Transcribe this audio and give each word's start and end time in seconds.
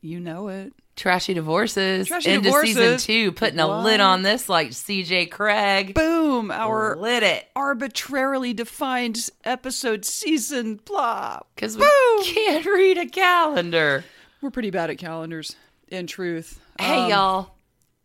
You 0.00 0.20
know 0.20 0.48
it. 0.48 0.72
Trashy 0.96 1.32
divorces 1.34 2.08
Trashy 2.08 2.30
into 2.30 2.44
Divorces. 2.44 2.74
season 2.76 2.98
two, 2.98 3.32
putting 3.32 3.58
a 3.58 3.82
lid 3.82 4.00
on 4.00 4.22
this 4.22 4.48
like 4.50 4.68
CJ 4.70 5.30
Craig. 5.30 5.94
Boom! 5.94 6.50
Our 6.50 6.96
lit 6.96 7.22
it 7.22 7.48
arbitrarily 7.56 8.52
defined 8.52 9.30
episode 9.44 10.04
season 10.04 10.78
blah. 10.84 11.40
because 11.54 11.78
we 11.78 11.86
can't 12.24 12.66
read 12.66 12.98
a 12.98 13.06
calendar. 13.06 14.04
We're 14.42 14.50
pretty 14.50 14.70
bad 14.70 14.90
at 14.90 14.98
calendars, 14.98 15.56
in 15.88 16.06
truth. 16.06 16.60
Hey 16.78 17.04
Um, 17.04 17.10
y'all, 17.10 17.54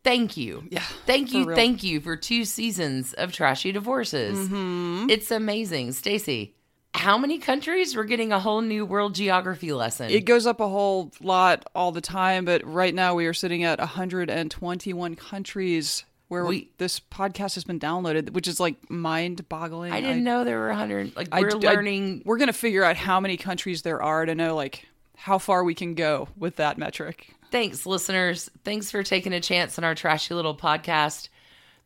thank 0.03 0.37
you. 0.37 0.63
Yeah, 0.69 0.83
Thank 1.05 1.33
you, 1.33 1.45
real. 1.45 1.55
thank 1.55 1.83
you 1.83 1.99
for 1.99 2.15
two 2.15 2.45
seasons 2.45 3.13
of 3.13 3.33
Trashy 3.33 3.71
Divorces. 3.73 4.37
Mm-hmm. 4.49 5.09
It's 5.09 5.31
amazing. 5.31 5.91
Stacy, 5.93 6.54
how 6.95 7.17
many 7.17 7.37
countries 7.37 7.95
we're 7.95 8.03
getting 8.05 8.31
a 8.31 8.39
whole 8.39 8.61
new 8.61 8.85
world 8.85 9.15
geography 9.15 9.71
lesson? 9.73 10.09
It 10.09 10.25
goes 10.25 10.45
up 10.45 10.59
a 10.59 10.67
whole 10.67 11.11
lot 11.21 11.65
all 11.75 11.91
the 11.91 12.01
time, 12.01 12.45
but 12.45 12.65
right 12.65 12.93
now 12.93 13.15
we 13.15 13.25
are 13.27 13.33
sitting 13.33 13.63
at 13.63 13.79
121 13.79 15.15
countries 15.15 16.05
where 16.27 16.45
We- 16.45 16.69
this 16.79 16.99
podcast 16.99 17.53
has 17.55 17.63
been 17.63 17.79
downloaded, 17.79 18.31
which 18.31 18.47
is 18.47 18.59
like 18.59 18.89
mind-boggling. 18.89 19.91
I 19.93 20.01
didn't 20.01 20.23
know 20.23 20.43
there 20.43 20.59
were 20.59 20.69
100. 20.69 21.15
Like, 21.15 21.27
I- 21.31 21.41
we're 21.41 21.49
I- 21.49 21.73
learning. 21.73 22.23
we're 22.25 22.37
gonna 22.37 22.53
figure 22.53 22.83
out 22.83 22.95
how 22.95 23.19
many 23.19 23.37
countries 23.37 23.83
there 23.83 24.01
are 24.01 24.25
to 24.25 24.33
know 24.33 24.55
like 24.55 24.87
how 25.17 25.37
far 25.37 25.63
we 25.63 25.73
can 25.75 25.93
go 25.93 26.27
with 26.37 26.55
that 26.57 26.77
metric. 26.77 27.31
Thanks, 27.51 27.85
listeners. 27.85 28.49
Thanks 28.63 28.89
for 28.91 29.03
taking 29.03 29.33
a 29.33 29.39
chance 29.39 29.77
on 29.77 29.83
our 29.83 29.95
trashy 29.95 30.33
little 30.33 30.55
podcast. 30.55 31.29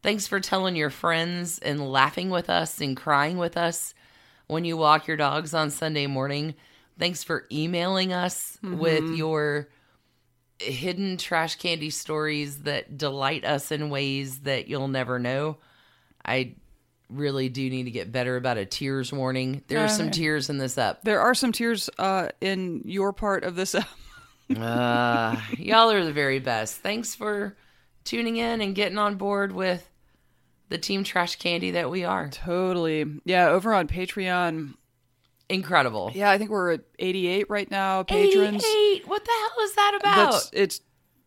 Thanks 0.01 0.25
for 0.25 0.39
telling 0.39 0.75
your 0.77 0.89
friends 0.89 1.59
and 1.59 1.91
laughing 1.91 2.29
with 2.29 2.49
us 2.49 2.79
and 2.79 2.95
crying 2.95 3.37
with 3.37 3.57
us 3.57 3.93
when 4.49 4.65
you 4.65 4.75
walk 4.75 5.07
your 5.07 5.15
dogs 5.15 5.53
on 5.53 5.69
Sunday 5.69 6.07
morning. 6.07 6.55
Thanks 6.97 7.23
for 7.23 7.45
emailing 7.51 8.11
us 8.11 8.57
with 8.61 9.15
your 9.15 9.69
hidden 10.59 11.15
trash 11.15 11.55
candy 11.55 11.91
stories 11.91 12.63
that 12.63 12.97
delight 12.97 13.45
us 13.45 13.71
in 13.71 13.89
ways 13.89 14.39
that 14.39 14.67
you'll 14.67 14.89
never 14.89 15.17
know. 15.19 15.57
I 16.25 16.55
really 17.09 17.47
do 17.47 17.69
need 17.69 17.83
to 17.83 17.91
get 17.91 18.11
better 18.11 18.35
about 18.35 18.57
a 18.57 18.65
tears 18.65 19.13
warning. 19.13 19.63
There 19.67 19.79
are 19.79 19.87
some 19.87 20.11
tears 20.11 20.49
in 20.49 20.57
this 20.57 20.77
up. 20.77 21.03
There 21.03 21.21
are 21.21 21.33
some 21.33 21.51
tears 21.51 21.89
uh, 21.97 22.29
in 22.41 22.81
your 22.85 23.13
part 23.13 23.43
of 23.43 23.55
this. 23.55 23.75
Uh, 24.49 25.39
y'all 25.59 25.91
are 25.91 26.03
the 26.03 26.11
very 26.11 26.39
best. 26.39 26.77
Thanks 26.77 27.13
for 27.13 27.55
tuning 28.03 28.37
in 28.37 28.61
and 28.61 28.73
getting 28.73 28.97
on 28.97 29.15
board 29.15 29.51
with 29.51 29.87
the 30.69 30.77
Team 30.77 31.03
Trash 31.03 31.35
Candy 31.37 31.71
that 31.71 31.89
we 31.89 32.03
are. 32.05 32.29
totally. 32.29 33.05
Yeah, 33.25 33.49
over 33.49 33.73
on 33.73 33.87
Patreon. 33.87 34.75
Incredible. 35.49 36.11
Yeah, 36.13 36.29
I 36.29 36.37
think 36.37 36.51
we're 36.51 36.73
at 36.73 36.81
88 36.99 37.49
right 37.49 37.69
now 37.69 38.03
patrons. 38.03 38.63
88. 38.63 39.07
What 39.07 39.25
the 39.25 39.31
hell 39.31 39.65
is 39.65 39.75
that 39.75 39.97
about? 39.99 40.31
That's 40.31 40.49
it's 40.53 40.81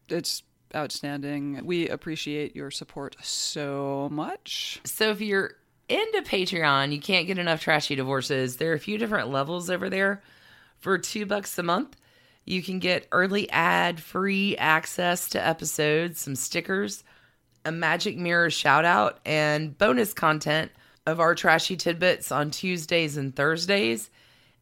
it's 0.09 0.43
outstanding. 0.75 1.61
We 1.65 1.89
appreciate 1.89 2.55
your 2.55 2.71
support 2.71 3.17
so 3.21 4.09
much. 4.13 4.81
So 4.85 5.11
if 5.11 5.21
you're 5.21 5.55
into 5.89 6.23
Patreon, 6.23 6.93
you 6.93 7.01
can't 7.01 7.27
get 7.27 7.39
enough 7.39 7.61
trashy 7.61 7.97
divorces. 7.97 8.57
There 8.57 8.71
are 8.71 8.77
a 8.77 8.79
few 8.79 8.97
different 8.97 9.31
levels 9.31 9.69
over 9.69 9.91
there. 9.91 10.23
For 10.79 10.99
two 10.99 11.27
bucks 11.27 11.59
a 11.59 11.63
month, 11.63 11.97
you 12.45 12.63
can 12.63 12.79
get 12.79 13.07
early 13.13 13.51
ad 13.51 14.01
free 14.01 14.57
access 14.57 15.29
to 15.31 15.45
episodes, 15.47 16.21
some 16.21 16.35
stickers, 16.35 17.05
a 17.65 17.73
magic 17.73 18.17
mirror 18.17 18.51
shout 18.51 18.85
out, 18.85 19.21
and 19.25 19.77
bonus 19.77 20.13
content 20.13 20.71
of 21.07 21.21
our 21.21 21.35
trashy 21.35 21.77
tidbits 21.77 22.31
on 22.31 22.51
Tuesdays 22.51 23.17
and 23.17 23.35
Thursdays. 23.35 24.11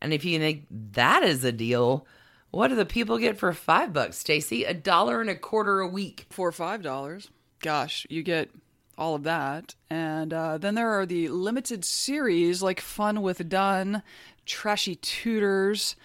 And 0.00 0.12
if 0.12 0.24
you 0.24 0.38
think 0.38 0.66
that 0.92 1.22
is 1.22 1.44
a 1.44 1.52
deal, 1.52 2.06
what 2.50 2.68
do 2.68 2.74
the 2.74 2.86
people 2.86 3.18
get 3.18 3.38
for 3.38 3.52
five 3.52 3.92
bucks, 3.92 4.18
Stacy? 4.18 4.64
A 4.64 4.74
dollar 4.74 5.20
and 5.20 5.30
a 5.30 5.34
quarter 5.34 5.80
a 5.80 5.88
week. 5.88 6.26
For 6.30 6.50
five 6.52 6.82
dollars, 6.82 7.30
gosh, 7.60 8.06
you 8.08 8.22
get 8.22 8.50
all 8.98 9.14
of 9.14 9.22
that. 9.24 9.74
And 9.88 10.32
uh, 10.32 10.58
then 10.58 10.74
there 10.74 10.90
are 10.90 11.06
the 11.06 11.28
limited 11.28 11.84
series 11.84 12.62
like 12.62 12.80
Fun 12.80 13.22
with 13.22 13.48
Done, 13.48 14.02
Trashy 14.46 14.96
Tutors. 14.96 15.96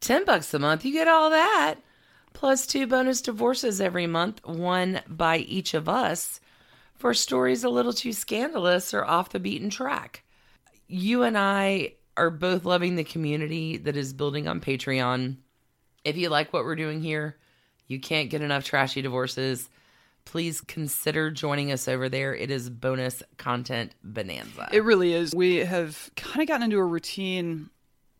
10 0.00 0.24
bucks 0.24 0.52
a 0.52 0.58
month, 0.58 0.84
you 0.84 0.92
get 0.92 1.06
all 1.06 1.30
that. 1.30 1.76
Plus 2.42 2.66
two 2.66 2.88
bonus 2.88 3.22
divorces 3.22 3.80
every 3.80 4.08
month, 4.08 4.44
one 4.44 5.00
by 5.06 5.36
each 5.36 5.74
of 5.74 5.88
us, 5.88 6.40
for 6.96 7.14
stories 7.14 7.62
a 7.62 7.68
little 7.68 7.92
too 7.92 8.12
scandalous 8.12 8.92
or 8.92 9.04
off 9.04 9.28
the 9.28 9.38
beaten 9.38 9.70
track. 9.70 10.24
You 10.88 11.22
and 11.22 11.38
I 11.38 11.92
are 12.16 12.30
both 12.30 12.64
loving 12.64 12.96
the 12.96 13.04
community 13.04 13.76
that 13.76 13.96
is 13.96 14.12
building 14.12 14.48
on 14.48 14.60
Patreon. 14.60 15.36
If 16.04 16.16
you 16.16 16.30
like 16.30 16.52
what 16.52 16.64
we're 16.64 16.74
doing 16.74 17.00
here, 17.00 17.36
you 17.86 18.00
can't 18.00 18.28
get 18.28 18.42
enough 18.42 18.64
trashy 18.64 19.02
divorces. 19.02 19.70
Please 20.24 20.60
consider 20.62 21.30
joining 21.30 21.70
us 21.70 21.86
over 21.86 22.08
there. 22.08 22.34
It 22.34 22.50
is 22.50 22.68
bonus 22.68 23.22
content 23.36 23.94
bonanza. 24.02 24.68
It 24.72 24.82
really 24.82 25.14
is. 25.14 25.32
We 25.32 25.58
have 25.58 26.10
kind 26.16 26.42
of 26.42 26.48
gotten 26.48 26.64
into 26.64 26.78
a 26.78 26.84
routine 26.84 27.70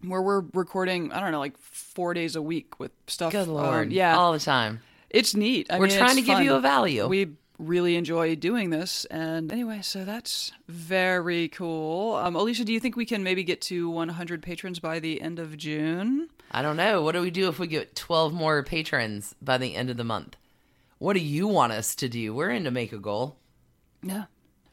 where 0.02 0.22
we're 0.22 0.42
recording, 0.52 1.12
I 1.12 1.20
don't 1.20 1.32
know, 1.32 1.38
like 1.38 1.58
four 1.58 2.14
days 2.14 2.36
a 2.36 2.42
week 2.42 2.78
with 2.78 2.92
stuff. 3.06 3.32
Good 3.32 3.48
um, 3.48 3.54
lord. 3.54 3.92
yeah. 3.92 4.16
All 4.16 4.32
the 4.32 4.38
time. 4.38 4.80
It's 5.10 5.34
neat. 5.34 5.66
I 5.70 5.78
We're 5.78 5.88
mean, 5.88 5.98
trying 5.98 6.18
it's 6.18 6.26
to 6.26 6.34
give 6.34 6.40
you 6.40 6.54
a 6.54 6.60
value. 6.60 7.06
We 7.06 7.32
really 7.58 7.96
enjoy 7.96 8.34
doing 8.34 8.70
this. 8.70 9.04
And 9.06 9.52
anyway, 9.52 9.80
so 9.82 10.04
that's 10.04 10.52
very 10.68 11.48
cool. 11.48 12.16
Um, 12.16 12.34
Alicia, 12.34 12.64
do 12.64 12.72
you 12.72 12.80
think 12.80 12.96
we 12.96 13.04
can 13.04 13.22
maybe 13.22 13.44
get 13.44 13.60
to 13.62 13.90
100 13.90 14.42
patrons 14.42 14.78
by 14.78 15.00
the 15.00 15.20
end 15.20 15.38
of 15.38 15.56
June? 15.56 16.28
I 16.50 16.62
don't 16.62 16.76
know. 16.76 17.02
What 17.02 17.12
do 17.12 17.20
we 17.20 17.30
do 17.30 17.48
if 17.48 17.58
we 17.58 17.66
get 17.66 17.94
12 17.94 18.32
more 18.32 18.62
patrons 18.62 19.34
by 19.40 19.58
the 19.58 19.76
end 19.76 19.90
of 19.90 19.96
the 19.96 20.04
month? 20.04 20.36
What 20.98 21.14
do 21.14 21.20
you 21.20 21.46
want 21.46 21.72
us 21.72 21.94
to 21.96 22.08
do? 22.08 22.34
We're 22.34 22.50
in 22.50 22.64
to 22.64 22.70
make 22.70 22.92
a 22.92 22.98
goal. 22.98 23.36
Yeah. 24.02 24.24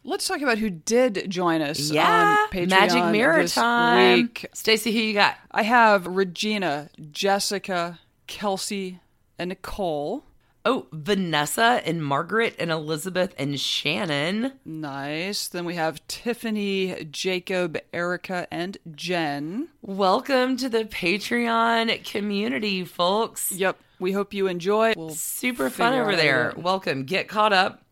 Let's 0.03 0.27
talk 0.27 0.41
about 0.41 0.57
who 0.57 0.69
did 0.69 1.25
join 1.29 1.61
us 1.61 1.91
Yeah. 1.91 2.37
on 2.43 2.49
Patreon 2.49 2.69
Magic 2.69 3.05
Mirror 3.05 3.41
this 3.43 3.55
time. 3.55 4.13
week. 4.21 4.45
Stacy, 4.53 4.91
who 4.93 4.99
you 4.99 5.13
got? 5.13 5.37
I 5.51 5.63
have 5.63 6.07
Regina, 6.07 6.89
Jessica, 7.11 7.99
Kelsey, 8.25 8.99
and 9.37 9.49
Nicole. 9.49 10.23
Oh, 10.65 10.87
Vanessa 10.91 11.81
and 11.85 12.03
Margaret 12.03 12.55
and 12.59 12.69
Elizabeth 12.71 13.33
and 13.37 13.59
Shannon. 13.59 14.53
Nice. 14.65 15.47
Then 15.47 15.65
we 15.65 15.75
have 15.75 16.05
Tiffany, 16.07 17.05
Jacob, 17.11 17.77
Erica, 17.93 18.47
and 18.51 18.77
Jen. 18.93 19.69
Welcome 19.81 20.57
to 20.57 20.69
the 20.69 20.83
Patreon 20.85 22.03
community, 22.03 22.83
folks. 22.85 23.51
Yep. 23.51 23.77
We 23.99 24.11
hope 24.13 24.33
you 24.33 24.47
enjoy. 24.47 24.93
We'll 24.95 25.09
Super 25.11 25.69
fun 25.69 25.93
over 25.93 26.01
out 26.03 26.05
how 26.05 26.11
to 26.11 26.17
there. 26.17 26.49
it. 26.51 26.57
Welcome. 26.57 27.03
Get 27.05 27.27
caught 27.27 27.53
up. 27.53 27.83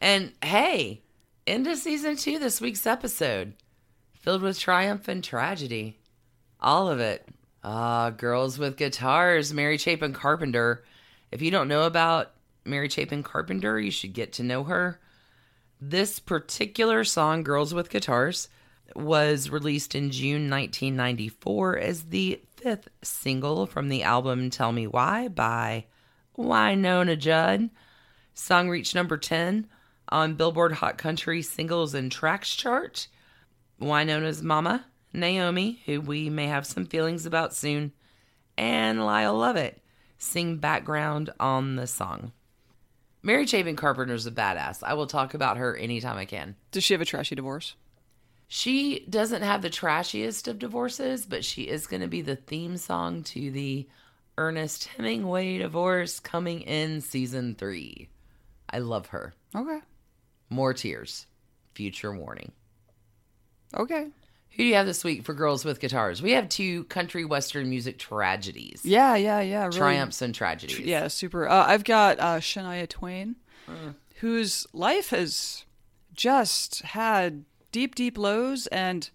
And 0.00 0.32
hey, 0.42 1.02
into 1.48 1.76
season 1.76 2.14
two, 2.14 2.38
this 2.38 2.60
week's 2.60 2.86
episode, 2.86 3.54
filled 4.12 4.42
with 4.42 4.58
triumph 4.58 5.08
and 5.08 5.24
tragedy. 5.24 5.98
All 6.60 6.90
of 6.90 7.00
it. 7.00 7.26
Ah, 7.64 8.10
Girls 8.10 8.58
with 8.58 8.76
Guitars, 8.76 9.54
Mary 9.54 9.78
Chapin 9.78 10.12
Carpenter. 10.12 10.84
If 11.32 11.40
you 11.40 11.50
don't 11.50 11.68
know 11.68 11.84
about 11.84 12.32
Mary 12.66 12.90
Chapin 12.90 13.22
Carpenter, 13.22 13.80
you 13.80 13.90
should 13.90 14.12
get 14.12 14.34
to 14.34 14.42
know 14.42 14.64
her. 14.64 15.00
This 15.80 16.18
particular 16.18 17.02
song, 17.02 17.42
Girls 17.44 17.72
with 17.72 17.88
Guitars, 17.88 18.48
was 18.94 19.48
released 19.48 19.94
in 19.94 20.10
June 20.10 20.50
1994 20.50 21.78
as 21.78 22.04
the 22.04 22.42
fifth 22.56 22.88
single 23.02 23.64
from 23.66 23.88
the 23.88 24.02
album 24.02 24.50
Tell 24.50 24.72
Me 24.72 24.86
Why 24.86 25.28
by 25.28 25.86
Wynonna 26.36 27.18
Judd. 27.18 27.70
Song 28.34 28.68
reached 28.68 28.94
number 28.94 29.16
10 29.16 29.66
on 30.10 30.34
Billboard 30.34 30.72
Hot 30.72 30.98
Country 30.98 31.42
Singles 31.42 31.94
and 31.94 32.10
Tracks 32.10 32.54
chart. 32.54 33.08
Wynonna's 33.80 34.42
mama, 34.42 34.86
Naomi, 35.12 35.80
who 35.86 36.00
we 36.00 36.30
may 36.30 36.46
have 36.46 36.66
some 36.66 36.86
feelings 36.86 37.26
about 37.26 37.54
soon, 37.54 37.92
and 38.56 39.04
Lyle 39.04 39.36
Lovett 39.36 39.82
sing 40.18 40.56
background 40.56 41.30
on 41.38 41.76
the 41.76 41.86
song. 41.86 42.32
Mary 43.22 43.46
Chapin 43.46 43.76
Carpenter's 43.76 44.26
a 44.26 44.30
badass. 44.30 44.82
I 44.82 44.94
will 44.94 45.06
talk 45.06 45.34
about 45.34 45.56
her 45.56 45.76
anytime 45.76 46.16
I 46.18 46.24
can. 46.24 46.56
Does 46.70 46.84
she 46.84 46.94
have 46.94 47.00
a 47.00 47.04
trashy 47.04 47.34
divorce? 47.34 47.74
She 48.48 49.04
doesn't 49.10 49.42
have 49.42 49.60
the 49.60 49.70
trashiest 49.70 50.48
of 50.48 50.58
divorces, 50.58 51.26
but 51.26 51.44
she 51.44 51.62
is 51.62 51.86
going 51.86 52.00
to 52.00 52.08
be 52.08 52.22
the 52.22 52.36
theme 52.36 52.76
song 52.78 53.22
to 53.24 53.50
the 53.50 53.86
Ernest 54.38 54.84
Hemingway 54.84 55.58
divorce 55.58 56.20
coming 56.20 56.62
in 56.62 57.00
season 57.00 57.54
three. 57.56 58.08
I 58.70 58.78
love 58.78 59.08
her. 59.08 59.34
Okay. 59.54 59.80
More 60.50 60.72
tears. 60.74 61.26
Future 61.74 62.14
warning. 62.14 62.52
Okay. 63.76 64.08
Who 64.50 64.64
do 64.64 64.64
you 64.64 64.74
have 64.74 64.86
this 64.86 65.04
week 65.04 65.24
for 65.24 65.34
Girls 65.34 65.64
with 65.64 65.78
Guitars? 65.78 66.20
We 66.20 66.32
have 66.32 66.48
two 66.48 66.84
country 66.84 67.24
western 67.24 67.70
music 67.70 67.98
tragedies. 67.98 68.80
Yeah, 68.82 69.14
yeah, 69.14 69.40
yeah. 69.40 69.66
Really. 69.66 69.78
Triumphs 69.78 70.20
and 70.20 70.34
tragedies. 70.34 70.80
Yeah, 70.80 71.08
super. 71.08 71.48
Uh, 71.48 71.66
I've 71.66 71.84
got 71.84 72.18
uh, 72.18 72.38
Shania 72.38 72.88
Twain, 72.88 73.36
whose 74.16 74.66
life 74.72 75.10
has 75.10 75.64
just 76.12 76.82
had 76.82 77.44
deep, 77.70 77.94
deep 77.94 78.18
lows 78.18 78.66
and 78.68 79.08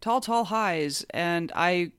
tall, 0.00 0.22
tall 0.22 0.44
highs, 0.44 1.04
and 1.10 1.52
I, 1.54 1.92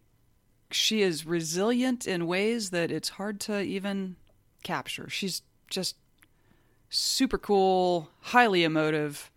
she 0.71 1.03
is 1.03 1.27
resilient 1.27 2.07
in 2.07 2.25
ways 2.25 2.71
that 2.71 2.91
it's 2.91 3.09
hard 3.09 3.39
to 3.41 3.61
even 3.61 4.15
capture. 4.63 5.09
She's 5.09 5.43
just 5.69 5.95
super 6.93 7.37
cool, 7.37 8.09
highly 8.21 8.63
emotive, 8.63 9.31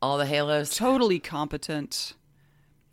All 0.00 0.16
the 0.18 0.26
halos. 0.26 0.74
totally 0.76 1.18
competent, 1.18 2.14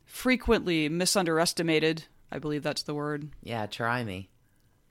frequently 0.05 0.89
misunderestimated. 0.89 2.05
I 2.31 2.39
believe 2.39 2.63
that's 2.63 2.83
the 2.83 2.93
word. 2.95 3.29
Yeah, 3.43 3.65
try 3.65 4.03
me. 4.03 4.29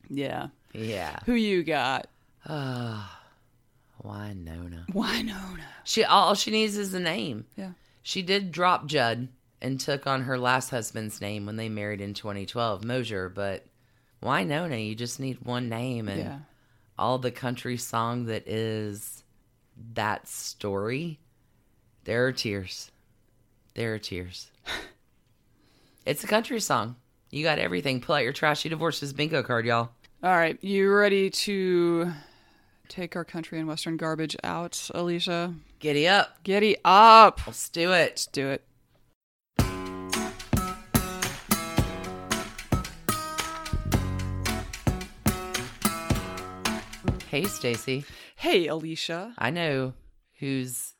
Yeah. 0.08 0.48
Yeah. 0.72 1.18
Who 1.26 1.32
you 1.34 1.62
got? 1.64 2.06
Why 2.46 4.32
Nona? 4.34 4.86
Wynonna. 4.92 5.60
She 5.84 6.04
all 6.04 6.34
she 6.34 6.50
needs 6.50 6.76
is 6.76 6.94
a 6.94 7.00
name. 7.00 7.44
Yeah. 7.56 7.72
She 8.02 8.22
did 8.22 8.50
drop 8.52 8.86
Judd 8.86 9.28
and 9.60 9.78
took 9.78 10.06
on 10.06 10.22
her 10.22 10.38
last 10.38 10.70
husband's 10.70 11.20
name 11.20 11.44
when 11.46 11.56
they 11.56 11.68
married 11.68 12.00
in 12.00 12.14
2012, 12.14 12.82
Moser. 12.84 13.28
But 13.28 13.66
why 14.20 14.44
Nona? 14.44 14.76
You 14.76 14.94
just 14.94 15.20
need 15.20 15.38
one 15.42 15.68
name 15.68 16.08
and 16.08 16.20
Yeah. 16.20 16.38
All 17.00 17.18
the 17.18 17.30
country 17.30 17.78
song 17.78 18.26
that 18.26 18.46
is 18.46 19.24
that 19.94 20.28
story. 20.28 21.18
There 22.04 22.26
are 22.26 22.32
tears. 22.32 22.90
There 23.74 23.94
are 23.94 23.98
tears. 23.98 24.50
it's 26.06 26.22
a 26.22 26.26
country 26.26 26.60
song. 26.60 26.96
You 27.30 27.42
got 27.42 27.58
everything. 27.58 28.00
Pull 28.00 28.16
out 28.16 28.24
your 28.24 28.32
trashy 28.32 28.68
divorces 28.68 29.12
bingo 29.12 29.42
card, 29.42 29.64
y'all. 29.64 29.90
All 30.22 30.36
right, 30.36 30.62
you 30.62 30.92
ready 30.92 31.30
to 31.30 32.12
take 32.88 33.16
our 33.16 33.24
country 33.24 33.58
and 33.58 33.66
western 33.66 33.96
garbage 33.96 34.36
out, 34.44 34.90
Alicia? 34.94 35.54
Giddy 35.78 36.06
up. 36.06 36.42
Giddy 36.44 36.76
up. 36.84 37.40
Let's 37.46 37.70
do 37.70 37.92
it. 37.92 38.10
Let's 38.10 38.26
do 38.26 38.48
it. 38.48 38.62
Hey, 47.30 47.44
Stacy. 47.44 48.04
Hey, 48.34 48.66
Alicia. 48.66 49.34
I 49.38 49.50
know 49.50 49.92
whose 50.40 50.94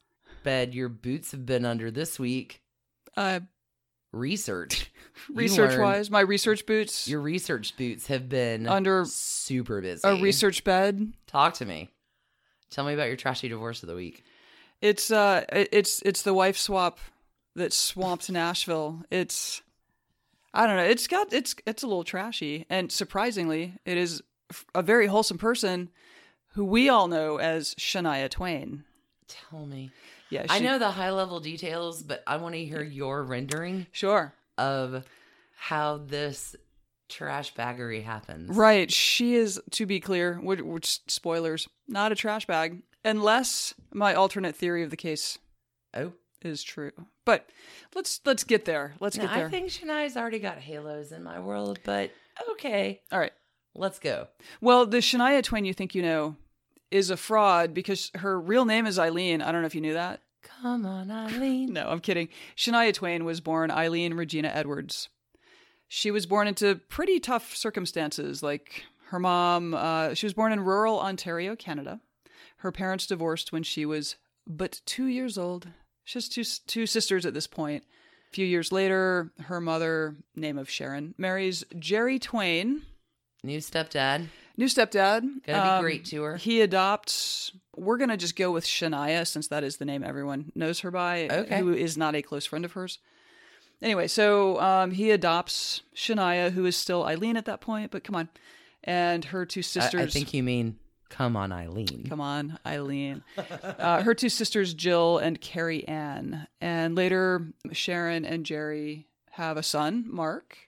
bed 0.44 0.77
your 0.77 0.88
boots 0.88 1.32
have 1.32 1.44
been 1.44 1.65
under 1.65 1.91
this 1.91 2.21
week. 2.21 2.62
Uh, 3.17 3.41
Research. 4.12 4.93
Research 5.35 5.77
wise, 5.77 6.09
my 6.09 6.21
research 6.21 6.67
boots 6.67 7.09
Your 7.09 7.21
research 7.21 7.77
boots 7.77 8.06
have 8.06 8.29
been 8.29 8.69
Under 8.69 9.05
super 9.06 9.81
busy. 9.81 10.03
a 10.06 10.23
research 10.23 10.62
bed. 10.62 11.12
Talk 11.27 11.55
to 11.55 11.65
me. 11.65 11.91
Tell 12.71 12.85
me 12.85 12.94
about 12.94 13.09
your 13.09 13.17
trashy 13.17 13.49
divorce 13.49 13.82
of 13.82 13.88
the 13.88 13.97
week. 13.97 14.23
It's 14.81 15.11
uh, 15.11 15.44
it's 15.50 16.00
it's 16.03 16.23
the 16.23 16.32
wife 16.32 16.56
swap 16.56 17.00
that 17.56 17.73
swamped 17.73 18.31
Nashville. 18.31 19.03
It's 19.11 19.62
I 20.55 20.69
don't 20.69 20.77
know. 20.77 20.85
It's 20.85 21.09
got 21.09 21.32
it's 21.32 21.56
it's 21.67 21.82
a 21.82 21.88
little 21.88 22.05
trashy, 22.05 22.67
and 22.71 22.91
surprisingly, 22.93 23.75
it 23.85 23.99
is 23.99 24.23
a 24.77 24.82
very 24.82 25.09
wholesome 25.09 25.38
person 25.38 25.91
who 26.52 26.64
we 26.64 26.88
all 26.88 27.08
know 27.08 27.38
as 27.38 27.75
Shania 27.76 28.29
Twain. 28.31 28.85
Tell 29.29 29.67
me. 29.67 29.91
Yeah, 30.31 30.47
I 30.49 30.61
know 30.61 30.79
the 30.79 30.91
high 30.91 31.11
level 31.11 31.41
details, 31.41 32.02
but 32.02 32.23
I 32.26 32.37
want 32.37 32.55
to 32.55 32.64
hear 32.64 32.82
your 32.82 33.25
rendering 33.25 33.87
Sure. 33.93 34.32
of 34.58 35.05
how 35.56 35.99
this 35.99 36.55
trash 37.08 37.52
baggery 37.55 38.02
happens. 38.05 38.56
Right. 38.56 38.91
She 38.93 39.35
is, 39.35 39.61
to 39.73 39.87
be 39.87 39.99
clear, 39.99 40.35
which, 40.37 40.61
which 40.61 41.00
spoilers, 41.08 41.69
not 41.88 42.12
a 42.12 42.14
trash 42.14 42.47
bag, 42.47 42.82
unless 43.05 43.75
my 43.93 44.14
alternate 44.14 44.55
theory 44.55 44.82
of 44.85 44.91
the 44.91 44.96
case 44.96 45.38
Oh. 45.94 46.12
is 46.43 46.62
true. 46.62 46.93
But 47.25 47.49
let's 47.94 48.20
let's 48.25 48.44
get 48.44 48.64
there. 48.64 48.94
Let's 49.00 49.17
Now, 49.17 49.25
get 49.26 49.35
there. 49.35 49.46
I 49.46 49.50
think 49.50 49.69
Shania's 49.70 50.17
already 50.17 50.38
got 50.38 50.58
halos 50.58 51.11
in 51.12 51.23
my 51.25 51.41
world, 51.41 51.81
but 51.85 52.11
okay. 52.53 53.00
All 53.12 53.19
right. 53.19 53.32
Let's 53.75 53.99
go. 53.99 54.28
Well, 54.61 54.87
the 54.87 54.99
Shania 54.99 55.43
Twain 55.43 55.64
you 55.64 55.72
think 55.75 55.94
you 55.94 56.02
know 56.02 56.37
is 56.90 57.11
a 57.11 57.17
fraud 57.17 57.72
because 57.72 58.11
her 58.17 58.40
real 58.40 58.64
name 58.64 58.87
is 58.87 58.99
Eileen. 58.99 59.43
I 59.43 59.52
don't 59.52 59.62
know 59.62 59.67
if 59.67 59.75
you 59.75 59.81
knew 59.81 59.94
that. 59.94 60.20
Come 60.43 60.84
on, 60.87 61.11
Eileen. 61.11 61.72
No, 61.72 61.88
I'm 61.88 62.00
kidding. 62.00 62.28
Shania 62.56 62.93
Twain 62.93 63.25
was 63.25 63.40
born 63.40 63.70
Eileen 63.70 64.14
Regina 64.14 64.49
Edwards. 64.49 65.08
She 65.88 66.11
was 66.11 66.26
born 66.26 66.49
into 66.49 66.76
pretty 66.88 67.20
tough 67.20 67.55
circumstances. 67.55 68.43
Like 68.43 68.84
her 69.08 69.19
mom, 69.19 69.75
uh, 69.75 70.14
she 70.14 70.26
was 70.26 70.34
born 70.34 70.52
in 70.52 70.61
rural 70.61 71.00
Ontario, 71.00 71.56
Canada. 71.56 72.00
Her 72.58 72.72
parents 72.72 73.06
divorced 73.06 73.52
when 73.52 73.62
she 73.62 73.87
was 73.87 74.17
but 74.46 74.81
two 74.84 75.06
years 75.06 75.38
old. 75.38 75.69
She 76.05 76.19
has 76.19 76.28
two 76.28 76.44
two 76.67 76.87
sisters 76.87 77.25
at 77.25 77.34
this 77.34 77.46
point. 77.46 77.84
A 78.31 78.34
few 78.34 78.46
years 78.46 78.70
later, 78.70 79.32
her 79.44 79.61
mother, 79.61 80.17
name 80.37 80.58
of 80.58 80.70
Sharon, 80.70 81.14
marries 81.19 81.64
Jerry 81.78 82.19
Twain, 82.19 82.82
New 83.42 83.58
stepdad. 83.58 84.26
new 84.56 84.66
stepdad. 84.66 85.20
Gonna 85.22 85.40
be 85.46 85.52
Um, 85.52 85.82
great 85.82 86.04
to 86.06 86.22
her. 86.22 86.37
He 86.37 86.60
adopts. 86.60 87.52
We're 87.75 87.96
gonna 87.96 88.16
just 88.16 88.37
go 88.37 88.50
with 88.50 88.64
Shania 88.64 89.26
since 89.26 89.48
that 89.48 89.64
is 89.64 89.78
the 89.78 89.84
name 89.84 90.04
everyone 90.04 90.52
knows 90.54 90.81
her 90.81 90.90
by. 90.90 91.28
Okay. 91.31 91.58
Who 91.60 91.72
is 91.72 91.96
not 91.96 92.14
a 92.14 92.22
close 92.22 92.44
friend 92.46 92.64
of 92.64 92.72
hers. 92.72 92.98
Anyway, 93.82 94.08
so 94.08 94.60
um, 94.60 94.90
he 94.90 95.10
adopts 95.10 95.82
Shania, 95.96 96.50
who 96.50 96.66
is 96.66 96.76
still 96.76 97.04
Eileen 97.04 97.37
at 97.37 97.46
that 97.46 97.62
point. 97.62 97.90
But 97.90 98.04
come 98.04 98.14
on, 98.14 98.28
and 98.84 99.25
her 99.26 99.46
two 99.46 99.60
I, 99.60 99.62
sisters. 99.62 100.00
I 100.02 100.06
think 100.06 100.34
you 100.34 100.43
mean 100.43 100.78
come 101.08 101.36
on, 101.36 101.50
Eileen. 101.52 102.06
Come 102.08 102.20
on, 102.20 102.58
Eileen. 102.66 103.22
uh, 103.62 104.02
her 104.02 104.14
two 104.14 104.28
sisters, 104.28 104.75
Jill 104.75 105.16
and 105.19 105.40
Carrie 105.40 105.88
Ann. 105.88 106.46
And 106.60 106.94
later, 106.94 107.46
Sharon 107.72 108.26
and 108.26 108.44
Jerry 108.44 109.06
have 109.32 109.56
a 109.56 109.62
son, 109.62 110.04
Mark. 110.06 110.58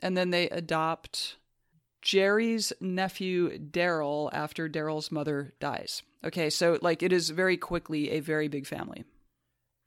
And 0.00 0.16
then 0.16 0.30
they 0.30 0.48
adopt 0.50 1.36
Jerry's 2.02 2.72
nephew, 2.80 3.58
Daryl, 3.58 4.30
after 4.32 4.68
Daryl's 4.68 5.10
mother 5.10 5.54
dies. 5.60 6.02
Okay, 6.24 6.50
so 6.50 6.78
like 6.82 7.02
it 7.02 7.12
is 7.12 7.30
very 7.30 7.56
quickly 7.56 8.10
a 8.10 8.20
very 8.20 8.48
big 8.48 8.66
family. 8.66 9.04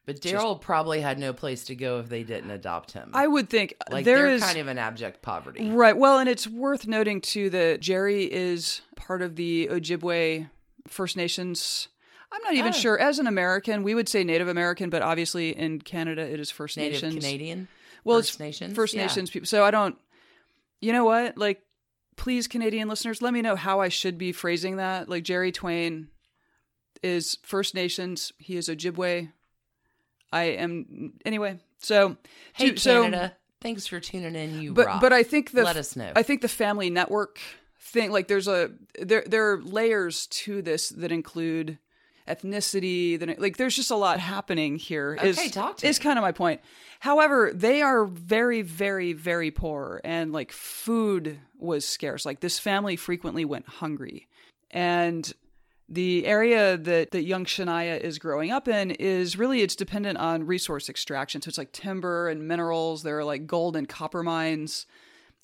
But 0.06 0.20
Daryl 0.20 0.60
probably 0.60 1.00
had 1.02 1.20
no 1.20 1.32
place 1.32 1.66
to 1.66 1.76
go 1.76 2.00
if 2.00 2.10
they 2.10 2.24
didn't 2.24 2.50
adopt 2.52 2.92
him. 2.92 3.12
I 3.14 3.28
would 3.28 3.50
think 3.50 3.76
uh, 3.82 3.94
like 3.94 4.06
there 4.06 4.18
they're 4.24 4.30
is- 4.36 4.44
kind 4.44 4.58
of 4.58 4.68
an 4.68 4.78
abject 4.78 5.22
poverty. 5.22 5.70
Right. 5.70 5.96
Well, 5.96 6.18
and 6.20 6.28
it's 6.28 6.48
worth 6.48 6.88
noting 6.88 7.22
too 7.22 7.50
that 7.52 7.82
Jerry 7.82 8.24
is 8.32 8.82
part 8.96 9.22
of 9.22 9.36
the 9.36 9.68
Ojibwe 9.72 10.50
First 10.88 11.16
Nations. 11.18 11.88
I'm 12.32 12.42
not 12.44 12.54
even 12.54 12.70
Oh. 12.70 12.78
sure. 12.78 12.98
As 12.98 13.20
an 13.20 13.28
American, 13.28 13.84
we 13.84 13.94
would 13.94 14.10
say 14.10 14.24
Native 14.24 14.48
American, 14.48 14.90
but 14.90 15.02
obviously 15.02 15.50
in 15.56 15.80
Canada 15.80 16.22
it 16.22 16.40
is 16.40 16.50
First 16.50 16.78
Native 16.78 17.04
Nations. 17.04 17.24
Canadian. 17.24 17.68
Well, 18.04 18.18
First 18.20 18.30
it's 18.32 18.40
Nations. 18.40 18.76
First 18.76 18.94
Yeah. 18.96 19.04
Nations 19.04 19.30
people. 19.30 19.46
So 19.48 19.64
I 19.64 19.70
don't. 19.72 19.98
You 20.80 20.94
know 20.94 21.06
what? 21.06 21.38
Like, 21.38 21.62
please, 22.16 22.48
Canadian 22.48 22.88
listeners, 22.88 23.22
let 23.22 23.34
me 23.34 23.42
know 23.42 23.56
how 23.56 23.80
I 23.80 23.90
should 23.90 24.18
be 24.18 24.32
phrasing 24.32 24.78
that. 24.78 25.10
Like 25.10 25.24
Jerry 25.24 25.52
Twain 25.52 26.10
is 27.04 27.38
First 27.44 27.74
Nations. 27.76 28.32
He 28.38 28.58
is 28.58 28.68
Ojibwe. 28.70 29.32
I 30.32 30.44
am 30.44 31.14
anyway. 31.26 31.60
So 31.80 32.18
Hey 32.54 32.72
to- 32.72 32.78
so- 32.78 33.04
Canada, 33.04 33.36
thanks 33.62 33.88
for 33.88 34.00
tuning 34.00 34.36
in. 34.36 34.62
You 34.62 34.74
but 34.74 34.86
rock. 34.86 35.02
but 35.02 35.14
I 35.14 35.24
think 35.24 35.52
the 35.52 35.64
Let 35.64 35.78
us 35.78 35.96
know. 35.96 36.12
I 36.16 36.24
think 36.24 36.42
the 36.42 36.48
family 36.48 36.90
network 36.90 37.40
thing 37.80 38.12
like 38.12 38.28
there's 38.28 38.48
a 38.48 38.72
there 39.00 39.24
there 39.26 39.52
are 39.52 39.62
layers 39.62 40.28
to 40.28 40.62
this 40.62 40.90
that 40.90 41.12
include 41.12 41.80
ethnicity 42.28 43.20
that 43.20 43.40
like 43.40 43.58
there's 43.58 43.76
just 43.76 43.92
a 43.92 43.96
lot 43.96 44.20
happening 44.20 44.76
here 44.78 45.18
is 45.22 45.38
Okay, 45.38 45.50
talk 45.50 45.78
to 45.78 45.88
is 45.88 46.00
me. 46.00 46.04
kind 46.04 46.20
of 46.20 46.24
my 46.24 46.32
point. 46.32 46.62
However, 47.00 47.52
they 47.54 47.82
are 47.82 48.06
very 48.06 48.62
very 48.62 49.14
very 49.14 49.52
poor 49.52 50.02
and 50.04 50.32
like 50.32 50.52
food 50.52 51.40
was 51.58 51.86
scarce. 51.86 52.26
Like 52.26 52.40
this 52.40 52.60
family 52.60 52.96
frequently 52.96 53.46
went 53.46 53.68
hungry. 53.68 54.28
And 54.70 55.32
the 55.90 56.26
area 56.26 56.78
that, 56.78 57.12
that 57.12 57.24
young 57.24 57.44
Shania 57.44 58.00
is 58.00 58.18
growing 58.18 58.50
up 58.50 58.70
in 58.70 58.92
is 58.92 59.38
really 59.38 59.62
it's 59.62 59.76
dependent 59.76 60.18
on 60.18 60.46
resource 60.46 60.88
extraction. 60.88 61.42
So 61.42 61.50
it's 61.50 61.58
like 61.58 61.74
timber 61.74 62.30
and 62.30 62.48
minerals. 62.48 63.04
There 63.04 63.20
are 63.20 63.26
like 63.26 63.46
gold 63.46 63.76
and 63.76 63.90
copper 63.90 64.24
mines, 64.24 64.86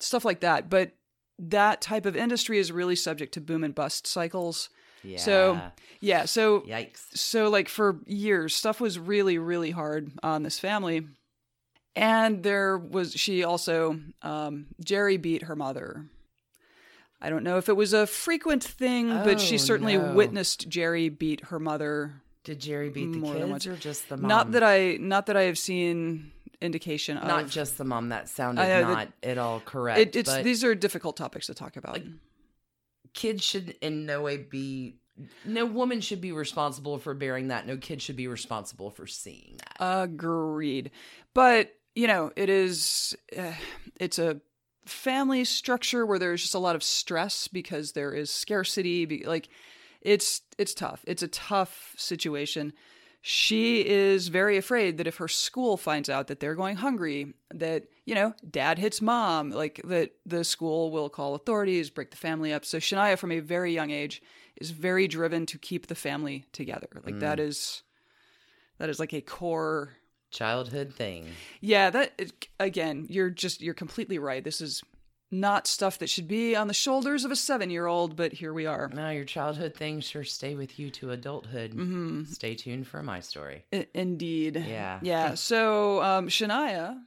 stuff 0.00 0.24
like 0.24 0.40
that. 0.40 0.70
But 0.70 0.92
that 1.38 1.82
type 1.82 2.06
of 2.06 2.16
industry 2.16 2.58
is 2.58 2.72
really 2.72 2.96
subject 2.96 3.34
to 3.34 3.40
boom 3.42 3.62
and 3.62 3.74
bust 3.74 4.06
cycles. 4.06 4.70
Yeah. 5.02 5.18
So 5.18 5.60
yeah, 6.00 6.24
so 6.26 6.60
yikes. 6.60 7.16
so 7.16 7.48
like 7.48 7.68
for 7.68 7.96
years 8.06 8.54
stuff 8.54 8.80
was 8.80 8.98
really 8.98 9.38
really 9.38 9.70
hard 9.70 10.10
on 10.22 10.42
this 10.42 10.58
family 10.58 11.06
and 11.96 12.42
there 12.42 12.78
was 12.78 13.12
she 13.14 13.42
also 13.44 13.98
um 14.22 14.66
jerry 14.82 15.16
beat 15.16 15.42
her 15.44 15.56
mother 15.56 16.06
I 17.20 17.30
don't 17.30 17.42
know 17.42 17.58
if 17.58 17.68
it 17.68 17.72
was 17.76 17.92
a 17.92 18.06
frequent 18.06 18.62
thing, 18.62 19.08
but 19.08 19.40
she 19.40 19.56
Oh, 19.56 19.58
certainly 19.58 19.98
no. 19.98 20.12
witnessed 20.14 20.68
Jerry 20.68 21.08
beat 21.08 21.46
her 21.46 21.58
mother. 21.58 22.22
Did 22.44 22.60
Jerry 22.60 22.90
beat 22.90 23.10
the 23.10 23.18
More 23.18 23.34
kids 23.34 23.66
or 23.66 23.74
just 23.74 24.08
the 24.08 24.16
mom? 24.16 24.28
Not 24.28 24.52
that 24.52 24.62
I, 24.62 24.98
not 25.00 25.26
that 25.26 25.36
I 25.36 25.42
have 25.42 25.58
seen 25.58 26.30
indication 26.62 27.16
of. 27.16 27.26
Not 27.26 27.48
just 27.48 27.76
the 27.76 27.82
mom. 27.84 28.10
That 28.10 28.28
sounded 28.28 28.62
I 28.62 28.68
know 28.68 28.86
that- 28.86 28.92
not 28.94 29.08
at 29.24 29.36
all 29.36 29.58
correct. 29.58 29.98
It, 29.98 30.14
it's 30.14 30.30
but 30.32 30.44
these 30.44 30.62
are 30.62 30.76
difficult 30.76 31.16
topics 31.16 31.46
to 31.46 31.54
talk 31.54 31.76
about. 31.76 31.98
Kids 33.18 33.42
should 33.42 33.74
in 33.80 34.06
no 34.06 34.22
way 34.22 34.36
be. 34.36 34.94
No 35.44 35.66
woman 35.66 36.00
should 36.00 36.20
be 36.20 36.30
responsible 36.30 36.98
for 36.98 37.12
bearing 37.12 37.48
that. 37.48 37.66
No 37.66 37.76
kid 37.76 38.00
should 38.00 38.14
be 38.14 38.28
responsible 38.28 38.90
for 38.90 39.08
seeing 39.08 39.56
that. 39.58 40.02
Agreed. 40.04 40.92
But, 41.34 41.74
you 41.96 42.06
know, 42.06 42.30
it 42.36 42.48
is, 42.48 43.16
uh, 43.36 43.54
it's 43.98 44.20
a 44.20 44.40
family 44.86 45.44
structure 45.44 46.06
where 46.06 46.20
there's 46.20 46.42
just 46.42 46.54
a 46.54 46.60
lot 46.60 46.76
of 46.76 46.84
stress 46.84 47.48
because 47.48 47.92
there 47.92 48.12
is 48.12 48.30
scarcity. 48.30 49.24
Like, 49.26 49.48
it's, 50.00 50.42
it's 50.56 50.72
tough. 50.72 51.04
It's 51.08 51.24
a 51.24 51.28
tough 51.28 51.94
situation. 51.96 52.72
She 53.20 53.86
is 53.86 54.28
very 54.28 54.56
afraid 54.56 54.98
that 54.98 55.06
if 55.06 55.16
her 55.16 55.28
school 55.28 55.76
finds 55.76 56.08
out 56.08 56.28
that 56.28 56.40
they're 56.40 56.54
going 56.54 56.76
hungry, 56.76 57.34
that, 57.52 57.84
you 58.04 58.14
know, 58.14 58.32
dad 58.48 58.78
hits 58.78 59.02
mom, 59.02 59.50
like 59.50 59.80
that 59.84 60.12
the 60.24 60.44
school 60.44 60.90
will 60.90 61.10
call 61.10 61.34
authorities, 61.34 61.90
break 61.90 62.10
the 62.10 62.16
family 62.16 62.52
up. 62.52 62.64
So 62.64 62.78
Shania, 62.78 63.18
from 63.18 63.32
a 63.32 63.40
very 63.40 63.74
young 63.74 63.90
age, 63.90 64.22
is 64.60 64.70
very 64.70 65.08
driven 65.08 65.46
to 65.46 65.58
keep 65.58 65.88
the 65.88 65.94
family 65.94 66.46
together. 66.52 66.88
Like, 67.04 67.18
that 67.18 67.38
mm. 67.38 67.48
is, 67.48 67.82
that 68.78 68.88
is 68.88 69.00
like 69.00 69.12
a 69.12 69.20
core 69.20 69.98
Childhood 70.30 70.92
thing. 70.92 71.26
yeah, 71.62 71.88
that 71.88 72.20
again, 72.60 73.06
you're 73.08 73.30
just 73.30 73.62
you're 73.62 73.72
completely 73.72 74.18
right. 74.18 74.44
This 74.44 74.60
is 74.60 74.82
not 75.30 75.66
stuff 75.66 75.98
that 75.98 76.08
should 76.08 76.26
be 76.28 76.56
on 76.56 76.68
the 76.68 76.74
shoulders 76.74 77.24
of 77.24 77.30
a 77.30 77.34
7-year-old, 77.34 78.16
but 78.16 78.32
here 78.32 78.52
we 78.52 78.64
are. 78.64 78.88
Now, 78.94 79.10
your 79.10 79.24
childhood 79.24 79.74
things 79.74 80.04
sure 80.04 80.24
stay 80.24 80.54
with 80.54 80.78
you 80.78 80.90
to 80.92 81.10
adulthood. 81.10 81.72
Mm-hmm. 81.72 82.24
Stay 82.24 82.54
tuned 82.54 82.86
for 82.86 83.02
my 83.02 83.20
story. 83.20 83.64
I- 83.72 83.86
indeed. 83.94 84.56
Yeah. 84.66 84.98
Yeah. 85.02 85.34
So, 85.34 86.02
um 86.02 86.28
Shania 86.28 87.00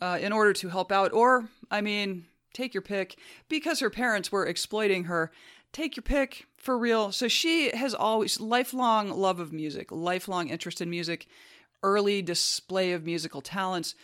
uh 0.00 0.18
in 0.20 0.32
order 0.32 0.52
to 0.54 0.68
help 0.68 0.90
out 0.92 1.12
or 1.12 1.48
I 1.70 1.80
mean, 1.80 2.26
take 2.54 2.72
your 2.74 2.82
pick 2.82 3.18
because 3.48 3.80
her 3.80 3.90
parents 3.90 4.32
were 4.32 4.46
exploiting 4.46 5.04
her. 5.04 5.30
Take 5.72 5.96
your 5.96 6.02
pick 6.02 6.46
for 6.56 6.78
real. 6.78 7.12
So 7.12 7.28
she 7.28 7.70
has 7.76 7.94
always 7.94 8.40
lifelong 8.40 9.10
love 9.10 9.40
of 9.40 9.52
music, 9.52 9.92
lifelong 9.92 10.48
interest 10.48 10.80
in 10.80 10.88
music, 10.88 11.26
early 11.82 12.22
display 12.22 12.92
of 12.92 13.04
musical 13.04 13.42
talents. 13.42 13.94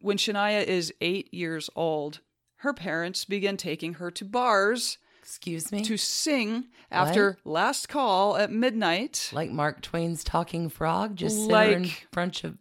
When 0.00 0.16
Shania 0.16 0.64
is 0.64 0.92
8 1.00 1.32
years 1.32 1.70
old, 1.76 2.18
her 2.60 2.72
parents 2.72 3.24
begin 3.24 3.56
taking 3.56 3.94
her 3.94 4.10
to 4.12 4.24
bars 4.24 4.98
Excuse 5.22 5.70
me? 5.70 5.82
to 5.84 5.96
sing 5.96 6.66
after 6.90 7.38
last 7.44 7.88
call 7.88 8.36
at 8.36 8.50
midnight. 8.50 9.30
like 9.32 9.50
Mark 9.50 9.80
Twain's 9.82 10.24
talking 10.24 10.68
frog, 10.68 11.16
just 11.16 11.36
sitting 11.36 11.50
Like- 11.50 11.72
in 11.76 11.90
front 12.12 12.44
of 12.44 12.56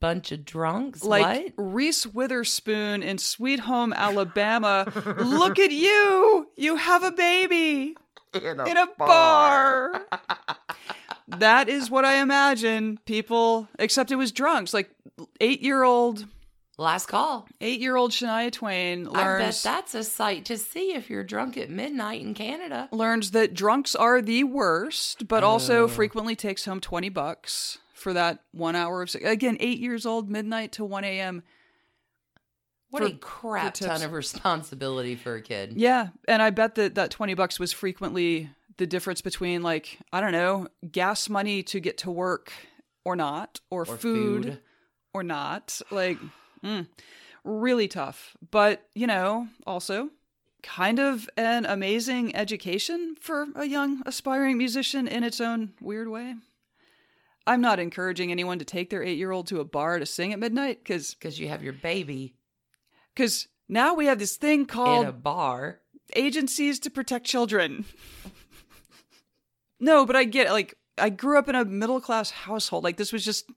bunch 0.00 0.30
of 0.30 0.44
drunks. 0.44 1.02
like 1.04 1.54
what? 1.56 1.72
Reese 1.74 2.06
Witherspoon 2.06 3.02
in 3.02 3.16
Sweet 3.18 3.60
Home 3.60 3.92
Alabama. 3.94 4.84
Look 5.18 5.58
at 5.58 5.70
you! 5.70 6.48
You 6.56 6.76
have 6.76 7.02
a 7.02 7.12
baby 7.12 7.96
In 8.34 8.60
in 8.60 8.76
a 8.76 8.86
bar. 8.98 10.04
that 11.28 11.68
is 11.68 11.90
what 11.90 12.04
I 12.04 12.16
imagine 12.16 12.98
people, 13.06 13.68
except 13.78 14.10
it 14.10 14.16
was 14.16 14.32
drunks. 14.32 14.74
Like 14.74 14.90
eight 15.40 15.62
year 15.62 15.82
old, 15.82 16.26
Last 16.78 17.06
call. 17.06 17.48
eight 17.62 17.80
year 17.80 17.96
old 17.96 18.10
Shania 18.10 18.52
Twain 18.52 19.08
I 19.08 19.38
bet 19.38 19.60
that's 19.64 19.94
a 19.94 20.04
sight 20.04 20.44
to 20.46 20.58
see 20.58 20.92
if 20.94 21.08
you're 21.08 21.24
drunk 21.24 21.56
at 21.56 21.70
midnight 21.70 22.20
in 22.20 22.34
Canada. 22.34 22.88
learns 22.92 23.30
that 23.30 23.54
drunks 23.54 23.94
are 23.94 24.20
the 24.20 24.44
worst, 24.44 25.26
but 25.26 25.42
also 25.42 25.84
Oh. 25.84 25.88
frequently 25.88 26.36
takes 26.36 26.66
home 26.66 26.80
twenty 26.80 27.08
bucks 27.08 27.78
for 27.94 28.12
that 28.12 28.40
one 28.52 28.76
hour 28.76 29.00
of 29.02 29.14
again 29.14 29.56
eight 29.58 29.78
years 29.78 30.04
old, 30.04 30.28
midnight 30.30 30.72
to 30.72 30.84
one 30.84 31.04
a.m. 31.04 31.42
What 32.90 33.02
For- 33.02 33.08
a 33.08 33.12
crap 33.12 33.74
ton 33.74 34.02
of 34.02 34.12
responsibility 34.12 35.16
for 35.16 35.34
a 35.34 35.42
kid. 35.42 35.72
Yeah, 35.76 36.08
and 36.28 36.40
I 36.42 36.50
bet 36.50 36.74
that 36.76 36.94
that 36.94 37.10
20 37.10 37.34
bucks 37.34 37.58
was 37.58 37.72
frequently 37.72 38.50
the 38.76 38.86
difference 38.86 39.22
between 39.22 39.62
like, 39.62 39.98
I 40.12 40.20
don't 40.20 40.32
know, 40.32 40.68
gas 40.92 41.28
money 41.30 41.62
to 41.64 41.80
get 41.80 41.98
to 41.98 42.10
work 42.10 42.52
or 43.04 43.16
not, 43.16 43.60
or, 43.70 43.82
Or 43.82 43.86
food, 43.96 44.44
food. 44.44 44.62
or 45.14 45.22
not. 45.24 45.80
Like 45.90 46.18
mm, 46.62 46.86
really 47.44 47.88
tough. 47.88 48.36
But, 48.50 48.88
you 48.94 49.06
know, 49.06 49.48
also 49.66 50.10
kind 50.62 50.98
of 50.98 51.28
an 51.36 51.64
amazing 51.64 52.34
education 52.34 53.14
for 53.20 53.46
a 53.54 53.64
young 53.64 54.02
aspiring 54.04 54.58
musician 54.58 55.06
in 55.06 55.22
its 55.22 55.40
own 55.40 55.72
weird 55.80 56.08
way. 56.08 56.34
I'm 57.46 57.60
not 57.60 57.78
encouraging 57.78 58.32
anyone 58.32 58.58
to 58.58 58.64
take 58.64 58.90
their 58.90 59.02
8-year-old 59.02 59.46
to 59.48 59.60
a 59.60 59.64
bar 59.64 60.00
to 60.00 60.06
sing 60.06 60.32
at 60.32 60.40
midnight 60.40 60.84
cuz 60.84 61.14
Because 61.14 61.38
you 61.38 61.48
have 61.48 61.62
your 61.62 61.72
baby 61.72 62.34
cuz 63.14 63.46
now 63.68 63.94
we 63.94 64.06
have 64.06 64.18
this 64.18 64.36
thing 64.36 64.66
called 64.66 65.04
in 65.04 65.08
a 65.08 65.12
bar. 65.12 65.80
agencies 66.16 66.80
to 66.80 66.90
protect 66.90 67.26
children. 67.26 67.84
no, 69.80 70.04
but 70.04 70.16
I 70.16 70.24
get 70.24 70.50
like 70.50 70.74
I 70.98 71.10
grew 71.10 71.38
up 71.38 71.48
in 71.48 71.54
a 71.54 71.64
middle 71.64 72.00
class 72.00 72.30
household. 72.30 72.82
Like 72.82 72.96
this 72.96 73.12
was 73.12 73.24
just 73.24 73.50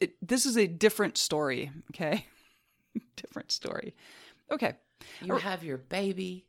it, 0.00 0.14
this 0.26 0.46
is 0.46 0.56
a 0.56 0.66
different 0.66 1.16
story, 1.16 1.70
okay? 1.90 2.26
different 3.16 3.52
story. 3.52 3.94
Okay. 4.50 4.74
You 5.22 5.36
have 5.36 5.62
your 5.64 5.78
baby 5.78 6.44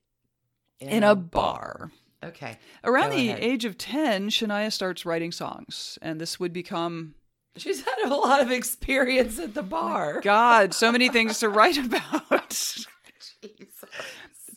In 0.80 1.04
a 1.04 1.16
bar. 1.16 1.92
Okay. 2.24 2.58
Around 2.84 3.12
Go 3.12 3.16
the 3.16 3.30
ahead. 3.30 3.44
age 3.44 3.66
of 3.66 3.78
10, 3.78 4.30
Shania 4.30 4.72
starts 4.72 5.06
writing 5.06 5.32
songs, 5.32 5.98
and 6.02 6.20
this 6.20 6.40
would 6.40 6.52
become 6.54 7.16
She's 7.58 7.84
had 7.84 7.98
a 8.06 8.16
lot 8.16 8.42
of 8.42 8.52
experience 8.52 9.40
at 9.40 9.54
the 9.54 9.64
bar. 9.64 10.22
God, 10.22 10.74
so 10.74 10.92
many 10.92 11.10
things 11.10 11.40
to 11.40 11.50
write 11.50 11.78
about. 11.86 12.78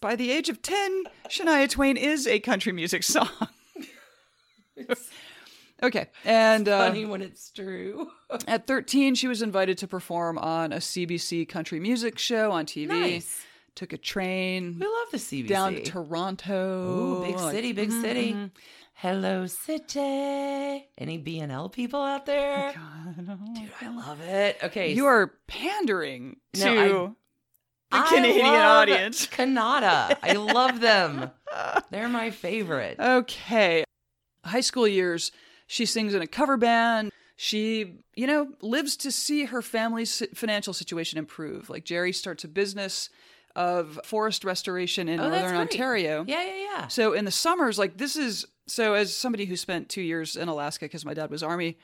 By 0.00 0.16
the 0.16 0.30
age 0.30 0.48
of 0.48 0.62
10, 0.62 1.04
Shania 1.28 1.68
Twain 1.68 1.96
is 1.96 2.26
a 2.26 2.40
country 2.40 2.72
music 2.72 3.02
song. 3.02 3.28
Okay. 5.82 6.06
And 6.24 6.68
uh, 6.68 6.78
Funny 6.88 7.04
when 7.04 7.22
it's 7.22 7.50
true. 7.50 8.10
At 8.46 8.66
13, 8.66 9.14
she 9.14 9.28
was 9.28 9.42
invited 9.42 9.78
to 9.78 9.88
perform 9.88 10.38
on 10.38 10.72
a 10.72 10.76
CBC 10.76 11.48
country 11.48 11.80
music 11.80 12.18
show 12.18 12.50
on 12.52 12.66
TV. 12.66 12.88
Nice. 12.88 13.40
Took 13.74 13.92
a 13.94 13.98
train 13.98 14.76
We 14.78 14.86
love 14.86 15.08
the 15.12 15.18
CBC. 15.18 15.48
down 15.48 15.74
to 15.76 15.82
Toronto. 15.82 17.22
Ooh, 17.22 17.26
big 17.26 17.38
city, 17.38 17.72
big 17.72 17.90
mhm, 17.90 18.00
city. 18.02 18.32
mhm. 18.34 18.50
Hello, 18.94 19.46
city. 19.46 20.86
Any 20.98 21.18
BNL 21.18 21.72
people 21.72 22.00
out 22.02 22.26
there? 22.26 22.72
Dude, 23.16 23.70
I 23.80 23.88
love 23.88 24.20
it. 24.20 24.58
Okay. 24.62 24.92
You 24.92 25.06
are 25.06 25.32
pandering 25.48 26.36
No, 26.56 26.60
to 26.64 26.70
I- 26.70 26.88
the 26.88 28.06
I 28.06 28.08
Canadian 28.14 28.46
audience. 28.46 29.26
Canada. 29.30 30.16
I 30.22 30.32
love 30.34 30.80
them. 30.80 31.30
They're 31.90 32.08
my 32.08 32.30
favorite. 32.30 32.98
Okay. 33.00 33.84
High 34.44 34.60
school 34.60 34.88
years, 34.88 35.30
she 35.72 35.86
sings 35.86 36.12
in 36.12 36.20
a 36.20 36.26
cover 36.26 36.58
band. 36.58 37.10
She, 37.36 37.94
you 38.14 38.26
know, 38.26 38.48
lives 38.60 38.94
to 38.98 39.10
see 39.10 39.46
her 39.46 39.62
family's 39.62 40.22
financial 40.34 40.74
situation 40.74 41.18
improve. 41.18 41.70
Like 41.70 41.86
Jerry 41.86 42.12
starts 42.12 42.44
a 42.44 42.48
business 42.48 43.08
of 43.56 43.98
forest 44.04 44.44
restoration 44.44 45.08
in 45.08 45.18
Oh, 45.18 45.30
northern. 45.30 45.56
Ontario. 45.56 46.26
Yeah, 46.28 46.44
yeah, 46.44 46.56
yeah. 46.56 46.88
So 46.88 47.14
in 47.14 47.24
the 47.24 47.30
summers, 47.30 47.78
like 47.78 47.96
this 47.96 48.16
is 48.16 48.44
so 48.66 48.92
as 48.92 49.16
somebody 49.16 49.46
who 49.46 49.56
spent 49.56 49.88
two 49.88 50.02
years 50.02 50.36
in 50.36 50.48
Alaska 50.48 50.84
because 50.84 51.06
my 51.06 51.14
dad 51.14 51.30
was 51.30 51.42
army, 51.42 51.78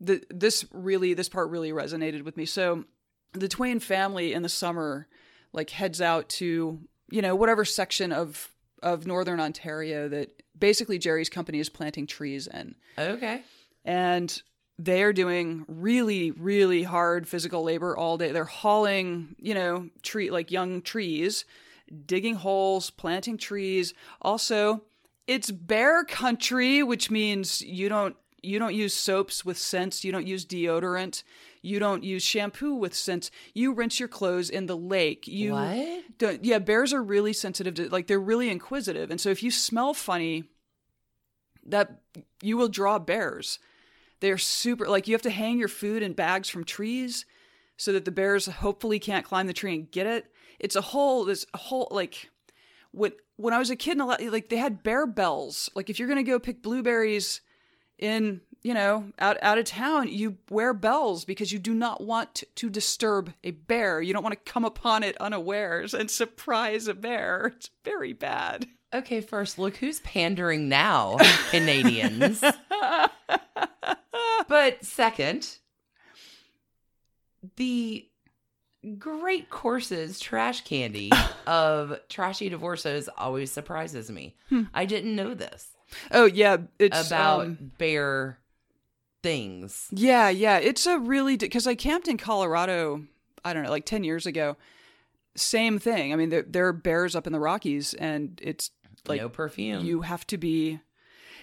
the 0.00 0.22
this 0.30 0.64
really 0.70 1.12
this 1.12 1.28
part 1.28 1.50
really 1.50 1.72
resonated 1.72 2.22
with 2.22 2.36
me. 2.36 2.46
So 2.46 2.84
the 3.32 3.48
Twain 3.48 3.80
family 3.80 4.32
in 4.32 4.42
the 4.42 4.48
summer 4.48 5.08
like 5.52 5.70
heads 5.70 6.00
out 6.00 6.28
to 6.28 6.78
you 7.10 7.20
know 7.20 7.34
whatever 7.34 7.64
section 7.64 8.12
of 8.12 8.48
of 8.80 9.08
northern 9.08 9.40
Ontario 9.40 10.08
that 10.08 10.40
basically 10.68 10.98
Jerry's 10.98 11.28
company 11.28 11.58
is 11.60 11.68
planting 11.68 12.06
trees 12.06 12.46
in, 12.46 12.74
Okay. 12.98 13.42
and 13.84 14.42
they 14.78 15.02
are 15.02 15.12
doing 15.12 15.64
really 15.68 16.30
really 16.32 16.82
hard 16.82 17.28
physical 17.28 17.62
labor 17.62 17.96
all 17.96 18.16
day. 18.18 18.32
They're 18.32 18.44
hauling 18.62 19.36
you 19.38 19.54
know 19.54 19.88
tree 20.02 20.30
like 20.30 20.50
young 20.50 20.80
trees 20.82 21.44
digging 22.06 22.34
holes, 22.34 22.88
planting 22.90 23.36
trees. 23.36 23.92
Also, 24.22 24.82
it's 25.26 25.50
bear 25.50 26.02
country, 26.04 26.82
which 26.82 27.10
means 27.10 27.60
you 27.60 27.88
don't 27.90 28.16
you 28.42 28.58
don't 28.58 28.74
use 28.74 28.94
soaps 28.94 29.44
with 29.44 29.58
scents, 29.58 30.02
you 30.04 30.10
don't 30.12 30.26
use 30.26 30.44
deodorant, 30.46 31.22
you 31.62 31.78
don't 31.78 32.02
use 32.02 32.22
shampoo 32.22 32.74
with 32.74 32.94
scents. 32.94 33.30
You 33.54 33.72
rinse 33.74 33.98
your 34.00 34.08
clothes 34.08 34.48
in 34.50 34.64
the 34.66 34.76
lake. 34.76 35.26
You 35.28 35.52
What? 35.52 36.18
don't, 36.18 36.44
yeah, 36.44 36.58
bears 36.58 36.92
are 36.92 37.02
really 37.02 37.32
sensitive 37.34 37.74
to 37.74 37.88
like 37.90 38.06
they're 38.06 38.18
really 38.32 38.48
inquisitive. 38.50 39.10
And 39.10 39.20
so 39.20 39.28
if 39.30 39.42
you 39.42 39.50
smell 39.50 39.92
funny, 39.94 40.44
that 41.66 42.00
you 42.42 42.56
will 42.56 42.68
draw 42.68 42.98
bears. 42.98 43.58
They're 44.20 44.38
super 44.38 44.88
like 44.88 45.08
you 45.08 45.14
have 45.14 45.22
to 45.22 45.30
hang 45.30 45.58
your 45.58 45.68
food 45.68 46.02
in 46.02 46.12
bags 46.12 46.48
from 46.48 46.64
trees 46.64 47.26
so 47.76 47.92
that 47.92 48.04
the 48.04 48.10
bears 48.10 48.46
hopefully 48.46 48.98
can't 48.98 49.24
climb 49.24 49.46
the 49.46 49.52
tree 49.52 49.74
and 49.74 49.90
get 49.90 50.06
it. 50.06 50.26
It's 50.58 50.76
a 50.76 50.80
whole 50.80 51.24
this 51.24 51.46
whole 51.54 51.88
like 51.90 52.30
when, 52.92 53.12
when 53.36 53.52
I 53.52 53.58
was 53.58 53.70
a 53.70 53.76
kid, 53.76 53.92
in 53.94 54.00
a 54.00 54.06
lot, 54.06 54.22
like 54.22 54.48
they 54.48 54.56
had 54.56 54.82
bear 54.82 55.06
bells. 55.06 55.68
Like 55.74 55.90
if 55.90 55.98
you're 55.98 56.08
gonna 56.08 56.22
go 56.22 56.38
pick 56.38 56.62
blueberries 56.62 57.40
in 57.98 58.40
you 58.62 58.74
know 58.74 59.12
out 59.18 59.36
out 59.42 59.58
of 59.58 59.64
town, 59.64 60.08
you 60.08 60.38
wear 60.48 60.72
bells 60.72 61.24
because 61.24 61.52
you 61.52 61.58
do 61.58 61.74
not 61.74 62.02
want 62.02 62.44
to 62.54 62.70
disturb 62.70 63.32
a 63.42 63.50
bear. 63.50 64.00
You 64.00 64.12
don't 64.12 64.22
want 64.22 64.34
to 64.34 64.52
come 64.52 64.64
upon 64.64 65.02
it 65.02 65.16
unawares 65.18 65.92
and 65.92 66.10
surprise 66.10 66.86
a 66.86 66.94
bear. 66.94 67.52
It's 67.56 67.70
very 67.84 68.12
bad. 68.12 68.66
Okay, 68.94 69.20
first, 69.20 69.58
look 69.58 69.76
who's 69.76 70.00
pandering 70.00 70.68
now, 70.68 71.16
Canadians. 71.50 72.42
but 74.48 74.84
second, 74.84 75.58
the 77.56 78.06
great 78.98 79.50
courses 79.50 80.20
trash 80.20 80.62
candy 80.62 81.10
of 81.46 81.98
trashy 82.08 82.48
divorces 82.48 83.08
always 83.18 83.50
surprises 83.50 84.10
me. 84.10 84.36
I 84.72 84.84
didn't 84.84 85.16
know 85.16 85.34
this 85.34 85.74
Oh 86.10 86.26
yeah, 86.26 86.58
it's 86.78 87.06
about 87.06 87.46
um, 87.46 87.72
bear 87.78 88.38
things. 89.22 89.88
Yeah, 89.90 90.28
yeah. 90.28 90.58
It's 90.58 90.86
a 90.86 90.98
really 90.98 91.36
because 91.36 91.66
I 91.66 91.74
camped 91.74 92.08
in 92.08 92.16
Colorado. 92.16 93.04
I 93.44 93.52
don't 93.52 93.64
know, 93.64 93.70
like 93.70 93.86
ten 93.86 94.04
years 94.04 94.26
ago. 94.26 94.56
Same 95.36 95.78
thing. 95.80 96.12
I 96.12 96.16
mean, 96.16 96.28
there, 96.28 96.44
there 96.46 96.68
are 96.68 96.72
bears 96.72 97.16
up 97.16 97.26
in 97.26 97.32
the 97.32 97.40
Rockies, 97.40 97.92
and 97.94 98.40
it's 98.42 98.70
like 99.06 99.20
no 99.20 99.28
perfume. 99.28 99.84
you 99.84 100.02
have 100.02 100.26
to 100.28 100.38
be. 100.38 100.80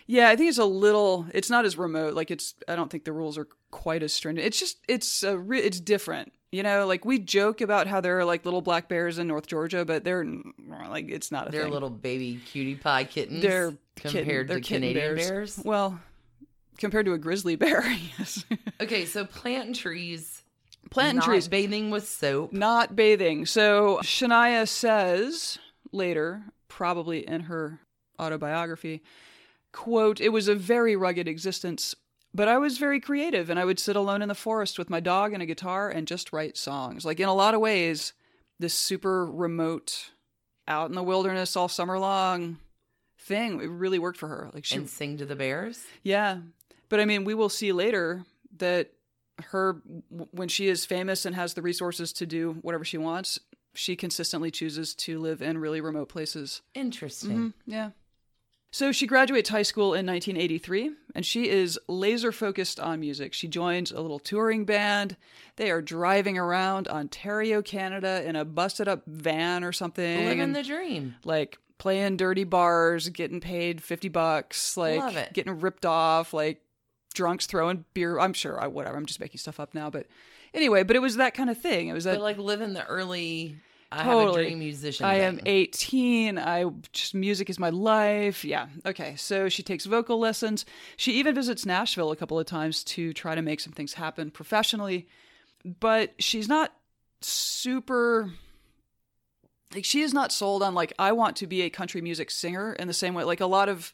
Yeah, 0.08 0.30
I 0.30 0.36
think 0.36 0.50
it's 0.50 0.58
a 0.58 0.66
little. 0.66 1.28
It's 1.34 1.50
not 1.50 1.64
as 1.66 1.78
remote. 1.78 2.14
Like 2.16 2.32
it's. 2.32 2.56
I 2.68 2.76
don't 2.76 2.90
think 2.92 3.06
the 3.06 3.14
rules 3.14 3.38
are 3.38 3.48
quite 3.70 4.04
as 4.04 4.12
stringent. 4.14 4.46
It's 4.46 4.60
just. 4.60 4.78
It's 4.88 5.24
a. 5.24 5.38
Re, 5.38 5.60
it's 5.60 5.80
different. 5.80 6.34
You 6.52 6.64
know, 6.64 6.86
like 6.86 7.06
we 7.06 7.18
joke 7.18 7.62
about 7.62 7.88
how 7.88 8.02
there 8.02 8.20
are 8.20 8.26
like 8.26 8.44
little 8.44 8.62
black 8.62 8.90
bears 8.90 9.20
in 9.20 9.28
North 9.28 9.48
Georgia, 9.48 9.86
but 9.86 10.04
they're 10.04 10.26
like 10.90 11.10
it's 11.10 11.32
not 11.32 11.48
a 11.48 11.52
They're 11.52 11.64
thing. 11.64 11.72
little 11.72 11.90
baby 11.90 12.42
cutie 12.46 12.76
pie 12.76 13.06
kittens. 13.06 13.42
They're 13.42 13.74
compared 13.96 14.26
kitten- 14.26 14.48
they're 14.48 14.60
to 14.60 14.68
Canadian 14.68 15.16
bears. 15.16 15.30
bears. 15.30 15.62
Well, 15.64 16.00
compared 16.78 17.06
to 17.06 17.14
a 17.14 17.18
grizzly 17.18 17.56
bear, 17.56 17.84
yes. 18.20 18.44
Okay, 18.82 19.06
so 19.06 19.24
planting 19.24 19.74
trees, 19.74 20.42
Planting 20.90 21.18
not 21.20 21.26
trees. 21.26 21.48
bathing 21.48 21.90
with 21.90 22.06
soap. 22.10 22.52
not 22.52 22.98
bathing. 22.98 23.46
So 23.46 24.00
Shania 24.04 24.68
says 24.68 25.58
later, 25.94 26.44
probably 26.82 27.28
in 27.28 27.42
her 27.42 27.80
autobiography, 28.20 29.04
quote, 29.72 30.20
"It 30.20 30.30
was 30.30 30.48
a 30.48 30.56
very 30.56 30.96
rugged 30.96 31.28
existence, 31.28 31.94
but 32.34 32.48
I 32.48 32.58
was 32.58 32.80
very 32.80 33.00
creative 33.00 33.52
and 33.52 33.60
I 33.60 33.66
would 33.66 33.78
sit 33.78 33.96
alone 33.96 34.24
in 34.24 34.30
the 34.30 34.34
forest 34.34 34.80
with 34.80 34.90
my 34.90 35.00
dog 35.00 35.32
and 35.32 35.44
a 35.44 35.46
guitar 35.46 35.90
and 35.90 36.08
just 36.08 36.34
write 36.34 36.58
songs. 36.58 37.06
Like 37.06 37.20
in 37.20 37.30
a 37.30 37.36
lot 37.36 37.54
of 37.54 37.62
ways, 37.62 38.14
this 38.58 38.74
super 38.74 39.28
remote 39.28 40.10
out 40.68 40.90
in 40.90 40.96
the 40.96 41.04
wilderness 41.04 41.56
all 41.56 41.68
summer 41.68 42.00
long 42.00 42.58
thing 43.20 43.62
it 43.62 43.68
really 43.68 44.00
worked 44.00 44.18
for 44.18 44.28
her. 44.28 44.50
Like 44.52 44.66
she 44.66 44.78
and 44.78 44.90
sing 44.90 45.18
to 45.18 45.26
the 45.26 45.36
bears. 45.36 45.86
yeah. 46.02 46.40
But 46.90 47.00
I 47.00 47.06
mean, 47.06 47.26
we 47.26 47.36
will 47.36 47.50
see 47.50 47.72
later 47.72 48.26
that 48.58 48.90
her, 49.52 49.82
when 50.32 50.48
she 50.48 50.68
is 50.68 50.84
famous 50.84 51.28
and 51.28 51.36
has 51.36 51.54
the 51.54 51.62
resources 51.62 52.12
to 52.14 52.26
do 52.26 52.54
whatever 52.64 52.84
she 52.84 52.98
wants, 52.98 53.40
she 53.74 53.96
consistently 53.96 54.52
chooses 54.52 54.94
to 54.96 55.20
live 55.20 55.42
in 55.42 55.58
really 55.58 55.82
remote 55.82 56.10
places. 56.10 56.62
Interesting. 56.74 57.32
Mhm, 57.32 57.54
Yeah. 57.66 57.90
So 58.74 58.94
she 58.94 59.06
graduates 59.06 59.50
high 59.50 59.64
school 59.64 59.94
in 59.94 60.06
1983 60.06 60.92
and 61.14 61.26
she 61.26 61.50
is 61.50 61.78
laser 61.90 62.32
focused 62.32 62.80
on 62.80 63.02
music. 63.02 63.34
She 63.34 63.50
joins 63.50 63.92
a 63.92 64.00
little 64.00 64.18
touring 64.20 64.64
band. 64.64 65.18
They 65.58 65.70
are 65.72 65.82
driving 65.82 66.38
around 66.38 66.88
Ontario, 66.88 67.62
Canada 67.62 68.24
in 68.26 68.38
a 68.38 68.46
busted 68.46 68.88
up 68.88 69.04
van 69.08 69.66
or 69.66 69.74
something. 69.74 70.26
Living 70.26 70.54
the 70.54 70.64
dream. 70.64 71.16
like 71.26 71.58
playing 71.80 72.16
dirty 72.16 72.46
bars, 72.46 73.10
getting 73.10 73.42
paid 73.42 73.84
50 73.84 74.08
bucks, 74.08 74.78
like 74.78 75.34
getting 75.34 75.60
ripped 75.60 75.86
off, 75.86 76.34
like 76.34 76.62
drunks 77.14 77.48
throwing 77.48 77.84
beer. 77.94 78.20
I'm 78.20 78.32
sure 78.32 78.58
I 78.62 78.68
whatever. 78.68 78.96
I'm 78.96 79.06
just 79.06 79.20
making 79.20 79.40
stuff 79.40 79.60
up 79.60 79.74
now, 79.74 79.90
but 79.90 80.06
anyway, 80.54 80.84
but 80.84 80.96
it 80.96 81.00
was 81.00 81.18
that 81.18 81.34
kind 81.34 81.50
of 81.50 81.58
thing. 81.58 81.88
It 81.88 81.94
was 81.94 82.06
that 82.06 82.22
like 82.22 82.38
living 82.38 82.74
the 82.74 82.86
early 82.86 83.58
I 83.92 84.04
have 84.04 84.06
a 84.06 84.26
Totally. 84.26 84.46
dream 84.46 84.60
musician. 84.60 85.06
I 85.06 85.16
am 85.16 85.36
thing. 85.36 85.48
18. 85.48 86.40
I 86.40 86.66
just 86.94 87.14
music 87.14 87.50
is 87.50 87.60
my 87.60 87.72
life. 87.72 88.46
Yeah. 88.46 88.68
Okay. 88.86 89.16
So 89.18 89.50
she 89.50 89.64
takes 89.64 89.86
vocal 89.86 90.18
lessons. 90.18 90.66
She 90.96 91.14
even 91.14 91.36
visits 91.36 91.66
Nashville 91.66 92.12
a 92.12 92.16
couple 92.16 92.40
of 92.40 92.46
times 92.46 92.86
to 92.86 93.12
try 93.12 93.36
to 93.36 93.42
make 93.42 93.60
some 93.60 93.74
things 93.74 93.96
happen 93.96 94.32
professionally. 94.32 95.08
But 95.66 96.14
she's 96.20 96.48
not 96.48 96.74
super 97.20 98.32
like 99.74 99.86
she 99.86 100.02
is 100.02 100.14
not 100.14 100.32
sold 100.32 100.64
on 100.64 100.74
like 100.74 100.94
I 100.98 101.12
want 101.12 101.36
to 101.38 101.48
be 101.48 101.62
a 101.62 101.70
country 101.70 102.02
music 102.02 102.32
singer 102.32 102.74
in 102.74 102.88
the 102.88 102.94
same 102.94 103.14
way 103.14 103.24
like 103.24 103.42
a 103.42 103.46
lot 103.46 103.70
of 103.70 103.94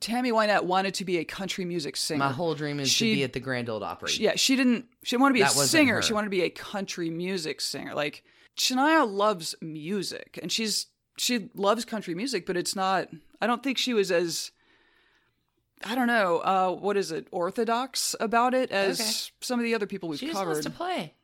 Tammy 0.00 0.30
Wynette 0.32 0.64
wanted 0.64 0.94
to 0.94 1.04
be 1.04 1.18
a 1.18 1.24
country 1.24 1.64
music 1.64 1.96
singer. 1.96 2.18
My 2.18 2.32
whole 2.32 2.54
dream 2.54 2.80
is 2.80 2.90
She- 2.90 3.10
to 3.10 3.16
be 3.16 3.24
at 3.24 3.32
the 3.32 3.40
Grand 3.40 3.68
Ole 3.68 3.82
Opry. 3.84 4.10
She- 4.10 4.22
yeah, 4.24 4.34
she 4.36 4.56
didn't. 4.56 4.86
She 5.02 5.10
didn't 5.16 5.22
want 5.22 5.30
to 5.32 5.34
be 5.38 5.42
That 5.42 5.54
a 5.54 5.66
singer. 5.66 5.96
her. 5.96 6.02
She 6.02 6.12
wanted 6.12 6.26
to 6.26 6.30
be 6.30 6.42
a 6.42 6.50
country 6.50 7.10
music 7.10 7.60
singer. 7.60 7.94
Like 7.94 8.24
Shania 8.56 9.10
loves 9.10 9.54
music, 9.60 10.38
and 10.42 10.50
she's 10.50 10.86
she 11.18 11.48
loves 11.54 11.84
country 11.84 12.14
music, 12.14 12.46
but 12.46 12.56
it's 12.56 12.76
not. 12.76 13.08
I 13.40 13.46
don't 13.46 13.62
think 13.62 13.78
she 13.78 13.92
was 13.94 14.10
as. 14.10 14.50
I 15.84 15.94
don't 15.94 16.06
know. 16.06 16.38
Uh, 16.38 16.70
what 16.72 16.96
is 16.96 17.12
it? 17.12 17.28
Orthodox 17.30 18.16
about 18.18 18.54
it 18.54 18.70
as 18.70 18.98
Okay. 19.00 19.10
some 19.42 19.60
of 19.60 19.64
the 19.64 19.74
other 19.74 19.86
people 19.86 20.08
we've 20.08 20.18
she 20.18 20.26
just 20.26 20.38
covered. 20.38 20.52
wants 20.52 20.64
to 20.64 20.70
play. 20.70 21.14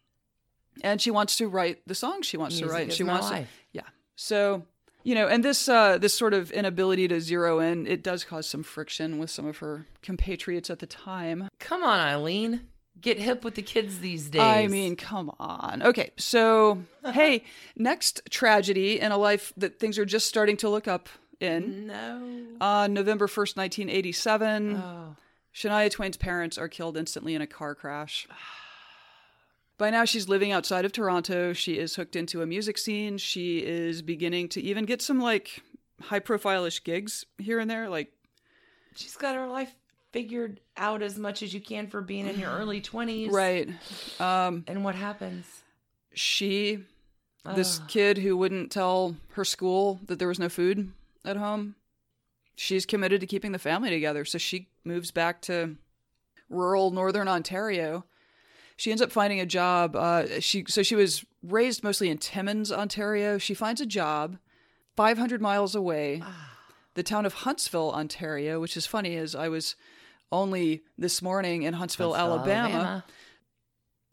and 0.82 1.00
she 1.02 1.10
wants 1.10 1.36
to 1.36 1.48
write 1.48 1.86
the 1.86 1.94
songs 1.94 2.26
she 2.26 2.36
wants 2.38 2.54
Music 2.56 2.68
to 2.68 2.72
write. 2.72 2.92
She 2.92 3.04
wants 3.04 3.28
to. 3.30 3.46
Yeah. 3.72 3.82
So 4.16 4.64
you 5.04 5.14
know, 5.14 5.26
and 5.28 5.44
this 5.44 5.68
uh, 5.68 5.98
this 5.98 6.14
sort 6.14 6.34
of 6.34 6.50
inability 6.50 7.08
to 7.08 7.20
zero 7.20 7.58
in 7.60 7.86
it 7.86 8.02
does 8.02 8.24
cause 8.24 8.46
some 8.48 8.62
friction 8.62 9.18
with 9.18 9.30
some 9.30 9.46
of 9.46 9.58
her 9.58 9.86
compatriots 10.02 10.70
at 10.70 10.78
the 10.78 10.86
time. 10.86 11.48
Come 11.58 11.82
on, 11.82 12.00
Eileen. 12.00 12.62
Get 13.00 13.18
hip 13.18 13.42
with 13.42 13.56
the 13.56 13.62
kids 13.62 13.98
these 13.98 14.28
days. 14.30 14.40
I 14.42 14.68
mean, 14.68 14.94
come 14.96 15.32
on. 15.40 15.82
Okay, 15.82 16.10
so 16.18 16.82
hey, 17.04 17.42
next 17.76 18.22
tragedy 18.30 19.00
in 19.00 19.10
a 19.10 19.16
life 19.18 19.52
that 19.56 19.80
things 19.80 19.98
are 19.98 20.04
just 20.04 20.26
starting 20.28 20.56
to 20.58 20.68
look 20.68 20.86
up 20.86 21.08
in. 21.40 21.88
no. 21.88 22.44
On 22.60 22.92
November 22.92 23.26
1st, 23.26 23.56
1987, 23.56 24.76
Oh. 24.76 25.16
Shania 25.54 25.90
Twain's 25.90 26.16
parents 26.16 26.56
are 26.56 26.68
killed 26.68 26.96
instantly 26.96 27.34
in 27.34 27.42
a 27.42 27.46
car 27.46 27.74
crash. 27.74 28.28
By 29.78 29.90
now, 29.90 30.04
she's 30.04 30.28
living 30.28 30.52
outside 30.52 30.84
of 30.84 30.92
Toronto. 30.92 31.52
She 31.52 31.78
is 31.78 31.96
hooked 31.96 32.14
into 32.14 32.42
a 32.42 32.46
music 32.46 32.78
scene. 32.78 33.18
She 33.18 33.58
is 33.58 34.00
beginning 34.02 34.48
to 34.50 34.60
even 34.62 34.84
get 34.84 35.02
some 35.02 35.20
like 35.20 35.60
high 36.00 36.20
profile 36.20 36.64
ish 36.64 36.84
gigs 36.84 37.24
here 37.38 37.58
and 37.58 37.70
there. 37.70 37.88
Like, 37.88 38.12
She's 38.94 39.16
got 39.16 39.34
her 39.34 39.46
life 39.46 39.74
figured 40.12 40.60
out 40.76 41.02
as 41.02 41.18
much 41.18 41.42
as 41.42 41.54
you 41.54 41.60
can 41.60 41.86
for 41.86 42.02
being 42.02 42.26
in 42.26 42.38
your 42.38 42.50
early 42.58 42.80
20s. 42.80 43.32
right. 43.32 43.68
Um, 44.20 44.64
And 44.68 44.84
what 44.84 44.94
happens? 44.94 45.46
she 46.14 46.78
this 47.56 47.80
Ugh. 47.80 47.88
kid 47.88 48.18
who 48.18 48.36
wouldn't 48.36 48.70
tell 48.70 49.16
her 49.30 49.44
school 49.46 49.98
that 50.06 50.18
there 50.18 50.28
was 50.28 50.38
no 50.38 50.50
food 50.50 50.92
at 51.24 51.38
home 51.38 51.74
she's 52.54 52.84
committed 52.84 53.20
to 53.22 53.26
keeping 53.26 53.52
the 53.52 53.58
family 53.58 53.88
together 53.88 54.24
so 54.26 54.36
she 54.36 54.68
moves 54.84 55.10
back 55.10 55.40
to 55.40 55.74
rural 56.50 56.90
northern 56.90 57.26
ontario 57.28 58.04
she 58.76 58.90
ends 58.90 59.02
up 59.02 59.12
finding 59.12 59.40
a 59.40 59.46
job 59.46 59.96
uh, 59.96 60.40
she 60.40 60.64
so 60.68 60.82
she 60.82 60.94
was 60.94 61.24
raised 61.42 61.82
mostly 61.82 62.08
in 62.08 62.18
timmins 62.18 62.70
ontario 62.70 63.38
she 63.38 63.54
finds 63.54 63.80
a 63.80 63.86
job 63.86 64.38
500 64.96 65.40
miles 65.40 65.74
away 65.74 66.22
the 66.94 67.02
town 67.02 67.26
of 67.26 67.34
huntsville 67.34 67.92
ontario 67.92 68.60
which 68.60 68.76
is 68.76 68.86
funny 68.86 69.16
as 69.16 69.34
i 69.34 69.48
was 69.48 69.76
only 70.30 70.82
this 70.96 71.20
morning 71.20 71.62
in 71.62 71.74
huntsville, 71.74 72.14
Huntsville, 72.14 72.38
alabama 72.38 73.04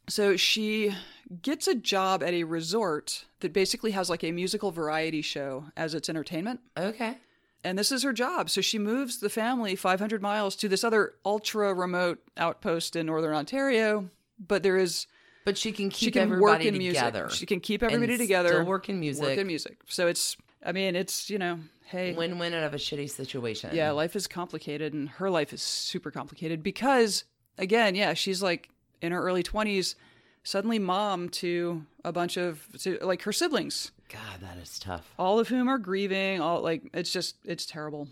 so 0.10 0.36
she 0.36 0.94
gets 1.42 1.68
a 1.68 1.76
job 1.76 2.24
at 2.24 2.34
a 2.34 2.44
resort 2.44 3.26
that 3.42 3.54
basically 3.54 3.92
has 3.92 4.10
like 4.10 4.24
a 4.24 4.32
musical 4.32 4.72
variety 4.72 5.22
show 5.22 5.66
as 5.78 5.94
its 5.94 6.10
entertainment. 6.10 6.62
Okay. 6.78 7.18
And 7.64 7.78
this 7.78 7.92
is 7.92 8.04
her 8.04 8.14
job. 8.14 8.50
So 8.50 8.62
she 8.62 8.80
moves 8.80 9.20
the 9.20 9.30
family 9.30 9.76
500 9.76 10.22
miles 10.22 10.56
to 10.58 10.68
this 10.68 10.84
other 10.84 11.14
ultra 11.26 11.74
remote 11.74 12.20
outpost 12.38 12.96
in 12.96 13.06
northern 13.06 13.36
Ontario. 13.36 14.10
But 14.40 14.64
there 14.64 14.78
is, 14.78 15.08
But 15.46 15.58
she 15.58 15.72
can 15.72 15.90
keep 15.90 16.08
she 16.08 16.12
can 16.12 16.24
everybody 16.24 16.42
work 16.42 16.66
in 16.66 16.74
together. 16.76 17.24
music. 17.24 17.40
She 17.40 17.46
can 17.46 17.60
keep 17.60 17.84
everybody 17.84 18.18
together. 18.18 18.50
still 18.50 18.66
work 18.66 18.90
in 18.90 19.00
music. 19.00 19.24
Work 19.26 19.38
in 19.38 19.48
music. 19.48 19.78
So 19.88 20.08
it's, 20.08 20.38
I 20.66 20.72
mean, 20.72 20.96
it's, 20.96 21.30
you 21.30 21.38
know, 21.38 21.60
hey. 21.86 22.14
Win-win 22.14 22.54
out 22.54 22.64
of 22.64 22.74
a 22.74 22.78
shitty 22.78 23.10
situation. 23.10 23.72
Yeah, 23.74 23.92
life 23.92 24.16
is 24.16 24.28
complicated, 24.28 24.94
and 24.94 25.10
her 25.10 25.30
life 25.30 25.52
is 25.54 25.62
super 25.62 26.12
complicated 26.12 26.64
because, 26.64 27.24
again, 27.58 27.96
yeah, 27.96 28.14
she's 28.14 28.42
like 28.44 28.70
in 29.02 29.12
her 29.12 29.22
early 29.22 29.44
20s, 29.44 29.96
suddenly 30.44 30.80
mom 30.80 31.30
to 31.30 31.86
a 32.06 32.12
bunch 32.12 32.38
of, 32.38 32.66
to, 32.80 32.98
like 33.02 33.22
her 33.24 33.34
siblings, 33.34 33.92
God, 34.10 34.42
that 34.42 34.58
is 34.58 34.80
tough. 34.80 35.14
all 35.20 35.40
of 35.40 35.50
whom 35.50 35.68
are 35.68 35.78
grieving. 35.78 36.42
All 36.42 36.62
like, 36.62 36.84
it's 36.94 37.12
just, 37.12 37.36
it's 37.46 37.66
terrible. 37.66 38.08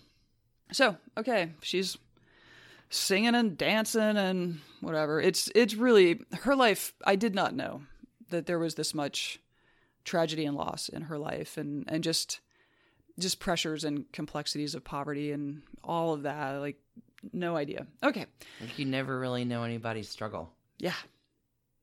So, 0.71 0.97
okay, 1.17 1.51
she's 1.61 1.97
singing 2.89 3.35
and 3.35 3.57
dancing 3.57 4.17
and 4.17 4.59
whatever. 4.81 5.19
It's, 5.21 5.49
it's 5.55 5.75
really 5.75 6.21
her 6.41 6.55
life. 6.55 6.93
I 7.05 7.15
did 7.15 7.35
not 7.35 7.55
know 7.55 7.81
that 8.29 8.45
there 8.45 8.59
was 8.59 8.75
this 8.75 8.93
much 8.93 9.39
tragedy 10.03 10.45
and 10.45 10.55
loss 10.55 10.89
in 10.89 11.03
her 11.03 11.17
life, 11.17 11.57
and, 11.57 11.85
and 11.87 12.03
just, 12.03 12.39
just 13.19 13.39
pressures 13.39 13.83
and 13.83 14.11
complexities 14.11 14.75
of 14.75 14.83
poverty 14.83 15.31
and 15.31 15.61
all 15.83 16.13
of 16.13 16.23
that. 16.23 16.53
Like, 16.59 16.79
no 17.33 17.55
idea. 17.55 17.87
Okay. 18.03 18.25
Like 18.61 18.77
you 18.77 18.85
never 18.85 19.19
really 19.19 19.45
know 19.45 19.63
anybody's 19.63 20.09
struggle. 20.09 20.51
Yeah. 20.77 20.93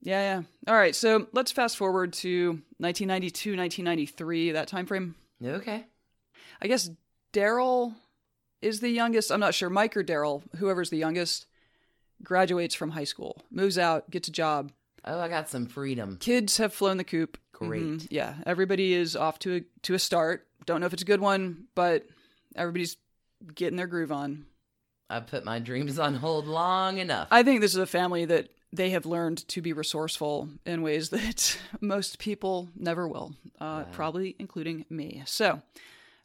Yeah, 0.01 0.21
yeah. 0.21 0.43
All 0.69 0.77
right. 0.77 0.95
So 0.95 1.29
let's 1.33 1.51
fast 1.51 1.77
forward 1.77 2.13
to 2.15 2.49
1992, 2.79 3.57
1993, 3.57 4.53
that 4.53 4.69
time 4.69 4.87
frame. 4.87 5.15
Okay. 5.43 5.85
I 6.61 6.67
guess 6.67 6.91
Daryl 7.33 7.95
is 8.65 8.81
the 8.81 8.89
youngest. 8.91 9.31
I'm 9.31 9.41
not 9.41 9.55
sure. 9.55 9.71
Mike 9.71 9.97
or 9.97 10.03
Daryl, 10.05 10.43
whoever's 10.57 10.91
the 10.91 10.97
youngest, 10.99 11.47
graduates 12.23 12.75
from 12.75 12.91
high 12.91 13.05
school, 13.05 13.43
moves 13.51 13.79
out, 13.79 14.11
gets 14.11 14.29
a 14.29 14.33
job. 14.33 14.73
Oh, 15.05 15.21
I 15.21 15.29
got 15.29 15.49
some 15.51 15.67
freedom. 15.67 16.17
Kids 16.19 16.57
have 16.57 16.73
flown 16.73 16.97
the 16.97 17.05
coop. 17.05 17.37
Great. 17.53 17.83
Mhm. 17.83 18.07
Yeah, 18.11 18.35
everybody 18.47 18.95
is 18.95 19.15
off 19.15 19.39
to 19.41 19.57
a 19.57 19.61
to 19.83 19.95
a 19.95 19.99
start. 19.99 20.47
Don't 20.67 20.81
know 20.81 20.87
if 20.87 20.93
it's 20.93 21.03
a 21.03 21.07
good 21.07 21.21
one, 21.21 21.67
but 21.75 22.07
everybody's 22.57 22.97
getting 23.55 23.77
their 23.77 23.87
groove 23.87 24.11
on. 24.11 24.47
I've 25.11 25.27
put 25.27 25.45
my 25.45 25.59
dreams 25.59 25.99
on 25.99 26.15
hold 26.15 26.47
long 26.47 26.99
enough. 26.99 27.29
I 27.31 27.43
think 27.43 27.61
this 27.61 27.73
is 27.73 27.79
a 27.79 27.87
family 27.87 28.25
that 28.25 28.49
they 28.73 28.91
have 28.91 29.07
learned 29.07 29.47
to 29.49 29.61
be 29.63 29.73
resourceful 29.73 30.49
in 30.67 30.83
ways 30.83 31.11
that 31.11 31.59
most 31.81 32.19
people 32.19 32.71
never 32.75 33.07
will, 33.07 33.35
uh, 33.61 33.85
probably 33.93 34.35
including 34.39 34.85
me. 34.89 35.23
So, 35.27 35.61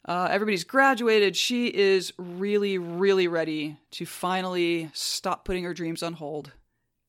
uh, 0.05 0.27
everybody's 0.31 0.63
graduated. 0.63 1.35
She 1.35 1.67
is 1.67 2.13
really, 2.17 2.77
really 2.77 3.27
ready 3.27 3.77
to 3.91 4.05
finally 4.05 4.89
stop 4.93 5.45
putting 5.45 5.63
her 5.63 5.73
dreams 5.73 6.01
on 6.03 6.13
hold 6.13 6.51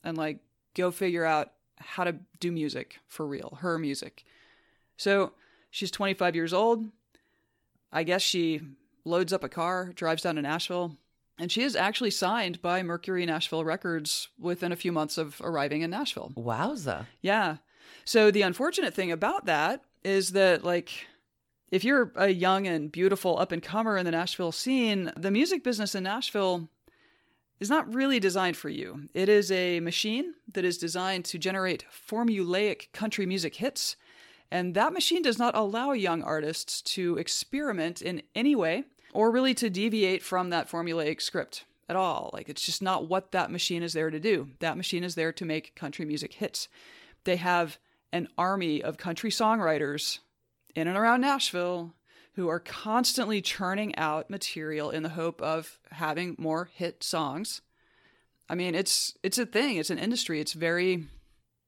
and 0.02 0.16
like 0.16 0.38
go 0.74 0.90
figure 0.90 1.24
out 1.24 1.52
how 1.76 2.04
to 2.04 2.16
do 2.38 2.52
music 2.52 2.98
for 3.06 3.26
real, 3.26 3.58
her 3.60 3.78
music. 3.78 4.24
So, 4.96 5.32
she's 5.70 5.90
25 5.90 6.34
years 6.34 6.52
old. 6.52 6.84
I 7.92 8.02
guess 8.02 8.22
she 8.22 8.60
loads 9.04 9.32
up 9.32 9.44
a 9.44 9.48
car, 9.48 9.92
drives 9.94 10.22
down 10.22 10.36
to 10.36 10.42
Nashville, 10.42 10.96
and 11.38 11.50
she 11.50 11.62
is 11.62 11.74
actually 11.74 12.10
signed 12.10 12.60
by 12.60 12.82
Mercury 12.82 13.24
Nashville 13.24 13.64
Records 13.64 14.28
within 14.38 14.72
a 14.72 14.76
few 14.76 14.92
months 14.92 15.16
of 15.16 15.40
arriving 15.42 15.80
in 15.80 15.90
Nashville. 15.90 16.32
Wowza. 16.36 17.06
Yeah. 17.22 17.56
So 18.04 18.30
the 18.30 18.42
unfortunate 18.42 18.92
thing 18.94 19.10
about 19.10 19.46
that 19.46 19.82
is 20.04 20.32
that, 20.32 20.64
like, 20.64 21.06
if 21.70 21.84
you're 21.84 22.12
a 22.16 22.28
young 22.28 22.66
and 22.66 22.90
beautiful 22.90 23.38
up 23.38 23.52
and 23.52 23.62
comer 23.62 23.96
in 23.96 24.04
the 24.04 24.10
Nashville 24.10 24.52
scene, 24.52 25.12
the 25.16 25.30
music 25.30 25.62
business 25.62 25.94
in 25.94 26.02
Nashville 26.04 26.68
is 27.60 27.70
not 27.70 27.92
really 27.94 28.18
designed 28.18 28.56
for 28.56 28.68
you. 28.68 29.08
It 29.14 29.28
is 29.28 29.52
a 29.52 29.80
machine 29.80 30.34
that 30.52 30.64
is 30.64 30.78
designed 30.78 31.26
to 31.26 31.38
generate 31.38 31.84
formulaic 31.90 32.90
country 32.92 33.26
music 33.26 33.56
hits. 33.56 33.96
And 34.50 34.74
that 34.74 34.92
machine 34.92 35.22
does 35.22 35.38
not 35.38 35.54
allow 35.54 35.92
young 35.92 36.22
artists 36.22 36.82
to 36.82 37.18
experiment 37.18 38.02
in 38.02 38.22
any 38.34 38.56
way 38.56 38.84
or 39.12 39.30
really 39.30 39.54
to 39.54 39.70
deviate 39.70 40.22
from 40.22 40.50
that 40.50 40.68
formulaic 40.68 41.20
script 41.20 41.64
at 41.88 41.96
all. 41.96 42.30
Like, 42.32 42.48
it's 42.48 42.64
just 42.64 42.82
not 42.82 43.08
what 43.08 43.32
that 43.32 43.50
machine 43.50 43.82
is 43.82 43.92
there 43.92 44.10
to 44.10 44.18
do. 44.18 44.48
That 44.60 44.76
machine 44.76 45.04
is 45.04 45.14
there 45.14 45.32
to 45.32 45.44
make 45.44 45.74
country 45.76 46.04
music 46.04 46.34
hits. 46.34 46.68
They 47.24 47.36
have 47.36 47.78
an 48.12 48.28
army 48.38 48.82
of 48.82 48.96
country 48.96 49.30
songwriters 49.30 50.20
in 50.74 50.88
and 50.88 50.96
around 50.96 51.20
Nashville 51.20 51.94
who 52.34 52.48
are 52.48 52.60
constantly 52.60 53.42
churning 53.42 53.94
out 53.96 54.30
material 54.30 54.90
in 54.90 55.02
the 55.02 55.10
hope 55.10 55.42
of 55.42 55.78
having 55.90 56.36
more 56.38 56.70
hit 56.72 57.02
songs. 57.02 57.60
I 58.48 58.54
mean, 58.54 58.74
it's 58.74 59.16
it's 59.22 59.38
a 59.38 59.46
thing. 59.46 59.76
It's 59.76 59.90
an 59.90 59.98
industry. 59.98 60.40
It's 60.40 60.52
very 60.52 61.06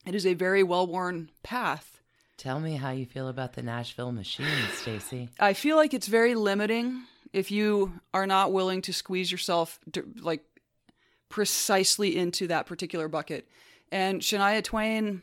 it 0.07 0.15
is 0.15 0.27
a 0.27 0.35
very 0.35 0.63
well-worn 0.63 1.31
path. 1.43 2.01
Tell 2.37 2.59
me 2.59 2.77
how 2.77 2.91
you 2.91 3.07
feel 3.07 3.29
about 3.29 3.53
the 3.53 3.63
Nashville 3.63 4.11
machine, 4.11 4.47
Stacy. 4.75 5.29
I 5.39 5.53
feel 5.53 5.77
like 5.77 5.95
it's 5.95 6.09
very 6.09 6.35
limiting 6.35 7.03
if 7.33 7.51
you 7.51 8.01
are 8.13 8.27
not 8.27 8.53
willing 8.53 8.83
to 8.83 8.93
squeeze 8.93 9.31
yourself 9.31 9.79
to, 9.93 10.05
like 10.21 10.45
precisely 11.29 12.17
into 12.17 12.49
that 12.49 12.67
particular 12.67 13.09
bucket. 13.09 13.49
And 13.93 14.21
Shania 14.21 14.65
Twain 14.65 15.23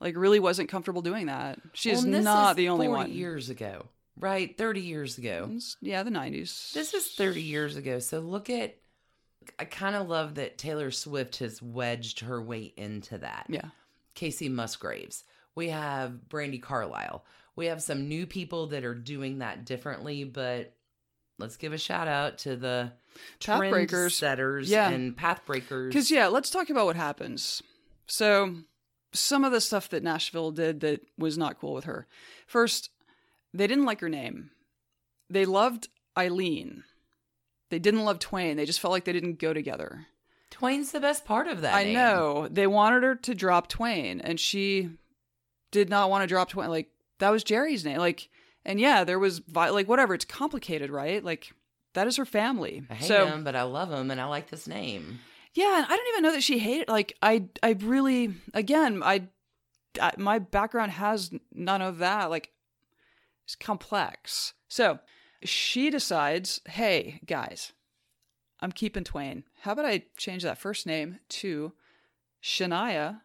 like 0.00 0.16
really 0.16 0.40
wasn't 0.40 0.68
comfortable 0.68 1.02
doing 1.02 1.26
that. 1.26 1.58
She 1.72 1.90
is 1.90 2.02
Well, 2.02 2.12
this 2.12 2.24
not 2.24 2.50
is 2.50 2.56
the 2.56 2.68
only 2.68 2.86
40 2.86 2.98
one. 3.02 3.12
years 3.12 3.50
ago, 3.50 3.86
right? 4.18 4.56
30 4.56 4.80
years 4.80 5.18
ago. 5.18 5.44
It's- 5.46 5.76
Yeah, 5.80 6.02
the 6.02 6.10
90s. 6.10 6.72
This 6.72 6.94
is 6.94 7.08
30 7.14 7.42
years 7.42 7.76
ago. 7.76 7.98
So 7.98 8.20
look 8.20 8.48
at 8.50 8.76
I 9.58 9.64
kind 9.64 9.96
of 9.96 10.08
love 10.08 10.34
that 10.34 10.58
Taylor 10.58 10.90
Swift 10.90 11.38
has 11.38 11.62
wedged 11.62 12.20
her 12.20 12.42
way 12.42 12.72
into 12.76 13.16
that. 13.18 13.46
yeah. 13.48 13.70
Kacey 14.14 14.50
Musgraves. 14.50 15.24
We 15.54 15.68
have 15.68 16.12
Brandi 16.28 16.60
Carlile. 16.60 17.24
We 17.56 17.66
have 17.66 17.82
some 17.82 18.08
new 18.08 18.26
people 18.26 18.66
that 18.68 18.84
are 18.84 18.94
doing 18.94 19.38
that 19.38 19.64
differently, 19.64 20.24
but 20.24 20.74
let's 21.38 21.56
give 21.56 21.72
a 21.72 21.78
shout 21.78 22.08
out 22.08 22.38
to 22.38 22.56
the 22.56 22.92
Path 23.42 23.58
breakers. 23.70 24.14
setters 24.14 24.68
Yeah. 24.70 24.90
and 24.90 25.16
path 25.16 25.40
breakers. 25.46 25.94
Because, 25.94 26.10
yeah, 26.10 26.26
let's 26.26 26.50
talk 26.50 26.68
about 26.68 26.84
what 26.86 26.96
happens. 26.96 27.62
So, 28.06 28.56
some 29.12 29.44
of 29.44 29.52
the 29.52 29.60
stuff 29.60 29.88
that 29.90 30.02
Nashville 30.02 30.50
did 30.50 30.80
that 30.80 31.00
was 31.16 31.38
not 31.38 31.58
cool 31.58 31.74
with 31.74 31.84
her. 31.84 32.06
First, 32.46 32.90
they 33.54 33.66
didn't 33.66 33.86
like 33.86 34.00
her 34.00 34.08
name. 34.08 34.50
They 35.30 35.44
loved 35.44 35.88
Eileen. 36.16 36.84
They 37.70 37.78
didn't 37.78 38.04
love 38.04 38.18
Twain. 38.18 38.56
They 38.56 38.66
just 38.66 38.80
felt 38.80 38.92
like 38.92 39.04
they 39.04 39.12
didn't 39.12 39.38
go 39.38 39.52
together. 39.52 40.06
Twain's 40.50 40.92
the 40.92 41.00
best 41.00 41.24
part 41.24 41.46
of 41.46 41.60
that. 41.60 41.74
I 41.74 41.84
name. 41.84 41.94
know. 41.94 42.48
They 42.50 42.66
wanted 42.66 43.02
her 43.02 43.14
to 43.14 43.34
drop 43.34 43.68
Twain, 43.68 44.20
and 44.20 44.40
she 44.40 44.90
did 45.70 45.90
not 45.90 46.10
want 46.10 46.22
to 46.22 46.26
drop 46.26 46.48
Twain. 46.48 46.70
Like, 46.70 46.88
that 47.18 47.30
was 47.30 47.44
Jerry's 47.44 47.84
name. 47.84 47.98
Like, 47.98 48.28
and 48.64 48.80
yeah, 48.80 49.04
there 49.04 49.18
was, 49.18 49.40
vi- 49.40 49.68
like, 49.70 49.88
whatever. 49.88 50.14
It's 50.14 50.24
complicated, 50.24 50.90
right? 50.90 51.22
Like, 51.22 51.52
that 51.94 52.06
is 52.06 52.16
her 52.16 52.24
family. 52.24 52.82
I 52.88 52.94
hate 52.94 53.08
so, 53.08 53.26
him, 53.26 53.44
but 53.44 53.54
I 53.54 53.62
love 53.62 53.92
him 53.92 54.10
and 54.10 54.20
I 54.20 54.24
like 54.26 54.50
this 54.50 54.66
name. 54.66 55.20
Yeah, 55.54 55.76
and 55.78 55.86
I 55.86 55.96
don't 55.96 56.08
even 56.08 56.22
know 56.22 56.32
that 56.32 56.42
she 56.42 56.58
hated. 56.58 56.88
Like, 56.88 57.16
I, 57.22 57.44
I 57.62 57.70
really, 57.80 58.34
again, 58.54 59.02
I, 59.02 59.28
I, 60.00 60.12
my 60.16 60.38
background 60.38 60.92
has 60.92 61.30
none 61.52 61.82
of 61.82 61.98
that. 61.98 62.30
Like, 62.30 62.50
it's 63.44 63.56
complex. 63.56 64.52
So 64.68 64.98
she 65.42 65.90
decides, 65.90 66.60
hey 66.68 67.20
guys, 67.24 67.72
I'm 68.60 68.72
keeping 68.72 69.04
Twain. 69.04 69.44
How 69.62 69.72
about 69.72 69.86
I 69.86 70.04
change 70.16 70.42
that 70.42 70.58
first 70.58 70.86
name 70.86 71.18
to 71.30 71.72
Shania, 72.42 73.20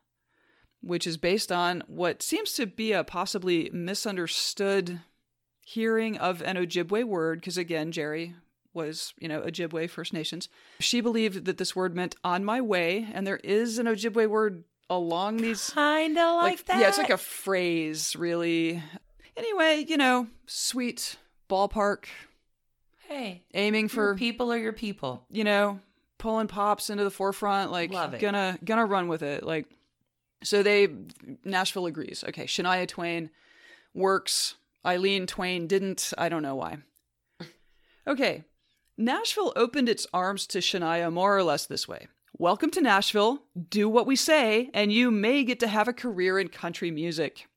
which 0.81 1.05
is 1.05 1.17
based 1.17 1.51
on 1.51 1.83
what 1.87 2.21
seems 2.21 2.53
to 2.53 2.65
be 2.65 2.93
a 2.93 3.03
possibly 3.03 3.69
misunderstood 3.73 5.01
hearing 5.59 6.17
of 6.17 6.41
an 6.41 6.55
Ojibwe 6.55 7.03
word, 7.03 7.39
because 7.39 7.57
again, 7.57 7.91
Jerry 7.91 8.35
was, 8.73 9.13
you 9.19 9.27
know, 9.27 9.41
Ojibwe 9.41 9.89
First 9.89 10.13
Nations. 10.13 10.49
She 10.79 11.01
believed 11.01 11.45
that 11.45 11.57
this 11.57 11.75
word 11.75 11.95
meant 11.95 12.15
on 12.23 12.43
my 12.45 12.61
way, 12.61 13.07
and 13.13 13.25
there 13.27 13.37
is 13.43 13.77
an 13.79 13.85
Ojibwe 13.85 14.27
word 14.27 14.63
along 14.89 15.37
these 15.37 15.69
Kind 15.69 16.17
of 16.17 16.35
like, 16.41 16.65
that. 16.65 16.79
yeah, 16.79 16.87
it's 16.89 16.97
like 16.97 17.09
a 17.09 17.17
phrase, 17.17 18.15
really. 18.15 18.81
Anyway, 19.37 19.85
you 19.87 19.97
know, 19.97 20.27
sweet 20.45 21.15
ballpark, 21.49 22.05
hey, 23.07 23.43
aiming 23.53 23.87
for 23.87 24.15
people 24.15 24.51
are 24.51 24.57
your 24.57 24.73
people. 24.73 25.23
you 25.31 25.43
know, 25.43 25.79
pulling 26.19 26.47
pops 26.47 26.89
into 26.89 27.03
the 27.03 27.09
forefront, 27.11 27.71
like 27.71 27.91
Love 27.91 28.13
it. 28.13 28.19
gonna 28.21 28.57
gonna 28.63 28.85
run 28.85 29.07
with 29.07 29.23
it. 29.23 29.43
Like 29.43 29.67
so 30.43 30.61
they 30.63 30.87
Nashville 31.43 31.85
agrees. 31.85 32.23
Okay, 32.27 32.45
Shania 32.45 32.87
Twain 32.87 33.29
works. 33.93 34.55
Eileen 34.85 35.25
Twain 35.27 35.65
didn't. 35.67 36.13
I 36.17 36.29
don't 36.29 36.43
know 36.43 36.55
why. 36.55 36.77
Okay. 38.05 38.43
Nashville 38.97 39.53
opened 39.55 39.89
its 39.89 40.05
arms 40.13 40.45
to 40.47 40.59
Shania 40.59 41.11
more 41.11 41.35
or 41.35 41.43
less 41.43 41.65
this 41.65 41.87
way. 41.87 42.07
Welcome 42.37 42.69
to 42.71 42.81
Nashville. 42.81 43.41
Do 43.69 43.89
what 43.89 44.05
we 44.05 44.15
say, 44.15 44.69
and 44.71 44.93
you 44.93 45.09
may 45.09 45.43
get 45.43 45.59
to 45.61 45.67
have 45.67 45.87
a 45.87 45.93
career 45.93 46.37
in 46.37 46.49
country 46.49 46.91
music. 46.91 47.47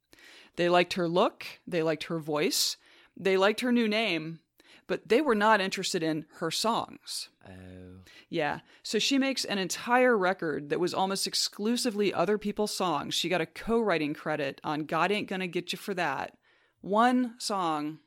They 0.57 0.71
liked 0.71 0.95
her 0.95 1.07
look, 1.07 1.45
they 1.67 1.83
liked 1.83 2.05
her 2.05 2.19
voice, 2.19 2.79
they 3.19 3.37
liked 3.37 3.61
her 3.61 3.71
new 3.71 3.87
name, 3.87 4.41
but 4.87 5.11
they 5.11 5.21
were 5.21 5.35
not 5.35 5.61
interested 5.61 6.03
in 6.03 6.25
her 6.37 6.51
songs. 6.51 7.29
Oh. 7.47 8.01
Yeah. 8.31 8.61
So 8.83 8.99
she 8.99 9.19
makes 9.19 9.45
an 9.45 9.59
entire 9.59 10.17
record 10.17 10.71
that 10.71 10.81
was 10.81 10.95
almost 10.95 11.27
exclusively 11.27 12.15
other 12.15 12.39
people's 12.39 12.75
songs. 12.75 13.15
She 13.15 13.29
got 13.29 13.43
a 13.43 13.47
co 13.47 13.79
writing 13.79 14.15
credit 14.15 14.59
on 14.65 14.87
God 14.87 15.13
Ain't 15.13 15.29
Gonna 15.29 15.47
Get 15.49 15.71
You 15.71 15.77
for 15.77 15.93
That. 15.93 16.39
One 16.81 17.35
song 17.39 17.99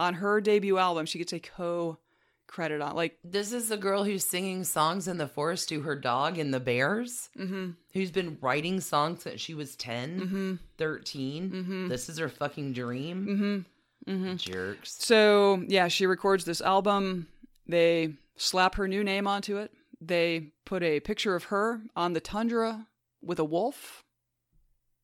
on 0.00 0.14
her 0.14 0.40
debut 0.40 0.78
album, 0.78 1.06
she 1.06 1.18
gets 1.18 1.32
a 1.32 1.38
co 1.38 1.98
credit 2.52 2.80
on. 2.82 2.94
Like, 2.94 3.18
This 3.24 3.52
is 3.52 3.68
the 3.68 3.76
girl 3.76 4.04
who's 4.04 4.24
singing 4.24 4.64
songs 4.64 5.08
in 5.08 5.16
the 5.16 5.26
forest 5.26 5.68
to 5.70 5.80
her 5.82 5.96
dog 5.96 6.38
and 6.38 6.52
the 6.52 6.60
bears, 6.60 7.30
mm-hmm, 7.38 7.70
who's 7.94 8.10
been 8.10 8.36
writing 8.40 8.80
songs 8.80 9.22
since 9.22 9.40
she 9.40 9.54
was 9.54 9.74
10, 9.76 10.20
mm-hmm, 10.20 10.54
13. 10.78 11.50
mm-hmm, 11.50 11.88
This 11.88 12.08
is 12.08 12.18
her 12.18 12.28
fucking 12.28 12.74
dream. 12.74 13.64
mm-hmm, 14.06 14.12
mm-hmm. 14.12 14.36
Jerks. 14.36 14.96
So, 15.04 15.64
yeah, 15.66 15.88
she 15.88 16.06
records 16.06 16.44
this 16.44 16.60
album. 16.60 17.26
They 17.66 18.14
slap 18.36 18.74
her 18.74 18.86
new 18.86 19.02
name 19.02 19.26
onto 19.26 19.56
it. 19.56 19.72
They 20.00 20.48
put 20.64 20.82
a 20.82 21.00
picture 21.00 21.34
of 21.36 21.44
her 21.44 21.80
on 21.96 22.12
the 22.12 22.20
tundra 22.20 22.86
with 23.22 23.38
a 23.38 23.44
wolf. 23.44 24.04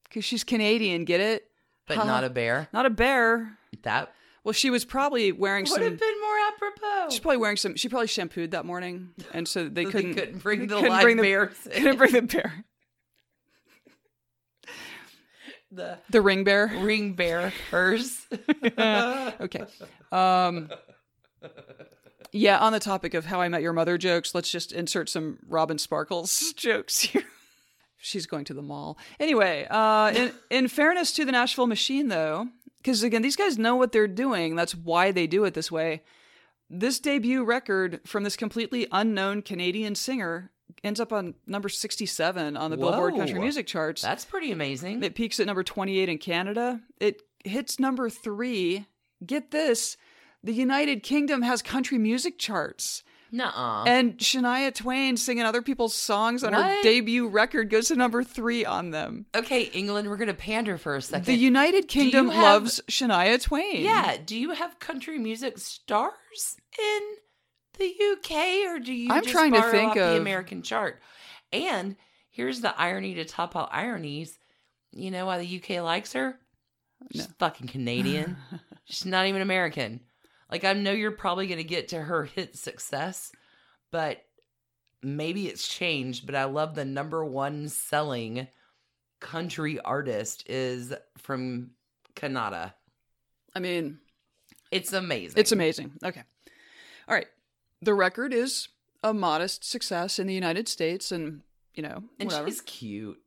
Because 0.05 0.25
she's 0.25 0.45
Canadian, 0.45 1.05
get 1.05 1.21
it? 1.21 1.45
But 1.87 1.99
Huh. 1.99 2.05
not 2.05 2.25
a 2.25 2.31
bear. 2.31 2.69
Not 2.73 2.85
a 2.87 2.91
bear. 2.91 3.59
That 3.83 4.13
Well, 4.49 4.55
she 4.55 4.71
was 4.71 4.87
probably 4.87 5.31
wearing 5.31 5.65
Would 5.65 5.69
some. 5.69 5.83
Would 5.83 5.91
have 5.93 6.01
been 6.01 6.21
more 6.23 6.39
apropos. 6.49 7.11
She's 7.11 7.21
probably 7.21 7.37
wearing 7.37 7.59
some. 7.59 7.77
She 7.77 7.91
probably 7.91 8.07
shampooed 8.07 8.53
that 8.53 8.65
morning, 8.65 9.11
and 9.35 9.47
so 9.47 9.69
they 9.69 9.85
So 9.85 9.91
couldn't. 9.91 10.15
they 10.17 10.21
couldn't 10.23 10.43
bring 10.43 10.61
the 10.69 10.77
couldn't 10.77 10.89
live 10.91 11.03
bring 11.03 11.17
the- 11.19 11.23
bears 11.23 11.67
in. 11.67 11.73
Couldn't 11.83 11.97
bring 11.99 12.13
the 12.13 12.23
bear. 12.23 12.65
the 15.71 15.99
The 16.09 16.23
ring 16.23 16.45
bear. 16.45 16.69
ring 16.81 17.13
bear 17.13 17.53
hers. 17.71 18.27
okay. 18.79 19.65
Um. 20.11 20.71
Yeah, 22.33 22.59
on 22.59 22.73
the 22.73 22.81
topic 22.81 23.13
of 23.13 23.27
how 23.27 23.43
I 23.43 23.49
met 23.49 23.61
your 23.61 23.75
mother 23.75 23.99
jokes, 23.99 24.35
let's 24.35 24.51
just 24.51 24.73
insert 24.73 25.11
some 25.11 25.39
Robin 25.47 25.77
Sparkles 25.77 26.53
jokes 26.57 27.01
here. 27.01 27.25
She's 27.99 28.27
going 28.27 28.45
to 28.47 28.55
the 28.55 28.63
mall. 28.63 28.97
Anyway, 29.19 29.67
uh, 29.69 30.13
in, 30.15 30.33
in 30.51 30.69
fairness 30.69 31.13
to 31.13 31.25
the 31.25 31.33
Nashville 31.33 31.67
Machine, 31.67 32.09
though, 32.09 32.49
because 32.79 33.03
again, 33.03 33.23
these 33.23 33.37
guys 33.37 33.59
know 33.59 33.77
what 33.77 33.93
they're 33.93 34.09
doing. 34.09 34.57
That's 34.57 34.75
why 34.75 35.13
they 35.13 35.27
do 35.27 35.45
it 35.45 35.55
this 35.55 35.71
way. 35.71 36.03
This 36.71 36.99
debut 37.01 37.45
record 37.45 38.01
from 38.05 38.25
this 38.25 38.37
completely 38.37 38.87
unknown 38.93 39.43
Canadian 39.43 39.95
singer 39.95 40.51
ends 40.85 41.01
up 41.01 41.13
on 41.13 41.35
number 41.47 41.69
67 41.69 42.57
on 42.57 42.71
the 42.71 42.77
Billboard 42.77 43.17
Country 43.17 43.39
Music 43.39 43.67
Charts. 43.67 44.03
That's 44.03 44.25
pretty 44.25 44.53
amazing. 44.53 45.03
It 45.03 45.15
peaks 45.15 45.41
at 45.41 45.47
number 45.47 45.63
28 45.63 46.09
in 46.09 46.19
Canada. 46.19 46.81
It 47.01 47.23
hits 47.45 47.81
number 47.81 48.11
three. 48.11 48.87
Get 49.25 49.51
this 49.51 49.97
the 50.43 50.53
United 50.53 51.03
Kingdom 51.03 51.43
has 51.43 51.63
country 51.63 51.99
music 51.99 52.39
charts. 52.39 53.03
Nuh-uh. 53.31 53.85
And 53.87 54.17
Shania 54.19 54.75
Twain 54.75 55.17
singing 55.17 55.45
other 55.45 55.61
people's 55.63 55.95
songs 55.95 56.43
on 56.43 56.53
her 56.55 56.77
debut 56.83 57.29
record 57.29 57.69
goes 57.71 57.89
to 57.89 57.97
number 57.97 58.23
three 58.25 58.65
on 58.65 58.91
them. 58.91 59.27
okay, 59.35 59.63
England, 59.65 60.09
we're 60.09 60.17
gonna 60.17 60.35
pander 60.35 60.79
for 60.79 60.97
a 60.97 61.03
second. 61.03 61.27
The 61.27 61.35
United 61.35 61.89
Kingdom 61.89 62.31
have- 62.31 62.43
loves 62.63 62.81
Shania 62.89 63.41
Twain. 63.43 63.83
yeah. 63.85 64.17
Do 64.25 64.37
you 64.39 64.51
have 64.53 64.79
country 64.79 65.19
music 65.19 65.59
stars 65.59 66.57
in 66.79 67.01
the 67.79 67.95
UK, 68.13 68.67
or 68.67 68.79
do 68.79 68.93
you? 68.93 69.11
I'm 69.13 69.23
just 69.23 69.33
trying 69.33 69.53
to 69.53 69.63
think 69.71 69.91
off 69.91 69.97
the 69.97 70.17
American 70.17 70.63
chart. 70.63 71.01
And 71.53 71.97
here's 72.31 72.61
the 72.61 72.79
irony 72.81 73.15
to 73.15 73.25
top 73.25 73.55
all 73.57 73.69
ironies. 73.73 74.39
You 74.93 75.11
know 75.11 75.27
why 75.27 75.39
the 75.39 75.57
UK 75.63 75.83
likes 75.83 76.15
her? 76.15 76.39
She's 77.13 77.27
fucking 77.39 77.69
Canadian. 77.69 78.37
She's 78.87 79.07
not 79.07 79.27
even 79.27 79.43
American. 79.43 80.01
Like 80.51 80.65
I 80.65 80.73
know 80.73 80.93
you're 80.93 81.11
probably 81.13 81.47
gonna 81.47 81.63
get 81.63 81.89
to 81.89 82.01
her 82.01 82.25
hit 82.25 82.57
success, 82.57 83.33
but 83.91 84.23
maybe 85.03 85.47
it's 85.47 85.67
changed. 85.69 86.27
But 86.27 86.35
I 86.35 86.45
love 86.45 86.75
the 86.75 86.85
number 86.85 87.25
one 87.25 87.69
selling 87.69 88.49
country 89.21 89.79
artist 89.81 90.45
is 90.49 90.93
from 91.19 91.71
Canada. 92.15 92.75
I 93.55 93.61
mean, 93.61 93.99
It's 94.71 94.93
amazing. 94.93 95.39
it's 95.39 95.53
amazing. 95.53 95.93
Okay. 96.05 96.23
All 97.09 97.15
right. 97.15 97.27
The 97.83 97.95
record 97.95 98.33
is 98.33 98.69
a 99.03 99.13
modest 99.15 99.65
success 99.65 100.19
in 100.19 100.27
the 100.27 100.35
United 100.35 100.69
States 100.69 101.11
and, 101.13 101.43
you 101.75 101.83
know, 101.83 102.03
and 102.19 102.29
whatever. 102.31 102.49
she's 102.49 102.61
cute. 102.63 103.19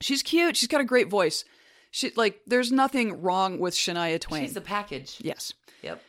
She's 0.00 0.22
cute. 0.22 0.56
She's 0.56 0.68
got 0.68 0.80
a 0.80 0.84
great 0.84 1.08
voice. 1.08 1.44
She 1.90 2.10
like 2.16 2.40
there's 2.46 2.70
nothing 2.70 3.22
wrong 3.22 3.58
with 3.58 3.74
Shania 3.74 4.20
Twain. 4.20 4.42
She's 4.44 4.56
a 4.56 4.60
package. 4.60 5.16
yes. 5.20 5.52
Yep. 5.82 6.02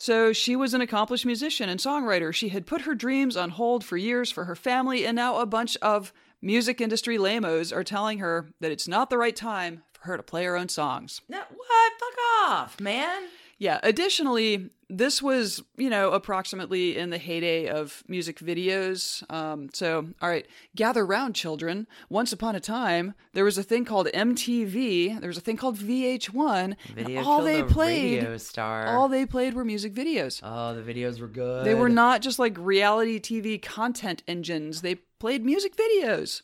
So 0.00 0.32
she 0.32 0.56
was 0.56 0.72
an 0.72 0.80
accomplished 0.80 1.26
musician 1.26 1.68
and 1.68 1.78
songwriter. 1.78 2.32
She 2.32 2.48
had 2.48 2.64
put 2.64 2.80
her 2.82 2.94
dreams 2.94 3.36
on 3.36 3.50
hold 3.50 3.84
for 3.84 3.98
years 3.98 4.30
for 4.30 4.46
her 4.46 4.56
family, 4.56 5.04
and 5.04 5.14
now 5.14 5.36
a 5.36 5.44
bunch 5.44 5.76
of 5.82 6.14
music 6.40 6.80
industry 6.80 7.18
lamos 7.18 7.70
are 7.70 7.84
telling 7.84 8.18
her 8.18 8.48
that 8.60 8.72
it's 8.72 8.88
not 8.88 9.10
the 9.10 9.18
right 9.18 9.36
time 9.36 9.82
for 9.92 10.04
her 10.04 10.16
to 10.16 10.22
play 10.22 10.44
her 10.44 10.56
own 10.56 10.70
songs. 10.70 11.20
No, 11.28 11.42
what? 11.54 11.92
Fuck 12.00 12.48
off, 12.48 12.80
man. 12.80 13.24
Yeah. 13.58 13.78
Additionally, 13.82 14.70
this 14.90 15.22
was, 15.22 15.62
you 15.76 15.88
know, 15.88 16.10
approximately 16.10 16.96
in 16.98 17.10
the 17.10 17.18
heyday 17.18 17.68
of 17.68 18.02
music 18.08 18.40
videos. 18.40 19.22
Um, 19.32 19.70
so, 19.72 20.08
all 20.20 20.28
right, 20.28 20.46
gather 20.74 21.06
round, 21.06 21.34
children. 21.34 21.86
Once 22.08 22.32
upon 22.32 22.56
a 22.56 22.60
time, 22.60 23.14
there 23.32 23.44
was 23.44 23.56
a 23.56 23.62
thing 23.62 23.84
called 23.84 24.08
MTV. 24.12 25.20
There 25.20 25.28
was 25.28 25.38
a 25.38 25.40
thing 25.40 25.56
called 25.56 25.78
VH1. 25.78 26.64
and 26.64 26.76
Video 26.94 27.22
all 27.22 27.42
they 27.42 27.62
played, 27.62 28.26
all 28.60 29.08
they 29.08 29.24
played 29.24 29.54
were 29.54 29.64
music 29.64 29.94
videos. 29.94 30.40
oh, 30.42 30.74
the 30.74 30.82
videos 30.82 31.20
were 31.20 31.28
good. 31.28 31.64
They 31.64 31.74
were 31.74 31.88
not 31.88 32.20
just 32.20 32.38
like 32.38 32.56
reality 32.58 33.20
TV 33.20 33.60
content 33.62 34.22
engines. 34.26 34.82
They 34.82 34.96
played 35.18 35.44
music 35.44 35.74
videos. 35.76 36.42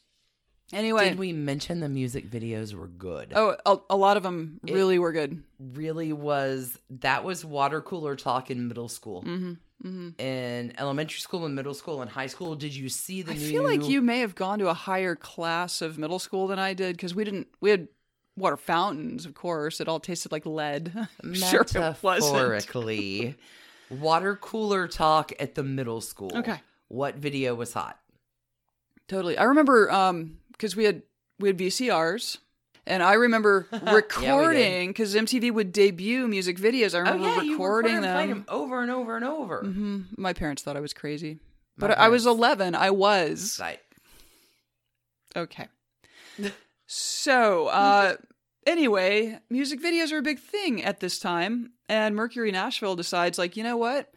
Anyway, 0.72 1.10
Did 1.10 1.18
we 1.18 1.32
mention 1.32 1.78
the 1.80 1.88
music 1.88 2.28
videos 2.28 2.74
were 2.74 2.88
good? 2.88 3.32
oh, 3.36 3.56
a, 3.64 3.78
a 3.90 3.96
lot 3.96 4.16
of 4.16 4.22
them 4.24 4.58
really 4.64 4.98
were 4.98 5.12
good. 5.12 5.42
really 5.60 6.12
was 6.12 6.76
that 6.90 7.22
was 7.22 7.44
water 7.44 7.80
cooler 7.80 8.16
talk 8.16 8.50
in 8.50 8.66
middle 8.66 8.88
school. 8.88 9.22
Mm-hmm, 9.22 10.08
In 10.18 10.72
elementary 10.76 11.20
school 11.20 11.44
and 11.46 11.54
middle 11.54 11.74
school 11.74 12.02
and 12.02 12.10
high 12.10 12.26
school, 12.26 12.56
did 12.56 12.74
you 12.74 12.88
see 12.88 13.22
the 13.22 13.32
I 13.32 13.36
new? 13.36 13.48
feel 13.48 13.62
like 13.62 13.88
you 13.88 14.02
may 14.02 14.18
have 14.20 14.34
gone 14.34 14.58
to 14.58 14.68
a 14.68 14.74
higher 14.74 15.14
class 15.14 15.80
of 15.82 15.98
middle 15.98 16.18
school 16.18 16.48
than 16.48 16.58
I 16.58 16.74
did 16.74 16.96
because 16.96 17.14
we 17.14 17.22
didn't. 17.22 17.46
We 17.60 17.70
had 17.70 17.86
water 18.36 18.56
fountains, 18.56 19.24
of 19.24 19.34
course. 19.34 19.80
It 19.80 19.86
all 19.86 20.00
tasted 20.00 20.32
like 20.32 20.44
lead. 20.46 20.92
I'm 21.22 21.34
sure 21.34 21.64
metaphorically 21.74 23.36
water 23.90 24.36
cooler 24.36 24.88
talk 24.88 25.32
at 25.38 25.54
the 25.54 25.62
middle 25.62 26.00
school. 26.00 26.32
Okay. 26.34 26.60
what 26.88 27.14
video 27.16 27.54
was 27.54 27.72
hot? 27.72 27.98
Totally. 29.08 29.38
I 29.38 29.44
remember 29.44 29.90
um 29.92 30.38
because 30.56 30.76
we 30.76 30.84
had 30.84 31.02
we 31.38 31.48
had 31.48 31.58
VCRs. 31.58 32.38
And 32.88 33.02
I 33.02 33.14
remember 33.14 33.66
recording 33.82 34.90
because 34.90 35.14
MTV 35.16 35.50
would 35.52 35.72
debut 35.72 36.28
music 36.28 36.56
videos. 36.56 36.94
I 36.94 37.00
Oh 37.00 37.14
remember 37.14 37.26
yeah, 37.42 37.50
recording 37.50 37.96
played 37.96 38.04
them. 38.04 38.28
them 38.28 38.44
over 38.48 38.80
and 38.80 38.90
over 38.92 39.16
and 39.16 39.24
over. 39.24 39.60
hmm 39.62 40.02
My 40.16 40.32
parents 40.32 40.62
thought 40.62 40.76
I 40.76 40.80
was 40.80 40.92
crazy, 40.94 41.40
My 41.76 41.88
but 41.88 41.98
I 41.98 42.08
was 42.08 42.26
11. 42.26 42.76
I 42.76 42.90
was 42.90 43.58
Right. 43.60 43.80
okay. 45.36 45.66
so, 46.86 47.66
uh, 47.68 48.14
anyway, 48.66 49.38
music 49.50 49.82
videos 49.82 50.12
are 50.12 50.18
a 50.18 50.22
big 50.22 50.38
thing 50.38 50.84
at 50.84 51.00
this 51.00 51.18
time, 51.18 51.72
and 51.88 52.14
Mercury 52.14 52.52
Nashville 52.52 52.94
decides, 52.96 53.38
like, 53.38 53.56
you 53.56 53.64
know 53.64 53.76
what? 53.76 54.12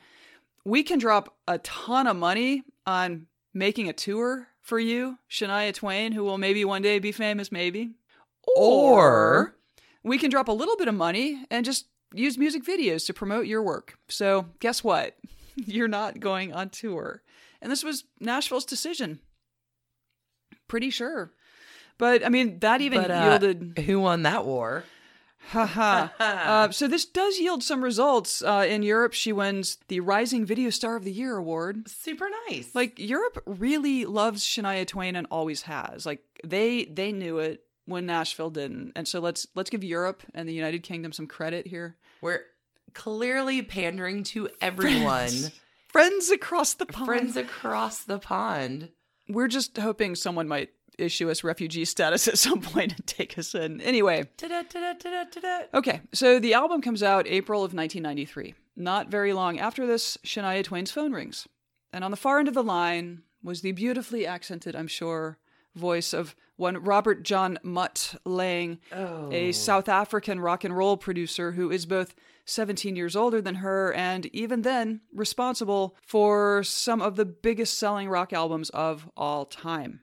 We 0.65 0.83
can 0.83 0.99
drop 0.99 1.35
a 1.47 1.57
ton 1.59 2.05
of 2.05 2.15
money 2.17 2.63
on 2.85 3.25
making 3.53 3.89
a 3.89 3.93
tour 3.93 4.47
for 4.69 4.79
you, 4.79 5.17
Shania 5.29 5.73
Twain, 5.73 6.13
who 6.13 6.23
will 6.23 6.37
maybe 6.37 6.63
one 6.63 6.81
day 6.81 6.99
be 6.99 7.11
famous, 7.11 7.51
maybe. 7.51 7.91
Or- 8.55 9.55
we 10.03 10.17
can 10.17 10.29
drop 10.29 10.47
a 10.47 10.53
little 10.53 10.77
bit 10.77 10.87
of 10.87 10.95
money 10.95 11.43
and 11.51 11.65
just 11.65 11.87
use 12.13 12.37
music 12.37 12.63
videos 12.63 13.05
to 13.07 13.13
promote 13.13 13.47
your 13.47 13.61
work. 13.61 13.97
So, 14.07 14.45
guess 14.59 14.83
what? 14.83 15.17
You're 15.55 15.89
not 15.89 16.19
going 16.21 16.53
on 16.53 16.69
tour. 16.69 17.21
And 17.61 17.69
this 17.69 17.83
was 17.83 18.05
Nashville's 18.19 18.63
decision. 18.63 19.19
Pretty 20.69 20.89
sure. 20.89 21.31
But 21.97 22.25
I 22.25 22.29
mean, 22.29 22.59
that 22.59 22.79
even 22.79 23.01
But, 23.01 23.11
uh, 23.11 23.25
yielded. 23.29 23.83
Who 23.85 23.99
won 23.99 24.23
that 24.23 24.45
war? 24.45 24.85
Haha. 25.47 26.09
uh, 26.19 26.71
so 26.71 26.87
this 26.87 27.05
does 27.05 27.39
yield 27.39 27.63
some 27.63 27.83
results. 27.83 28.41
Uh, 28.41 28.65
in 28.67 28.83
Europe, 28.83 29.13
she 29.13 29.33
wins 29.33 29.77
the 29.87 29.99
Rising 29.99 30.45
Video 30.45 30.69
Star 30.69 30.95
of 30.95 31.03
the 31.03 31.11
Year 31.11 31.37
award. 31.37 31.89
Super 31.89 32.29
nice. 32.49 32.73
Like 32.75 32.99
Europe 32.99 33.41
really 33.45 34.05
loves 34.05 34.45
Shania 34.45 34.85
Twain 34.85 35.15
and 35.15 35.27
always 35.31 35.63
has. 35.63 36.05
Like 36.05 36.23
they 36.43 36.85
they 36.85 37.11
knew 37.11 37.39
it 37.39 37.63
when 37.85 38.05
Nashville 38.05 38.51
didn't. 38.51 38.93
And 38.95 39.07
so 39.07 39.19
let's 39.19 39.47
let's 39.55 39.69
give 39.69 39.83
Europe 39.83 40.21
and 40.33 40.47
the 40.47 40.53
United 40.53 40.83
Kingdom 40.83 41.11
some 41.11 41.27
credit 41.27 41.67
here. 41.67 41.97
we're 42.21 42.43
clearly 42.93 43.61
pandering 43.61 44.23
to 44.23 44.49
everyone. 44.61 45.31
Friends 45.87 46.29
across 46.29 46.75
the 46.75 46.85
pond. 46.85 47.05
Friends 47.05 47.35
across 47.37 48.03
the 48.03 48.19
pond. 48.19 48.89
We're 49.27 49.47
just 49.47 49.77
hoping 49.77 50.15
someone 50.15 50.47
might 50.47 50.69
issue 50.99 51.29
us 51.29 51.43
refugee 51.43 51.85
status 51.85 52.27
at 52.27 52.37
some 52.37 52.61
point 52.61 52.93
and 52.93 53.07
take 53.07 53.37
us 53.37 53.55
in. 53.55 53.81
Anyway, 53.81 54.25
Ta-da, 54.37 54.63
ta-da, 54.63 54.93
ta-da, 54.93 55.23
ta-da. 55.25 55.77
okay, 55.77 56.01
so 56.13 56.39
the 56.39 56.53
album 56.53 56.81
comes 56.81 57.03
out 57.03 57.27
April 57.27 57.59
of 57.59 57.73
1993. 57.73 58.55
Not 58.75 59.09
very 59.09 59.33
long 59.33 59.59
after 59.59 59.85
this, 59.85 60.17
Shania 60.25 60.63
Twain's 60.63 60.91
phone 60.91 61.11
rings. 61.11 61.47
And 61.91 62.03
on 62.03 62.11
the 62.11 62.17
far 62.17 62.39
end 62.39 62.47
of 62.47 62.53
the 62.53 62.63
line 62.63 63.23
was 63.43 63.61
the 63.61 63.71
beautifully 63.71 64.25
accented, 64.25 64.75
I'm 64.75 64.87
sure, 64.87 65.37
voice 65.75 66.13
of 66.13 66.35
one 66.55 66.77
Robert 66.77 67.23
John 67.23 67.57
Mutt 67.63 68.15
Lange, 68.25 68.79
a 68.91 69.47
oh. 69.47 69.51
South 69.51 69.87
African 69.87 70.39
rock 70.39 70.63
and 70.63 70.75
roll 70.75 70.97
producer 70.97 71.53
who 71.53 71.71
is 71.71 71.85
both 71.85 72.15
17 72.45 72.95
years 72.95 73.15
older 73.15 73.41
than 73.41 73.55
her 73.55 73.93
and 73.93 74.25
even 74.27 74.63
then 74.63 75.01
responsible 75.13 75.95
for 76.01 76.63
some 76.63 77.01
of 77.01 77.15
the 77.15 77.25
biggest 77.25 77.77
selling 77.77 78.09
rock 78.09 78.33
albums 78.33 78.69
of 78.71 79.09
all 79.15 79.45
time. 79.45 80.01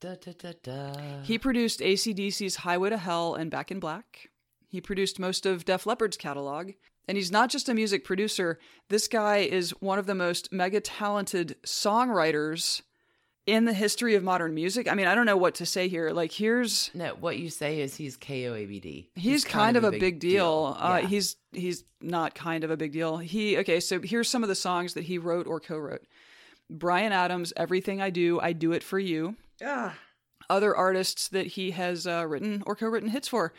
Da, 0.00 0.14
da, 0.14 0.52
da. 0.62 0.92
He 1.22 1.38
produced 1.38 1.80
ACDC's 1.80 2.56
Highway 2.56 2.90
to 2.90 2.96
Hell 2.96 3.34
and 3.34 3.50
Back 3.50 3.70
in 3.70 3.78
Black. 3.78 4.30
He 4.66 4.80
produced 4.80 5.18
most 5.18 5.44
of 5.44 5.66
Def 5.66 5.84
Leppard's 5.84 6.16
catalog. 6.16 6.72
And 7.06 7.16
he's 7.16 7.30
not 7.32 7.50
just 7.50 7.68
a 7.68 7.74
music 7.74 8.04
producer, 8.04 8.58
this 8.88 9.08
guy 9.08 9.38
is 9.38 9.70
one 9.80 9.98
of 9.98 10.06
the 10.06 10.14
most 10.14 10.52
mega 10.52 10.80
talented 10.80 11.56
songwriters 11.64 12.82
in 13.46 13.64
the 13.64 13.72
history 13.72 14.14
of 14.14 14.22
modern 14.22 14.54
music. 14.54 14.88
I 14.88 14.94
mean, 14.94 15.06
I 15.06 15.14
don't 15.14 15.26
know 15.26 15.36
what 15.36 15.56
to 15.56 15.66
say 15.66 15.88
here. 15.88 16.10
Like, 16.10 16.30
here's 16.30 16.90
No, 16.94 17.16
what 17.18 17.38
you 17.38 17.50
say 17.50 17.80
is 17.80 17.96
he's 17.96 18.16
KOABD. 18.16 19.08
he's, 19.16 19.44
kind, 19.44 19.76
of 19.76 19.82
a 19.84 19.90
big, 19.90 20.20
deal. 20.20 20.76
Uh, 20.78 21.00
Yeah. 21.02 21.08
He's 21.08 21.36
he's 21.52 21.84
not 22.00 22.34
kind 22.34 22.62
of 22.64 22.70
a 22.70 22.76
big 22.76 22.92
deal. 22.92 23.18
He 23.18 23.58
okay. 23.58 23.80
So 23.80 24.00
here's 24.00 24.28
some 24.28 24.42
of 24.44 24.48
the 24.48 24.54
songs 24.54 24.94
that 24.94 25.04
he 25.04 25.18
wrote 25.18 25.46
or 25.46 25.58
co-wrote. 25.58 26.06
Bryan 26.70 27.12
Adams, 27.12 27.52
"Everything 27.56 28.00
I 28.00 28.10
Do, 28.10 28.38
I 28.40 28.52
Do 28.52 28.70
It 28.72 28.84
for 28.84 28.98
You." 29.00 29.36
Ah. 29.64 29.98
Other 30.48 30.74
artists 30.74 31.28
that 31.28 31.48
he 31.48 31.70
has 31.72 32.06
uh, 32.06 32.26
written 32.26 32.62
or 32.66 32.74
co-written 32.74 33.10
hits 33.10 33.28
for: 33.28 33.52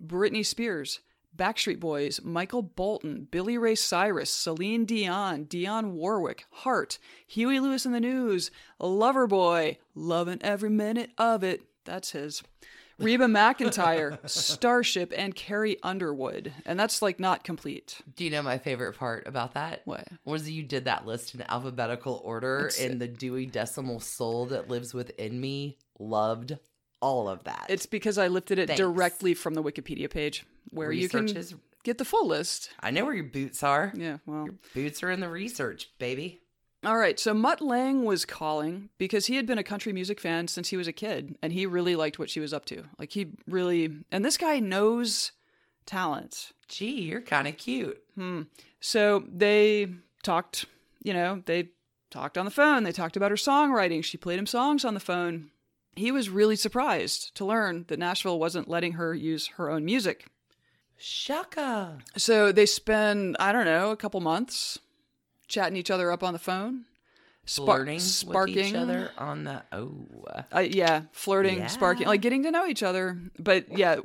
Britney 0.00 0.44
Spears, 0.44 1.00
Backstreet 1.36 1.80
Boys, 1.80 2.20
Michael 2.22 2.62
Bolton, 2.62 3.26
Billy 3.30 3.58
Ray 3.58 3.74
Cyrus, 3.74 4.30
Celine 4.30 4.84
Dion, 4.84 5.46
Dionne 5.46 5.92
Warwick, 5.92 6.46
Heart, 6.50 6.98
Huey 7.26 7.60
Lewis 7.60 7.84
and 7.84 7.94
the 7.94 8.00
News, 8.00 8.50
Loverboy, 8.80 9.78
loving 9.94 10.38
every 10.42 10.70
minute 10.70 11.10
of 11.18 11.42
it. 11.42 11.62
That's 11.84 12.12
his. 12.12 12.42
Reba 12.98 13.26
McEntire, 13.26 14.18
Starship, 14.28 15.12
and 15.16 15.34
Carrie 15.34 15.78
Underwood. 15.82 16.52
And 16.66 16.78
that's 16.78 17.00
like 17.02 17.20
not 17.20 17.44
complete. 17.44 18.00
Do 18.16 18.24
you 18.24 18.30
know 18.30 18.42
my 18.42 18.58
favorite 18.58 18.94
part 18.96 19.26
about 19.26 19.54
that? 19.54 19.82
What? 19.84 20.08
Was 20.24 20.50
you 20.50 20.62
did 20.62 20.84
that 20.86 21.06
list 21.06 21.34
in 21.34 21.42
alphabetical 21.42 22.20
order 22.24 22.66
It's- 22.66 22.80
and 22.80 23.00
the 23.00 23.08
Dewey 23.08 23.46
Decimal 23.46 24.00
Soul 24.00 24.46
that 24.46 24.68
lives 24.68 24.92
within 24.94 25.40
me 25.40 25.76
loved 25.98 26.58
all 27.00 27.28
of 27.28 27.44
that. 27.44 27.66
It's 27.68 27.86
because 27.86 28.18
I 28.18 28.26
lifted 28.28 28.58
it 28.58 28.66
Thanks. 28.66 28.78
directly 28.80 29.32
from 29.34 29.54
the 29.54 29.62
Wikipedia 29.62 30.10
page 30.10 30.44
where 30.70 30.90
you 30.90 31.08
can 31.08 31.28
is- 31.28 31.54
get 31.84 31.98
the 31.98 32.04
full 32.04 32.26
list. 32.26 32.70
I 32.80 32.90
know 32.90 33.04
where 33.04 33.14
your 33.14 33.24
boots 33.24 33.62
are. 33.62 33.92
Yeah, 33.96 34.18
well. 34.26 34.48
Boots 34.74 35.02
are 35.04 35.10
in 35.10 35.20
the 35.20 35.28
research, 35.28 35.90
baby. 35.98 36.42
All 36.88 36.96
right, 36.96 37.20
so 37.20 37.34
Mutt 37.34 37.60
Lange 37.60 38.04
was 38.04 38.24
calling 38.24 38.88
because 38.96 39.26
he 39.26 39.36
had 39.36 39.44
been 39.44 39.58
a 39.58 39.62
country 39.62 39.92
music 39.92 40.18
fan 40.18 40.48
since 40.48 40.70
he 40.70 40.76
was 40.78 40.88
a 40.88 40.92
kid 40.92 41.36
and 41.42 41.52
he 41.52 41.66
really 41.66 41.94
liked 41.94 42.18
what 42.18 42.30
she 42.30 42.40
was 42.40 42.54
up 42.54 42.64
to. 42.64 42.82
Like 42.98 43.12
he 43.12 43.26
really 43.46 43.94
and 44.10 44.24
this 44.24 44.38
guy 44.38 44.58
knows 44.58 45.32
talent. 45.84 46.52
Gee, 46.66 47.02
you're 47.02 47.20
kind 47.20 47.46
of 47.46 47.58
cute. 47.58 48.02
Hmm. 48.14 48.44
So 48.80 49.22
they 49.30 49.92
talked, 50.22 50.64
you 51.02 51.12
know, 51.12 51.42
they 51.44 51.68
talked 52.08 52.38
on 52.38 52.46
the 52.46 52.50
phone. 52.50 52.84
They 52.84 52.92
talked 52.92 53.18
about 53.18 53.32
her 53.32 53.36
songwriting. 53.36 54.02
She 54.02 54.16
played 54.16 54.38
him 54.38 54.46
songs 54.46 54.82
on 54.82 54.94
the 54.94 54.98
phone. 54.98 55.50
He 55.94 56.10
was 56.10 56.30
really 56.30 56.56
surprised 56.56 57.34
to 57.34 57.44
learn 57.44 57.84
that 57.88 57.98
Nashville 57.98 58.38
wasn't 58.38 58.66
letting 58.66 58.92
her 58.92 59.14
use 59.14 59.48
her 59.58 59.68
own 59.68 59.84
music. 59.84 60.24
Shaka. 60.96 61.98
So 62.16 62.50
they 62.50 62.64
spend, 62.64 63.36
I 63.38 63.52
don't 63.52 63.66
know, 63.66 63.90
a 63.90 63.96
couple 63.96 64.20
months 64.20 64.78
chatting 65.48 65.76
each 65.76 65.90
other 65.90 66.12
up 66.12 66.22
on 66.22 66.32
the 66.32 66.38
phone, 66.38 66.84
spar- 67.44 67.66
Flirting 67.78 67.98
sparking 68.00 68.56
with 68.56 68.66
each 68.66 68.74
other 68.74 69.10
on 69.18 69.44
the 69.44 69.62
oh. 69.72 70.06
Uh, 70.52 70.60
yeah, 70.60 71.02
flirting, 71.12 71.58
Yeah. 71.58 71.66
sparking, 71.68 72.06
like 72.06 72.20
getting 72.20 72.42
to 72.44 72.50
know 72.50 72.66
each 72.66 72.82
other. 72.82 73.18
But 73.38 73.76
yeah, 73.76 73.96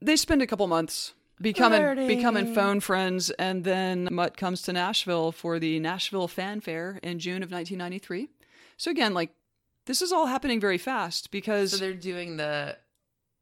they 0.00 0.16
spend 0.16 0.42
a 0.42 0.46
couple 0.46 0.66
months 0.66 1.12
becoming 1.40 1.80
Flirting. 1.80 2.06
becoming 2.08 2.54
phone 2.54 2.80
friends, 2.80 3.30
and 3.30 3.64
then 3.64 4.08
Mutt 4.10 4.36
comes 4.36 4.62
to 4.62 4.72
Nashville 4.72 5.32
for 5.32 5.58
the 5.58 5.78
Nashville 5.80 6.28
Fan 6.28 6.60
Fair 6.60 6.98
in 7.02 7.18
June 7.18 7.42
of 7.42 7.50
1993. 7.50 8.28
So 8.76 8.90
again, 8.90 9.14
like 9.14 9.30
this 9.86 10.00
is 10.00 10.12
all 10.12 10.26
happening 10.26 10.60
very 10.60 10.78
fast 10.78 11.30
because 11.30 11.72
So 11.72 11.76
they're 11.76 11.92
doing 11.92 12.36
the 12.38 12.76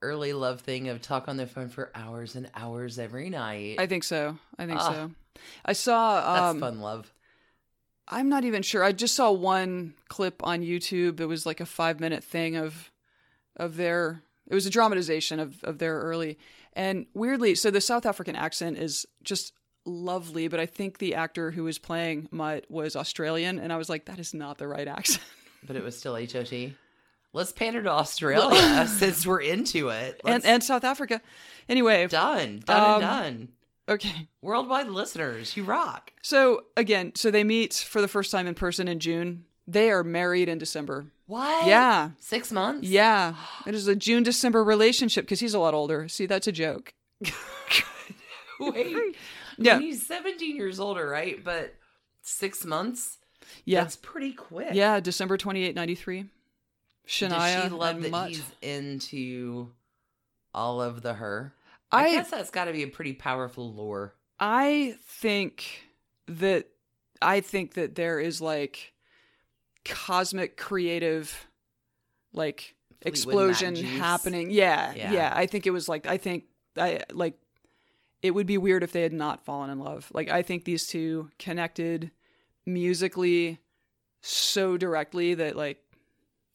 early 0.02 0.32
love 0.32 0.60
thing 0.62 0.88
of 0.88 1.00
talk 1.00 1.28
on 1.28 1.36
the 1.36 1.46
phone 1.46 1.68
for 1.68 1.90
hours 1.94 2.34
and 2.34 2.50
hours 2.56 2.98
every 2.98 3.30
night. 3.30 3.76
I 3.78 3.86
think 3.86 4.02
so. 4.02 4.36
I 4.58 4.66
think 4.66 4.80
Ah. 4.80 4.92
so. 4.92 5.10
I 5.64 5.72
saw. 5.72 6.34
That's 6.34 6.50
Um, 6.54 6.60
fun 6.60 6.80
love. 6.80 7.12
I'm 8.08 8.28
not 8.28 8.44
even 8.44 8.62
sure. 8.62 8.82
I 8.84 8.92
just 8.92 9.14
saw 9.14 9.30
one 9.30 9.94
clip 10.08 10.44
on 10.46 10.60
YouTube. 10.62 11.20
It 11.20 11.26
was 11.26 11.46
like 11.46 11.60
a 11.60 11.66
five 11.66 12.00
minute 12.00 12.22
thing 12.24 12.56
of 12.56 12.90
of 13.56 13.76
their 13.76 14.22
it 14.48 14.54
was 14.54 14.66
a 14.66 14.70
dramatization 14.70 15.38
of, 15.38 15.62
of 15.64 15.78
their 15.78 15.98
early 16.00 16.38
and 16.72 17.06
weirdly 17.14 17.54
so 17.54 17.70
the 17.70 17.80
South 17.80 18.04
African 18.06 18.34
accent 18.34 18.76
is 18.78 19.06
just 19.22 19.52
lovely, 19.84 20.48
but 20.48 20.58
I 20.60 20.66
think 20.66 20.98
the 20.98 21.14
actor 21.14 21.50
who 21.52 21.64
was 21.64 21.78
playing 21.78 22.28
Mutt 22.30 22.64
was 22.70 22.96
Australian 22.96 23.58
and 23.58 23.72
I 23.72 23.76
was 23.76 23.88
like, 23.88 24.06
that 24.06 24.18
is 24.18 24.32
not 24.34 24.58
the 24.58 24.66
right 24.68 24.88
accent. 24.98 25.24
But 25.66 25.76
it 25.76 25.84
was 25.84 25.96
still 25.98 26.14
HOT. 26.16 26.72
Let's 27.34 27.52
pander 27.52 27.82
to 27.82 27.90
Australia 27.90 28.86
since 28.98 29.26
we're 29.26 29.40
into 29.40 29.88
it. 29.90 30.20
and 30.26 30.44
and 30.44 30.62
South 30.62 30.84
Africa. 30.84 31.20
Anyway, 31.68 32.06
done, 32.08 32.62
done, 32.66 32.76
Um, 32.84 32.92
and 32.94 33.00
done. 33.02 33.48
Okay. 33.88 34.28
Worldwide 34.42 34.88
listeners, 34.88 35.56
you 35.56 35.64
rock. 35.64 36.12
So 36.22 36.64
again, 36.76 37.12
so 37.14 37.30
they 37.30 37.44
meet 37.44 37.74
for 37.74 38.00
the 38.00 38.08
first 38.08 38.30
time 38.30 38.46
in 38.46 38.54
person 38.54 38.88
in 38.88 38.98
June. 39.00 39.44
They 39.66 39.90
are 39.90 40.02
married 40.02 40.48
in 40.48 40.58
December. 40.58 41.06
What? 41.26 41.66
Yeah. 41.66 42.10
Six 42.18 42.50
months? 42.50 42.88
Yeah. 42.88 43.34
It 43.66 43.74
is 43.74 43.86
a 43.86 43.94
June 43.94 44.22
December 44.24 44.62
relationship 44.64 45.24
because 45.24 45.40
he's 45.40 45.54
a 45.54 45.58
lot 45.60 45.72
older. 45.72 46.08
See, 46.08 46.26
that's 46.26 46.46
a 46.48 46.52
joke. 46.52 46.92
Wait. 48.60 49.16
Yeah. 49.58 49.74
And 49.74 49.84
he's 49.84 50.04
17 50.06 50.56
years 50.56 50.80
older, 50.80 51.06
right? 51.06 51.44
But 51.44 51.74
six 52.22 52.64
months? 52.64 53.18
Yeah. 53.66 53.82
That's 53.82 53.96
pretty 53.96 54.32
quick. 54.32 54.70
Yeah, 54.72 54.98
December 54.98 55.36
28, 55.36 55.74
93. 55.74 56.24
Shania 57.06 57.28
Does 57.28 57.62
she 57.64 57.68
love 57.68 58.02
that 58.02 58.10
Mutt. 58.10 58.28
he's 58.30 58.42
into 58.62 59.68
all 60.54 60.80
of 60.80 61.02
the 61.02 61.12
her? 61.14 61.52
I- 61.92 62.06
I 62.06 62.10
guess 62.14 62.30
that's 62.30 62.50
got 62.50 62.64
to 62.66 62.72
be 62.72 62.82
a 62.82 62.88
pretty 62.88 63.12
powerful 63.12 63.72
lore. 63.72 64.14
I 64.40 64.96
think 65.06 65.64
that 66.26 66.66
I 67.20 67.40
think 67.40 67.74
that 67.74 67.94
there 67.94 68.18
is 68.18 68.40
like 68.40 68.92
cosmic 69.84 70.56
creative 70.56 71.46
like 72.32 72.74
Fleetwood 73.02 73.08
explosion 73.12 73.76
happening. 73.76 74.50
Yeah, 74.50 74.92
Yeah. 74.94 75.12
yeah. 75.12 75.32
I 75.34 75.46
think 75.46 75.66
it 75.66 75.70
was 75.70 75.88
like 75.88 76.06
I 76.06 76.16
think 76.16 76.44
I 76.76 77.02
like 77.12 77.34
it 78.22 78.30
would 78.32 78.46
be 78.46 78.56
weird 78.58 78.82
if 78.82 78.92
they 78.92 79.02
had 79.02 79.12
not 79.12 79.44
fallen 79.44 79.70
in 79.70 79.78
love. 79.78 80.08
Like 80.14 80.28
I 80.30 80.42
think 80.42 80.64
these 80.64 80.86
two 80.86 81.30
connected 81.38 82.10
musically 82.64 83.58
so 84.20 84.76
directly 84.76 85.34
that 85.34 85.56
like 85.56 85.78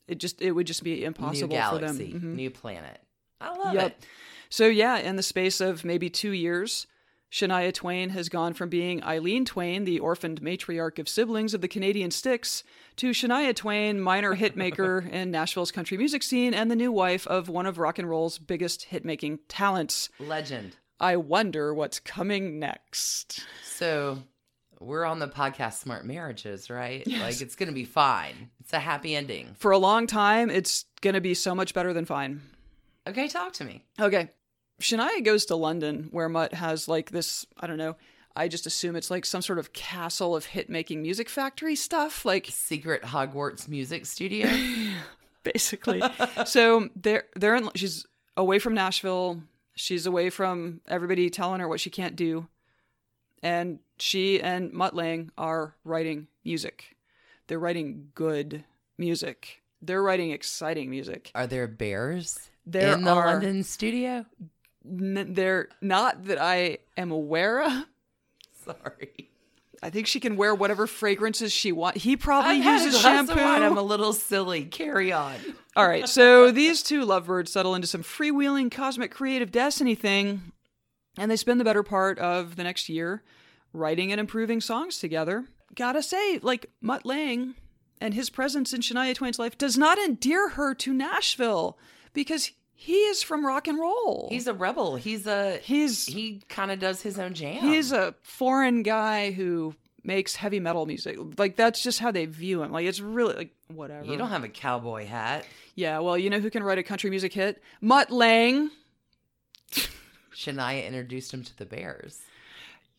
it 0.08 0.19
just 0.19 0.41
it 0.41 0.52
would 0.54 0.67
just 0.67 0.84
be 0.84 1.04
impossible 1.04 1.50
new 1.50 1.56
for 1.62 1.80
galaxy, 1.80 2.12
them. 2.13 2.21
Mhm. 2.21 2.36
new 2.36 2.50
planet. 2.50 3.02
I 3.41 3.56
love 3.56 3.73
Yep. 3.76 3.86
it. 3.91 4.06
So 4.49 4.67
yeah, 4.67 4.97
in 4.97 5.15
the 5.15 5.23
space 5.23 5.62
of 5.62 5.86
maybe 5.86 6.10
two 6.10 6.31
years, 6.31 6.88
Shania 7.31 7.73
Twain 7.73 8.10
has 8.10 8.29
gone 8.29 8.53
from 8.53 8.69
being 8.69 9.03
Eileen 9.03 9.43
Twain, 9.43 9.83
the 9.83 9.99
orphaned 9.99 10.41
matriarch 10.41 10.97
of 10.97 11.10
siblings 11.10 11.53
of 11.53 11.62
the 11.62 11.67
Canadian 11.67 12.12
Sticks, 12.12 12.63
to 12.97 13.12
Shania 13.12 13.55
Twain, 13.55 13.99
minor 13.99 14.36
hitmaker 14.36 15.10
in 15.12 15.31
Nashville's 15.31 15.71
country 15.71 15.97
music 15.97 16.23
scene 16.23 16.53
and 16.53 16.71
the 16.71 16.75
new 16.75 16.91
wife 16.91 17.27
of 17.27 17.49
one 17.49 17.65
of 17.65 17.77
rock 17.77 17.99
and 17.99 18.10
roll's 18.10 18.39
biggest 18.39 18.88
hitmaking 18.91 19.39
talents. 19.49 20.10
Legend. 20.19 20.77
I 20.99 21.17
wonder 21.17 21.73
what's 21.73 21.99
coming 21.99 22.60
next. 22.60 23.45
So 23.63 24.19
we're 24.79 25.05
on 25.05 25.19
the 25.19 25.27
podcast 25.27 25.79
Smart 25.79 26.05
Marriages, 26.05 26.69
right? 26.69 27.05
Yes. 27.05 27.21
Like 27.21 27.41
it's 27.41 27.55
going 27.55 27.67
to 27.69 27.75
be 27.75 27.86
fine. 27.86 28.49
It's 28.62 28.73
a 28.73 28.79
happy 28.79 29.15
ending. 29.15 29.55
For 29.60 29.71
a 29.71 29.77
long 29.77 30.07
time, 30.07 30.49
it's 30.49 30.86
going 31.01 31.13
to 31.13 31.21
be 31.21 31.33
so 31.33 31.53
much 31.53 31.73
better 31.73 31.93
than 31.93 32.05
fine. 32.05 32.41
Okay, 33.07 33.27
talk 33.27 33.53
to 33.53 33.63
me. 33.63 33.86
Okay. 33.99 34.29
Shania 34.82 35.24
goes 35.24 35.46
to 35.46 35.56
London 35.56 36.10
where 36.12 36.30
Mutt 36.30 36.54
has 36.54 36.88
like 36.88 37.12
this, 37.12 37.46
I 37.60 37.68
don't 37.68 37.78
know, 37.78 37.96
I 38.36 38.48
just 38.48 38.68
assume 38.68 38.96
it's 38.96 39.10
like 39.10 39.26
some 39.26 39.42
sort 39.42 39.58
of 39.58 39.74
castle 39.74 40.36
of 40.36 40.46
hit 40.46 40.70
making 40.70 41.02
music 41.02 41.28
factory 41.28 41.76
stuff. 41.76 42.24
Like 42.24 42.46
Secret 42.46 43.02
Hogwarts 43.02 43.68
music 43.68 44.06
studio. 44.06 44.48
basically. 45.44 46.04
so 46.46 46.90
they're 46.96 47.24
they're 47.36 47.56
in 47.56 47.70
she's 47.76 48.06
away 48.36 48.60
from 48.60 48.76
Nashville. 48.76 49.42
She's 49.76 50.06
away 50.06 50.30
from 50.30 50.82
everybody 50.88 51.30
telling 51.30 51.62
her 51.62 51.68
what 51.68 51.80
she 51.80 51.90
can't 51.90 52.16
do. 52.16 52.48
And 53.44 53.80
she 54.00 54.42
and 54.42 54.72
Mutt 54.74 54.96
Lange 54.96 55.32
are 55.38 55.76
writing 55.84 56.28
music. 56.44 56.96
They're 57.48 57.60
writing 57.60 58.10
good 58.13 58.63
music. 58.98 59.62
They're 59.82 60.02
writing 60.02 60.32
exciting 60.32 60.90
music. 60.90 61.32
Are 61.36 61.48
there 61.48 61.68
bears 61.68 62.40
There 62.66 62.94
in 62.94 63.04
the 63.04 63.12
are 63.12 63.28
London 63.28 63.63
studio? 63.63 64.26
N- 64.89 65.34
they're 65.34 65.69
not 65.82 66.26
that 66.26 66.42
I 66.42 66.79
am 66.96 67.12
aware 67.12 67.63
of. 67.63 67.85
Sorry. 68.65 69.29
I 69.81 69.90
think 69.90 70.08
she 70.08 70.19
can 70.19 70.38
wear 70.38 70.56
whatever 70.56 70.88
fragrances 70.88 71.54
she 71.54 71.71
wants. 71.71 72.04
He 72.04 72.17
probably 72.17 72.62
a 72.62 72.71
uses 72.71 73.00
shampoo. 73.00 73.40
I'm 73.40 73.77
a 73.77 73.81
little 73.81 74.13
silly. 74.13 74.65
Carry 74.65 75.12
on. 75.12 75.35
All 75.75 75.88
right, 75.88 76.10
so 76.10 76.50
these 76.52 76.81
two 76.81 77.06
lovebirds 77.06 77.52
settle 77.52 77.75
into 77.75 77.88
some 77.88 78.02
freewheeling 78.02 78.71
cosmic 78.71 79.12
creative 79.12 79.52
destiny 79.52 79.94
thing, 79.94 80.52
and 81.17 81.29
they 81.29 81.35
spend 81.35 81.60
the 81.60 81.65
better 81.65 81.83
part 81.83 82.17
of 82.17 82.56
the 82.56 82.63
next 82.63 82.90
year 82.90 83.23
writing 83.73 84.12
and 84.12 84.19
improving 84.19 84.62
songs 84.62 84.98
together. 84.98 85.46
Gotta 85.75 86.02
say, 86.02 86.40
like 86.40 86.71
Mutt 86.81 87.06
Lange 87.06 87.54
and 88.02 88.15
his 88.15 88.31
presence 88.31 88.73
in 88.73 88.81
Shania 88.81 89.13
Twain's 89.13 89.40
life 89.40 89.58
does 89.58 89.77
not 89.77 90.00
endear 90.00 90.50
her 90.50 90.73
to 90.75 90.94
Nashville 90.94 91.77
because 92.13 92.52
he 92.80 92.94
is 92.94 93.23
from 93.23 93.44
rock 93.44 93.67
and 93.67 93.80
roll. 93.80 94.28
He's 94.30 94.46
a 94.46 94.54
rebel. 94.54 94.98
He's 94.98 95.25
a 95.25 95.58
he's 95.58 96.06
he 96.06 96.44
kind 96.48 96.69
of 96.71 96.78
does 96.78 97.02
his 97.02 97.17
own 97.17 97.34
jam. 97.34 97.63
he's 97.63 97.92
a 97.92 98.13
foreign 98.21 98.84
guy 98.84 99.32
who 99.32 99.73
makes 100.04 100.36
heavy 100.36 100.60
metal 100.60 100.86
music. 100.86 101.17
Like 101.40 101.56
that's 101.56 101.82
just 101.82 101.98
how 101.98 102.12
they 102.12 102.28
view 102.28 102.62
him. 102.62 102.71
Like 102.71 102.86
it's 102.86 103.00
really 103.00 103.34
like 103.34 103.56
whatever. 103.73 104.06
You 104.06 104.15
don't 104.15 104.30
have 104.30 104.44
a 104.44 104.48
cowboy 104.50 105.08
hat. 105.08 105.46
Yeah, 105.73 106.00
well, 106.00 106.19
you 106.19 106.30
know 106.30 106.40
who 106.40 106.52
can 106.52 106.62
write 106.62 106.78
a 106.78 106.84
country 106.84 107.10
music 107.10 107.34
hit? 107.34 107.63
Mutt 107.82 108.12
Lange. 108.12 108.69
Shania 110.36 110.86
introduced 110.86 111.34
him 111.34 111.44
to 111.44 111.58
the 111.58 111.65
Bears. 111.65 112.21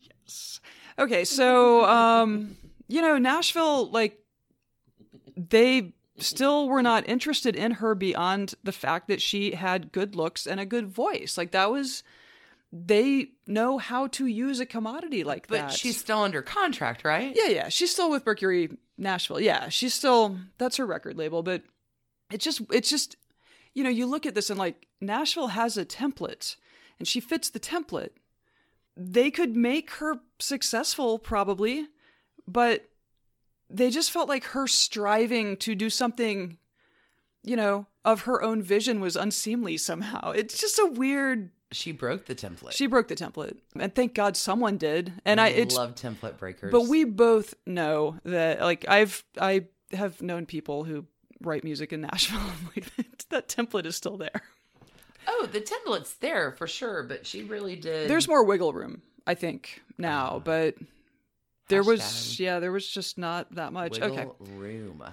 Yes. 0.01 0.59
Okay, 0.99 1.23
so 1.23 1.85
um, 1.85 2.57
you 2.89 3.01
know, 3.01 3.17
Nashville 3.17 3.89
like 3.89 4.19
they 5.37 5.93
still 6.23 6.67
were 6.67 6.81
not 6.81 7.07
interested 7.07 7.55
in 7.55 7.71
her 7.71 7.95
beyond 7.95 8.55
the 8.63 8.71
fact 8.71 9.07
that 9.07 9.21
she 9.21 9.51
had 9.51 9.91
good 9.91 10.15
looks 10.15 10.45
and 10.47 10.59
a 10.59 10.65
good 10.65 10.87
voice. 10.87 11.37
Like 11.37 11.51
that 11.51 11.71
was 11.71 12.03
they 12.71 13.29
know 13.47 13.77
how 13.77 14.07
to 14.07 14.27
use 14.27 14.59
a 14.59 14.65
commodity 14.65 15.23
like 15.23 15.47
But 15.47 15.55
that. 15.55 15.67
But 15.69 15.73
she's 15.73 15.97
still 15.97 16.19
under 16.19 16.41
contract, 16.41 17.03
right? 17.03 17.33
Yeah, 17.35 17.47
yeah. 17.47 17.69
She's 17.69 17.91
still 17.91 18.11
with 18.11 18.25
Mercury 18.25 18.69
Nashville. 18.97 19.39
Yeah, 19.39 19.69
she's 19.69 19.93
still 19.93 20.37
that's 20.57 20.77
her 20.77 20.85
record 20.85 21.17
label, 21.17 21.43
but 21.43 21.63
it's 22.31 22.43
just 22.43 22.61
it's 22.71 22.89
just 22.89 23.15
you 23.73 23.83
know, 23.83 23.89
you 23.89 24.05
look 24.05 24.25
at 24.25 24.35
this 24.35 24.49
and 24.49 24.59
like 24.59 24.87
Nashville 25.01 25.47
has 25.47 25.77
a 25.77 25.85
template 25.85 26.55
and 26.99 27.07
she 27.07 27.19
fits 27.19 27.49
the 27.49 27.59
template. 27.59 28.11
They 28.95 29.31
could 29.31 29.55
make 29.55 29.91
her 29.91 30.19
successful 30.39 31.17
probably, 31.17 31.87
but 32.47 32.89
they 33.69 33.89
just 33.89 34.11
felt 34.11 34.29
like 34.29 34.45
her 34.45 34.67
striving 34.67 35.57
to 35.57 35.75
do 35.75 35.89
something 35.89 36.57
you 37.43 37.55
know, 37.55 37.87
of 38.05 38.21
her 38.21 38.41
own 38.41 38.61
vision 38.61 38.99
was 38.99 39.15
unseemly 39.15 39.77
somehow. 39.77 40.31
It's 40.35 40.59
just 40.59 40.79
a 40.79 40.85
weird 40.85 41.51
She 41.71 41.91
broke 41.91 42.25
the 42.25 42.35
template. 42.35 42.73
she 42.73 42.87
broke 42.87 43.07
the 43.07 43.15
template. 43.15 43.57
And 43.77 43.93
thank 43.93 44.13
God 44.13 44.37
someone 44.37 44.77
did. 44.77 45.13
And 45.25 45.39
I 45.39 45.49
it's 45.49 45.75
love 45.75 45.95
template 45.95 46.37
breakers. 46.37 46.71
but 46.71 46.87
we 46.87 47.03
both 47.03 47.55
know 47.65 48.17
that 48.23 48.61
like 48.61 48.85
I've 48.87 49.23
I 49.39 49.65
have 49.93 50.21
known 50.21 50.45
people 50.45 50.83
who 50.83 51.05
write 51.41 51.63
music 51.63 51.93
in 51.93 52.01
Nashville. 52.01 52.39
like 52.75 52.85
that 53.29 53.47
template 53.47 53.85
is 53.85 53.95
still 53.95 54.17
there. 54.17 54.41
Oh, 55.27 55.47
the 55.51 55.61
template's 55.61 56.13
there 56.15 56.51
for 56.53 56.65
sure, 56.65 57.03
but 57.03 57.25
she 57.25 57.43
really 57.43 57.75
did. 57.75 58.09
There's 58.09 58.27
more 58.27 58.43
wiggle 58.43 58.73
room, 58.73 59.03
I 59.27 59.35
think, 59.35 59.81
now, 59.97 60.27
uh-huh. 60.27 60.39
but 60.39 60.75
there 61.69 61.83
was 61.83 62.39
yeah, 62.39 62.59
there 62.59 62.71
was 62.71 62.87
just 62.87 63.17
not 63.17 63.53
that 63.55 63.71
much. 63.71 64.01
Okay. 64.01 64.27
room. 64.39 65.03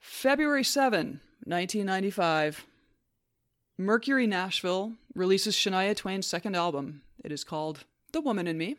February 0.00 0.64
7, 0.64 1.20
1995. 1.44 2.64
Mercury 3.76 4.26
Nashville 4.26 4.94
releases 5.14 5.54
Shania 5.54 5.94
Twain's 5.94 6.26
second 6.26 6.56
album. 6.56 7.02
It 7.22 7.30
is 7.30 7.44
called 7.44 7.84
The 8.12 8.20
Woman 8.20 8.46
in 8.46 8.58
Me. 8.58 8.76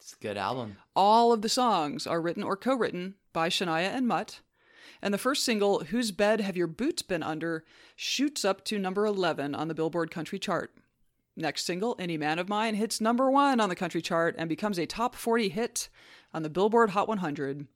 It's 0.00 0.14
a 0.14 0.22
good 0.22 0.36
album. 0.36 0.78
All 0.96 1.32
of 1.32 1.42
the 1.42 1.48
songs 1.48 2.06
are 2.06 2.20
written 2.20 2.42
or 2.42 2.56
co 2.56 2.74
written 2.74 3.14
by 3.32 3.48
Shania 3.48 3.94
and 3.94 4.06
Mutt. 4.06 4.40
And 5.00 5.12
the 5.12 5.18
first 5.18 5.44
single, 5.44 5.80
Whose 5.84 6.12
Bed 6.12 6.40
Have 6.40 6.56
Your 6.56 6.68
Boots 6.68 7.02
Been 7.02 7.22
Under, 7.22 7.64
shoots 7.96 8.44
up 8.44 8.64
to 8.66 8.78
number 8.78 9.04
11 9.04 9.54
on 9.54 9.68
the 9.68 9.74
Billboard 9.74 10.10
Country 10.10 10.38
Chart. 10.38 10.72
Next 11.36 11.64
single, 11.64 11.96
Any 11.98 12.18
Man 12.18 12.38
of 12.38 12.48
Mine, 12.48 12.74
hits 12.74 13.00
number 13.00 13.30
one 13.30 13.58
on 13.60 13.68
the 13.68 13.76
country 13.76 14.02
chart 14.02 14.34
and 14.38 14.48
becomes 14.48 14.78
a 14.78 14.86
top 14.86 15.14
40 15.14 15.48
hit 15.48 15.88
on 16.34 16.42
the 16.42 16.50
Billboard 16.50 16.90
Hot 16.90 17.08
100. 17.08 17.66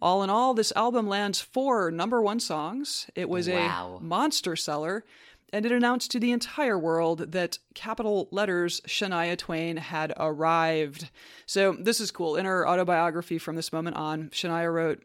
All 0.00 0.22
in 0.22 0.30
all, 0.30 0.54
this 0.54 0.72
album 0.76 1.06
lands 1.06 1.40
four 1.40 1.90
number 1.90 2.20
one 2.22 2.40
songs. 2.40 3.08
It 3.14 3.28
was 3.28 3.48
Wow. 3.48 3.98
a 4.00 4.04
monster 4.04 4.56
seller, 4.56 5.04
and 5.52 5.64
it 5.66 5.72
announced 5.72 6.10
to 6.12 6.20
the 6.20 6.32
entire 6.32 6.78
world 6.78 7.32
that 7.32 7.58
capital 7.74 8.28
letters 8.30 8.80
Shania 8.86 9.36
Twain 9.36 9.76
had 9.78 10.12
arrived. 10.18 11.10
So 11.46 11.72
this 11.78 12.00
is 12.00 12.10
cool. 12.10 12.36
In 12.36 12.44
her 12.46 12.66
autobiography 12.68 13.38
from 13.38 13.56
this 13.56 13.72
moment 13.72 13.96
on, 13.96 14.28
Shania 14.30 14.72
wrote, 14.72 15.04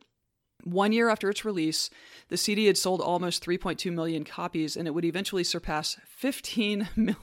one 0.64 0.92
year 0.92 1.10
after 1.10 1.30
its 1.30 1.46
release, 1.46 1.90
the 2.30 2.38
CD 2.38 2.66
had 2.66 2.78
sold 2.78 3.00
almost 3.00 3.46
3.2 3.46 3.92
million 3.94 4.24
copies, 4.24 4.76
and 4.76 4.88
it 4.88 4.92
would 4.92 5.06
eventually 5.06 5.44
surpass 5.44 5.98
15 6.08 6.90
million 6.96 7.16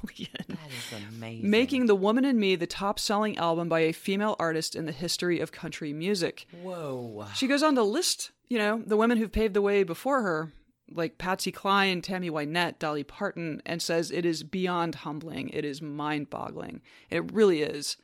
That 0.49 0.71
is 0.71 1.05
amazing. 1.15 1.51
making 1.51 1.87
The 1.87 1.95
Woman 1.95 2.25
in 2.25 2.39
Me 2.39 2.57
the 2.57 2.67
top 2.67 2.99
selling 2.99 3.37
album 3.37 3.69
by 3.69 3.81
a 3.81 3.93
female 3.93 4.37
artist 4.39 4.75
in 4.75 4.87
the 4.87 4.93
history 4.93 5.41
of 5.41 5.53
country 5.53 5.93
music. 5.93 6.47
Whoa. 6.63 7.27
She 7.35 7.47
goes 7.47 7.63
on 7.63 7.75
to 7.75 7.83
list, 7.83 8.31
you 8.49 8.59
know, 8.59 8.83
the 8.87 8.97
women 8.97 9.19
who've 9.19 9.33
paved 9.33 9.55
the 9.55 9.63
way 9.63 9.83
before 9.83 10.23
her, 10.23 10.53
like 10.91 11.19
Patsy 11.19 11.51
Cline, 11.51 12.03
Tammy 12.03 12.31
Wynette, 12.31 12.79
Dolly 12.79 13.05
Parton, 13.05 13.61
and 13.67 13.83
says 13.83 14.11
it 14.11 14.25
is 14.25 14.43
beyond 14.43 14.97
humbling. 14.97 15.49
It 15.51 15.65
is 15.65 15.83
mind 15.83 16.31
boggling. 16.31 16.83
It 17.11 17.33
really 17.33 17.63
is. 17.63 17.97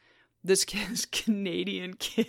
This 0.42 0.64
kid 0.64 1.10
Canadian 1.12 1.94
kid. 1.94 2.26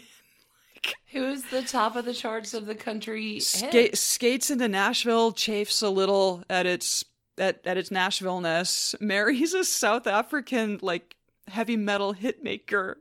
Who's 1.12 1.44
the 1.44 1.62
top 1.62 1.96
of 1.96 2.06
the 2.06 2.14
charts 2.14 2.54
of 2.54 2.66
the 2.66 2.76
country? 2.76 3.40
Ska- 3.40 3.96
skates 3.96 4.50
into 4.50 4.68
Nashville, 4.68 5.32
chafes 5.32 5.82
a 5.82 5.90
little 5.90 6.44
at 6.50 6.66
its 6.66 7.06
at, 7.38 7.66
at 7.66 7.78
its 7.78 7.92
Nashville-ness, 7.92 8.96
marries 9.00 9.54
a 9.54 9.64
South 9.64 10.06
African 10.06 10.80
like 10.82 11.16
heavy 11.48 11.78
metal 11.78 12.14
hitmaker, 12.14 12.96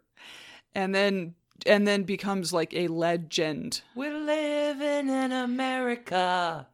and 0.74 0.94
then 0.94 1.34
and 1.66 1.86
then 1.86 2.04
becomes 2.04 2.52
like 2.52 2.72
a 2.74 2.88
legend. 2.88 3.82
We're 3.94 4.18
living 4.18 5.08
in 5.08 5.32
America. 5.32 6.66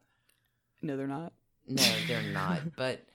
No, 0.81 0.97
they're 0.97 1.07
not. 1.07 1.33
No, 1.67 1.83
they're 2.07 2.21
not. 2.33 2.75
but 2.75 3.05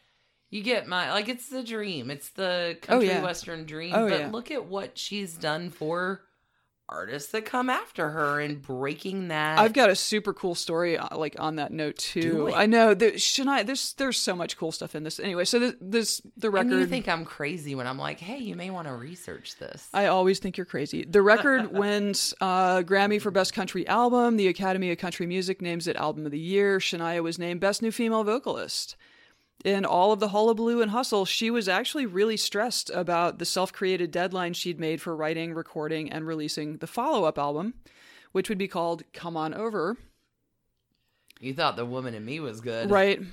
you 0.50 0.62
get 0.62 0.86
my 0.86 1.10
like. 1.12 1.28
It's 1.28 1.48
the 1.48 1.62
dream. 1.62 2.10
It's 2.10 2.30
the 2.30 2.76
oh, 2.76 2.86
country 2.86 3.08
yeah. 3.08 3.22
western 3.22 3.64
dream. 3.64 3.94
Oh, 3.94 4.08
but 4.08 4.20
yeah. 4.20 4.28
look 4.30 4.50
at 4.50 4.66
what 4.66 4.98
she's 4.98 5.34
done 5.34 5.70
for 5.70 6.22
artists 6.92 7.32
that 7.32 7.44
come 7.44 7.70
after 7.70 8.10
her 8.10 8.40
and 8.40 8.60
breaking 8.60 9.28
that. 9.28 9.58
I've 9.58 9.72
got 9.72 9.90
a 9.90 9.96
super 9.96 10.32
cool 10.32 10.54
story 10.54 10.98
uh, 10.98 11.16
like 11.16 11.36
on 11.38 11.56
that 11.56 11.72
note 11.72 11.96
too. 11.98 12.52
I 12.54 12.66
know 12.66 12.94
there 12.94 13.12
Shania, 13.12 13.64
there's 13.64 13.94
there's 13.94 14.18
so 14.18 14.36
much 14.36 14.56
cool 14.56 14.72
stuff 14.72 14.94
in 14.94 15.02
this. 15.02 15.18
Anyway, 15.18 15.44
so 15.44 15.58
this, 15.58 15.74
this 15.80 16.22
the 16.36 16.48
and 16.48 16.54
record 16.54 16.80
you 16.80 16.86
think 16.86 17.08
I'm 17.08 17.24
crazy 17.24 17.74
when 17.74 17.86
I'm 17.86 17.98
like, 17.98 18.20
hey, 18.20 18.38
you 18.38 18.54
may 18.54 18.70
want 18.70 18.88
to 18.88 18.94
research 18.94 19.56
this. 19.56 19.88
I 19.92 20.06
always 20.06 20.38
think 20.38 20.56
you're 20.56 20.66
crazy. 20.66 21.04
The 21.04 21.22
record 21.22 21.72
wins 21.78 22.34
uh, 22.40 22.82
Grammy 22.82 23.20
for 23.20 23.30
Best 23.30 23.54
Country 23.54 23.86
Album. 23.86 24.36
The 24.36 24.48
Academy 24.48 24.90
of 24.90 24.98
Country 24.98 25.26
Music 25.26 25.62
names 25.62 25.88
it 25.88 25.96
Album 25.96 26.26
of 26.26 26.32
the 26.32 26.38
Year. 26.38 26.78
Shania 26.78 27.22
was 27.22 27.38
named 27.38 27.60
Best 27.60 27.82
New 27.82 27.90
Female 27.92 28.24
Vocalist. 28.24 28.96
In 29.64 29.84
all 29.84 30.10
of 30.12 30.18
the 30.18 30.28
hullabaloo 30.28 30.82
and 30.82 30.90
hustle, 30.90 31.24
she 31.24 31.48
was 31.50 31.68
actually 31.68 32.04
really 32.04 32.36
stressed 32.36 32.90
about 32.90 33.38
the 33.38 33.44
self 33.44 33.72
created 33.72 34.10
deadline 34.10 34.54
she'd 34.54 34.80
made 34.80 35.00
for 35.00 35.14
writing, 35.14 35.54
recording, 35.54 36.10
and 36.10 36.26
releasing 36.26 36.78
the 36.78 36.86
follow 36.88 37.24
up 37.24 37.38
album, 37.38 37.74
which 38.32 38.48
would 38.48 38.58
be 38.58 38.66
called 38.68 39.04
Come 39.12 39.36
On 39.36 39.54
Over. 39.54 39.96
you 41.40 41.54
thought 41.54 41.76
the 41.76 41.84
woman 41.86 42.14
in 42.14 42.24
me 42.24 42.40
was 42.40 42.60
good, 42.60 42.90
Right. 42.90 43.20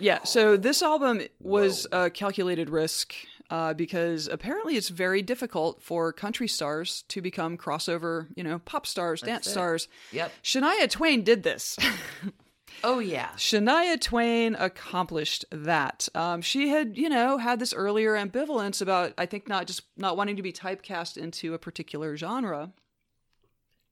Yeah. 0.00 0.22
So 0.22 0.56
this 0.56 0.80
album 0.80 1.22
was 1.40 1.84
a 1.90 2.08
calculated 2.08 2.70
risk 2.70 3.14
uh, 3.50 3.74
because 3.74 4.28
apparently 4.28 4.76
it's 4.76 4.90
very 4.90 5.22
difficult 5.22 5.82
for 5.82 6.12
country 6.12 6.46
stars 6.46 7.02
to 7.08 7.20
become 7.20 7.58
crossover, 7.58 8.28
you 8.36 8.44
know, 8.44 8.60
pop 8.60 8.86
stars, 8.86 9.22
dance 9.22 9.48
it. 9.48 9.50
stars. 9.50 9.88
Yep. 10.12 10.30
Shania 10.44 10.88
Twain 10.88 11.24
did 11.24 11.42
this. 11.42 11.76
Oh 12.84 12.98
yeah. 13.00 13.28
Shania 13.36 14.00
Twain 14.00 14.54
accomplished 14.54 15.44
that. 15.50 16.08
Um, 16.14 16.42
she 16.42 16.68
had, 16.68 16.96
you 16.96 17.08
know, 17.08 17.38
had 17.38 17.58
this 17.58 17.74
earlier 17.74 18.12
ambivalence 18.12 18.80
about, 18.80 19.12
I 19.18 19.26
think, 19.26 19.48
not 19.48 19.66
just 19.66 19.82
not 19.96 20.16
wanting 20.16 20.36
to 20.36 20.42
be 20.42 20.52
typecast 20.52 21.16
into 21.16 21.54
a 21.54 21.58
particular 21.58 22.16
genre. 22.16 22.72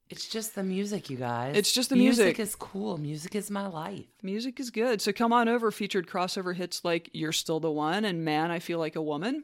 It's 0.09 0.27
just 0.27 0.55
the 0.55 0.63
music, 0.63 1.09
you 1.09 1.17
guys. 1.17 1.57
It's 1.57 1.73
just 1.73 1.89
the 1.89 1.97
music. 1.97 2.27
Music 2.27 2.39
is 2.39 2.55
cool. 2.55 2.97
Music 2.97 3.35
is 3.35 3.51
my 3.51 3.67
life. 3.67 4.05
Music 4.23 4.57
is 4.59 4.69
good. 4.69 5.01
So 5.01 5.11
Come 5.11 5.33
On 5.33 5.49
Over 5.49 5.69
featured 5.69 6.07
crossover 6.07 6.55
hits 6.55 6.85
like 6.85 7.09
You're 7.11 7.33
Still 7.33 7.59
the 7.59 7.71
One 7.71 8.05
and 8.05 8.23
Man, 8.23 8.49
I 8.49 8.59
Feel 8.59 8.79
Like 8.79 8.95
a 8.95 9.01
Woman. 9.01 9.43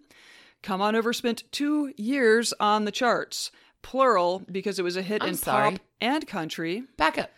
Come 0.61 0.81
On 0.81 0.95
Over 0.95 1.11
spent 1.11 1.43
two 1.51 1.93
years 1.97 2.53
on 2.61 2.85
the 2.85 2.93
charts, 2.93 3.51
plural, 3.81 4.43
because 4.49 4.79
it 4.79 4.83
was 4.83 4.95
a 4.95 5.01
hit 5.01 5.21
I'm 5.21 5.29
in 5.29 5.35
sorry. 5.35 5.71
pop 5.71 5.81
and 5.99 6.25
country. 6.25 6.83
Back 6.95 7.17
up. 7.17 7.29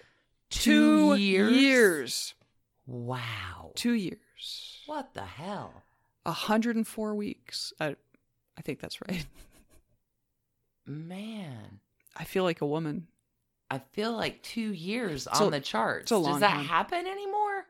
Two 0.64 1.16
years. 1.16 1.52
years. 1.52 2.34
Wow. 2.88 3.72
Two 3.76 3.94
years. 3.94 4.82
What 4.86 5.14
the 5.14 5.22
hell? 5.24 5.84
104 6.24 7.16
weeks. 7.16 7.74
I, 7.80 7.96
I 8.58 8.62
think 8.62 8.80
that's 8.80 9.00
right. 9.08 9.26
Man. 10.86 11.80
I 12.16 12.24
feel 12.24 12.44
like 12.44 12.62
a 12.62 12.66
woman. 12.66 13.08
I 13.70 13.80
feel 13.94 14.12
like 14.14 14.42
two 14.44 14.72
years 14.74 15.28
a- 15.28 15.36
on 15.44 15.52
the 15.52 15.60
charts. 15.60 16.04
it's 16.04 16.12
a 16.12 16.24
Does 16.24 16.40
that 16.40 16.52
time. 16.52 16.66
happen 16.66 17.06
anymore? 17.08 17.66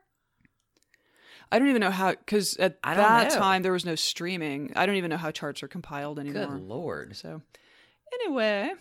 I 1.50 1.58
don't 1.58 1.68
even 1.68 1.80
know 1.80 1.90
how, 1.92 2.10
because 2.10 2.56
at 2.56 2.82
that 2.82 3.28
know. 3.32 3.36
time 3.38 3.62
there 3.62 3.72
was 3.72 3.84
no 3.86 3.94
streaming. 3.94 4.72
I 4.74 4.84
don't 4.84 4.96
even 4.96 5.10
know 5.10 5.16
how 5.16 5.30
charts 5.30 5.62
are 5.62 5.68
compiled 5.68 6.18
anymore. 6.18 6.46
Good 6.46 6.60
lord. 6.60 7.16
So, 7.16 7.40
anyway, 8.12 8.72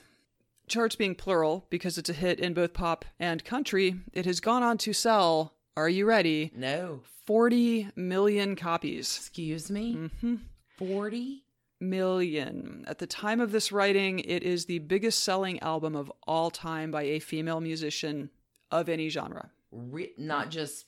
charts 0.67 0.95
being 0.95 1.15
plural 1.15 1.65
because 1.69 1.97
it's 1.97 2.09
a 2.09 2.13
hit 2.13 2.39
in 2.39 2.53
both 2.53 2.73
pop 2.73 3.05
and 3.19 3.43
country, 3.43 3.95
it 4.13 4.25
has 4.25 4.39
gone 4.39 4.63
on 4.63 4.77
to 4.79 4.93
sell, 4.93 5.53
are 5.77 5.89
you 5.89 6.05
ready? 6.05 6.51
No. 6.55 7.01
40 7.25 7.89
million 7.95 8.55
copies. 8.55 9.17
Excuse 9.17 9.69
me? 9.71 9.95
Mm-hmm. 9.95 10.35
40? 10.77 11.45
million. 11.81 12.85
At 12.87 12.99
the 12.99 13.07
time 13.07 13.39
of 13.39 13.51
this 13.51 13.71
writing, 13.71 14.19
it 14.19 14.43
is 14.43 14.65
the 14.65 14.79
biggest 14.79 15.23
selling 15.23 15.59
album 15.59 15.95
of 15.95 16.11
all 16.25 16.49
time 16.49 16.91
by 16.91 17.03
a 17.03 17.19
female 17.19 17.59
musician 17.59 18.29
of 18.71 18.89
any 18.89 19.09
genre. 19.09 19.51
Re- 19.71 20.13
not 20.17 20.49
just 20.49 20.85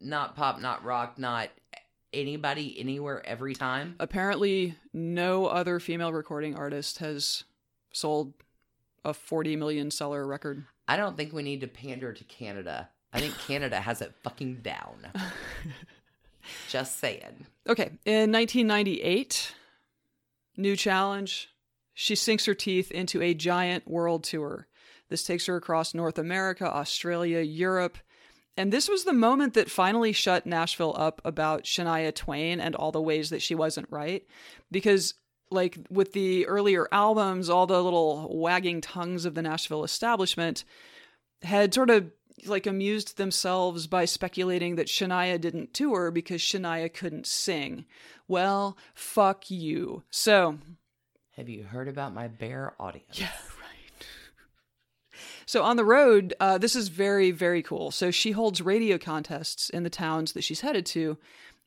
not 0.00 0.36
pop, 0.36 0.60
not 0.60 0.84
rock, 0.84 1.18
not 1.18 1.48
anybody 2.12 2.78
anywhere 2.78 3.26
every 3.26 3.54
time. 3.54 3.96
Apparently, 3.98 4.74
no 4.92 5.46
other 5.46 5.80
female 5.80 6.12
recording 6.12 6.54
artist 6.56 6.98
has 6.98 7.44
sold 7.92 8.34
a 9.06 9.14
40 9.14 9.56
million 9.56 9.90
seller 9.90 10.26
record. 10.26 10.64
I 10.88 10.96
don't 10.96 11.16
think 11.16 11.32
we 11.32 11.42
need 11.42 11.60
to 11.62 11.68
pander 11.68 12.12
to 12.12 12.24
Canada. 12.24 12.88
I 13.12 13.20
think 13.20 13.38
Canada 13.38 13.80
has 13.80 14.02
it 14.02 14.14
fucking 14.22 14.56
down. 14.56 15.08
Just 16.68 16.98
saying. 16.98 17.46
Okay, 17.68 17.90
in 18.04 18.32
1998, 18.32 19.54
new 20.56 20.76
challenge. 20.76 21.48
She 21.94 22.14
sinks 22.14 22.44
her 22.44 22.54
teeth 22.54 22.90
into 22.90 23.22
a 23.22 23.32
giant 23.32 23.88
world 23.88 24.22
tour. 24.24 24.66
This 25.08 25.24
takes 25.24 25.46
her 25.46 25.56
across 25.56 25.94
North 25.94 26.18
America, 26.18 26.66
Australia, 26.66 27.40
Europe. 27.40 27.96
And 28.56 28.72
this 28.72 28.88
was 28.88 29.04
the 29.04 29.12
moment 29.12 29.54
that 29.54 29.70
finally 29.70 30.12
shut 30.12 30.46
Nashville 30.46 30.94
up 30.98 31.20
about 31.24 31.64
Shania 31.64 32.14
Twain 32.14 32.60
and 32.60 32.74
all 32.74 32.92
the 32.92 33.00
ways 33.00 33.30
that 33.30 33.42
she 33.42 33.54
wasn't 33.54 33.86
right. 33.90 34.24
Because, 34.70 35.14
like, 35.50 35.78
with 35.90 36.12
the 36.12 36.46
earlier 36.46 36.88
albums, 36.92 37.48
all 37.48 37.66
the 37.66 37.82
little 37.82 38.28
wagging 38.36 38.80
tongues 38.80 39.24
of 39.24 39.34
the 39.34 39.42
Nashville 39.42 39.84
establishment 39.84 40.64
had 41.42 41.72
sort 41.74 41.90
of 41.90 42.10
like 42.44 42.66
amused 42.66 43.16
themselves 43.16 43.86
by 43.86 44.04
speculating 44.04 44.76
that 44.76 44.88
Shania 44.88 45.40
didn't 45.40 45.72
tour 45.72 46.10
because 46.10 46.40
Shania 46.40 46.92
couldn't 46.92 47.26
sing. 47.26 47.86
Well, 48.28 48.76
fuck 48.94 49.50
you. 49.50 50.02
So, 50.10 50.58
Have 51.36 51.48
you 51.48 51.64
heard 51.64 51.88
about 51.88 52.12
my 52.12 52.28
bear 52.28 52.74
audience? 52.78 53.18
yeah, 53.18 53.28
right. 53.60 54.06
So 55.46 55.62
on 55.62 55.76
the 55.76 55.84
road, 55.84 56.34
uh, 56.40 56.58
this 56.58 56.74
is 56.76 56.88
very, 56.88 57.30
very 57.30 57.62
cool. 57.62 57.90
So 57.90 58.10
she 58.10 58.32
holds 58.32 58.60
radio 58.60 58.98
contests 58.98 59.70
in 59.70 59.82
the 59.84 59.90
towns 59.90 60.32
that 60.32 60.42
she's 60.42 60.60
headed 60.60 60.84
to. 60.86 61.16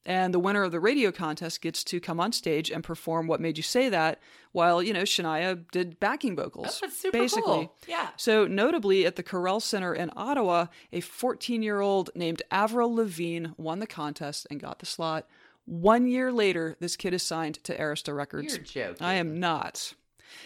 And 0.05 0.33
the 0.33 0.39
winner 0.39 0.63
of 0.63 0.71
the 0.71 0.79
radio 0.79 1.11
contest 1.11 1.61
gets 1.61 1.83
to 1.83 1.99
come 1.99 2.19
on 2.19 2.31
stage 2.31 2.71
and 2.71 2.83
perform 2.83 3.27
What 3.27 3.41
Made 3.41 3.57
You 3.57 3.63
Say 3.63 3.89
That 3.89 4.19
while, 4.53 4.81
you 4.81 4.93
know, 4.93 5.03
Shania 5.03 5.65
did 5.71 5.99
backing 5.99 6.35
vocals. 6.35 6.67
Oh, 6.81 6.87
that's 6.87 6.97
super 6.97 7.17
basically. 7.17 7.43
cool. 7.43 7.75
Yeah. 7.87 8.09
So, 8.17 8.47
notably, 8.47 9.05
at 9.05 9.17
the 9.17 9.23
Corel 9.23 9.61
Center 9.61 9.93
in 9.93 10.09
Ottawa, 10.15 10.67
a 10.93 11.01
14 11.01 11.61
year 11.61 11.81
old 11.81 12.09
named 12.15 12.41
Avril 12.49 12.95
Lavigne 12.95 13.49
won 13.57 13.79
the 13.79 13.87
contest 13.87 14.47
and 14.49 14.59
got 14.59 14.79
the 14.79 14.85
slot. 14.85 15.27
One 15.65 16.07
year 16.07 16.31
later, 16.31 16.75
this 16.79 16.95
kid 16.95 17.13
is 17.13 17.21
signed 17.21 17.63
to 17.65 17.77
Arista 17.77 18.15
Records. 18.15 18.55
You're 18.55 18.63
joking. 18.63 19.05
I 19.05 19.15
am 19.15 19.39
not. 19.39 19.93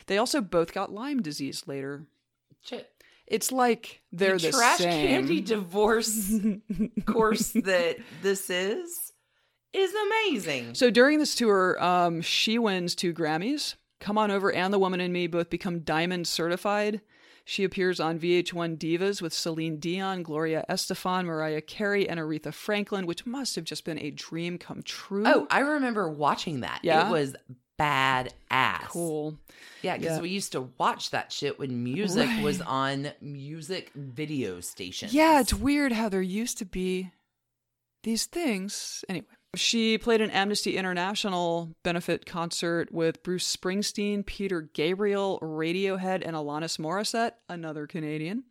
They 0.08 0.18
also 0.18 0.42
both 0.42 0.74
got 0.74 0.92
Lyme 0.92 1.22
disease 1.22 1.64
later. 1.68 2.04
Ch- 2.66 2.86
It's 3.28 3.52
like 3.52 4.02
they're 4.12 4.38
the 4.38 4.48
the, 4.48 4.52
trash 4.58 4.80
same. 4.80 5.08
candy 5.08 5.40
divorce 5.42 6.34
course 7.06 7.52
that 7.54 7.98
this 8.22 8.50
is 8.50 9.03
is 9.74 9.94
amazing. 9.94 10.76
So 10.76 10.90
during 10.90 11.20
this 11.20 11.36
tour, 11.36 11.82
um, 11.84 12.22
she 12.22 12.58
wins 12.60 12.96
two 12.96 13.14
Grammys. 13.14 13.76
Come 14.00 14.18
On 14.18 14.30
Over 14.32 14.52
and 14.52 14.74
The 14.74 14.80
Woman 14.80 15.00
in 15.02 15.12
Me 15.12 15.28
both 15.28 15.50
become 15.50 15.80
diamond 15.80 16.28
certified. 16.28 17.02
She 17.46 17.64
appears 17.66 18.00
on 18.00 18.20
VH1 18.20 18.78
Divas 18.78 19.22
with 19.22 19.34
Celine 19.34 19.78
Dion, 19.78 20.24
Gloria 20.24 20.64
Estefan, 20.70 21.26
Mariah 21.26 21.62
Carey, 21.62 22.08
and 22.08 22.20
Aretha 22.20 22.54
Franklin, 22.54 23.06
which 23.06 23.26
must 23.26 23.56
have 23.56 23.66
just 23.66 23.84
been 23.84 24.00
a 24.00 24.12
dream 24.12 24.58
come 24.58 24.82
true. 24.84 25.24
Oh, 25.26 25.48
I 25.50 25.60
remember 25.60 26.08
watching 26.10 26.62
that. 26.62 26.80
Yeah? 26.84 27.08
It 27.10 27.12
was 27.12 27.36
badass. 27.80 28.84
cool. 28.88 29.38
Yeah, 29.82 29.98
because 29.98 30.18
Yeah. 30.18 30.22
we 30.22 30.30
used 30.30 30.52
to 30.54 30.70
watch 30.78 31.10
that 31.12 31.32
shit 31.32 31.60
when 31.60 31.84
music 31.84 32.30
was 32.42 32.62
on 32.62 33.12
music 33.20 33.92
video 33.94 34.62
stations. 34.62 35.14
Yeah, 35.14 35.42
it's 35.42 35.54
weird 35.54 35.92
how 35.92 36.08
there 36.10 36.22
used 36.22 36.58
to 36.60 36.66
be 36.66 37.12
these 38.04 38.26
things. 38.26 39.04
Anyway, 39.10 39.26
she 39.56 39.98
played 39.98 40.22
an 40.22 40.32
Amnesty 40.32 40.78
International 40.78 41.76
benefit 41.84 42.26
concert 42.26 42.92
with 42.92 43.24
Bruce 43.24 43.56
Springsteen, 43.56 44.26
Peter 44.26 44.62
Gabriel, 44.62 45.40
Radiohead, 45.42 46.24
and 46.26 46.36
Alanis 46.36 46.80
Morissette, 46.80 47.34
another 47.50 47.88
Canadian. 47.88 48.44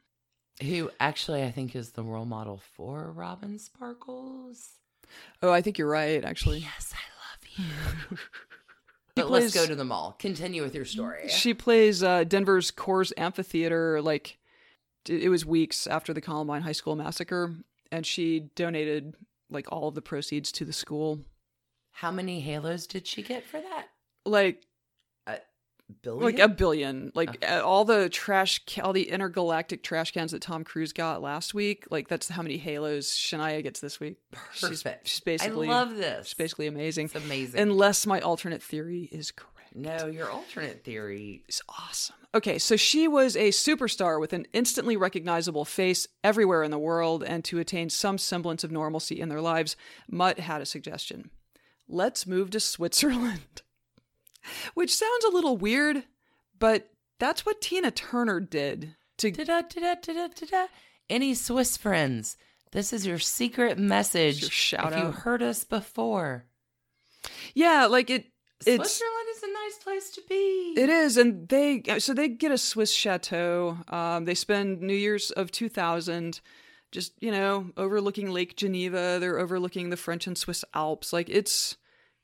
Who 0.62 0.90
actually 1.00 1.42
I 1.42 1.50
think 1.50 1.74
is 1.74 1.92
the 1.92 2.04
role 2.04 2.26
model 2.26 2.60
for 2.76 3.10
Robin 3.10 3.58
Sparkles. 3.58 4.70
Oh, 5.42 5.50
I 5.50 5.60
think 5.60 5.78
you're 5.78 5.88
right, 5.88 6.24
actually. 6.24 6.58
Yes, 6.58 6.94
I 6.94 7.58
love 7.66 7.68
you. 8.10 8.18
But 9.14 9.30
let's 9.30 9.54
go 9.54 9.66
to 9.66 9.74
the 9.74 9.84
mall. 9.84 10.16
Continue 10.18 10.62
with 10.62 10.74
your 10.74 10.86
story. 10.86 11.28
She 11.28 11.52
plays 11.52 12.02
uh, 12.02 12.24
Denver's 12.24 12.70
Coors 12.70 13.12
Amphitheater. 13.18 14.00
Like, 14.00 14.38
it 15.06 15.28
was 15.28 15.44
weeks 15.44 15.86
after 15.86 16.14
the 16.14 16.22
Columbine 16.22 16.62
High 16.62 16.72
School 16.72 16.96
massacre, 16.96 17.54
and 17.90 18.06
she 18.06 18.48
donated 18.54 19.14
like 19.52 19.70
all 19.70 19.88
of 19.88 19.94
the 19.94 20.02
proceeds 20.02 20.50
to 20.52 20.64
the 20.64 20.72
school. 20.72 21.20
How 21.92 22.10
many 22.10 22.40
halos 22.40 22.86
did 22.86 23.06
she 23.06 23.22
get 23.22 23.44
for 23.44 23.60
that? 23.60 23.88
Like, 24.24 24.66
Billion. 26.00 26.24
like 26.24 26.38
a 26.38 26.48
billion. 26.48 27.12
Like 27.14 27.44
uh, 27.48 27.60
all 27.62 27.84
the 27.84 28.08
trash, 28.08 28.60
all 28.82 28.92
the 28.92 29.10
intergalactic 29.10 29.82
trash 29.82 30.12
cans 30.12 30.32
that 30.32 30.40
Tom 30.40 30.64
Cruise 30.64 30.92
got 30.92 31.20
last 31.20 31.54
week. 31.54 31.86
Like 31.90 32.08
that's 32.08 32.28
how 32.28 32.42
many 32.42 32.56
halos 32.56 33.10
Shania 33.10 33.62
gets 33.62 33.80
this 33.80 34.00
week. 34.00 34.16
She's, 34.52 34.82
Perfect. 34.82 35.08
she's 35.08 35.20
basically 35.20 35.68
I 35.68 35.72
love 35.72 35.96
this. 35.96 36.28
She's 36.28 36.34
basically 36.34 36.66
amazing. 36.66 37.06
It's 37.06 37.14
amazing. 37.14 37.60
Unless 37.60 38.06
my 38.06 38.20
alternate 38.20 38.62
theory 38.62 39.08
is 39.12 39.30
correct. 39.30 39.50
No, 39.74 40.06
your 40.06 40.30
alternate 40.30 40.84
theory. 40.84 41.42
is 41.48 41.62
awesome. 41.68 42.16
Okay, 42.34 42.58
so 42.58 42.76
she 42.76 43.08
was 43.08 43.36
a 43.36 43.48
superstar 43.50 44.20
with 44.20 44.32
an 44.32 44.46
instantly 44.52 44.96
recognizable 44.96 45.64
face 45.64 46.06
everywhere 46.24 46.62
in 46.62 46.70
the 46.70 46.78
world, 46.78 47.22
and 47.22 47.44
to 47.44 47.58
attain 47.58 47.90
some 47.90 48.18
semblance 48.18 48.64
of 48.64 48.70
normalcy 48.70 49.20
in 49.20 49.28
their 49.28 49.40
lives, 49.40 49.76
Mutt 50.10 50.38
had 50.38 50.60
a 50.60 50.66
suggestion. 50.66 51.30
Let's 51.88 52.26
move 52.26 52.50
to 52.50 52.60
Switzerland. 52.60 53.62
Which 54.74 54.94
sounds 54.94 55.24
a 55.24 55.32
little 55.32 55.56
weird, 55.56 56.04
but 56.58 56.90
that's 57.18 57.46
what 57.46 57.60
Tina 57.60 57.90
Turner 57.90 58.40
did. 58.40 58.96
To 59.18 59.30
Da-da, 59.30 59.62
da-da, 59.62 59.94
da-da. 60.02 60.66
Any 61.08 61.34
Swiss 61.34 61.76
friends? 61.76 62.36
This 62.72 62.92
is 62.92 63.06
your 63.06 63.18
secret 63.18 63.78
message. 63.78 64.40
Your 64.40 64.50
shout 64.50 64.92
if 64.92 64.98
you 64.98 65.10
heard 65.10 65.42
us 65.42 65.62
before, 65.62 66.46
yeah, 67.54 67.86
like 67.86 68.10
it. 68.10 68.26
It's 68.66 68.76
Switzerland 68.98 69.26
is 69.36 69.42
a 69.42 69.52
nice 69.52 69.78
place 69.82 70.10
to 70.10 70.22
be. 70.28 70.74
It 70.76 70.88
is, 70.88 71.16
and 71.16 71.48
they 71.48 71.82
so 71.98 72.14
they 72.14 72.28
get 72.28 72.52
a 72.52 72.58
Swiss 72.58 72.92
chateau. 72.92 73.78
Um, 73.88 74.24
they 74.24 74.34
spend 74.34 74.80
New 74.80 74.94
Year's 74.94 75.30
of 75.30 75.50
2000 75.50 76.40
just 76.90 77.12
you 77.20 77.30
know 77.30 77.70
overlooking 77.76 78.30
Lake 78.30 78.56
Geneva. 78.56 79.18
They're 79.20 79.38
overlooking 79.38 79.90
the 79.90 79.96
French 79.96 80.26
and 80.26 80.36
Swiss 80.36 80.64
Alps. 80.74 81.12
Like 81.12 81.28
it's 81.30 81.76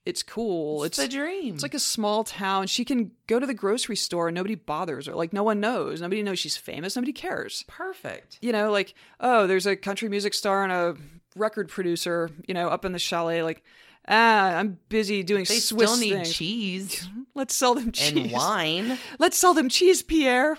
it's 0.04 0.22
cool. 0.22 0.84
It's, 0.84 0.98
It's 0.98 1.08
the 1.08 1.16
dream. 1.18 1.54
it's 1.54 1.62
like 1.62 1.74
a 1.74 1.78
small 1.78 2.24
town. 2.24 2.66
She 2.66 2.84
can 2.84 3.10
go 3.26 3.38
to 3.38 3.46
the 3.46 3.52
grocery 3.52 3.96
store 3.96 4.28
and 4.28 4.34
nobody 4.34 4.54
bothers 4.54 5.06
her. 5.06 5.14
Like 5.14 5.32
no 5.32 5.42
one 5.42 5.60
knows. 5.60 6.00
Nobody 6.00 6.22
knows 6.22 6.38
she's 6.38 6.56
famous. 6.56 6.96
Nobody 6.96 7.12
cares. 7.12 7.64
perfect. 7.68 8.38
You 8.40 8.52
know, 8.52 8.70
like 8.70 8.94
oh, 9.20 9.46
there's 9.46 9.66
a 9.66 9.76
country 9.76 10.08
music 10.08 10.34
star 10.34 10.62
and 10.64 10.72
a 10.72 10.96
record 11.36 11.68
producer. 11.68 12.30
You 12.46 12.54
know, 12.54 12.68
up 12.68 12.84
in 12.84 12.92
the 12.92 12.98
chalet. 12.98 13.42
Like 13.42 13.62
ah, 14.08 14.56
I'm 14.56 14.78
busy 14.88 15.22
doing 15.22 15.44
They 15.44 15.58
Swiss 15.60 15.90
still 15.90 15.96
need 16.00 16.14
things. 16.14 16.32
cheese 16.34 17.08
Let's 17.34 17.54
sell 17.54 17.74
them 17.74 17.92
cheese 17.92 18.16
and 18.16 18.32
wine. 18.32 18.98
Let's 19.20 19.36
sell 19.38 19.54
them 19.54 19.68
cheese, 19.68 20.02
Pierre. 20.02 20.58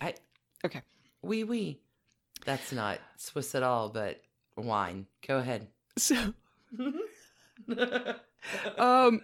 I 0.00 0.14
Okay. 0.64 0.82
oui 1.22 1.42
oui. 1.42 1.80
That's 2.44 2.70
not 2.72 2.98
Swiss 3.16 3.54
at 3.54 3.62
all, 3.62 3.88
but 3.88 4.20
wine. 4.56 5.06
Go 5.26 5.38
ahead. 5.38 5.66
So, 5.98 6.32
um, 8.78 9.20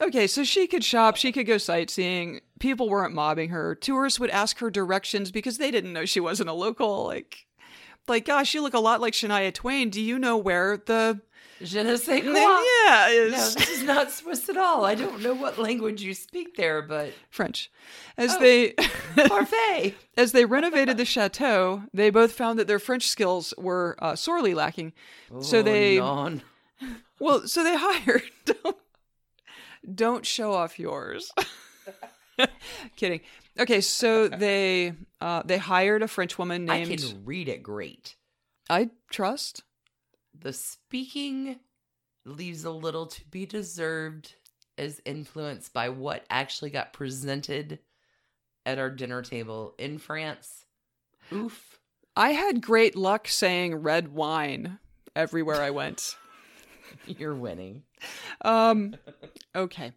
okay, 0.00 0.26
so 0.26 0.44
she 0.44 0.66
could 0.66 0.84
shop, 0.84 1.16
she 1.16 1.32
could 1.32 1.46
go 1.46 1.58
sightseeing. 1.58 2.40
People 2.60 2.88
weren't 2.88 3.12
mobbing 3.14 3.50
her. 3.50 3.74
Tourists 3.74 4.18
would 4.20 4.30
ask 4.30 4.58
her 4.60 4.70
directions 4.70 5.30
because 5.30 5.58
they 5.58 5.70
didn't 5.70 5.92
know 5.92 6.04
she 6.04 6.20
wasn't 6.20 6.48
a 6.48 6.52
local. 6.54 7.04
Like, 7.04 7.46
like, 8.08 8.24
gosh, 8.26 8.54
you 8.54 8.62
look 8.62 8.74
a 8.74 8.78
lot 8.80 9.00
like 9.00 9.12
Shania 9.14 9.52
Twain. 9.52 9.90
Do 9.90 10.00
you 10.00 10.18
know 10.18 10.36
where 10.36 10.76
the 10.76 11.20
Je 11.62 11.82
ne 11.82 11.96
sais 11.96 12.20
quoi. 12.22 12.32
yeah 12.34 13.08
is? 13.08 13.32
No, 13.32 13.38
this 13.60 13.68
is 13.70 13.82
not 13.84 14.10
Swiss 14.10 14.48
at 14.48 14.56
all. 14.56 14.84
I 14.84 14.94
don't 14.94 15.22
know 15.22 15.34
what 15.34 15.56
language 15.58 16.02
you 16.02 16.12
speak 16.12 16.56
there, 16.56 16.82
but 16.82 17.12
French. 17.30 17.70
As 18.18 18.34
Oh. 18.34 18.40
they 18.40 18.72
parfait. 19.16 19.94
as 20.16 20.32
they 20.32 20.44
renovated 20.44 20.96
the 20.96 21.04
chateau, 21.04 21.84
they 21.94 22.10
both 22.10 22.32
found 22.32 22.58
that 22.58 22.66
their 22.66 22.78
French 22.80 23.08
skills 23.08 23.54
were 23.56 23.96
uh, 24.00 24.16
sorely 24.16 24.52
lacking. 24.54 24.92
so 25.40 25.58
Oh, 25.60 25.62
they 25.62 25.98
non. 25.98 26.42
Well, 27.20 27.46
so 27.46 27.62
they 27.64 27.76
hired. 27.78 28.22
Don't, 28.44 28.76
don't 29.94 30.26
show 30.26 30.52
off 30.52 30.78
yours. 30.78 31.30
Kidding. 32.96 33.20
Okay, 33.58 33.80
so 33.80 34.28
they 34.28 34.94
uh, 35.20 35.42
they 35.44 35.58
hired 35.58 36.02
a 36.02 36.08
French 36.08 36.38
woman 36.38 36.64
named. 36.64 36.92
I 36.92 36.96
can 36.96 37.24
read 37.24 37.48
it 37.48 37.62
great. 37.62 38.16
I 38.68 38.90
trust. 39.10 39.62
The 40.38 40.52
speaking 40.52 41.60
leaves 42.24 42.64
a 42.64 42.70
little 42.70 43.06
to 43.06 43.24
be 43.30 43.46
deserved 43.46 44.34
as 44.76 45.00
influenced 45.04 45.72
by 45.72 45.90
what 45.90 46.24
actually 46.30 46.70
got 46.70 46.92
presented 46.92 47.78
at 48.66 48.78
our 48.78 48.90
dinner 48.90 49.22
table 49.22 49.74
in 49.78 49.98
France. 49.98 50.64
Oof. 51.32 51.78
I 52.16 52.30
had 52.30 52.60
great 52.60 52.96
luck 52.96 53.28
saying 53.28 53.76
red 53.76 54.14
wine 54.14 54.78
everywhere 55.14 55.62
I 55.62 55.70
went. 55.70 56.16
You're 57.06 57.34
winning. 57.34 57.82
Um, 58.42 58.96
okay. 59.54 59.92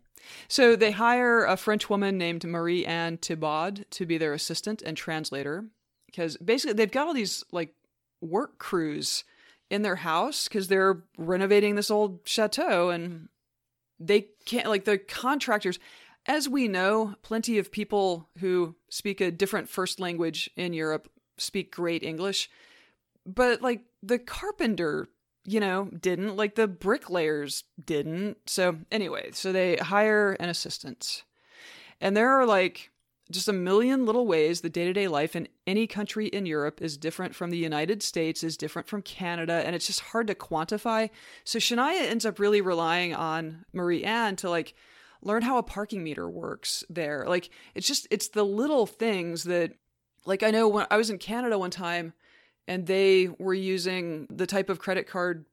So 0.47 0.75
they 0.75 0.91
hire 0.91 1.43
a 1.43 1.57
French 1.57 1.89
woman 1.89 2.17
named 2.17 2.45
Marie 2.45 2.85
Anne 2.85 3.17
Thibaud 3.17 3.85
to 3.91 4.05
be 4.05 4.17
their 4.17 4.33
assistant 4.33 4.81
and 4.81 4.95
translator 4.95 5.65
because 6.05 6.37
basically 6.37 6.73
they've 6.73 6.91
got 6.91 7.07
all 7.07 7.13
these 7.13 7.43
like 7.51 7.73
work 8.21 8.57
crews 8.57 9.23
in 9.69 9.81
their 9.81 9.97
house 9.97 10.47
because 10.47 10.67
they're 10.67 11.03
renovating 11.17 11.75
this 11.75 11.91
old 11.91 12.19
chateau 12.25 12.89
and 12.89 13.29
they 13.99 14.27
can't 14.45 14.69
like 14.69 14.85
the 14.85 14.97
contractors 14.97 15.79
as 16.25 16.49
we 16.49 16.67
know 16.67 17.15
plenty 17.21 17.57
of 17.57 17.71
people 17.71 18.29
who 18.39 18.75
speak 18.89 19.21
a 19.21 19.31
different 19.31 19.69
first 19.69 19.99
language 19.99 20.49
in 20.55 20.73
Europe 20.73 21.09
speak 21.37 21.71
great 21.71 22.03
English 22.03 22.49
but 23.25 23.61
like 23.61 23.81
the 24.01 24.17
carpenter 24.17 25.09
you 25.47 25.59
know 25.59 25.85
didn't 25.85 26.35
like 26.35 26.53
the 26.53 26.67
bricklayers 26.67 27.63
didn't. 27.83 28.37
So 28.45 28.77
anyway 28.91 29.31
so 29.31 29.51
they 29.51 29.77
hire 29.77 30.33
an 30.39 30.49
assistant. 30.49 31.23
And 31.99 32.15
there 32.15 32.29
are 32.29 32.45
like 32.45 32.91
just 33.31 33.47
a 33.47 33.53
million 33.53 34.05
little 34.05 34.25
ways 34.25 34.61
the 34.61 34.69
day-to-day 34.69 35.07
life 35.07 35.35
in 35.35 35.47
any 35.65 35.87
country 35.87 36.27
in 36.27 36.45
Europe 36.45 36.81
is 36.81 36.97
different 36.97 37.35
from 37.35 37.49
the 37.49 37.57
United 37.57 38.01
States 38.01 38.43
is 38.43 38.55
different 38.55 38.87
from 38.87 39.01
Canada 39.01 39.63
and 39.65 39.75
it's 39.75 39.87
just 39.87 39.99
hard 39.99 40.27
to 40.27 40.35
quantify. 40.35 41.09
So 41.43 41.59
Shania 41.59 42.09
ends 42.09 42.25
up 42.25 42.39
really 42.39 42.61
relying 42.61 43.13
on 43.15 43.65
Marie 43.73 44.03
Anne 44.03 44.35
to 44.37 44.49
like 44.49 44.75
learn 45.21 45.41
how 45.41 45.57
a 45.57 45.63
parking 45.63 46.03
meter 46.03 46.29
works 46.29 46.83
there. 46.89 47.25
Like 47.27 47.49
it's 47.73 47.87
just 47.87 48.07
it's 48.11 48.29
the 48.29 48.45
little 48.45 48.85
things 48.85 49.43
that 49.43 49.73
like 50.25 50.43
I 50.43 50.51
know 50.51 50.67
when 50.67 50.87
I 50.91 50.97
was 50.97 51.09
in 51.09 51.17
Canada 51.17 51.57
one 51.57 51.71
time 51.71 52.13
and 52.67 52.85
they 52.85 53.29
were 53.39 53.53
using 53.53 54.27
the 54.29 54.45
type 54.47 54.69
of 54.69 54.79
credit 54.79 55.07
card 55.07 55.45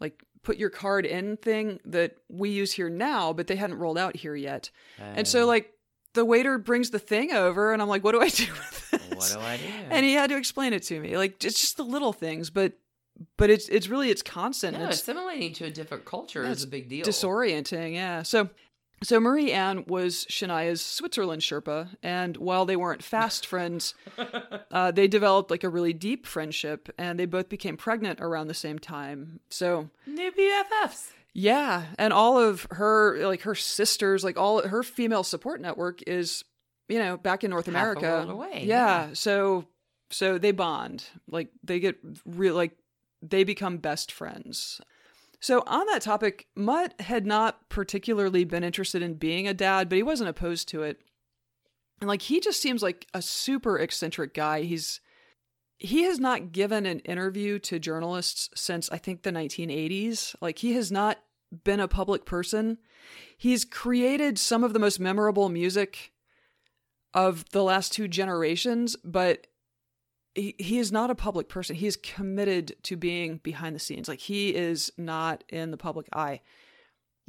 like 0.00 0.22
put 0.42 0.56
your 0.56 0.70
card 0.70 1.06
in 1.06 1.36
thing 1.36 1.80
that 1.84 2.16
we 2.28 2.50
use 2.50 2.72
here 2.72 2.90
now 2.90 3.32
but 3.32 3.46
they 3.46 3.56
hadn't 3.56 3.78
rolled 3.78 3.98
out 3.98 4.16
here 4.16 4.34
yet. 4.34 4.70
And 4.98 5.26
so 5.26 5.46
like 5.46 5.72
the 6.14 6.24
waiter 6.24 6.58
brings 6.58 6.90
the 6.90 6.98
thing 6.98 7.32
over 7.32 7.72
and 7.72 7.80
i'm 7.82 7.88
like 7.88 8.04
what 8.04 8.12
do 8.12 8.20
i 8.20 8.28
do 8.28 8.46
with 8.52 8.90
this? 8.90 9.00
What 9.14 9.40
do 9.40 9.46
I 9.46 9.56
do? 9.56 9.64
and 9.90 10.04
he 10.04 10.12
had 10.14 10.30
to 10.30 10.36
explain 10.36 10.72
it 10.72 10.82
to 10.84 11.00
me. 11.00 11.16
Like 11.16 11.42
it's 11.44 11.60
just 11.60 11.76
the 11.76 11.84
little 11.84 12.12
things 12.12 12.50
but 12.50 12.72
but 13.36 13.48
it's 13.48 13.68
it's 13.68 13.88
really 13.88 14.10
it's 14.10 14.22
constant. 14.22 14.76
No, 14.76 14.86
it's 14.86 15.00
assimilating 15.00 15.52
to 15.54 15.64
a 15.66 15.70
different 15.70 16.04
culture 16.04 16.42
Yeah, 16.42 16.50
is 16.50 16.64
a 16.64 16.66
big 16.66 16.88
deal. 16.88 17.06
disorienting 17.06 17.94
yeah. 17.94 18.22
So 18.24 18.48
so 19.02 19.20
Marie 19.20 19.52
Anne 19.52 19.84
was 19.86 20.24
Shania's 20.30 20.80
Switzerland 20.84 21.42
Sherpa, 21.42 21.88
and 22.02 22.36
while 22.36 22.64
they 22.64 22.76
weren't 22.76 23.02
fast 23.02 23.46
friends, 23.52 23.94
uh, 24.70 24.90
they 24.90 25.08
developed 25.08 25.50
like 25.50 25.64
a 25.64 25.68
really 25.68 25.92
deep 25.92 26.26
friendship, 26.26 26.88
and 26.98 27.18
they 27.18 27.26
both 27.26 27.48
became 27.48 27.76
pregnant 27.76 28.20
around 28.20 28.48
the 28.48 28.54
same 28.54 28.78
time. 28.78 29.40
So 29.50 29.90
New 30.06 30.30
BFFs. 30.32 31.10
yeah, 31.32 31.86
and 31.98 32.12
all 32.12 32.38
of 32.38 32.66
her 32.70 33.26
like 33.26 33.42
her 33.42 33.54
sisters, 33.54 34.24
like 34.24 34.38
all 34.38 34.66
her 34.66 34.82
female 34.82 35.24
support 35.24 35.60
network 35.60 36.00
is, 36.06 36.44
you 36.88 36.98
know, 36.98 37.16
back 37.16 37.44
in 37.44 37.50
North 37.50 37.66
Half 37.66 37.74
a 37.74 37.78
America. 37.78 38.00
world 38.26 38.30
away, 38.30 38.64
Yeah. 38.66 39.08
yeah. 39.08 39.10
So 39.14 39.66
so 40.10 40.38
they 40.38 40.52
bond. 40.52 41.04
Like 41.28 41.48
they 41.62 41.80
get 41.80 41.96
real 42.24 42.54
like 42.54 42.72
they 43.20 43.44
become 43.44 43.78
best 43.78 44.12
friends. 44.12 44.80
So 45.44 45.62
on 45.66 45.84
that 45.88 46.00
topic, 46.00 46.46
Mutt 46.56 46.98
had 47.02 47.26
not 47.26 47.68
particularly 47.68 48.44
been 48.44 48.64
interested 48.64 49.02
in 49.02 49.16
being 49.16 49.46
a 49.46 49.52
dad, 49.52 49.90
but 49.90 49.96
he 49.96 50.02
wasn't 50.02 50.30
opposed 50.30 50.68
to 50.68 50.84
it. 50.84 51.02
And 52.00 52.08
like 52.08 52.22
he 52.22 52.40
just 52.40 52.62
seems 52.62 52.82
like 52.82 53.06
a 53.12 53.20
super 53.20 53.78
eccentric 53.78 54.32
guy. 54.32 54.62
He's 54.62 55.00
he 55.76 56.04
has 56.04 56.18
not 56.18 56.52
given 56.52 56.86
an 56.86 57.00
interview 57.00 57.58
to 57.58 57.78
journalists 57.78 58.48
since 58.54 58.90
I 58.90 58.96
think 58.96 59.20
the 59.22 59.32
1980s. 59.32 60.34
Like 60.40 60.60
he 60.60 60.72
has 60.76 60.90
not 60.90 61.18
been 61.62 61.78
a 61.78 61.88
public 61.88 62.24
person. 62.24 62.78
He's 63.36 63.66
created 63.66 64.38
some 64.38 64.64
of 64.64 64.72
the 64.72 64.78
most 64.78 64.98
memorable 64.98 65.50
music 65.50 66.12
of 67.12 67.44
the 67.50 67.62
last 67.62 67.92
two 67.92 68.08
generations, 68.08 68.96
but 69.04 69.46
he, 70.34 70.54
he 70.58 70.78
is 70.78 70.90
not 70.90 71.10
a 71.10 71.14
public 71.14 71.48
person. 71.48 71.76
He 71.76 71.86
is 71.86 71.96
committed 71.96 72.76
to 72.84 72.96
being 72.96 73.38
behind 73.38 73.74
the 73.74 73.80
scenes. 73.80 74.08
Like 74.08 74.20
he 74.20 74.54
is 74.54 74.92
not 74.96 75.44
in 75.48 75.70
the 75.70 75.76
public 75.76 76.08
eye. 76.12 76.40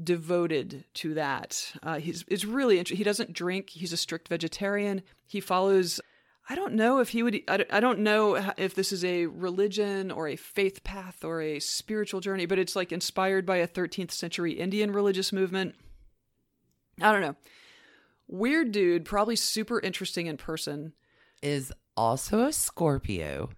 Devoted 0.03 0.83
to 0.95 1.13
that. 1.13 1.71
Uh, 1.81 1.99
he's 1.99 2.25
it's 2.27 2.43
really 2.43 2.79
interesting. 2.79 2.97
He 2.97 3.05
doesn't 3.05 3.31
drink. 3.31 3.69
He's 3.69 3.93
a 3.93 3.97
strict 3.97 4.27
vegetarian. 4.27 5.03
He 5.25 5.39
follows. 5.39 6.01
I 6.49 6.55
don't 6.55 6.73
know 6.73 6.99
if 6.99 7.09
he 7.09 7.23
would. 7.23 7.41
I 7.47 7.65
I 7.71 7.79
don't 7.79 7.99
know 7.99 8.35
if 8.57 8.75
this 8.75 8.91
is 8.91 9.05
a 9.05 9.27
religion 9.27 10.11
or 10.11 10.27
a 10.27 10.35
faith 10.35 10.83
path 10.83 11.23
or 11.23 11.41
a 11.41 11.61
spiritual 11.61 12.19
journey, 12.19 12.45
but 12.45 12.59
it's 12.59 12.75
like 12.75 12.91
inspired 12.91 13.45
by 13.45 13.57
a 13.57 13.67
13th 13.69 14.11
century 14.11 14.51
Indian 14.51 14.91
religious 14.91 15.31
movement. 15.31 15.75
I 17.01 17.13
don't 17.13 17.21
know. 17.21 17.37
Weird 18.27 18.73
dude, 18.73 19.05
probably 19.05 19.37
super 19.37 19.79
interesting 19.79 20.27
in 20.27 20.35
person. 20.35 20.91
Is 21.41 21.71
also 21.97 22.41
a 22.41 22.53
Scorpio. 22.53 23.49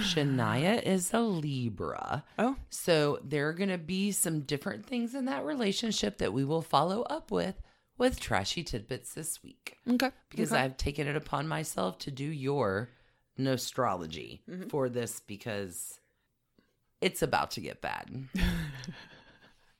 Shania 0.00 0.82
is 0.82 1.12
a 1.12 1.20
Libra. 1.20 2.24
Oh, 2.38 2.56
So 2.70 3.18
there 3.22 3.48
are 3.48 3.52
going 3.52 3.68
to 3.68 3.76
be 3.78 4.12
some 4.12 4.40
different 4.40 4.86
things 4.86 5.14
in 5.14 5.26
that 5.26 5.44
relationship 5.44 6.16
that 6.18 6.32
we 6.32 6.42
will 6.44 6.62
follow 6.62 7.02
up 7.02 7.30
with 7.30 7.60
with 7.98 8.18
Trashy 8.18 8.64
Tidbits 8.64 9.12
this 9.14 9.42
week. 9.42 9.76
okay. 9.88 10.10
Because 10.30 10.52
okay. 10.52 10.62
I've 10.62 10.76
taken 10.78 11.06
it 11.06 11.16
upon 11.16 11.46
myself 11.46 11.98
to 12.00 12.10
do 12.10 12.24
your 12.24 12.88
nostrology 13.36 14.42
Mm-hmm. 14.50 14.68
for 14.68 14.88
this 14.88 15.20
because 15.20 16.00
it's 17.02 17.20
about 17.22 17.50
to 17.52 17.60
get 17.60 17.80
bad. 17.82 18.10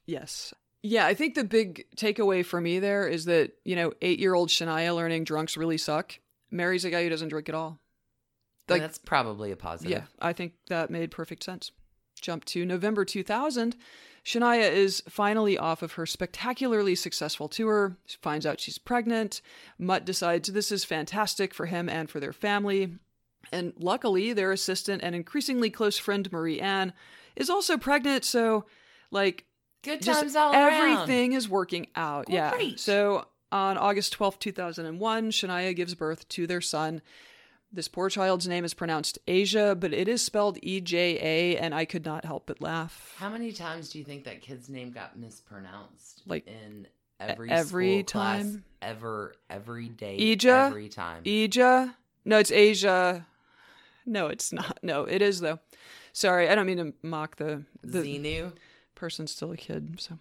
Yes. 0.06 0.52
Yeah, 0.82 1.06
I 1.06 1.14
think 1.14 1.34
the 1.34 1.44
big 1.44 1.86
takeaway 1.96 2.44
for 2.44 2.60
me 2.60 2.78
there 2.78 3.08
is 3.08 3.24
that, 3.24 3.52
you 3.64 3.74
know, 3.74 3.92
eight 4.02 4.18
year 4.18 4.34
old 4.34 4.50
Shania 4.50 4.94
learning 4.94 5.24
drunks 5.24 5.56
really 5.56 5.78
suck 5.78 6.18
marries 6.50 6.84
a 6.84 6.90
guy 6.90 7.02
who 7.02 7.08
doesn't 7.08 7.28
drink 7.30 7.48
at 7.48 7.54
all. 7.54 7.80
Like- 8.68 8.80
that's 8.82 8.98
probably 8.98 9.50
a 9.50 9.56
positive. 9.56 9.90
Yeah, 9.90 10.04
I 10.20 10.32
think 10.32 10.54
that 10.68 10.90
made 10.90 11.10
perfect 11.10 11.42
sense. 11.44 11.70
Jump 12.20 12.44
to 12.46 12.64
November 12.64 13.04
2000. 13.04 13.76
Shania 14.24 14.72
is 14.72 15.02
finally 15.08 15.58
off 15.58 15.82
of 15.82 15.92
her 15.92 16.06
spectacularly 16.06 16.94
successful 16.94 17.48
tour. 17.48 17.98
She 18.06 18.16
finds 18.22 18.46
out 18.46 18.58
she's 18.60 18.78
pregnant. 18.78 19.42
Mutt 19.78 20.06
decides 20.06 20.48
this 20.48 20.72
is 20.72 20.82
fantastic 20.84 21.52
for 21.52 21.66
him 21.66 21.90
and 21.90 22.08
for 22.08 22.20
their 22.20 22.32
family. 22.32 22.96
And 23.52 23.74
luckily, 23.78 24.32
their 24.32 24.52
assistant 24.52 25.02
and 25.02 25.14
increasingly 25.14 25.68
close 25.68 25.98
friend 25.98 26.30
Marie 26.32 26.58
Anne 26.60 26.94
is 27.36 27.50
also 27.50 27.76
pregnant. 27.76 28.24
So, 28.24 28.64
like, 29.10 29.44
Good 29.82 30.00
times 30.00 30.34
all 30.34 30.54
around. 30.54 30.72
everything 30.72 31.34
is 31.34 31.46
working 31.46 31.88
out. 31.94 32.30
Yeah. 32.30 32.54
So 32.76 33.26
on 33.52 33.76
August 33.76 34.14
twelfth, 34.14 34.38
2001, 34.38 35.30
Shania 35.32 35.76
gives 35.76 35.94
birth 35.94 36.26
to 36.30 36.46
their 36.46 36.62
son. 36.62 37.02
This 37.74 37.88
poor 37.88 38.08
child's 38.08 38.46
name 38.46 38.64
is 38.64 38.72
pronounced 38.72 39.18
Asia, 39.26 39.76
but 39.76 39.92
it 39.92 40.06
is 40.06 40.22
spelled 40.22 40.58
E 40.62 40.80
J 40.80 41.18
A, 41.20 41.58
and 41.58 41.74
I 41.74 41.84
could 41.84 42.04
not 42.04 42.24
help 42.24 42.46
but 42.46 42.60
laugh. 42.60 43.12
How 43.18 43.28
many 43.28 43.50
times 43.50 43.88
do 43.88 43.98
you 43.98 44.04
think 44.04 44.22
that 44.24 44.40
kid's 44.42 44.68
name 44.68 44.92
got 44.92 45.18
mispronounced? 45.18 46.22
Like, 46.24 46.46
in 46.46 46.86
every 47.18 47.50
every 47.50 48.02
school 48.02 48.20
class, 48.20 48.42
time? 48.42 48.64
ever, 48.80 49.34
every 49.50 49.88
day, 49.88 50.16
Ija? 50.20 50.68
every 50.68 50.88
time. 50.88 51.22
Asia? 51.24 51.96
No, 52.24 52.38
it's 52.38 52.52
Asia. 52.52 53.26
No, 54.06 54.28
it's 54.28 54.52
not. 54.52 54.78
No, 54.84 55.02
it 55.02 55.20
is 55.20 55.40
though. 55.40 55.58
Sorry, 56.12 56.48
I 56.48 56.54
don't 56.54 56.66
mean 56.66 56.78
to 56.78 56.94
mock 57.02 57.36
the 57.36 57.64
the 57.82 58.02
Xenu. 58.02 58.52
person's 58.94 59.32
still 59.32 59.50
a 59.50 59.56
kid. 59.56 59.96
So, 59.98 60.18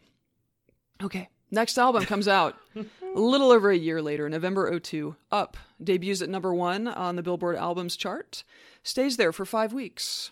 okay. 1.04 1.30
Next 1.54 1.78
album 1.78 2.06
comes 2.06 2.28
out 2.28 2.58
a 2.76 2.84
little 3.14 3.52
over 3.52 3.70
a 3.70 3.78
year 3.78 4.02
later, 4.02 4.28
November 4.28 4.80
02. 4.80 5.16
Up 5.32 5.56
debuts 5.82 6.24
at 6.24 6.30
number 6.30 6.52
one 6.52 6.88
on 6.88 7.16
the 7.16 7.22
Billboard 7.22 7.58
Albums 7.58 7.96
chart, 7.96 8.44
stays 8.82 9.18
there 9.18 9.32
for 9.32 9.46
five 9.46 9.72
weeks. 9.72 10.32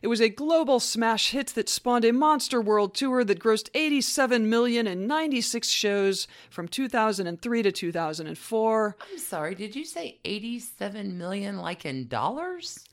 It 0.00 0.06
was 0.06 0.22
a 0.22 0.30
global 0.30 0.80
smash 0.80 1.32
hit 1.32 1.48
that 1.48 1.68
spawned 1.68 2.06
a 2.06 2.14
monster 2.14 2.62
world 2.62 2.94
tour 2.94 3.24
that 3.24 3.38
grossed 3.40 3.68
87 3.74 4.48
million 4.48 4.86
in 4.86 5.06
96 5.06 5.68
shows 5.68 6.26
from 6.48 6.66
2003 6.66 7.62
to 7.62 7.70
2004. 7.70 8.96
I'm 9.12 9.18
sorry, 9.18 9.54
did 9.54 9.76
you 9.76 9.84
say 9.84 10.18
87 10.24 11.18
million 11.18 11.58
like 11.58 11.84
in 11.84 12.08
dollars? 12.08 12.86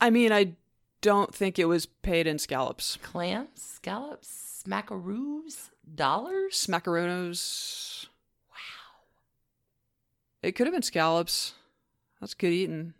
I 0.00 0.10
mean, 0.10 0.32
I 0.32 0.54
don't 1.00 1.32
think 1.32 1.60
it 1.60 1.66
was 1.66 1.86
paid 1.86 2.26
in 2.26 2.40
scallops. 2.40 2.98
Clams, 3.02 3.50
scallops, 3.54 4.64
smackaroos, 4.66 5.70
dollars? 5.94 6.66
Smackaronos. 6.66 8.06
Wow. 8.50 9.04
It 10.42 10.52
could 10.52 10.66
have 10.66 10.74
been 10.74 10.82
scallops. 10.82 11.54
That's 12.20 12.34
good 12.34 12.52
eating. 12.52 12.94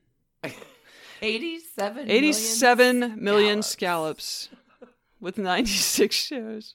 87 1.22 2.06
million 2.06 2.10
87 2.10 3.14
million 3.24 3.62
scallops. 3.62 4.24
scallops 4.24 4.88
with 5.20 5.38
96 5.38 6.14
shows. 6.26 6.74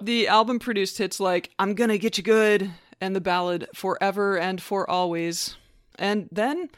The 0.00 0.28
album 0.28 0.58
produced 0.58 0.96
hits 0.98 1.20
like 1.20 1.50
I'm 1.58 1.74
Gonna 1.74 1.98
Get 1.98 2.16
You 2.16 2.24
Good 2.24 2.70
and 3.00 3.14
the 3.14 3.20
ballad 3.20 3.68
Forever 3.74 4.38
and 4.38 4.62
For 4.62 4.88
Always. 4.88 5.56
And 5.98 6.28
then 6.32 6.70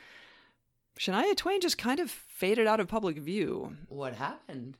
Shania 0.99 1.37
Twain 1.37 1.61
just 1.61 1.79
kind 1.79 2.01
of 2.01 2.11
faded 2.11 2.67
out 2.67 2.81
of 2.81 2.89
public 2.89 3.19
view. 3.19 3.77
What 3.89 4.15
happened? 4.15 4.77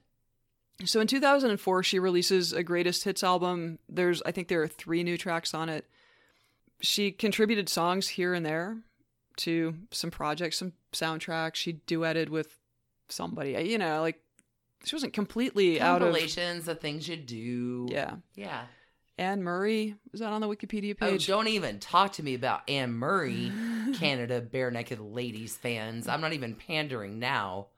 So 0.85 1.01
in 1.01 1.07
2004, 1.07 1.83
she 1.83 1.99
releases 1.99 2.53
a 2.53 2.63
greatest 2.63 3.05
hits 3.05 3.23
album. 3.23 3.79
There's, 3.89 4.23
I 4.23 4.33
think 4.33 4.49
there 4.49 4.63
are 4.63 4.69
three 4.69 5.03
new 5.03 5.17
tracks 5.17 5.55
on 5.55 5.69
it. 5.69 5.87
She 6.81 7.13
contributed 7.13 7.69
songs 7.69 8.09
here 8.09 8.35
and 8.35 8.45
there 8.45 8.79
to 9.39 9.75
some 9.91 10.11
projects, 10.11 10.59
some 10.59 10.73
soundtracks. 10.93 11.57
She 11.57 11.75
duetted 11.87 12.29
with 12.29 12.59
somebody, 13.09 13.53
you 13.53 13.79
know, 13.79 14.01
like 14.01 14.21
she 14.85 14.97
wasn't 14.97 15.13
completely 15.13 15.81
out 15.81 16.03
of. 16.03 16.09
Compilations 16.09 16.69
of 16.69 16.81
things 16.81 17.07
you 17.07 17.17
do. 17.17 17.87
Yeah. 17.91 18.17
Yeah. 18.35 18.63
Anne 19.19 19.43
Murray, 19.43 19.95
is 20.13 20.21
that 20.21 20.33
on 20.33 20.41
the 20.41 20.49
Wikipedia 20.49 20.97
oh, 21.01 21.07
page? 21.07 21.29
Oh, 21.29 21.35
don't 21.35 21.49
even 21.49 21.79
talk 21.79 22.13
to 22.13 22.23
me 22.23 22.35
about 22.35 22.69
Anne 22.69 22.93
Murray, 22.93 23.53
Canada 23.95 24.41
Barenaked 24.41 24.99
Ladies 25.15 25.57
fans. 25.57 26.09
I'm 26.09 26.21
not 26.21 26.33
even 26.33 26.55
pandering 26.55 27.19
now. 27.19 27.69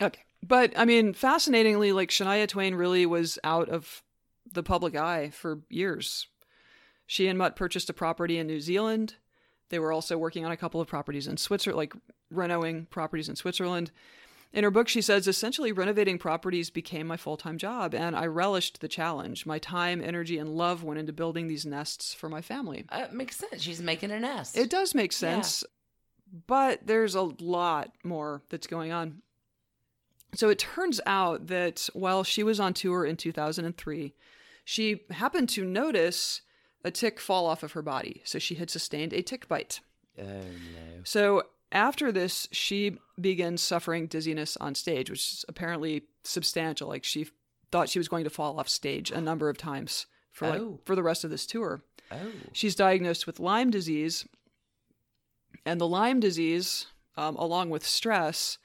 Okay. 0.00 0.22
But 0.46 0.74
I 0.76 0.84
mean, 0.84 1.14
fascinatingly, 1.14 1.92
like 1.92 2.10
Shania 2.10 2.46
Twain 2.46 2.74
really 2.74 3.06
was 3.06 3.38
out 3.44 3.68
of 3.70 4.02
the 4.52 4.62
public 4.62 4.94
eye 4.94 5.30
for 5.30 5.60
years. 5.70 6.26
She 7.06 7.28
and 7.28 7.38
Mutt 7.38 7.56
purchased 7.56 7.88
a 7.88 7.94
property 7.94 8.38
in 8.38 8.46
New 8.46 8.60
Zealand. 8.60 9.16
They 9.70 9.78
were 9.78 9.92
also 9.92 10.18
working 10.18 10.44
on 10.44 10.52
a 10.52 10.56
couple 10.56 10.80
of 10.80 10.88
properties 10.88 11.26
in 11.26 11.38
Switzerland, 11.38 11.78
like 11.78 11.94
renovating 12.30 12.86
properties 12.86 13.28
in 13.28 13.36
Switzerland. 13.36 13.90
In 14.52 14.64
her 14.64 14.70
book, 14.70 14.88
she 14.88 15.00
says, 15.00 15.26
essentially, 15.26 15.72
renovating 15.72 16.18
properties 16.18 16.70
became 16.70 17.06
my 17.06 17.16
full 17.16 17.38
time 17.38 17.56
job, 17.56 17.94
and 17.94 18.14
I 18.14 18.26
relished 18.26 18.80
the 18.80 18.88
challenge. 18.88 19.46
My 19.46 19.58
time, 19.58 20.02
energy, 20.02 20.36
and 20.38 20.50
love 20.50 20.84
went 20.84 21.00
into 21.00 21.12
building 21.12 21.48
these 21.48 21.64
nests 21.64 22.12
for 22.12 22.28
my 22.28 22.42
family. 22.42 22.84
Uh, 22.90 23.06
makes 23.12 23.36
sense. 23.36 23.62
She's 23.62 23.80
making 23.80 24.10
a 24.10 24.20
nest. 24.20 24.56
It 24.58 24.68
does 24.68 24.94
make 24.94 25.12
sense, 25.12 25.64
but 26.46 26.86
there's 26.86 27.14
a 27.14 27.22
lot 27.22 27.92
more 28.04 28.42
that's 28.50 28.66
going 28.66 28.92
on. 28.92 29.22
So 30.36 30.48
it 30.50 30.58
turns 30.58 31.00
out 31.06 31.46
that 31.48 31.88
while 31.92 32.24
she 32.24 32.42
was 32.42 32.58
on 32.60 32.74
tour 32.74 33.04
in 33.04 33.16
2003, 33.16 34.14
she 34.64 35.00
happened 35.10 35.48
to 35.50 35.64
notice 35.64 36.40
a 36.84 36.90
tick 36.90 37.20
fall 37.20 37.46
off 37.46 37.62
of 37.62 37.72
her 37.72 37.82
body. 37.82 38.22
So 38.24 38.38
she 38.38 38.56
had 38.56 38.70
sustained 38.70 39.12
a 39.12 39.22
tick 39.22 39.48
bite. 39.48 39.80
Oh 40.18 40.22
no. 40.24 41.02
So 41.04 41.44
after 41.72 42.12
this, 42.12 42.48
she 42.52 42.98
begins 43.20 43.62
suffering 43.62 44.06
dizziness 44.06 44.56
on 44.58 44.74
stage, 44.74 45.10
which 45.10 45.20
is 45.32 45.44
apparently 45.48 46.02
substantial. 46.24 46.88
Like 46.88 47.04
she 47.04 47.26
thought 47.72 47.88
she 47.88 47.98
was 47.98 48.08
going 48.08 48.24
to 48.24 48.30
fall 48.30 48.58
off 48.58 48.68
stage 48.68 49.10
a 49.10 49.20
number 49.20 49.48
of 49.48 49.58
times 49.58 50.06
for 50.30 50.48
like 50.48 50.60
Oh. 50.60 50.80
for 50.84 50.94
the 50.94 51.02
rest 51.02 51.24
of 51.24 51.30
this 51.30 51.46
tour. 51.46 51.82
Oh. 52.12 52.16
She's 52.52 52.74
diagnosed 52.74 53.26
with 53.26 53.40
Lyme 53.40 53.70
disease, 53.70 54.26
and 55.64 55.80
the 55.80 55.88
Lyme 55.88 56.20
disease, 56.20 56.86
um, 57.16 57.36
along 57.36 57.70
with 57.70 57.84
stress, 57.86 58.58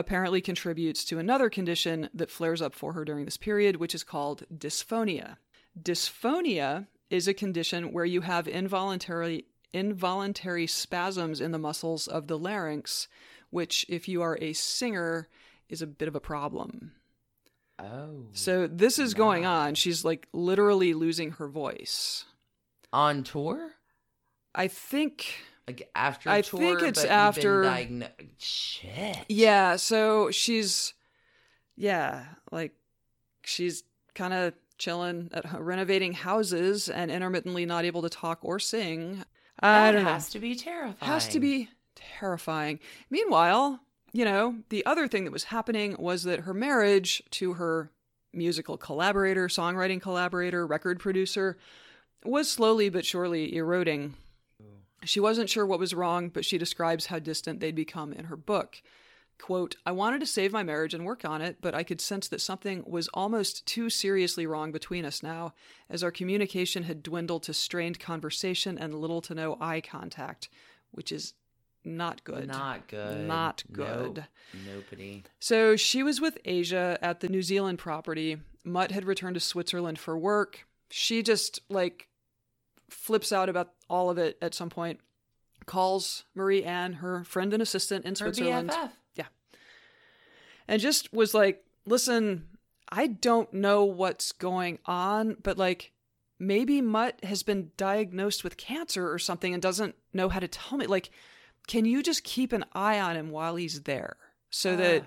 apparently 0.00 0.40
contributes 0.40 1.04
to 1.04 1.18
another 1.18 1.48
condition 1.48 2.08
that 2.14 2.30
flares 2.30 2.60
up 2.60 2.74
for 2.74 2.94
her 2.94 3.04
during 3.04 3.24
this 3.24 3.36
period, 3.36 3.76
which 3.76 3.94
is 3.94 4.02
called 4.02 4.44
dysphonia. 4.52 5.36
Dysphonia 5.80 6.88
is 7.10 7.28
a 7.28 7.34
condition 7.34 7.92
where 7.92 8.04
you 8.04 8.22
have 8.22 8.48
involuntary 8.48 9.44
involuntary 9.72 10.66
spasms 10.66 11.40
in 11.40 11.52
the 11.52 11.58
muscles 11.58 12.08
of 12.08 12.26
the 12.26 12.36
larynx, 12.36 13.06
which, 13.50 13.86
if 13.88 14.08
you 14.08 14.20
are 14.20 14.36
a 14.40 14.52
singer, 14.52 15.28
is 15.68 15.80
a 15.80 15.86
bit 15.86 16.08
of 16.08 16.16
a 16.16 16.20
problem. 16.20 16.92
Oh. 17.78 18.26
So 18.32 18.66
this 18.66 18.98
is 18.98 19.14
going 19.14 19.46
on. 19.46 19.74
She's 19.74 20.04
like 20.04 20.26
literally 20.32 20.92
losing 20.92 21.32
her 21.32 21.46
voice. 21.46 22.24
On 22.92 23.22
tour? 23.22 23.72
I 24.54 24.66
think 24.66 25.36
Like 25.66 25.88
after 25.94 26.30
I 26.30 26.40
tour? 26.42 26.58
think 26.60 26.82
it's 26.82 27.02
but 27.02 27.10
after- 27.10 27.62
Been 27.62 28.00
diagno- 28.00 28.28
Shit. 28.38 29.18
Yeah, 29.28 29.76
so 29.76 30.30
she's 30.30 30.94
yeah, 31.76 32.24
like 32.50 32.72
she's 33.44 33.84
kind 34.14 34.32
of 34.34 34.54
chilling 34.78 35.28
at 35.32 35.44
renovating 35.60 36.12
houses 36.12 36.88
and 36.88 37.10
intermittently 37.10 37.66
not 37.66 37.84
able 37.84 38.02
to 38.02 38.08
talk 38.10 38.38
or 38.42 38.58
sing. 38.58 39.22
I 39.60 39.86
That 39.86 39.92
don't 39.92 40.04
know. 40.04 40.10
has 40.10 40.30
to 40.30 40.38
be 40.38 40.54
terrifying. 40.56 40.96
Has 41.12 41.28
to 41.28 41.40
be 41.40 41.68
terrifying. 41.94 42.80
Meanwhile, 43.10 43.80
you 44.12 44.24
know, 44.24 44.56
the 44.70 44.84
other 44.86 45.06
thing 45.06 45.24
that 45.24 45.32
was 45.32 45.44
happening 45.44 45.96
was 45.98 46.22
that 46.24 46.40
her 46.40 46.54
marriage 46.54 47.22
to 47.32 47.52
her 47.54 47.90
musical 48.32 48.76
collaborator, 48.78 49.48
songwriting 49.48 50.00
collaborator, 50.00 50.66
record 50.66 50.98
producer 50.98 51.58
was 52.24 52.50
slowly 52.50 52.88
but 52.88 53.04
surely 53.04 53.54
eroding. 53.54 54.14
She 55.04 55.20
wasn't 55.20 55.50
sure 55.50 55.64
what 55.64 55.78
was 55.78 55.94
wrong, 55.94 56.28
but 56.28 56.44
she 56.44 56.58
describes 56.58 57.06
how 57.06 57.18
distant 57.18 57.60
they'd 57.60 57.74
become 57.74 58.12
in 58.12 58.26
her 58.26 58.36
book. 58.36 58.82
Quote, 59.40 59.76
I 59.86 59.92
wanted 59.92 60.20
to 60.20 60.26
save 60.26 60.52
my 60.52 60.62
marriage 60.62 60.92
and 60.92 61.06
work 61.06 61.24
on 61.24 61.40
it, 61.40 61.56
but 61.62 61.74
I 61.74 61.82
could 61.82 62.00
sense 62.00 62.28
that 62.28 62.42
something 62.42 62.84
was 62.86 63.08
almost 63.14 63.64
too 63.64 63.88
seriously 63.88 64.46
wrong 64.46 64.70
between 64.70 65.06
us 65.06 65.22
now, 65.22 65.54
as 65.88 66.04
our 66.04 66.10
communication 66.10 66.82
had 66.82 67.02
dwindled 67.02 67.44
to 67.44 67.54
strained 67.54 67.98
conversation 67.98 68.76
and 68.76 68.94
little 68.94 69.22
to 69.22 69.34
no 69.34 69.56
eye 69.58 69.80
contact, 69.80 70.50
which 70.90 71.10
is 71.10 71.32
not 71.84 72.22
good. 72.24 72.48
Not 72.48 72.86
good. 72.88 73.26
Not 73.26 73.64
good. 73.72 74.26
Nope. 74.66 74.84
Nopity. 74.92 75.22
So 75.38 75.76
she 75.76 76.02
was 76.02 76.20
with 76.20 76.36
Asia 76.44 76.98
at 77.00 77.20
the 77.20 77.28
New 77.28 77.42
Zealand 77.42 77.78
property. 77.78 78.36
Mutt 78.64 78.90
had 78.90 79.06
returned 79.06 79.34
to 79.34 79.40
Switzerland 79.40 79.98
for 79.98 80.18
work. 80.18 80.66
She 80.90 81.22
just 81.22 81.60
like 81.70 82.08
flips 82.90 83.32
out 83.32 83.48
about 83.48 83.72
all 83.90 84.08
of 84.08 84.16
it 84.16 84.38
at 84.40 84.54
some 84.54 84.70
point. 84.70 85.00
Calls 85.66 86.24
Marie 86.34 86.64
Anne, 86.64 86.94
her 86.94 87.22
friend 87.24 87.52
and 87.52 87.62
assistant 87.62 88.04
in 88.06 88.12
Her 88.12 88.16
Switzerland, 88.16 88.70
BFF. 88.70 88.90
and 90.68 90.80
just 90.80 91.12
was 91.12 91.34
like, 91.34 91.64
"Listen, 91.84 92.46
I 92.88 93.06
don't 93.08 93.52
know 93.52 93.84
what's 93.84 94.32
going 94.32 94.78
on, 94.86 95.36
but 95.42 95.58
like 95.58 95.92
maybe 96.38 96.80
Mutt 96.80 97.22
has 97.24 97.42
been 97.42 97.70
diagnosed 97.76 98.42
with 98.44 98.56
cancer 98.56 99.10
or 99.12 99.18
something 99.18 99.52
and 99.52 99.62
doesn't 99.62 99.94
know 100.12 100.28
how 100.30 100.38
to 100.40 100.48
tell 100.48 100.78
me. 100.78 100.86
Like, 100.86 101.10
can 101.66 101.84
you 101.84 102.02
just 102.02 102.24
keep 102.24 102.52
an 102.52 102.64
eye 102.72 102.98
on 102.98 103.14
him 103.16 103.30
while 103.30 103.56
he's 103.56 103.82
there 103.82 104.16
so 104.48 104.74
that 104.76 105.02
Ah. 105.02 105.06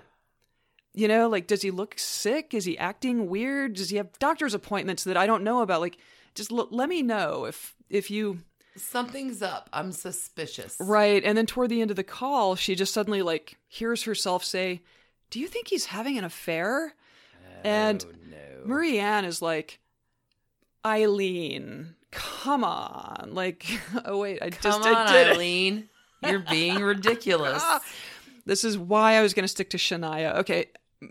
you 0.94 1.08
know, 1.08 1.28
like, 1.28 1.48
does 1.48 1.62
he 1.62 1.72
look 1.72 1.98
sick? 1.98 2.54
Is 2.54 2.64
he 2.66 2.78
acting 2.78 3.28
weird? 3.28 3.74
Does 3.74 3.90
he 3.90 3.96
have 3.96 4.16
doctor's 4.20 4.54
appointments 4.54 5.02
that 5.04 5.16
I 5.16 5.26
don't 5.26 5.42
know 5.42 5.60
about? 5.60 5.80
Like, 5.80 5.96
just 6.36 6.52
l- 6.52 6.68
let 6.70 6.88
me 6.88 7.02
know 7.02 7.46
if 7.46 7.74
if 7.90 8.10
you 8.12 8.42
Something's 8.76 9.40
up. 9.42 9.68
I'm 9.72 9.92
suspicious. 9.92 10.76
right. 10.80 11.22
And 11.24 11.38
then 11.38 11.46
toward 11.46 11.70
the 11.70 11.80
end 11.80 11.90
of 11.90 11.96
the 11.96 12.04
call, 12.04 12.56
she 12.56 12.74
just 12.74 12.92
suddenly 12.92 13.22
like 13.22 13.56
hears 13.68 14.02
herself 14.04 14.44
say, 14.44 14.82
"Do 15.30 15.38
you 15.40 15.46
think 15.46 15.68
he's 15.68 15.86
having 15.86 16.18
an 16.18 16.24
affair?" 16.24 16.94
Oh, 17.34 17.60
and 17.62 18.04
oh, 18.06 18.12
no. 18.30 18.66
Marie 18.66 18.98
Anne 18.98 19.24
is 19.24 19.40
like, 19.40 19.78
Eileen, 20.84 21.94
come 22.10 22.64
on. 22.64 23.30
Like, 23.32 23.66
oh, 24.04 24.18
wait, 24.18 24.42
I 24.42 24.50
Come 24.50 24.82
just 24.82 24.88
on, 24.88 24.96
I 24.96 25.12
did 25.12 25.26
it. 25.28 25.34
Eileen. 25.34 25.88
You're 26.22 26.38
being 26.40 26.76
ridiculous. 26.82 27.62
This 28.46 28.64
is 28.64 28.76
why 28.78 29.14
I 29.14 29.22
was 29.22 29.34
going 29.34 29.44
to 29.44 29.48
stick 29.48 29.70
to 29.70 29.76
Shania. 29.76 30.36
Okay. 30.38 30.66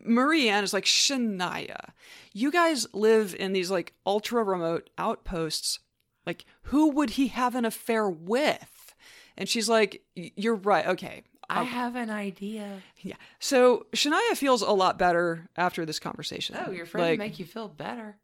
Marie 0.06 0.50
Anne 0.50 0.64
is 0.64 0.74
like, 0.74 0.86
Shania, 0.86 1.92
you 2.34 2.52
guys 2.52 2.88
live 2.94 3.36
in 3.38 3.54
these 3.54 3.70
like 3.70 3.94
ultra 4.08 4.44
remote 4.44 4.90
outposts. 4.98 5.80
Like, 6.26 6.46
who 6.64 6.90
would 6.92 7.12
he 7.12 7.28
have 7.28 7.56
an 7.56 7.66
affair 7.66 8.10
with? 8.10 8.96
And 9.38 9.50
she's 9.50 9.68
like, 9.70 10.04
You're 10.16 10.56
right. 10.56 10.86
Okay. 10.88 11.24
I 11.50 11.64
have 11.64 11.96
an 11.96 12.10
idea. 12.10 12.82
Yeah. 13.02 13.16
So 13.40 13.86
Shania 13.94 14.36
feels 14.36 14.62
a 14.62 14.72
lot 14.72 14.98
better 14.98 15.50
after 15.58 15.86
this 15.86 16.00
conversation. 16.00 16.58
Oh, 16.66 16.72
your 16.72 16.86
friend 16.86 17.08
Like, 17.10 17.20
make 17.20 17.38
you 17.40 17.46
feel 17.46 17.68
better. 17.68 18.16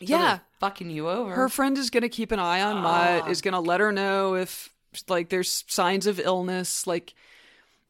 Yeah. 0.00 0.40
fucking 0.60 0.90
you 0.90 1.08
over. 1.08 1.32
her 1.32 1.48
friend 1.48 1.78
is 1.78 1.88
going 1.90 2.02
to 2.02 2.08
keep 2.10 2.32
an 2.32 2.38
eye 2.38 2.60
on 2.60 2.82
Mutt, 2.82 3.22
Ah. 3.24 3.28
is 3.30 3.40
going 3.40 3.54
to 3.54 3.60
let 3.60 3.80
her 3.80 3.92
know 3.92 4.34
if 4.34 4.74
like 5.08 5.28
there's 5.30 5.64
signs 5.68 6.06
of 6.06 6.18
illness, 6.20 6.86
like 6.86 7.14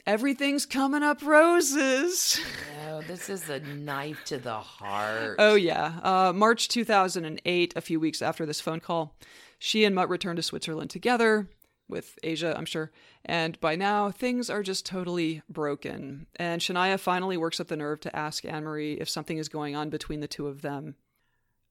everything's 0.07 0.67
coming 0.67 1.03
up 1.03 1.23
roses. 1.23 2.39
No, 2.87 3.01
this 3.03 3.29
is 3.29 3.49
a 3.49 3.61
knife 3.61 4.25
to 4.27 4.39
the 4.39 4.55
heart. 4.61 5.37
oh 5.39 5.55
yeah. 5.55 5.99
Uh, 6.03 6.33
March 6.35 6.69
2008, 6.69 7.73
a 7.77 7.81
few 7.81 7.99
weeks 7.99 8.23
after 8.23 8.47
this 8.47 8.61
phone 8.61 8.81
call, 8.81 9.17
she 9.59 9.85
and 9.85 9.95
Mutt 9.95 10.09
return 10.09 10.37
to 10.37 10.43
Switzerland 10.43 10.91
together 10.91 11.49
with 11.89 12.19
Asia, 12.23 12.55
I'm 12.57 12.65
sure. 12.65 12.91
And 13.25 13.59
by 13.61 13.77
now, 13.77 14.11
things 14.11 14.51
are 14.51 14.63
just 14.63 14.87
totally 14.87 15.43
broken. 15.49 16.27
And 16.37 16.61
Shania 16.61 16.99
finally 16.99 17.37
works 17.37 17.61
up 17.61 17.69
the 17.69 17.77
nerve 17.77 18.01
to 18.01 18.17
ask 18.17 18.45
Anne 18.45 18.65
Marie 18.65 18.95
if 18.95 19.09
something 19.09 19.39
is 19.39 19.49
going 19.49 19.77
on 19.77 19.91
between 19.91 20.21
the 20.21 20.29
two 20.29 20.47
of 20.49 20.63
them. 20.63 20.97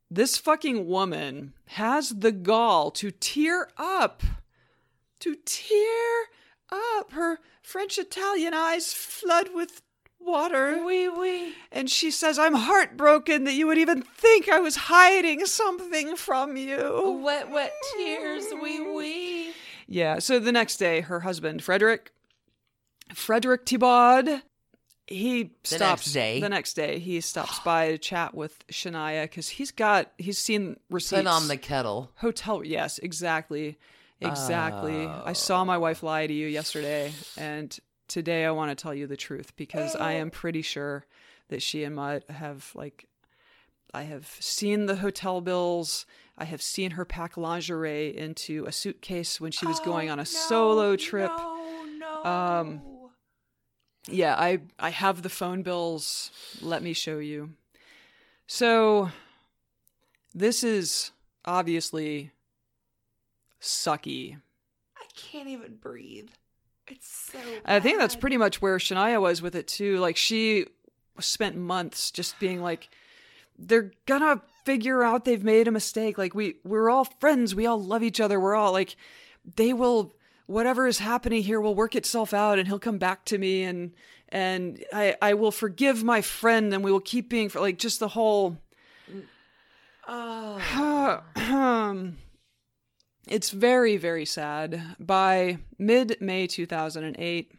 This 0.09 0.37
fucking 0.37 0.87
woman 0.87 1.53
has 1.69 2.09
the 2.09 2.31
gall 2.31 2.91
to 2.91 3.11
tear 3.11 3.69
up. 3.77 4.23
To 5.19 5.35
tear 5.45 6.25
up. 6.69 7.11
Her 7.11 7.39
French 7.61 7.97
Italian 7.97 8.53
eyes 8.53 8.93
flood 8.93 9.49
with 9.53 9.81
water. 10.25 10.83
Wee 10.85 11.07
wee. 11.09 11.53
And 11.71 11.89
she 11.89 12.11
says, 12.11 12.39
I'm 12.39 12.53
heartbroken 12.55 13.43
that 13.45 13.53
you 13.53 13.67
would 13.67 13.77
even 13.77 14.01
think 14.01 14.49
I 14.49 14.59
was 14.59 14.75
hiding 14.75 15.45
something 15.45 16.15
from 16.15 16.57
you. 16.57 17.21
Wet, 17.23 17.49
wet 17.51 17.73
tears. 17.95 18.45
Wee 18.61 18.79
wee. 18.81 19.53
Yeah, 19.87 20.19
so 20.19 20.39
the 20.39 20.51
next 20.51 20.77
day, 20.77 21.01
her 21.01 21.19
husband, 21.21 21.63
Frederick, 21.63 22.11
Frederick 23.13 23.65
Thibaud, 23.65 24.41
he 25.07 25.43
The 25.43 25.51
stops 25.75 26.07
next 26.07 26.13
day? 26.13 26.39
the 26.41 26.49
next 26.49 26.73
day 26.73 26.97
he 26.97 27.21
stops 27.21 27.59
by 27.59 27.91
to 27.91 27.97
chat 27.99 28.33
with 28.33 28.65
Shania 28.69 29.25
because 29.25 29.49
he's 29.49 29.69
got 29.71 30.11
he's 30.17 30.39
seen 30.39 30.79
receipts 30.89 31.21
Put 31.21 31.27
on 31.27 31.47
the 31.47 31.57
kettle. 31.57 32.11
hotel 32.15 32.63
yes 32.63 32.97
exactly 32.97 33.77
exactly 34.19 35.05
i 35.05 35.33
saw 35.33 35.61
oh. 35.61 35.65
my 35.65 35.77
wife 35.77 36.01
lie 36.01 36.25
to 36.25 36.33
you 36.33 36.47
yesterday 36.47 37.13
and 37.37 37.77
today 38.07 38.45
i 38.45 38.51
want 38.51 38.69
to 38.69 38.81
tell 38.81 38.93
you 38.93 39.07
the 39.07 39.17
truth 39.17 39.55
because 39.55 39.95
i 39.95 40.11
am 40.13 40.29
pretty 40.29 40.61
sure 40.61 41.05
that 41.49 41.61
she 41.61 41.83
and 41.83 41.95
mutt 41.95 42.29
have 42.29 42.71
like 42.75 43.07
i 43.93 44.03
have 44.03 44.27
seen 44.39 44.85
the 44.85 44.97
hotel 44.97 45.41
bills 45.41 46.05
i 46.37 46.43
have 46.45 46.61
seen 46.61 46.91
her 46.91 47.05
pack 47.05 47.37
lingerie 47.37 48.15
into 48.15 48.65
a 48.65 48.71
suitcase 48.71 49.39
when 49.41 49.51
she 49.51 49.65
was 49.65 49.79
going 49.79 50.09
on 50.09 50.19
a 50.19 50.25
solo 50.25 50.95
trip 50.95 51.31
Oh, 51.33 51.85
No, 51.99 52.21
no. 52.23 52.29
Um, 52.29 52.81
yeah, 54.07 54.35
I 54.35 54.59
I 54.77 54.89
have 54.91 55.23
the 55.23 55.29
phone 55.29 55.63
bills. 55.63 56.29
Let 56.61 56.83
me 56.83 56.93
show 56.93 57.17
you. 57.17 57.53
So 58.45 59.09
this 60.33 60.63
is 60.63 61.09
obviously 61.43 62.31
sucky. 63.59 64.37
I 64.97 65.05
can't 65.15 65.47
even 65.49 65.75
breathe. 65.77 66.29
It's 66.87 67.31
so. 67.31 67.39
I 67.65 67.79
think 67.79 67.99
that's 67.99 68.15
pretty 68.15 68.37
much 68.37 68.61
where 68.61 68.77
Shania 68.77 69.21
was 69.21 69.41
with 69.41 69.55
it 69.55 69.67
too. 69.67 69.97
Like 69.99 70.17
she 70.17 70.67
spent 71.19 71.55
months 71.55 72.11
just 72.11 72.39
being 72.39 72.61
like 72.61 72.89
they're 73.57 73.91
gonna 74.05 74.41
figure 74.65 75.03
out 75.03 75.25
they've 75.25 75.43
made 75.43 75.67
a 75.67 75.71
mistake. 75.71 76.17
Like 76.17 76.35
we 76.35 76.55
we're 76.63 76.89
all 76.89 77.05
friends. 77.05 77.55
We 77.55 77.65
all 77.65 77.81
love 77.81 78.03
each 78.03 78.19
other. 78.19 78.39
We're 78.39 78.55
all 78.55 78.71
like 78.71 78.95
they 79.55 79.73
will 79.73 80.13
whatever 80.47 80.87
is 80.87 80.99
happening 80.99 81.41
here 81.43 81.59
will 81.59 81.75
work 81.75 81.95
itself 81.95 82.33
out 82.33 82.59
and 82.59 82.67
he'll 82.67 82.79
come 82.79 82.97
back 82.99 83.25
to 83.25 83.37
me 83.37 83.63
and 83.63 83.91
and 84.29 84.83
I 84.93 85.15
I 85.21 85.33
will 85.33 85.51
forgive 85.51 86.03
my 86.03 86.21
friend 86.21 86.73
and 86.73 86.83
we 86.83 86.91
will 86.91 86.99
keep 86.99 87.29
being 87.29 87.49
for 87.49 87.59
like 87.59 87.77
just 87.77 87.99
the 87.99 88.09
whole 88.09 88.57
Oh. 90.07 91.21
Um, 91.35 92.17
it's 93.27 93.49
very 93.51 93.97
very 93.97 94.25
sad. 94.25 94.95
By 94.99 95.59
mid 95.77 96.17
May 96.21 96.47
2008, 96.47 97.51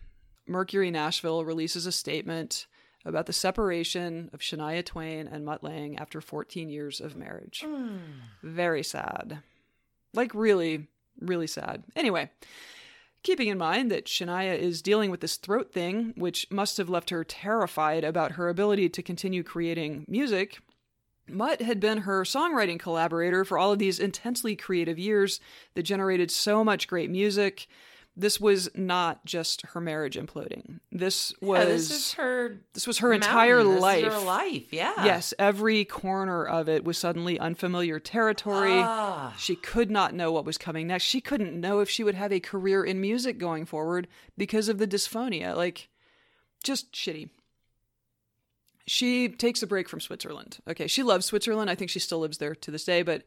Mercury 0.47 0.91
Nashville 0.91 1.45
releases 1.45 1.87
a 1.87 1.93
statement 1.93 2.67
about 3.05 3.27
the 3.27 3.33
separation 3.33 4.31
of 4.33 4.41
Shania 4.41 4.85
Twain 4.85 5.29
and 5.29 5.45
Mutt 5.45 5.63
Lange 5.63 5.97
after 5.97 6.21
14 6.21 6.69
years 6.69 7.01
of 7.01 7.17
marriage. 7.17 7.63
Hmm. 7.65 7.99
Very 8.43 8.83
sad. 8.83 9.41
Like 10.13 10.35
really 10.35 10.89
really 11.21 11.47
sad. 11.47 11.85
Anyway, 11.95 12.31
keeping 13.23 13.49
in 13.49 13.59
mind 13.59 13.91
that 13.91 14.07
Shania 14.07 14.57
is 14.57 14.83
dealing 14.83 15.11
with 15.11 15.21
this 15.21 15.37
throat 15.37 15.73
thing, 15.73 16.13
which 16.17 16.47
must 16.51 16.77
have 16.77 16.89
left 16.89 17.11
her 17.11 17.25
terrified 17.25 18.05
about 18.05 18.33
her 18.33 18.49
ability 18.49 18.89
to 18.91 19.03
continue 19.03 19.43
creating 19.43 20.05
music, 20.09 20.61
Mutt 21.29 21.61
had 21.63 21.81
been 21.81 21.99
her 21.99 22.23
songwriting 22.23 22.79
collaborator 22.79 23.45
for 23.45 23.59
all 23.59 23.73
of 23.73 23.79
these 23.79 23.99
intensely 23.99 24.55
creative 24.57 24.99
years 24.99 25.41
that 25.75 25.83
generated 25.83 26.31
so 26.31 26.63
much 26.65 26.89
great 26.89 27.11
music. 27.11 27.67
This 28.19 28.41
was 28.41 28.71
not 28.75 29.27
just 29.27 29.61
her 29.67 29.81
marriage 29.81 30.17
imploding. 30.17 30.81
This 30.91 31.35
was 31.43 31.59
Yeah, 31.59 31.65
this 31.67 31.91
is 31.91 32.13
her. 32.15 32.61
this 32.73 32.87
was 32.87 32.99
her 32.99 33.13
entire 33.13 33.57
mountain. 33.63 33.75
This 33.75 33.77
is 33.77 33.83
life. 33.83 34.05
her 34.13 34.19
life. 34.25 34.73
Yeah. 34.73 35.05
Yes, 35.05 35.35
every 35.39 35.85
corner 35.85 36.47
of 36.47 36.67
it 36.67 36.83
was 36.83 36.97
suddenly 36.97 37.39
unfamiliar 37.39 37.99
territory. 38.01 38.73
Ah. 38.83 39.35
She 39.37 39.55
could 39.55 39.91
not 39.91 40.15
know 40.15 40.33
what 40.33 40.47
was 40.47 40.57
coming 40.57 40.87
next. 40.87 41.05
She 41.05 41.21
couldn't 41.21 41.61
know 41.61 41.81
if 41.81 41.91
she 41.91 42.03
would 42.05 42.15
have 42.15 42.33
a 42.33 42.41
career 42.41 42.83
in 42.83 43.03
music 43.03 43.37
going 43.37 43.67
forward 43.67 44.09
because 44.39 44.71
of 44.71 44.79
the 44.79 44.87
dysphonia. 44.87 45.55
Like, 45.55 45.91
just 46.65 46.93
shitty. 46.93 47.29
She 48.87 49.29
takes 49.29 49.63
a 49.63 49.67
break 49.67 49.89
from 49.89 50.01
Switzerland. 50.01 50.59
Okay, 50.69 50.87
she 50.87 51.03
loves 51.03 51.27
Switzerland. 51.27 51.69
I 51.71 51.75
think 51.75 51.91
she 51.91 51.99
still 51.99 52.21
lives 52.21 52.39
there 52.39 52.55
to 52.55 52.71
this 52.71 52.85
day, 52.85 53.03
but 53.03 53.25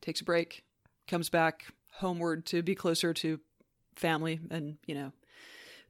takes 0.00 0.20
a 0.20 0.24
break, 0.24 0.64
comes 1.06 1.28
back 1.28 1.66
homeward 1.96 2.46
to 2.46 2.62
be 2.62 2.74
closer 2.74 3.12
to 3.14 3.38
family 3.94 4.40
and, 4.50 4.78
you 4.86 4.94
know, 4.94 5.12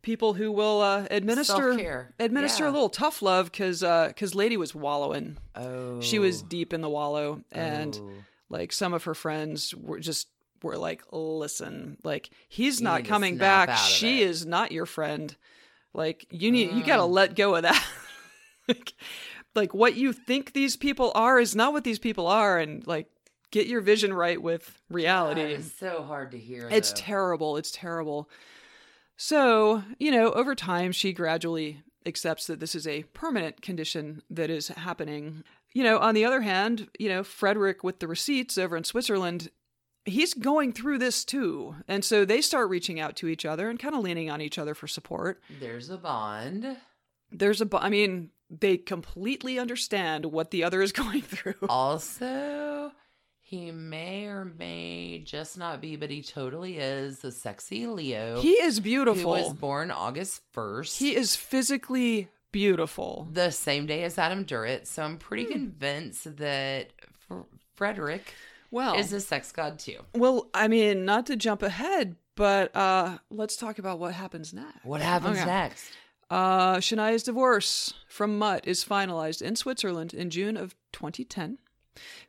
people 0.02 0.34
who 0.34 0.50
will 0.50 0.80
uh, 0.80 1.06
administer 1.10 1.70
Self-care. 1.74 2.12
administer 2.18 2.64
Yeah. 2.64 2.70
a 2.70 2.72
little 2.72 2.88
tough 2.88 3.22
love 3.22 3.50
because 3.52 3.80
because 3.82 4.34
lady 4.34 4.56
was 4.56 4.74
wallowing 4.74 5.36
Oh. 5.54 6.00
she 6.00 6.18
was 6.18 6.42
deep 6.42 6.72
in 6.72 6.80
the 6.80 6.90
wallow 6.90 7.44
and 7.52 7.96
Oh. 8.02 8.10
like 8.50 8.72
some 8.72 8.92
of 8.94 9.04
her 9.04 9.14
friends 9.14 9.72
were 9.72 10.00
just 10.00 10.26
were 10.64 10.76
like 10.76 11.02
listen 11.12 11.98
like 12.02 12.30
he's 12.48 12.80
You 12.80 12.84
not 12.84 13.04
coming 13.04 13.36
back 13.38 13.76
she 13.78 14.22
it." 14.22 14.28
is 14.30 14.44
not 14.44 14.72
your 14.72 14.86
friend 14.86 15.36
like 15.94 16.26
you 16.30 16.50
need 16.50 16.72
you 16.72 16.82
gotta 16.84 17.04
let 17.04 17.36
go 17.36 17.54
of 17.54 17.62
that 17.62 17.80
like, 18.68 18.92
like 19.54 19.74
what 19.74 19.96
you 19.96 20.12
think 20.12 20.52
these 20.52 20.76
people 20.76 21.12
are 21.14 21.38
is 21.38 21.54
not 21.56 21.72
what 21.72 21.84
these 21.84 21.98
people 21.98 22.26
are 22.26 22.58
and 22.58 22.86
like 22.86 23.06
get 23.50 23.66
your 23.66 23.80
vision 23.82 24.12
right 24.14 24.40
with 24.40 24.80
reality 24.90 25.40
It's 25.42 25.72
so 25.78 26.02
hard 26.02 26.30
to 26.32 26.38
hear. 26.38 26.68
it's 26.70 26.90
though. 26.92 26.96
terrible. 27.00 27.56
It's 27.56 27.70
terrible. 27.70 28.28
So, 29.16 29.82
you 29.98 30.10
know, 30.10 30.32
over 30.32 30.54
time, 30.54 30.92
she 30.92 31.12
gradually 31.12 31.82
accepts 32.06 32.46
that 32.46 32.60
this 32.60 32.74
is 32.74 32.86
a 32.86 33.04
permanent 33.14 33.62
condition 33.62 34.22
that 34.30 34.50
is 34.50 34.68
happening. 34.68 35.44
You 35.74 35.84
know, 35.84 35.98
on 35.98 36.14
the 36.14 36.24
other 36.24 36.40
hand, 36.40 36.88
you 36.98 37.08
know, 37.08 37.22
Frederick 37.22 37.84
with 37.84 38.00
the 38.00 38.08
receipts 38.08 38.58
over 38.58 38.76
in 38.76 38.84
Switzerland, 38.84 39.50
he's 40.04 40.34
going 40.34 40.72
through 40.72 40.98
this 40.98 41.24
too. 41.24 41.76
And 41.86 42.04
so 42.04 42.24
they 42.24 42.40
start 42.40 42.68
reaching 42.68 42.98
out 42.98 43.14
to 43.16 43.28
each 43.28 43.44
other 43.44 43.70
and 43.70 43.78
kind 43.78 43.94
of 43.94 44.00
leaning 44.02 44.30
on 44.30 44.40
each 44.40 44.58
other 44.58 44.74
for 44.74 44.88
support. 44.88 45.40
There's 45.60 45.90
a 45.90 45.96
bond. 45.98 46.76
There's 47.30 47.60
a, 47.62 47.68
I 47.74 47.88
mean, 47.90 48.30
they 48.60 48.76
completely 48.76 49.58
understand 49.58 50.26
what 50.26 50.50
the 50.50 50.62
other 50.62 50.82
is 50.82 50.92
going 51.02 51.22
through. 51.22 51.54
Also, 51.68 52.92
he 53.40 53.70
may 53.70 54.26
or 54.26 54.44
may 54.44 55.22
just 55.24 55.56
not 55.58 55.80
be, 55.80 55.96
but 55.96 56.10
he 56.10 56.22
totally 56.22 56.78
is 56.78 57.20
the 57.20 57.32
sexy 57.32 57.86
Leo. 57.86 58.40
He 58.40 58.52
is 58.52 58.78
beautiful. 58.80 59.30
was 59.32 59.52
born 59.54 59.90
August 59.90 60.42
1st. 60.54 60.98
he 60.98 61.14
is 61.16 61.34
physically 61.36 62.28
beautiful. 62.50 63.26
the 63.32 63.50
same 63.50 63.86
day 63.86 64.02
as 64.04 64.18
Adam 64.18 64.44
Duritz. 64.44 64.88
So 64.88 65.02
I'm 65.02 65.16
pretty 65.18 65.44
Hmm. 65.44 65.52
convinced 65.52 66.36
that 66.36 66.88
F- 67.30 67.46
Frederick 67.74 68.34
Well, 68.70 68.98
is 68.98 69.12
a 69.12 69.20
sex 69.20 69.52
god 69.52 69.78
too. 69.78 70.00
Well, 70.14 70.48
I 70.52 70.68
mean, 70.68 71.04
not 71.06 71.26
to 71.26 71.36
jump 71.36 71.62
ahead, 71.62 72.16
but 72.34 72.74
uh, 72.76 73.18
let's 73.30 73.56
talk 73.56 73.78
about 73.78 73.98
what 73.98 74.12
happens 74.14 74.52
next. 74.54 74.84
What 74.84 75.00
happens 75.00 75.38
Okay. 75.38 75.46
next? 75.46 75.84
Uh, 76.32 76.76
Shania's 76.78 77.22
divorce 77.22 77.92
from 78.08 78.38
Mutt 78.38 78.66
is 78.66 78.82
finalized 78.84 79.42
in 79.42 79.54
Switzerland 79.54 80.14
in 80.14 80.30
June 80.30 80.56
of 80.56 80.74
2010. 80.92 81.58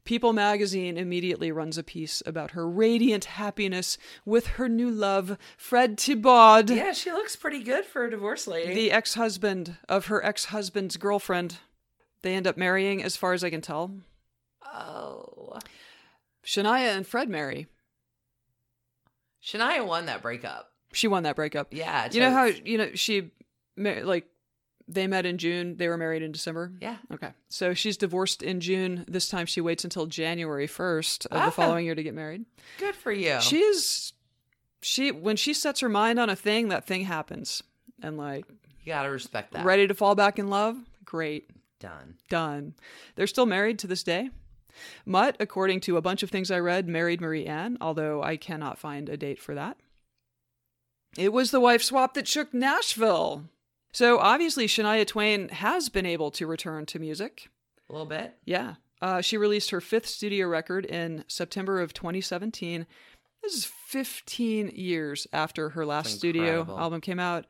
People 0.03 0.33
magazine 0.33 0.97
immediately 0.97 1.53
runs 1.53 1.77
a 1.77 1.83
piece 1.83 2.21
about 2.25 2.51
her 2.51 2.67
radiant 2.69 3.23
happiness 3.23 3.97
with 4.25 4.47
her 4.47 4.67
new 4.67 4.91
love, 4.91 5.37
Fred 5.55 5.95
Thibaud, 5.97 6.69
Yeah, 6.75 6.91
she 6.91 7.13
looks 7.13 7.37
pretty 7.37 7.63
good 7.63 7.85
for 7.85 8.03
a 8.03 8.11
divorce 8.11 8.45
lady. 8.45 8.73
the 8.73 8.91
ex 8.91 9.13
husband 9.13 9.77
of 9.87 10.07
her 10.07 10.21
ex 10.25 10.45
husband's 10.45 10.97
girlfriend. 10.97 11.59
They 12.23 12.35
end 12.35 12.45
up 12.45 12.57
marrying, 12.57 13.01
as 13.01 13.15
far 13.15 13.31
as 13.31 13.41
I 13.41 13.49
can 13.49 13.61
tell. 13.61 13.95
oh. 14.65 15.59
Shania 16.45 16.97
and 16.97 17.07
Fred 17.07 17.29
marry. 17.29 17.67
Shania 19.41 19.85
won 19.87 20.07
that 20.07 20.21
breakup. 20.21 20.71
She 20.91 21.07
won 21.07 21.23
that 21.23 21.37
breakup. 21.37 21.67
Yeah. 21.71 22.09
You 22.11 22.19
know 22.19 22.31
how 22.31 22.43
you 22.45 22.77
know 22.77 22.89
she 22.95 23.31
like 23.77 24.27
they 24.87 25.07
met 25.07 25.25
in 25.25 25.37
June, 25.37 25.77
they 25.77 25.87
were 25.87 25.97
married 25.97 26.21
in 26.23 26.31
December. 26.31 26.73
Yeah. 26.81 26.97
Okay. 27.13 27.31
So 27.49 27.73
she's 27.73 27.95
divorced 27.97 28.43
in 28.43 28.59
June. 28.59 29.05
This 29.07 29.29
time 29.29 29.45
she 29.45 29.61
waits 29.61 29.83
until 29.83 30.05
January 30.07 30.67
1st 30.67 31.25
of 31.27 31.37
Ah. 31.41 31.45
the 31.45 31.51
following 31.51 31.85
year 31.85 31.95
to 31.95 32.03
get 32.03 32.13
married. 32.13 32.45
Good 32.79 32.95
for 32.95 33.11
you. 33.11 33.39
She 33.41 33.59
is 33.59 34.13
she 34.81 35.11
when 35.11 35.37
she 35.37 35.53
sets 35.53 35.79
her 35.79 35.89
mind 35.89 36.19
on 36.19 36.29
a 36.29 36.35
thing, 36.35 36.67
that 36.69 36.85
thing 36.85 37.03
happens. 37.05 37.63
And 38.01 38.17
like 38.17 38.45
you 38.83 38.87
gotta 38.87 39.09
respect 39.09 39.53
that. 39.53 39.63
ready 39.65 39.87
to 39.87 39.93
fall 39.93 40.15
back 40.15 40.37
in 40.37 40.49
love? 40.49 40.77
Great. 41.05 41.49
Done. 41.79 42.15
Done. 42.29 42.75
They're 43.15 43.27
still 43.27 43.45
married 43.45 43.79
to 43.79 43.87
this 43.87 44.03
day. 44.03 44.29
Mutt, 45.05 45.37
according 45.39 45.79
to 45.81 45.97
a 45.97 46.01
bunch 46.01 46.23
of 46.23 46.29
things 46.31 46.49
I 46.49 46.59
read, 46.59 46.87
married 46.87 47.21
Marie 47.21 47.45
Anne, 47.45 47.77
although 47.79 48.23
I 48.23 48.37
cannot 48.37 48.77
find 48.79 49.07
a 49.07 49.15
date 49.15 49.39
for 49.39 49.53
that. 49.55 49.77
It 51.17 51.31
was 51.31 51.51
the 51.51 51.59
wife 51.59 51.83
swap 51.83 52.15
that 52.15 52.27
shook 52.27 52.53
Nashville. 52.53 53.45
So 53.93 54.17
obviously, 54.19 54.67
Shania 54.67 55.05
Twain 55.07 55.49
has 55.49 55.87
been 55.89 56.05
able 56.05 56.31
to 56.31 56.47
return 56.47 56.85
to 56.87 56.99
music. 56.99 57.49
A 57.89 57.93
little 57.93 58.07
bit. 58.07 58.33
Yeah. 58.43 58.75
Uh, 59.01 59.21
she 59.21 59.37
released 59.37 59.69
her 59.69 59.81
fifth 59.81 60.07
studio 60.07 60.47
record 60.47 60.85
in 60.85 61.23
September 61.27 61.79
of 61.81 61.93
2017. 61.93 62.85
This 63.43 63.53
is 63.53 63.65
15 63.87 64.69
years 64.69 65.27
after 65.33 65.69
her 65.69 65.85
last 65.85 66.15
studio 66.15 66.65
album 66.77 67.01
came 67.01 67.19
out. 67.19 67.45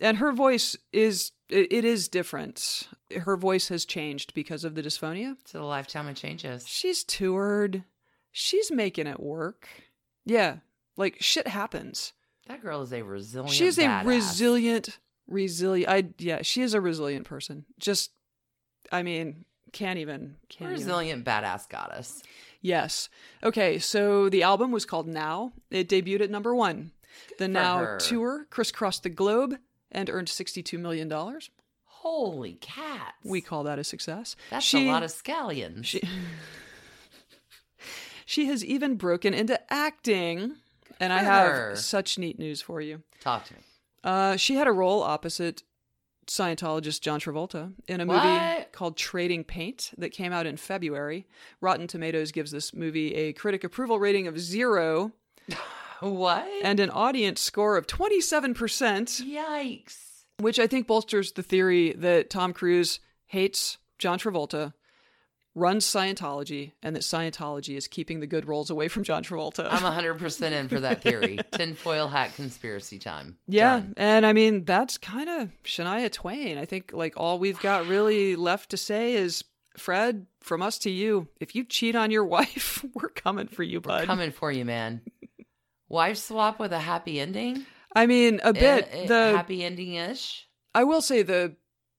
and 0.00 0.16
her 0.18 0.32
voice 0.32 0.76
is 0.92 1.32
it, 1.48 1.72
it 1.72 1.84
is 1.84 2.08
different. 2.08 2.88
Her 3.14 3.36
voice 3.36 3.68
has 3.68 3.84
changed 3.84 4.34
because 4.34 4.64
of 4.64 4.76
the 4.76 4.82
dysphonia. 4.82 5.36
It's 5.40 5.54
a 5.54 5.60
lifetime 5.62 6.06
of 6.06 6.14
changes. 6.14 6.66
She's 6.66 7.02
toured. 7.04 7.82
She's 8.30 8.70
making 8.70 9.08
it 9.08 9.18
work. 9.20 9.68
Yeah, 10.24 10.58
like 10.96 11.16
shit 11.20 11.48
happens. 11.48 12.12
That 12.46 12.62
girl 12.62 12.82
is 12.82 12.92
a 12.92 13.02
resilient. 13.02 13.52
She 13.54 13.66
is 13.66 13.78
a 13.78 13.82
badass. 13.82 14.04
resilient, 14.06 14.98
resilient. 15.26 15.90
I 15.90 16.04
yeah, 16.18 16.42
she 16.42 16.62
is 16.62 16.74
a 16.74 16.80
resilient 16.80 17.26
person. 17.26 17.64
Just, 17.78 18.10
I 18.90 19.02
mean, 19.02 19.44
can't 19.72 19.98
even 19.98 20.36
can't 20.48 20.70
even. 20.70 20.72
resilient 20.72 21.24
badass 21.24 21.68
goddess. 21.68 22.22
Yes. 22.60 23.08
Okay, 23.42 23.78
so 23.78 24.28
the 24.28 24.44
album 24.44 24.70
was 24.70 24.84
called 24.84 25.08
Now. 25.08 25.52
It 25.70 25.88
debuted 25.88 26.20
at 26.20 26.30
number 26.30 26.54
one. 26.54 26.92
The 27.38 27.46
for 27.46 27.50
Now 27.50 27.78
her. 27.78 27.98
tour 27.98 28.46
crisscrossed 28.50 29.02
the 29.02 29.10
globe 29.10 29.56
and 29.90 30.08
earned 30.08 30.28
$62 30.28 30.78
million. 30.78 31.12
Holy 31.84 32.54
cats! 32.54 33.16
We 33.24 33.40
call 33.40 33.64
that 33.64 33.78
a 33.78 33.84
success. 33.84 34.36
That's 34.50 34.64
she, 34.64 34.88
a 34.88 34.92
lot 34.92 35.02
of 35.02 35.10
scallions. 35.10 35.84
She, 35.84 36.02
she 38.26 38.46
has 38.46 38.64
even 38.64 38.96
broken 38.96 39.34
into 39.34 39.60
acting. 39.72 40.56
And 41.00 41.12
I 41.12 41.22
have 41.22 41.78
such 41.78 42.18
neat 42.18 42.38
news 42.38 42.62
for 42.62 42.80
you. 42.80 43.02
Talk 43.20 43.44
to 43.46 43.54
me. 43.54 43.60
Uh, 44.04 44.36
she 44.36 44.54
had 44.56 44.66
a 44.66 44.72
role 44.72 45.02
opposite 45.02 45.62
Scientologist 46.26 47.00
John 47.00 47.20
Travolta 47.20 47.72
in 47.88 48.00
a 48.00 48.06
movie 48.06 48.18
What? 48.18 48.72
called 48.72 48.96
Trading 48.96 49.42
Paint 49.44 49.90
that 49.98 50.10
came 50.10 50.32
out 50.32 50.46
in 50.46 50.56
February. 50.56 51.26
Rotten 51.60 51.86
Tomatoes 51.86 52.30
gives 52.32 52.50
this 52.52 52.72
movie 52.72 53.14
a 53.14 53.32
critic 53.32 53.64
approval 53.64 53.98
rating 53.98 54.26
of 54.26 54.38
zero 54.38 55.12
What? 56.00 56.46
and 56.62 56.80
an 56.80 56.90
audience 56.90 57.40
score 57.40 57.76
of 57.76 57.86
27%, 57.86 58.54
Yikes! 59.22 59.96
which 60.38 60.58
I 60.58 60.66
think 60.66 60.86
bolsters 60.86 61.32
the 61.32 61.42
theory 61.42 61.92
that 61.92 62.30
Tom 62.30 62.52
Cruise 62.52 62.98
hates 63.26 63.78
John 63.98 64.18
Travolta, 64.18 64.72
runs 65.54 65.84
Scientology, 65.84 66.72
and 66.82 66.96
that 66.96 67.02
Scientology 67.02 67.76
is 67.76 67.86
keeping 67.86 68.20
the 68.20 68.26
good 68.26 68.46
roles 68.48 68.70
away 68.70 68.88
from 68.88 69.04
John 69.04 69.22
Travolta. 69.22 69.68
I'm 69.70 69.82
100% 69.82 70.52
in 70.52 70.68
for 70.68 70.80
that 70.80 71.02
theory. 71.02 71.38
Tinfoil 71.52 72.08
hat 72.08 72.34
conspiracy 72.34 72.98
time. 72.98 73.36
Yeah, 73.46 73.80
Done. 73.80 73.94
and 73.96 74.26
I 74.26 74.32
mean 74.32 74.64
that's 74.64 74.98
kind 74.98 75.28
of 75.28 75.50
Shania 75.64 76.10
Twain. 76.10 76.58
I 76.58 76.64
think 76.64 76.92
like 76.94 77.14
all 77.16 77.38
we've 77.38 77.60
got 77.60 77.86
really 77.86 78.36
left 78.36 78.70
to 78.70 78.76
say 78.76 79.14
is 79.14 79.44
Fred, 79.76 80.26
from 80.40 80.62
us 80.62 80.78
to 80.80 80.90
you, 80.90 81.28
if 81.40 81.54
you 81.54 81.64
cheat 81.64 81.96
on 81.96 82.10
your 82.10 82.24
wife, 82.38 82.84
we're 82.94 83.08
coming 83.08 83.48
for 83.48 83.62
you, 83.62 83.80
bud. 83.80 84.06
Coming 84.06 84.30
for 84.30 84.50
you, 84.50 84.64
man. 84.64 85.02
Wife 85.88 86.16
swap 86.18 86.58
with 86.58 86.72
a 86.72 86.78
happy 86.78 87.20
ending? 87.20 87.66
I 87.94 88.06
mean, 88.06 88.40
a 88.42 88.54
bit. 88.54 88.88
Eh, 88.90 89.02
eh, 89.02 89.06
the 89.06 89.36
happy 89.36 89.62
ending 89.62 89.94
ish? 89.94 90.48
I 90.74 90.84
will 90.84 91.02
say 91.02 91.22
the 91.22 91.54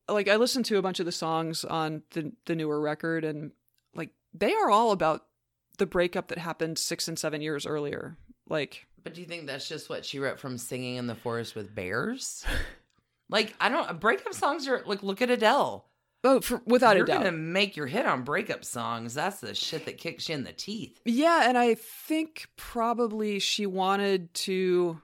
like 0.09 0.27
I 0.27 0.35
listened 0.35 0.65
to 0.65 0.77
a 0.77 0.81
bunch 0.81 0.99
of 0.99 1.05
the 1.05 1.11
songs 1.11 1.63
on 1.63 2.03
the 2.11 2.31
the 2.45 2.55
newer 2.55 2.79
record 2.79 3.23
and 3.23 3.51
like 3.95 4.09
they 4.33 4.53
are 4.53 4.69
all 4.69 4.91
about 4.91 5.25
the 5.77 5.85
breakup 5.85 6.27
that 6.27 6.37
happened 6.37 6.77
6 6.77 7.07
and 7.07 7.17
7 7.17 7.41
years 7.41 7.65
earlier. 7.65 8.17
Like 8.47 8.85
But 9.03 9.13
do 9.13 9.21
you 9.21 9.27
think 9.27 9.47
that's 9.47 9.67
just 9.67 9.89
what 9.89 10.05
she 10.05 10.19
wrote 10.19 10.39
from 10.39 10.57
singing 10.57 10.97
in 10.97 11.07
the 11.07 11.15
forest 11.15 11.55
with 11.55 11.73
bears? 11.73 12.45
like, 13.29 13.53
I 13.59 13.69
don't. 13.69 13.99
Breakup 13.99 14.33
songs 14.33 14.67
are 14.67 14.83
like, 14.85 15.03
look 15.03 15.21
at 15.21 15.29
Adele. 15.29 15.85
oh, 16.23 16.41
for, 16.41 16.61
without 16.65 16.95
You're 16.95 17.05
a 17.05 17.07
doubt. 17.07 17.23
gonna 17.23 17.31
make 17.31 17.75
your 17.75 17.87
hit 17.87 18.05
on 18.05 18.23
breakup 18.23 18.63
songs. 18.65 19.13
That's 19.13 19.39
the 19.39 19.53
shit 19.55 19.85
that 19.85 19.97
kicks 19.97 20.29
you 20.29 20.35
in 20.35 20.43
the 20.43 20.53
teeth. 20.53 20.99
Yeah, 21.05 21.47
and 21.49 21.57
I 21.57 21.75
think 21.75 22.47
probably 22.55 23.39
she 23.39 23.65
wanted 23.65 24.33
to 24.35 25.01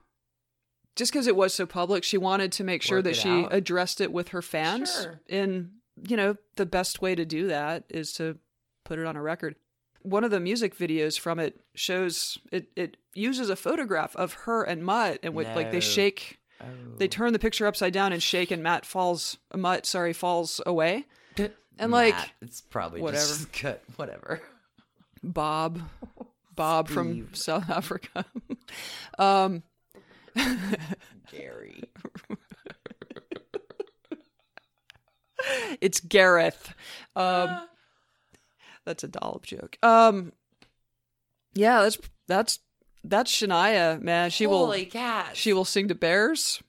just 1.00 1.12
because 1.12 1.26
it 1.28 1.36
was 1.36 1.54
so 1.54 1.66
public, 1.66 2.04
she 2.04 2.18
wanted 2.18 2.52
to 2.52 2.64
make 2.64 2.84
sure 2.84 3.02
that 3.02 3.16
she 3.16 3.30
out. 3.30 3.54
addressed 3.54 4.02
it 4.02 4.12
with 4.12 4.28
her 4.30 4.41
fans. 4.41 4.93
Sure. 5.02 5.20
And 5.30 5.72
you 6.08 6.16
know, 6.16 6.36
the 6.58 6.66
best 6.66 7.02
way 7.02 7.16
to 7.16 7.26
do 7.26 7.47
that 7.47 7.86
is 7.89 8.14
to 8.14 8.38
put 8.84 9.00
it 9.00 9.06
on 9.06 9.16
a 9.16 9.22
record. 9.22 9.56
One 10.02 10.24
of 10.24 10.32
the 10.32 10.39
music 10.39 10.78
videos 10.78 11.18
from 11.20 11.39
it 11.39 11.60
shows 11.74 12.38
it 12.52 12.68
it 12.76 12.97
uses 13.14 13.50
a 13.50 13.56
photograph 13.56 14.16
of 14.16 14.34
her 14.45 14.64
and 14.64 14.84
Mutt 14.84 15.20
and 15.24 15.34
with 15.34 15.47
like 15.56 15.72
they 15.72 15.80
shake 15.80 16.36
Oh. 16.62 16.66
they 16.97 17.08
turn 17.08 17.32
the 17.32 17.39
picture 17.39 17.66
upside 17.66 17.93
down 17.93 18.12
and 18.12 18.22
shake 18.22 18.52
and 18.52 18.62
Matt 18.62 18.86
falls 18.86 19.38
Mutt, 19.56 19.86
sorry, 19.86 20.12
falls 20.14 20.60
away. 20.66 21.06
And 21.82 21.93
like 21.93 22.16
it's 22.41 22.60
probably 22.60 23.00
whatever. 23.00 23.26
just 23.26 23.52
good. 23.62 23.80
Whatever. 23.95 24.41
Bob, 25.24 25.82
Bob 26.54 26.89
from 26.89 27.34
South 27.34 27.70
Africa. 27.70 28.26
um, 29.18 29.64
Gary. 31.32 31.84
it's 35.82 35.99
Gareth. 35.99 36.73
Um, 37.15 37.61
that's 38.86 39.03
a 39.03 39.07
dollop 39.07 39.45
joke. 39.45 39.77
Um, 39.84 40.34
yeah, 41.53 41.82
that's 41.82 41.97
that's 42.27 42.59
that's 43.03 43.32
Shania, 43.32 44.01
man. 44.01 44.30
She 44.30 44.45
Holy 44.45 44.84
will 44.84 44.91
cats. 44.91 45.38
she 45.38 45.53
will 45.53 45.65
sing 45.65 45.88
to 45.88 45.95
bears. 45.95 46.61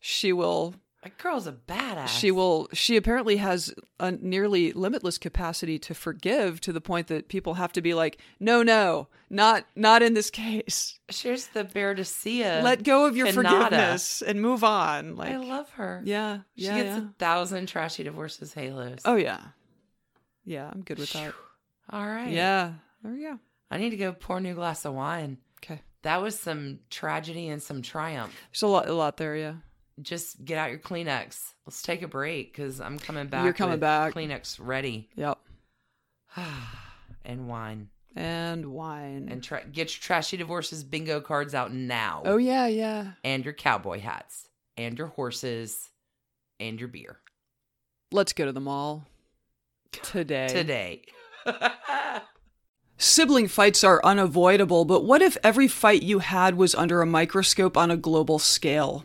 She 0.00 0.32
will 0.32 0.74
That 1.06 1.18
girl's 1.18 1.46
a 1.46 1.52
badass. 1.52 2.08
she 2.08 2.30
will 2.32 2.68
she 2.72 2.96
apparently 2.96 3.36
has 3.36 3.72
a 4.00 4.10
nearly 4.10 4.72
limitless 4.72 5.18
capacity 5.18 5.78
to 5.78 5.94
forgive 5.94 6.60
to 6.62 6.72
the 6.72 6.80
point 6.80 7.06
that 7.06 7.28
people 7.28 7.54
have 7.54 7.72
to 7.74 7.80
be 7.80 7.94
like, 7.94 8.18
no, 8.40 8.62
no, 8.64 9.06
not 9.30 9.66
not 9.76 10.02
in 10.02 10.14
this 10.14 10.30
case. 10.30 10.98
She's 11.08 11.46
the 11.48 11.62
bear 11.62 11.94
to 11.94 12.04
see 12.04 12.40
ya. 12.40 12.60
Let 12.62 12.82
go 12.82 13.06
of 13.06 13.16
your 13.16 13.26
Canada. 13.28 13.48
forgiveness 13.60 14.20
and 14.20 14.42
move 14.42 14.64
on. 14.64 15.14
Like, 15.14 15.32
I 15.32 15.36
love 15.36 15.70
her. 15.74 16.02
yeah, 16.04 16.38
She 16.56 16.64
yeah, 16.64 16.76
gets 16.76 16.96
yeah. 16.96 17.04
a 17.04 17.08
thousand 17.20 17.66
trashy 17.68 18.02
divorces 18.02 18.52
halos. 18.52 18.98
Oh 19.04 19.14
yeah, 19.16 19.40
yeah. 20.44 20.68
I'm 20.72 20.82
good 20.82 20.98
with 20.98 21.12
that. 21.12 21.32
All 21.90 22.06
right. 22.06 22.32
Yeah, 22.32 22.72
there 23.04 23.12
we 23.12 23.22
go. 23.22 23.38
I 23.70 23.78
need 23.78 23.90
to 23.90 23.96
go 23.96 24.12
pour 24.12 24.38
a 24.38 24.40
new 24.40 24.54
glass 24.54 24.84
of 24.84 24.94
wine. 24.94 25.38
Okay, 25.62 25.82
That 26.02 26.20
was 26.20 26.38
some 26.38 26.80
tragedy 26.90 27.48
and 27.48 27.62
some 27.62 27.80
triumph. 27.82 28.34
there's 28.52 28.62
a 28.62 28.66
lot, 28.66 28.88
a 28.88 28.92
lot 28.92 29.16
there. 29.16 29.36
Yeah. 29.36 29.54
Just 30.02 30.44
get 30.44 30.58
out 30.58 30.70
your 30.70 30.78
Kleenex. 30.78 31.52
Let's 31.66 31.80
take 31.82 32.02
a 32.02 32.08
break 32.08 32.52
because 32.52 32.80
I'm 32.80 32.98
coming 32.98 33.26
back. 33.28 33.44
You're 33.44 33.52
coming 33.54 33.78
back. 33.78 34.12
Kleenex 34.14 34.58
ready 34.60 35.08
Yep. 35.16 35.38
and 37.24 37.48
wine 37.48 37.88
And 38.14 38.66
wine. 38.66 39.28
and 39.30 39.42
tra- 39.42 39.64
get 39.64 39.94
your 39.94 40.00
trashy 40.02 40.36
divorces 40.36 40.84
bingo 40.84 41.20
cards 41.20 41.54
out 41.54 41.72
now. 41.72 42.22
oh 42.26 42.36
yeah, 42.36 42.66
yeah. 42.66 43.12
and 43.24 43.44
your 43.44 43.54
cowboy 43.54 44.00
hats 44.00 44.48
and 44.76 44.98
your 44.98 45.06
horses 45.08 45.88
and 46.60 46.78
your 46.78 46.88
beer 46.88 47.18
Let's 48.12 48.32
go 48.32 48.44
to 48.44 48.52
the 48.52 48.60
mall 48.60 49.06
today. 49.92 50.48
today. 50.48 51.02
Sibling 52.98 53.48
fights 53.48 53.82
are 53.84 54.00
unavoidable, 54.04 54.84
but 54.84 55.04
what 55.04 55.20
if 55.22 55.36
every 55.42 55.68
fight 55.68 56.02
you 56.02 56.20
had 56.20 56.54
was 56.54 56.74
under 56.74 57.02
a 57.02 57.06
microscope 57.06 57.76
on 57.76 57.90
a 57.90 57.96
global 57.96 58.38
scale? 58.38 59.04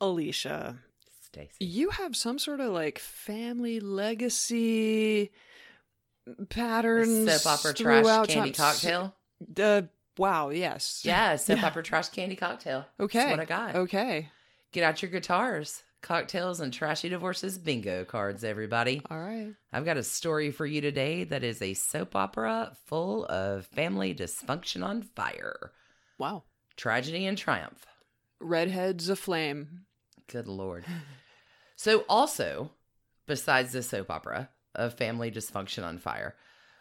Alicia, 0.00 0.78
Stacy. 1.22 1.64
you 1.64 1.90
have 1.90 2.16
some 2.16 2.38
sort 2.38 2.60
of 2.60 2.72
like 2.72 2.98
family 2.98 3.80
legacy 3.80 5.30
patterns. 6.48 7.30
Soap 7.42 7.52
opera 7.58 7.74
trash 7.74 8.02
throughout 8.02 8.28
candy 8.28 8.52
time. 8.52 8.72
cocktail. 8.72 9.14
Uh, 9.58 9.82
wow, 10.18 10.50
yes. 10.50 11.02
Yeah, 11.04 11.36
soap 11.36 11.58
Yeah. 11.58 11.66
opera 11.66 11.82
trash 11.82 12.08
candy 12.10 12.36
cocktail. 12.36 12.86
Okay. 12.98 13.18
That's 13.18 13.30
what 13.30 13.40
I 13.40 13.44
got. 13.44 13.74
Okay. 13.76 14.28
Get 14.72 14.84
out 14.84 15.02
your 15.02 15.10
guitars, 15.10 15.82
cocktails, 16.02 16.60
and 16.60 16.72
trashy 16.72 17.08
divorces 17.08 17.58
bingo 17.58 18.04
cards, 18.04 18.44
everybody. 18.44 19.02
All 19.10 19.18
right. 19.18 19.52
I've 19.72 19.84
got 19.84 19.96
a 19.96 20.02
story 20.04 20.50
for 20.52 20.64
you 20.66 20.80
today 20.80 21.24
that 21.24 21.42
is 21.42 21.60
a 21.60 21.74
soap 21.74 22.14
opera 22.14 22.76
full 22.86 23.24
of 23.26 23.66
family 23.66 24.14
dysfunction 24.14 24.84
on 24.84 25.02
fire, 25.02 25.72
Wow. 26.18 26.44
tragedy 26.76 27.26
and 27.26 27.36
triumph. 27.36 27.84
Redheads 28.40 29.08
aflame. 29.08 29.86
Good 30.30 30.46
lord. 30.46 30.84
So, 31.74 32.04
also, 32.08 32.70
besides 33.26 33.72
the 33.72 33.82
soap 33.82 34.10
opera 34.10 34.50
of 34.74 34.94
family 34.94 35.30
dysfunction 35.30 35.84
on 35.84 35.98
fire, 35.98 36.36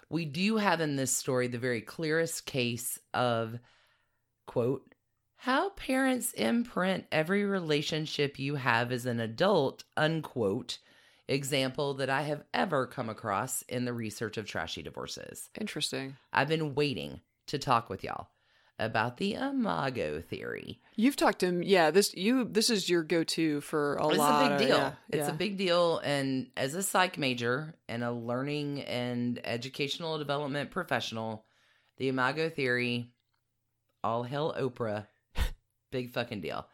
we 0.10 0.26
do 0.26 0.58
have 0.58 0.82
in 0.82 0.96
this 0.98 1.16
story 1.16 1.48
the 1.48 1.58
very 1.58 1.82
clearest 1.82 2.46
case 2.46 3.00
of, 3.14 3.58
quote, 4.46 4.94
how 5.38 5.70
parents 5.72 6.34
imprint 6.34 7.06
every 7.12 7.44
relationship 7.46 8.38
you 8.38 8.56
have 8.56 8.92
as 8.92 9.06
an 9.06 9.20
adult, 9.20 9.84
unquote, 9.96 10.78
example 11.28 11.94
that 11.96 12.10
I 12.10 12.24
have 12.24 12.44
ever 12.54 12.86
come 12.86 13.10
across 13.10 13.62
in 13.64 13.86
the 13.86 13.94
research 13.94 14.38
of 14.38 14.46
trashy 14.46 14.84
divorces. 14.84 15.50
Interesting. 15.60 16.18
I've 16.34 16.50
been 16.50 16.76
waiting 16.76 17.22
to 17.48 17.58
talk 17.58 17.90
with 17.90 18.04
y'all 18.04 18.28
about 18.80 19.18
the 19.18 19.34
imago 19.36 20.22
theory. 20.22 20.80
You've 20.96 21.16
talked 21.16 21.40
to 21.40 21.46
him. 21.48 21.64
Yeah, 21.64 21.92
this 21.92 22.14
you 22.16 22.46
this 22.46 22.70
is 22.70 22.90
your 22.90 23.04
go-to 23.04 23.62
for 23.62 23.96
a 23.96 24.08
it's 24.10 24.18
lot. 24.18 24.52
a 24.52 24.58
big 24.58 24.62
of- 24.62 24.68
deal. 24.68 24.78
yeah, 24.78 24.92
it's 25.10 25.28
yeah. 25.28 25.34
a 25.34 25.38
big 25.38 25.58
deal. 25.58 25.98
And 26.00 26.48
as 26.58 26.74
a 26.76 26.84
psych 26.84 27.18
major 27.18 27.76
and 27.88 28.04
a 28.04 28.12
learning 28.12 28.82
and 28.82 29.40
educational 29.44 30.18
development 30.18 30.72
professional, 30.72 31.46
the 31.98 32.08
Imago 32.08 32.50
Theory, 32.50 33.12
all 34.04 34.24
hell 34.24 34.56
Oprah, 34.58 35.08
big 35.92 36.12
fucking 36.12 36.42
deal. 36.42 36.66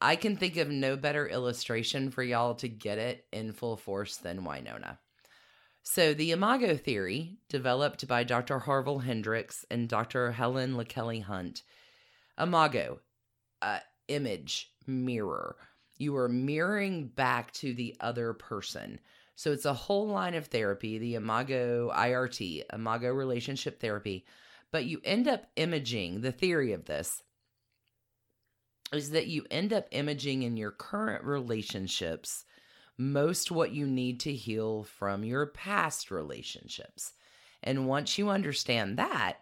I 0.00 0.16
can 0.16 0.36
think 0.36 0.56
of 0.56 0.68
no 0.68 0.96
better 0.96 1.26
illustration 1.26 2.10
for 2.10 2.22
y'all 2.22 2.54
to 2.56 2.68
get 2.68 2.98
it 2.98 3.24
in 3.32 3.52
full 3.52 3.76
force 3.76 4.16
than 4.16 4.42
Wynonna. 4.44 4.98
So, 5.86 6.14
the 6.14 6.30
Imago 6.30 6.78
Theory, 6.78 7.36
developed 7.50 8.08
by 8.08 8.24
Dr. 8.24 8.60
Harville 8.60 9.00
Hendrix 9.00 9.66
and 9.70 9.86
Dr. 9.86 10.32
Helen 10.32 10.76
LaKelly 10.76 11.22
Hunt, 11.22 11.62
Imago, 12.40 13.00
uh, 13.60 13.80
image, 14.08 14.72
mirror. 14.86 15.56
You 15.98 16.16
are 16.16 16.28
mirroring 16.28 17.08
back 17.08 17.52
to 17.52 17.74
the 17.74 17.94
other 18.00 18.32
person. 18.32 18.98
So 19.36 19.52
it's 19.52 19.66
a 19.66 19.74
whole 19.74 20.08
line 20.08 20.34
of 20.34 20.46
therapy, 20.46 20.96
the 20.96 21.16
Imago 21.16 21.92
IRT, 21.94 22.62
Imago 22.72 23.12
relationship 23.12 23.78
therapy. 23.78 24.24
But 24.70 24.86
you 24.86 25.02
end 25.04 25.28
up 25.28 25.48
imaging, 25.56 26.22
the 26.22 26.32
theory 26.32 26.72
of 26.72 26.86
this 26.86 27.22
is 28.90 29.10
that 29.10 29.26
you 29.26 29.44
end 29.50 29.74
up 29.74 29.86
imaging 29.90 30.44
in 30.44 30.56
your 30.56 30.70
current 30.70 31.24
relationships 31.24 32.46
most 32.96 33.50
what 33.50 33.72
you 33.72 33.86
need 33.86 34.20
to 34.20 34.34
heal 34.34 34.84
from 34.84 35.24
your 35.24 35.46
past 35.46 36.10
relationships. 36.10 37.12
And 37.62 37.88
once 37.88 38.18
you 38.18 38.28
understand 38.28 38.98
that, 38.98 39.38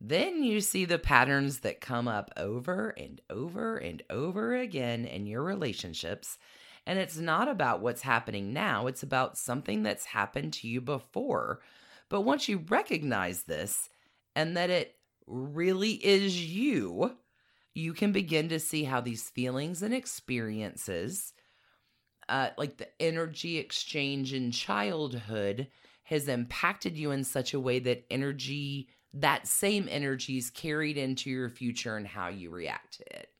then 0.00 0.42
you 0.42 0.60
see 0.60 0.84
the 0.84 0.98
patterns 0.98 1.60
that 1.60 1.80
come 1.80 2.06
up 2.06 2.30
over 2.36 2.90
and 2.90 3.20
over 3.30 3.76
and 3.76 4.02
over 4.10 4.54
again 4.56 5.04
in 5.04 5.26
your 5.26 5.42
relationships. 5.42 6.38
And 6.86 6.98
it's 6.98 7.16
not 7.16 7.48
about 7.48 7.80
what's 7.80 8.02
happening 8.02 8.52
now, 8.52 8.86
it's 8.86 9.02
about 9.02 9.38
something 9.38 9.82
that's 9.82 10.04
happened 10.06 10.52
to 10.54 10.68
you 10.68 10.80
before. 10.80 11.60
But 12.08 12.20
once 12.20 12.48
you 12.48 12.64
recognize 12.68 13.42
this 13.42 13.88
and 14.36 14.56
that 14.56 14.70
it 14.70 14.94
really 15.26 15.92
is 15.92 16.40
you, 16.40 17.16
you 17.74 17.92
can 17.92 18.12
begin 18.12 18.48
to 18.50 18.60
see 18.60 18.84
how 18.84 19.00
these 19.00 19.28
feelings 19.28 19.82
and 19.82 19.92
experiences, 19.92 21.32
uh, 22.28 22.50
like 22.56 22.76
the 22.76 22.88
energy 23.00 23.58
exchange 23.58 24.32
in 24.32 24.50
childhood, 24.50 25.68
has 26.04 26.28
impacted 26.28 26.96
you 26.96 27.10
in 27.10 27.24
such 27.24 27.52
a 27.54 27.60
way 27.60 27.78
that 27.80 28.04
energy 28.10 28.88
that 29.12 29.46
same 29.46 29.88
energy 29.90 30.36
is 30.36 30.50
carried 30.50 30.98
into 30.98 31.30
your 31.30 31.48
future 31.48 31.96
and 31.96 32.06
how 32.06 32.28
you 32.28 32.50
react 32.50 32.98
to 32.98 33.16
it. 33.18 33.30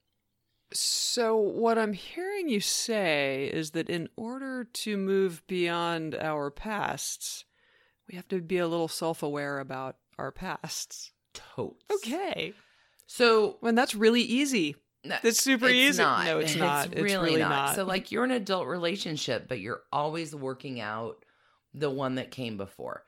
So 0.73 1.37
what 1.37 1.79
I'm 1.79 1.93
hearing 1.93 2.49
you 2.49 2.61
say 2.61 3.51
is 3.53 3.73
that 3.73 3.91
in 3.91 4.09
order 4.17 4.65
to 4.65 4.97
move 4.97 5.43
beyond 5.47 6.15
our 6.15 6.51
pasts, 6.51 7.45
we 8.09 8.17
have 8.17 8.27
to 8.29 8.41
be 8.41 8.59
a 8.59 8.67
little 8.67 8.89
self-aware 8.89 9.59
about 9.59 9.97
our 10.19 10.33
pasts. 10.33 11.13
Totes. 11.35 11.85
Okay. 11.93 12.55
So 13.07 13.59
When 13.61 13.75
that's 13.75 13.95
really 13.95 14.23
easy. 14.23 14.77
No, 15.09 15.17
That's 15.23 15.41
super 15.43 15.67
it's 15.67 15.75
easy. 15.75 16.03
Not. 16.03 16.25
No, 16.27 16.39
it's 16.39 16.57
not. 16.57 16.93
It's 16.93 17.01
really, 17.01 17.31
really 17.31 17.41
not. 17.41 17.49
not. 17.49 17.75
So 17.75 17.85
like 17.85 18.11
you're 18.11 18.25
an 18.25 18.31
adult 18.31 18.67
relationship, 18.67 19.49
but 19.49 19.61
you're 19.61 19.83
always 19.93 20.35
working 20.35 20.81
out 20.81 21.25
the 21.75 21.91
one 21.91 22.17
that 22.17 22.31
came 22.31 22.57
before. 22.57 23.05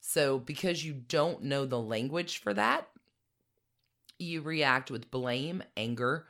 So 0.00 0.38
because 0.38 0.84
you 0.84 0.92
don't 0.92 1.44
know 1.44 1.64
the 1.64 1.80
language 1.80 2.38
for 2.38 2.52
that, 2.54 2.88
you 4.18 4.40
react 4.40 4.90
with 4.90 5.10
blame, 5.10 5.62
anger, 5.76 6.26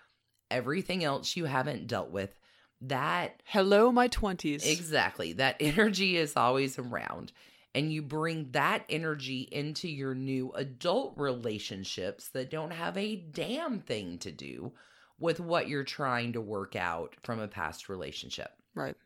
everything 0.51 1.05
else 1.05 1.37
you 1.37 1.47
haven't 1.47 1.87
dealt 1.87 2.11
with. 2.11 2.35
That 2.81 3.43
Hello, 3.45 3.93
my 3.93 4.09
20s. 4.09 4.67
Exactly. 4.67 5.35
That 5.35 5.57
energy 5.61 6.17
is 6.17 6.37
always 6.37 6.79
around. 6.79 7.33
And 7.75 7.91
you 7.91 8.03
bring 8.03 8.51
that 8.51 8.85
energy 8.91 9.49
into 9.51 9.89
your 9.89 10.15
new 10.15 10.53
adult 10.53 11.15
relationships 11.17 12.29
that 12.29 12.51
don't 12.51 12.73
have 12.73 12.99
a 12.99 13.17
damn 13.17 13.81
thing 13.81 14.19
to 14.19 14.31
do 14.31 14.73
with 15.19 15.41
what 15.41 15.69
you're 15.69 15.85
trying 15.85 16.33
to 16.33 16.41
work 16.41 16.77
out 16.77 17.15
from 17.23 17.41
a 17.41 17.49
past 17.49 17.89
relationship. 17.89 18.51
right. 18.75 18.97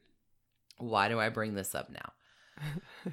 Why 0.78 1.08
do 1.08 1.18
I 1.18 1.30
bring 1.30 1.54
this 1.54 1.74
up 1.74 1.88
now? 1.90 2.12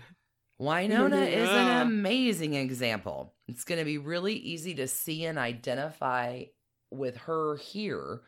Wynonna 0.60 1.28
is 1.28 1.50
an 1.50 1.82
amazing 1.82 2.54
example. 2.54 3.34
It's 3.48 3.64
going 3.64 3.80
to 3.80 3.86
be 3.86 3.98
really 3.98 4.36
easy 4.36 4.76
to 4.76 4.88
see 4.88 5.26
and 5.26 5.38
identify 5.38 6.44
with 6.92 7.18
her 7.18 7.58
here, 7.58 8.22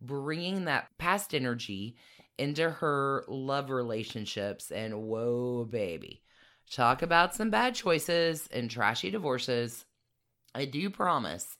bringing 0.00 0.66
that 0.66 0.88
past 0.98 1.34
energy 1.34 1.96
into 2.38 2.70
her 2.70 3.24
love 3.28 3.70
relationships. 3.70 4.70
And 4.70 5.02
whoa, 5.02 5.64
baby, 5.64 6.22
talk 6.70 7.02
about 7.02 7.34
some 7.34 7.50
bad 7.50 7.74
choices 7.74 8.48
and 8.52 8.70
trashy 8.70 9.10
divorces. 9.10 9.84
I 10.54 10.64
do 10.64 10.90
promise 10.90 11.56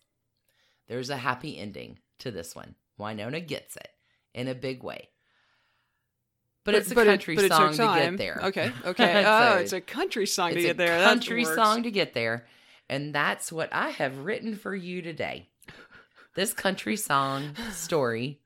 there's 0.88 1.10
a 1.10 1.16
happy 1.16 1.58
ending 1.58 1.98
to 2.20 2.30
this 2.30 2.54
one. 2.54 2.74
Wynonna 2.98 3.46
gets 3.46 3.76
it 3.76 3.88
in 4.34 4.48
a 4.48 4.54
big 4.54 4.82
way. 4.82 5.08
But, 6.64 6.74
it's 6.74 6.90
a 6.92 7.00
it- 7.00 7.04
country 7.04 7.36
it 7.36 7.48
song 7.48 7.72
to 7.72 7.76
get 7.78 8.18
there. 8.18 8.40
Okay. 8.44 8.72
Okay. 8.84 9.24
oh, 9.26 9.56
it's 9.56 9.72
a 9.72 9.80
country 9.80 10.26
song 10.26 10.54
to 10.54 10.60
get 10.60 10.72
a 10.72 10.78
there. 10.78 10.98
That 10.98 11.04
country 11.04 11.44
works. 11.44 11.56
song 11.56 11.82
to 11.84 11.90
get 11.90 12.14
there. 12.14 12.46
And 12.88 13.14
that's 13.14 13.50
what 13.50 13.72
I 13.72 13.90
have 13.90 14.18
written 14.18 14.56
for 14.56 14.74
you 14.74 15.00
today. 15.00 15.48
This 16.34 16.52
country 16.52 16.96
song 16.96 17.54
story 17.72 18.40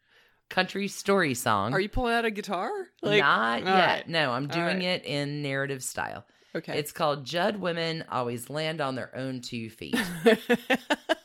country 0.50 0.88
story 0.88 1.34
song. 1.34 1.72
Are 1.72 1.80
you 1.80 1.88
pulling 1.88 2.14
out 2.14 2.24
a 2.24 2.30
guitar? 2.30 2.70
Not 3.02 3.64
yet. 3.64 3.64
right. 3.64 4.08
No, 4.08 4.30
I'm 4.30 4.46
doing 4.46 4.78
right. 4.78 4.82
it 4.82 5.04
in 5.04 5.42
narrative 5.42 5.82
style. 5.82 6.24
Okay. 6.54 6.78
It's 6.78 6.92
called 6.92 7.24
Judd 7.24 7.56
Women 7.56 8.04
Always 8.10 8.48
Land 8.48 8.80
on 8.80 8.94
Their 8.94 9.14
Own 9.16 9.40
Two 9.40 9.68
Feet. 9.70 9.98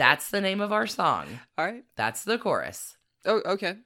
That's 0.00 0.30
the 0.30 0.40
name 0.40 0.62
of 0.62 0.72
our 0.72 0.86
song. 0.86 1.26
all 1.58 1.66
right. 1.66 1.84
That's 1.94 2.24
the 2.24 2.38
chorus. 2.38 2.96
Oh, 3.26 3.42
okay. 3.44 3.76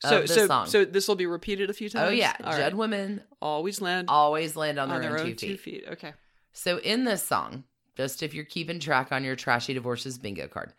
So, 0.00 0.24
so, 0.24 0.46
song. 0.46 0.66
so 0.66 0.86
this 0.86 1.06
will 1.06 1.16
be 1.16 1.26
repeated 1.26 1.68
a 1.68 1.74
few 1.74 1.88
oh, 1.88 1.90
times. 1.90 2.08
Oh 2.08 2.12
yeah, 2.12 2.34
All 2.42 2.52
Judd 2.52 2.60
right. 2.60 2.74
women 2.74 3.22
always 3.42 3.82
land 3.82 4.08
always 4.08 4.56
land 4.56 4.78
on, 4.78 4.90
on 4.90 5.02
their, 5.02 5.10
their 5.10 5.20
own, 5.20 5.26
own 5.26 5.36
two, 5.36 5.58
feet. 5.58 5.84
Okay. 5.86 6.14
So 6.52 6.78
in 6.78 7.04
this 7.04 7.22
song, 7.22 7.64
just 7.94 8.22
if 8.22 8.32
you're 8.32 8.44
keeping 8.46 8.80
track 8.80 9.12
on 9.12 9.22
your 9.22 9.36
trashy 9.36 9.74
divorces 9.74 10.16
bingo 10.16 10.48
card, 10.48 10.72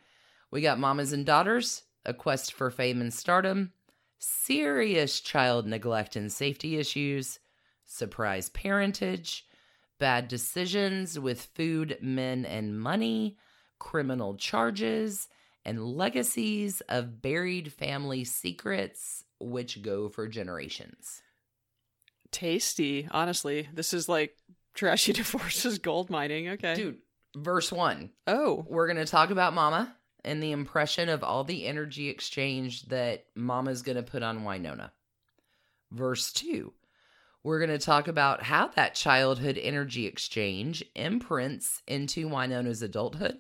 we 0.50 0.62
got 0.62 0.80
mamas 0.80 1.14
and 1.14 1.28
daughters, 1.28 1.84
a 2.04 2.14
quest 2.16 2.54
for 2.54 2.72
fame 2.72 3.02
and 3.02 3.14
stardom, 3.14 3.72
serious 4.18 5.20
child 5.20 5.68
neglect 5.68 6.16
and 6.16 6.32
safety 6.32 6.80
issues, 6.80 7.38
surprise 7.86 8.50
parentage, 8.50 9.46
bad 10.00 10.28
decisions 10.28 11.20
with 11.20 11.50
food, 11.54 12.00
men, 12.02 12.46
and 12.46 12.80
money, 12.80 13.38
criminal 13.80 14.36
charges, 14.36 15.28
and 15.66 15.84
legacies 15.84 16.82
of 16.90 17.22
buried 17.22 17.72
family 17.72 18.24
secrets 18.24 19.24
which 19.40 19.82
go 19.82 20.10
for 20.10 20.28
generations. 20.28 21.22
Tasty. 22.32 23.08
Honestly, 23.12 23.68
this 23.74 23.94
is 23.94 24.10
like 24.10 24.36
trashy 24.74 25.14
divorces 25.14 25.80
gold 25.80 26.10
mining. 26.10 26.50
Okay. 26.50 26.76
Dude, 26.76 26.98
verse 27.36 27.72
one. 27.72 28.12
Oh. 28.28 28.66
We're 28.68 28.88
going 28.88 28.98
to 28.98 29.06
talk 29.06 29.32
about 29.32 29.54
Mama 29.54 29.96
and 30.24 30.44
the 30.44 30.52
impression 30.52 31.10
of 31.10 31.24
all 31.24 31.44
the 31.44 31.66
energy 31.66 32.10
exchange 32.10 32.84
that 32.88 33.26
Mama's 33.36 33.82
going 33.82 33.96
to 33.96 34.04
put 34.04 34.24
on 34.24 34.44
Wynonna. 34.44 34.92
Verse 35.92 36.32
2. 36.34 36.74
We're 37.42 37.66
going 37.66 37.78
to 37.78 37.84
talk 37.84 38.08
about 38.08 38.44
how 38.44 38.68
that 38.70 38.96
childhood 38.96 39.58
energy 39.58 40.06
exchange 40.06 40.84
imprints 40.94 41.82
into 41.88 42.28
Wynonna's 42.28 42.82
adulthood 42.82 43.40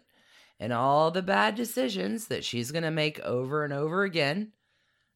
and 0.59 0.73
all 0.73 1.11
the 1.11 1.21
bad 1.21 1.55
decisions 1.55 2.27
that 2.27 2.43
she's 2.43 2.71
going 2.71 2.83
to 2.83 2.91
make 2.91 3.19
over 3.21 3.63
and 3.63 3.73
over 3.73 4.03
again. 4.03 4.51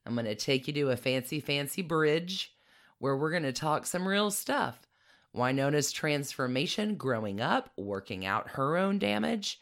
I'm 0.05 0.15
going 0.15 0.25
to 0.25 0.35
take 0.35 0.67
you 0.67 0.73
to 0.73 0.91
a 0.91 0.97
fancy, 0.97 1.39
fancy 1.39 1.81
bridge 1.81 2.53
where 2.99 3.17
we're 3.17 3.31
going 3.31 3.43
to 3.43 3.53
talk 3.53 3.85
some 3.85 4.07
real 4.07 4.31
stuff. 4.31 4.87
Wynonna's 5.35 5.91
transformation 5.91 6.95
growing 6.95 7.41
up, 7.41 7.71
working 7.75 8.25
out 8.25 8.51
her 8.51 8.77
own 8.77 8.99
damage, 8.99 9.59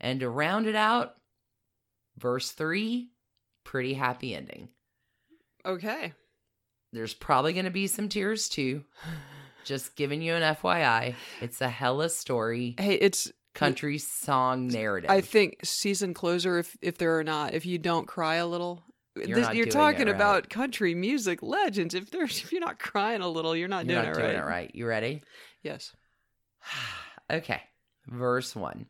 and 0.00 0.20
to 0.20 0.28
round 0.28 0.66
it 0.66 0.74
out, 0.74 1.16
verse 2.16 2.50
3, 2.52 3.10
pretty 3.64 3.94
happy 3.94 4.34
ending. 4.34 4.68
Okay. 5.64 6.14
There's 6.92 7.14
probably 7.14 7.52
going 7.52 7.66
to 7.66 7.70
be 7.70 7.86
some 7.86 8.08
tears 8.08 8.48
too. 8.48 8.84
Just 9.64 9.94
giving 9.94 10.22
you 10.22 10.34
an 10.34 10.56
FYI. 10.56 11.14
It's 11.42 11.60
a 11.60 11.68
hella 11.68 12.08
story, 12.08 12.74
Hey, 12.78 12.94
it's. 12.94 13.30
Country 13.54 13.98
song 13.98 14.68
narrative. 14.68 15.10
I 15.10 15.20
think 15.20 15.58
season 15.64 16.14
closer. 16.14 16.58
If 16.58 16.76
if 16.80 16.98
there 16.98 17.18
are 17.18 17.24
not, 17.24 17.52
if 17.54 17.66
you 17.66 17.78
don't 17.78 18.06
cry 18.06 18.36
a 18.36 18.46
little, 18.46 18.82
You're 19.16 19.40
this- 19.40 19.54
you're 19.54 19.66
talking 19.66 20.06
right. 20.06 20.14
about 20.14 20.48
country 20.48 20.94
music 20.94 21.42
legends. 21.42 21.94
If 21.94 22.10
there's 22.10 22.42
if 22.42 22.52
you're 22.52 22.60
not 22.60 22.78
crying 22.78 23.22
a 23.22 23.28
little, 23.28 23.56
you're 23.56 23.68
not 23.68 23.86
You're 23.86 23.96
doing 24.02 24.06
not 24.12 24.16
it 24.18 24.20
doing 24.22 24.36
right. 24.36 24.44
it 24.44 24.46
right. 24.48 24.74
You 24.74 24.86
ready? 24.86 25.22
Yes. 25.62 25.92
okay. 27.30 27.62
Verse 28.06 28.54
1. 28.56 28.86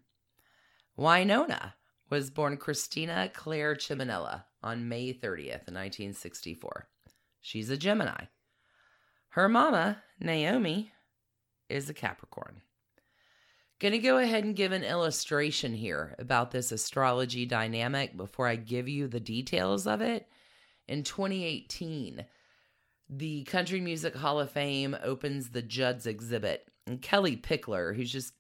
Wynonna 0.99 1.73
was 2.11 2.31
born 2.31 2.57
Christina 2.57 3.31
Claire 3.33 3.75
Ciminella 3.77 4.45
on 4.63 4.89
May 4.89 5.13
30th, 5.15 5.69
1964. 5.69 6.89
She's 7.41 7.71
a 7.71 7.77
Gemini. 7.77 8.25
Her 9.31 9.49
mama, 9.49 10.03
Naomi, 10.19 10.93
is 11.69 11.89
a 11.89 11.95
Capricorn. 11.95 12.61
Going 13.81 13.93
to 13.93 13.99
go 13.99 14.19
ahead 14.19 14.45
and 14.45 14.55
give 14.55 14.73
an 14.73 14.85
illustration 14.85 15.73
here 15.73 16.15
about 16.19 16.51
this 16.51 16.71
astrology 16.71 17.47
dynamic 17.47 18.15
before 18.15 18.47
I 18.47 18.57
give 18.57 18.89
you 18.89 19.09
the 19.09 19.21
details 19.21 19.87
of 19.87 20.03
it. 20.03 20.29
In 20.87 21.03
2018, 21.03 22.27
the 23.09 23.45
Country 23.45 23.81
Music 23.81 24.15
Hall 24.15 24.39
of 24.39 24.51
Fame 24.51 24.95
opens 25.03 25.49
the 25.51 25.63
Judd's 25.63 26.07
exhibit, 26.07 26.69
and 26.87 27.01
Kellie 27.01 27.39
Pickler, 27.39 27.97
who's 27.97 28.13
just 28.13 28.35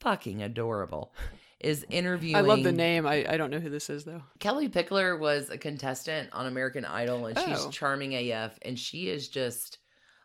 fucking 0.00 0.42
adorable, 0.42 1.12
is 1.58 1.84
interviewing. 1.90 2.36
I 2.36 2.42
love 2.42 2.62
the 2.62 2.70
name. 2.70 3.04
I, 3.04 3.26
I 3.28 3.36
don't 3.36 3.50
know 3.50 3.58
who 3.58 3.70
this 3.70 3.90
is 3.90 4.04
though. 4.04 4.22
Kellie 4.38 4.68
Pickler 4.68 5.18
was 5.18 5.50
a 5.50 5.58
contestant 5.58 6.28
on 6.32 6.46
American 6.46 6.84
Idol, 6.84 7.26
and 7.26 7.36
she's 7.36 7.64
Oh. 7.64 7.70
charming 7.70 8.14
AF, 8.14 8.56
and 8.62 8.78
she 8.78 9.08
is 9.08 9.28
just 9.28 9.78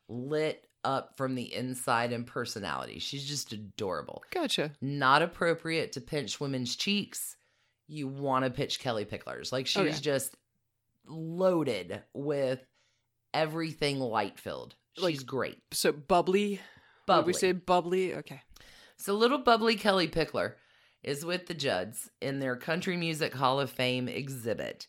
lit 0.07 0.63
up 0.83 1.17
from 1.17 1.35
the 1.35 1.53
inside 1.53 2.11
in 2.11 2.23
personality. 2.23 2.99
She's 2.99 3.25
just 3.25 3.51
adorable. 3.51 4.23
Gotcha. 4.31 4.71
Not 4.81 5.21
appropriate 5.21 5.91
to 5.93 6.01
pinch 6.01 6.39
women's 6.39 6.75
cheeks. 6.75 7.35
You 7.87 8.07
want 8.07 8.45
to 8.45 8.51
pitch 8.51 8.79
Kellie 8.79 9.05
Pickler's. 9.05 9.51
Like 9.51 9.63
oh, 9.63 9.83
she's 9.83 9.95
Okay. 9.95 9.99
just 10.01 10.35
loaded 11.05 12.01
with 12.13 12.59
everything 13.33 13.99
light 13.99 14.39
filled. 14.39 14.75
She's 14.95 15.03
Like- 15.03 15.25
great. 15.25 15.57
So 15.71 15.91
bubbly. 15.91 16.59
Bubbly. 17.05 17.27
we 17.27 17.33
say 17.33 17.51
bubbly? 17.53 18.13
Okay. 18.15 18.41
So 18.97 19.13
little 19.15 19.39
bubbly 19.39 19.75
Kellie 19.75 20.07
Pickler 20.07 20.53
is 21.03 21.25
with 21.25 21.47
the 21.47 21.53
Judds 21.53 22.09
in 22.21 22.39
their 22.39 22.55
Country 22.55 22.97
Music 22.97 23.33
Hall 23.33 23.59
of 23.59 23.69
Fame 23.71 24.07
exhibit. 24.07 24.87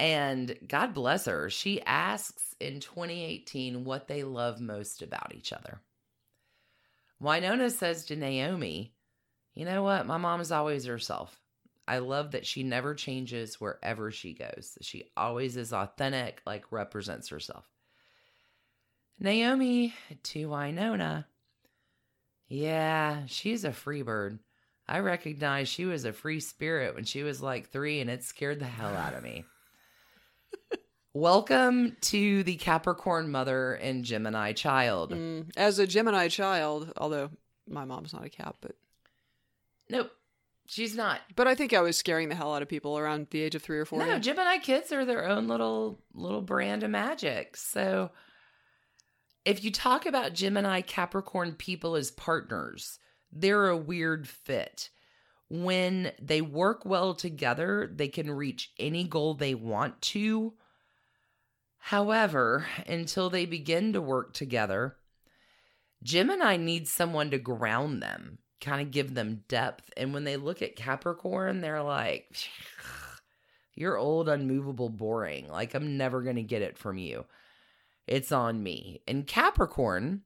And 0.00 0.56
God 0.66 0.94
bless 0.94 1.26
her, 1.26 1.50
she 1.50 1.82
asks 1.82 2.54
in 2.58 2.80
2018 2.80 3.84
what 3.84 4.08
they 4.08 4.24
love 4.24 4.58
most 4.58 5.02
about 5.02 5.34
each 5.34 5.52
other. 5.52 5.82
Wynonna 7.22 7.70
says 7.70 8.06
to 8.06 8.16
Naomi, 8.16 8.94
You 9.52 9.66
know 9.66 9.82
what? 9.82 10.06
My 10.06 10.16
mom 10.16 10.40
is 10.40 10.52
always 10.52 10.86
herself. 10.86 11.38
I 11.86 11.98
love 11.98 12.30
that 12.30 12.46
she 12.46 12.62
never 12.62 12.94
changes 12.94 13.60
wherever 13.60 14.10
she 14.10 14.32
goes. 14.32 14.78
She 14.80 15.10
always 15.18 15.58
is 15.58 15.74
authentic, 15.74 16.40
like 16.46 16.72
represents 16.72 17.28
herself. 17.28 17.68
Naomi 19.18 19.92
to 20.22 20.48
Wynonna, 20.48 21.26
yeah, 22.48 23.26
she's 23.26 23.64
a 23.64 23.72
free 23.74 24.00
bird. 24.00 24.38
I 24.88 25.00
recognize 25.00 25.68
she 25.68 25.84
was 25.84 26.06
a 26.06 26.14
free 26.14 26.40
spirit 26.40 26.94
when 26.94 27.04
she 27.04 27.22
was 27.22 27.42
like 27.42 27.68
three, 27.68 28.00
and 28.00 28.08
it 28.08 28.24
scared 28.24 28.60
the 28.60 28.64
hell 28.64 28.96
out 28.96 29.12
of 29.12 29.22
me. 29.22 29.44
Welcome 31.12 31.96
to 32.02 32.44
the 32.44 32.54
Capricorn 32.56 33.30
mother 33.32 33.74
and 33.74 34.04
Gemini 34.04 34.52
child. 34.52 35.10
Mm, 35.12 35.50
as 35.56 35.80
a 35.80 35.86
Gemini 35.86 36.28
child, 36.28 36.92
although 36.96 37.30
my 37.68 37.84
mom's 37.84 38.12
not 38.12 38.24
a 38.24 38.28
Cap, 38.28 38.56
but 38.60 38.76
Nope, 39.88 40.12
she's 40.68 40.94
not. 40.94 41.20
but 41.34 41.48
I 41.48 41.56
think 41.56 41.72
I 41.72 41.80
was 41.80 41.96
scaring 41.96 42.28
the 42.28 42.36
hell 42.36 42.54
out 42.54 42.62
of 42.62 42.68
people 42.68 42.96
around 42.96 43.26
the 43.30 43.42
age 43.42 43.56
of 43.56 43.62
three 43.62 43.78
or 43.78 43.84
four. 43.84 43.98
No. 43.98 44.20
Gemini 44.20 44.58
kids 44.58 44.92
are 44.92 45.04
their 45.04 45.28
own 45.28 45.48
little 45.48 45.98
little 46.14 46.42
brand 46.42 46.84
of 46.84 46.90
magic. 46.90 47.56
So 47.56 48.12
if 49.44 49.64
you 49.64 49.72
talk 49.72 50.06
about 50.06 50.32
Gemini 50.32 50.80
Capricorn 50.80 51.54
people 51.54 51.96
as 51.96 52.12
partners, 52.12 53.00
they're 53.32 53.66
a 53.66 53.76
weird 53.76 54.28
fit. 54.28 54.90
When 55.48 56.12
they 56.22 56.40
work 56.40 56.84
well 56.84 57.14
together, 57.14 57.90
they 57.92 58.06
can 58.06 58.30
reach 58.30 58.70
any 58.78 59.02
goal 59.02 59.34
they 59.34 59.56
want 59.56 60.00
to. 60.02 60.54
However, 61.80 62.66
until 62.86 63.30
they 63.30 63.46
begin 63.46 63.92
to 63.94 64.00
work 64.00 64.32
together, 64.32 64.96
Gemini 66.02 66.56
needs 66.56 66.90
someone 66.90 67.30
to 67.30 67.38
ground 67.38 68.02
them, 68.02 68.38
kind 68.60 68.80
of 68.80 68.90
give 68.90 69.14
them 69.14 69.44
depth. 69.48 69.90
And 69.96 70.14
when 70.14 70.24
they 70.24 70.36
look 70.36 70.62
at 70.62 70.76
Capricorn, 70.76 71.60
they're 71.60 71.82
like, 71.82 72.48
you're 73.74 73.96
old, 73.96 74.28
unmovable, 74.28 74.90
boring. 74.90 75.48
Like, 75.48 75.74
I'm 75.74 75.96
never 75.96 76.22
going 76.22 76.36
to 76.36 76.42
get 76.42 76.62
it 76.62 76.78
from 76.78 76.98
you. 76.98 77.24
It's 78.06 78.30
on 78.30 78.62
me. 78.62 79.02
And 79.08 79.26
Capricorn 79.26 80.22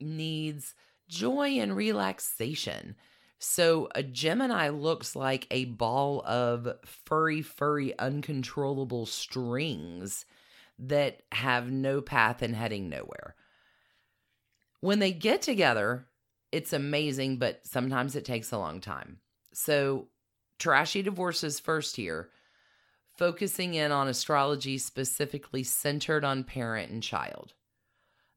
needs 0.00 0.74
joy 1.08 1.58
and 1.58 1.76
relaxation. 1.76 2.96
So 3.42 3.88
a 3.94 4.02
Gemini 4.02 4.68
looks 4.68 5.16
like 5.16 5.46
a 5.50 5.64
ball 5.64 6.22
of 6.26 6.68
furry, 6.84 7.40
furry, 7.40 7.98
uncontrollable 7.98 9.06
strings 9.06 10.26
that 10.78 11.22
have 11.32 11.70
no 11.70 12.02
path 12.02 12.42
and 12.42 12.54
heading 12.54 12.90
nowhere. 12.90 13.34
When 14.82 14.98
they 14.98 15.12
get 15.12 15.40
together, 15.40 16.06
it's 16.52 16.74
amazing, 16.74 17.38
but 17.38 17.66
sometimes 17.66 18.14
it 18.14 18.26
takes 18.26 18.52
a 18.52 18.58
long 18.58 18.78
time. 18.78 19.20
So, 19.54 20.08
Trashy 20.58 21.00
Divorces 21.00 21.58
first 21.58 21.96
here, 21.96 22.28
focusing 23.16 23.72
in 23.72 23.90
on 23.90 24.06
astrology 24.06 24.76
specifically 24.76 25.62
centered 25.62 26.26
on 26.26 26.44
parent 26.44 26.92
and 26.92 27.02
child. 27.02 27.54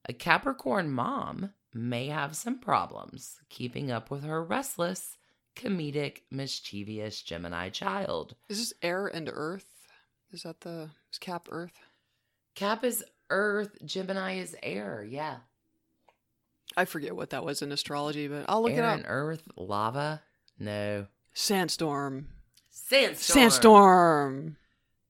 A 0.08 0.14
Capricorn 0.14 0.92
mom 0.92 1.52
may 1.74 2.08
have 2.08 2.36
some 2.36 2.60
problems 2.60 3.38
keeping 3.50 3.92
up 3.92 4.12
with 4.12 4.24
her 4.24 4.44
restless, 4.44 5.18
comedic, 5.56 6.22
mischievous 6.32 7.22
Gemini 7.22 7.70
child. 7.70 8.36
Is 8.50 8.60
this 8.60 8.74
air 8.82 9.08
and 9.08 9.30
earth? 9.32 9.66
Is 10.32 10.44
that 10.44 10.62
the 10.62 10.90
is 11.12 11.20
Cap 11.20 11.48
Earth? 11.52 11.80
Cap 12.56 12.84
is 12.84 13.04
Earth, 13.30 13.78
Gemini 13.86 14.38
is 14.38 14.56
air. 14.64 15.06
Yeah. 15.08 15.38
I 16.76 16.86
forget 16.86 17.16
what 17.16 17.30
that 17.30 17.46
was 17.46 17.62
in 17.62 17.72
astrology, 17.72 18.28
but 18.28 18.46
I'll 18.50 18.64
look 18.64 18.72
air 18.72 18.80
it 18.80 18.86
up. 18.86 18.98
and 18.98 19.06
Earth, 19.08 19.44
lava. 19.56 20.24
No. 20.58 21.06
Sandstorm. 21.34 22.30
Sandstorm. 22.72 23.16
Sandstorm. 23.16 24.58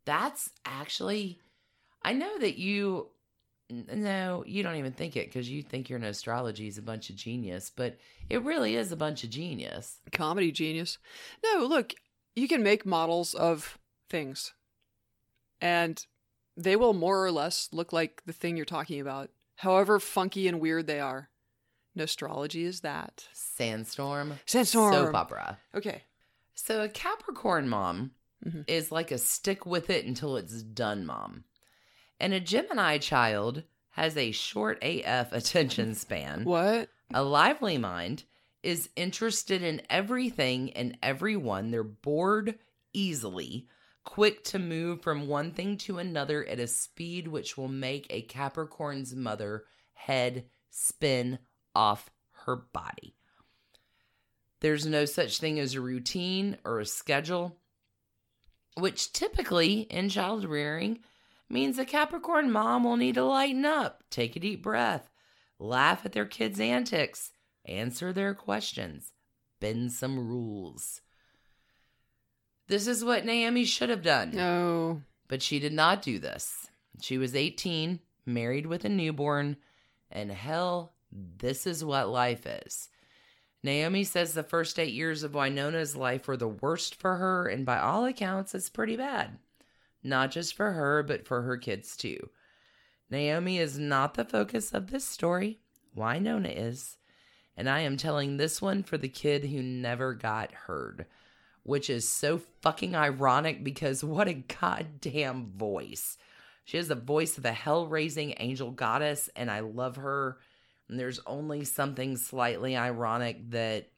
That's 0.06 0.49
actually, 0.65 1.40
I 2.03 2.11
know 2.11 2.38
that 2.40 2.57
you, 2.57 3.07
no, 3.93 4.43
you 4.47 4.63
don't 4.63 4.75
even 4.75 4.91
think 4.93 5.15
it 5.15 5.27
because 5.27 5.49
you 5.49 5.61
think 5.63 5.89
your 5.89 5.99
astrology 5.99 6.67
is 6.67 6.77
a 6.77 6.81
bunch 6.81 7.09
of 7.09 7.15
genius, 7.15 7.71
but 7.75 7.97
it 8.29 8.43
really 8.43 8.75
is 8.75 8.91
a 8.91 8.95
bunch 8.97 9.23
of 9.23 9.29
genius. 9.29 9.99
Comedy 10.11 10.51
genius. 10.51 10.97
No, 11.43 11.65
look, 11.65 11.93
you 12.35 12.47
can 12.47 12.63
make 12.63 12.85
models 12.85 13.33
of 13.33 13.77
things, 14.09 14.53
and 15.61 16.05
they 16.57 16.75
will 16.75 16.93
more 16.93 17.23
or 17.25 17.31
less 17.31 17.69
look 17.71 17.91
like 17.93 18.21
the 18.25 18.33
thing 18.33 18.55
you're 18.57 18.65
talking 18.65 18.99
about, 18.99 19.29
however 19.57 19.99
funky 19.99 20.47
and 20.47 20.59
weird 20.59 20.87
they 20.87 20.99
are. 20.99 21.29
Nostrology 21.95 22.63
is 22.63 22.81
that. 22.81 23.27
Sandstorm. 23.33 24.39
Sandstorm. 24.45 24.93
Soap 24.93 25.15
opera. 25.15 25.59
Okay. 25.75 26.03
So 26.55 26.81
a 26.83 26.89
Capricorn 26.89 27.69
mom 27.69 28.11
Mhm. 28.45 28.65
is 28.67 28.91
like 28.91 29.11
a 29.11 29.17
stick 29.17 29.65
with 29.65 29.89
it 29.89 30.05
until 30.05 30.35
it's 30.35 30.63
done 30.63 31.05
mom. 31.05 31.43
And 32.23 32.33
a 32.33 32.39
Gemini 32.39 32.99
child 32.99 33.63
has 33.89 34.15
a 34.15 34.31
short 34.31 34.81
AF 34.81 35.33
attention 35.33 35.93
span. 35.93 36.45
What? 36.45 36.87
A 37.13 37.21
lively 37.21 37.77
mind 37.77 38.23
is 38.63 38.89
interested 38.95 39.61
in 39.61 39.81
everything 39.89 40.71
and 40.71 40.97
everyone. 41.03 41.69
They're 41.69 41.83
bored 41.83 42.57
easily, 42.93 43.67
quick 44.05 44.45
to 44.45 44.57
move 44.57 45.01
from 45.01 45.27
one 45.27 45.51
thing 45.51 45.75
to 45.79 45.97
another 45.97 46.45
at 46.45 46.61
a 46.61 46.67
speed 46.67 47.27
which 47.27 47.57
will 47.57 47.67
make 47.67 48.07
a 48.09 48.21
Capricorn's 48.21 49.13
mother 49.13 49.65
head 49.91 50.45
spin 50.69 51.39
off 51.75 52.09
her 52.45 52.55
body. 52.55 53.17
There's 54.61 54.85
no 54.85 55.03
such 55.03 55.39
thing 55.39 55.59
as 55.59 55.73
a 55.73 55.81
routine 55.81 56.57
or 56.63 56.79
a 56.79 56.85
schedule, 56.85 57.57
which 58.77 59.11
typically 59.11 59.81
in 59.81 60.07
child 60.07 60.45
rearing 60.45 60.99
means 61.49 61.77
a 61.77 61.85
Capricorn 61.85 62.51
mom 62.51 62.83
will 62.83 62.97
need 62.97 63.15
to 63.15 63.23
lighten 63.23 63.65
up, 63.65 64.03
take 64.09 64.35
a 64.35 64.39
deep 64.39 64.63
breath, 64.63 65.09
laugh 65.59 66.05
at 66.05 66.13
their 66.13 66.25
kids' 66.25 66.59
antics, 66.59 67.31
answer 67.65 68.11
their 68.11 68.33
questions, 68.33 69.13
bend 69.59 69.91
some 69.91 70.27
rules. 70.27 71.01
This 72.67 72.87
is 72.87 73.03
what 73.03 73.25
Naomi 73.25 73.65
should 73.65 73.89
have 73.89 74.03
done. 74.03 74.31
No. 74.33 75.01
But 75.27 75.41
she 75.41 75.59
did 75.59 75.73
not 75.73 76.01
do 76.01 76.19
this. 76.19 76.67
She 77.01 77.17
was 77.17 77.35
18, 77.35 77.99
married 78.25 78.65
with 78.65 78.85
a 78.85 78.89
newborn, 78.89 79.57
and 80.11 80.31
hell, 80.31 80.93
this 81.11 81.67
is 81.67 81.83
what 81.83 82.09
life 82.09 82.45
is. 82.45 82.89
Naomi 83.63 84.03
says 84.03 84.33
the 84.33 84.43
first 84.43 84.77
eight 84.77 84.93
years 84.93 85.23
of 85.23 85.31
Wynonna's 85.31 85.95
life 85.95 86.27
were 86.27 86.37
the 86.37 86.47
worst 86.47 86.95
for 86.95 87.15
her, 87.15 87.47
and 87.47 87.65
by 87.65 87.79
all 87.79 88.05
accounts, 88.05 88.53
it's 88.53 88.69
pretty 88.69 88.97
bad. 88.97 89.39
Not 90.03 90.31
just 90.31 90.55
for 90.55 90.71
her, 90.73 91.03
but 91.03 91.25
for 91.25 91.41
her 91.43 91.57
kids 91.57 91.95
too. 91.95 92.30
Naomi 93.09 93.57
is 93.57 93.77
not 93.77 94.15
the 94.15 94.25
focus 94.25 94.73
of 94.73 94.91
this 94.91 95.05
story. 95.05 95.59
Winona 95.95 96.49
is. 96.49 96.97
And 97.55 97.69
I 97.69 97.81
am 97.81 97.97
telling 97.97 98.38
this 98.38 98.61
one 98.61 98.84
for 98.84 98.97
the 98.97 99.07
kid 99.09 99.45
who 99.45 99.61
never 99.61 100.13
got 100.13 100.51
heard, 100.51 101.05
which 101.61 101.89
is 101.89 102.09
so 102.09 102.41
fucking 102.61 102.95
ironic 102.95 103.63
because 103.63 104.03
what 104.03 104.27
a 104.27 104.34
goddamn 104.34 105.51
voice. 105.55 106.17
She 106.65 106.77
has 106.77 106.88
the 106.88 106.95
voice 106.95 107.38
of 107.38 107.45
a 107.45 107.51
hell 107.51 107.88
raising 107.88 108.34
angel 108.39 108.71
goddess, 108.71 109.30
and 109.35 109.51
I 109.51 109.59
love 109.59 109.97
her. 109.97 110.38
And 110.89 110.99
there's 110.99 111.19
only 111.27 111.63
something 111.65 112.17
slightly 112.17 112.75
ironic 112.75 113.51
that 113.51 113.89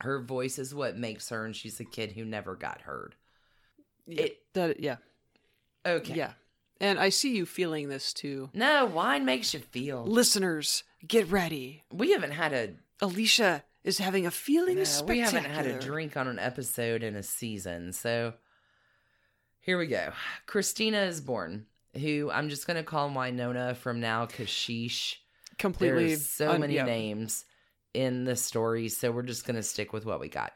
her 0.00 0.20
voice 0.20 0.58
is 0.58 0.74
what 0.74 0.96
makes 0.96 1.28
her, 1.28 1.44
and 1.44 1.54
she's 1.54 1.78
a 1.78 1.84
kid 1.84 2.12
who 2.12 2.24
never 2.24 2.56
got 2.56 2.80
heard. 2.82 3.14
Yeah, 4.06 4.22
It- 4.22 4.38
that 4.54 4.80
yeah. 4.80 4.96
Okay. 5.86 6.14
Yeah. 6.14 6.32
And 6.80 6.98
I 6.98 7.10
see 7.10 7.36
you 7.36 7.44
feeling 7.44 7.88
this 7.88 8.12
too. 8.12 8.48
No, 8.54 8.86
wine 8.86 9.24
makes 9.24 9.52
you 9.52 9.60
feel. 9.60 10.04
Listeners, 10.04 10.82
get 11.06 11.30
ready. 11.30 11.84
We 11.92 12.12
haven't 12.12 12.32
had 12.32 12.52
a 12.52 12.70
Alicia 13.02 13.64
is 13.84 13.98
having 13.98 14.26
a 14.26 14.30
feeling 14.30 14.76
No, 14.76 14.82
of 14.82 15.08
we 15.08 15.20
haven't 15.20 15.44
had 15.44 15.66
a 15.66 15.78
drink 15.78 16.16
on 16.16 16.26
an 16.28 16.38
episode 16.38 17.02
in 17.02 17.16
a 17.16 17.22
season. 17.22 17.92
So 17.92 18.34
here 19.60 19.78
we 19.78 19.86
go. 19.86 20.12
Christina 20.46 21.02
is 21.02 21.20
born, 21.20 21.66
who 21.98 22.30
I'm 22.30 22.48
just 22.48 22.66
going 22.66 22.76
to 22.76 22.82
call 22.82 23.10
Wynonna 23.10 23.76
from 23.76 24.00
now 24.00 24.26
because 24.26 24.48
sheesh. 24.48 25.16
Completely 25.58 26.08
There's 26.08 26.26
so 26.26 26.50
un- 26.50 26.60
many 26.60 26.74
yeah. 26.76 26.84
names 26.84 27.44
in 27.92 28.24
the 28.24 28.36
story. 28.36 28.88
So 28.88 29.10
we're 29.10 29.22
just 29.22 29.46
going 29.46 29.56
to 29.56 29.62
stick 29.62 29.92
with 29.92 30.06
what 30.06 30.20
we 30.20 30.28
got. 30.28 30.52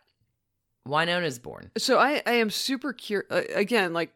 Wynonna 0.89 1.25
is 1.25 1.39
born. 1.39 1.71
So 1.79 1.99
I, 1.99 2.23
I 2.27 2.33
am 2.33 2.51
super 2.51 2.93
curious. 2.93 3.31
Uh, 3.31 3.43
again, 3.55 3.93
like 3.93 4.13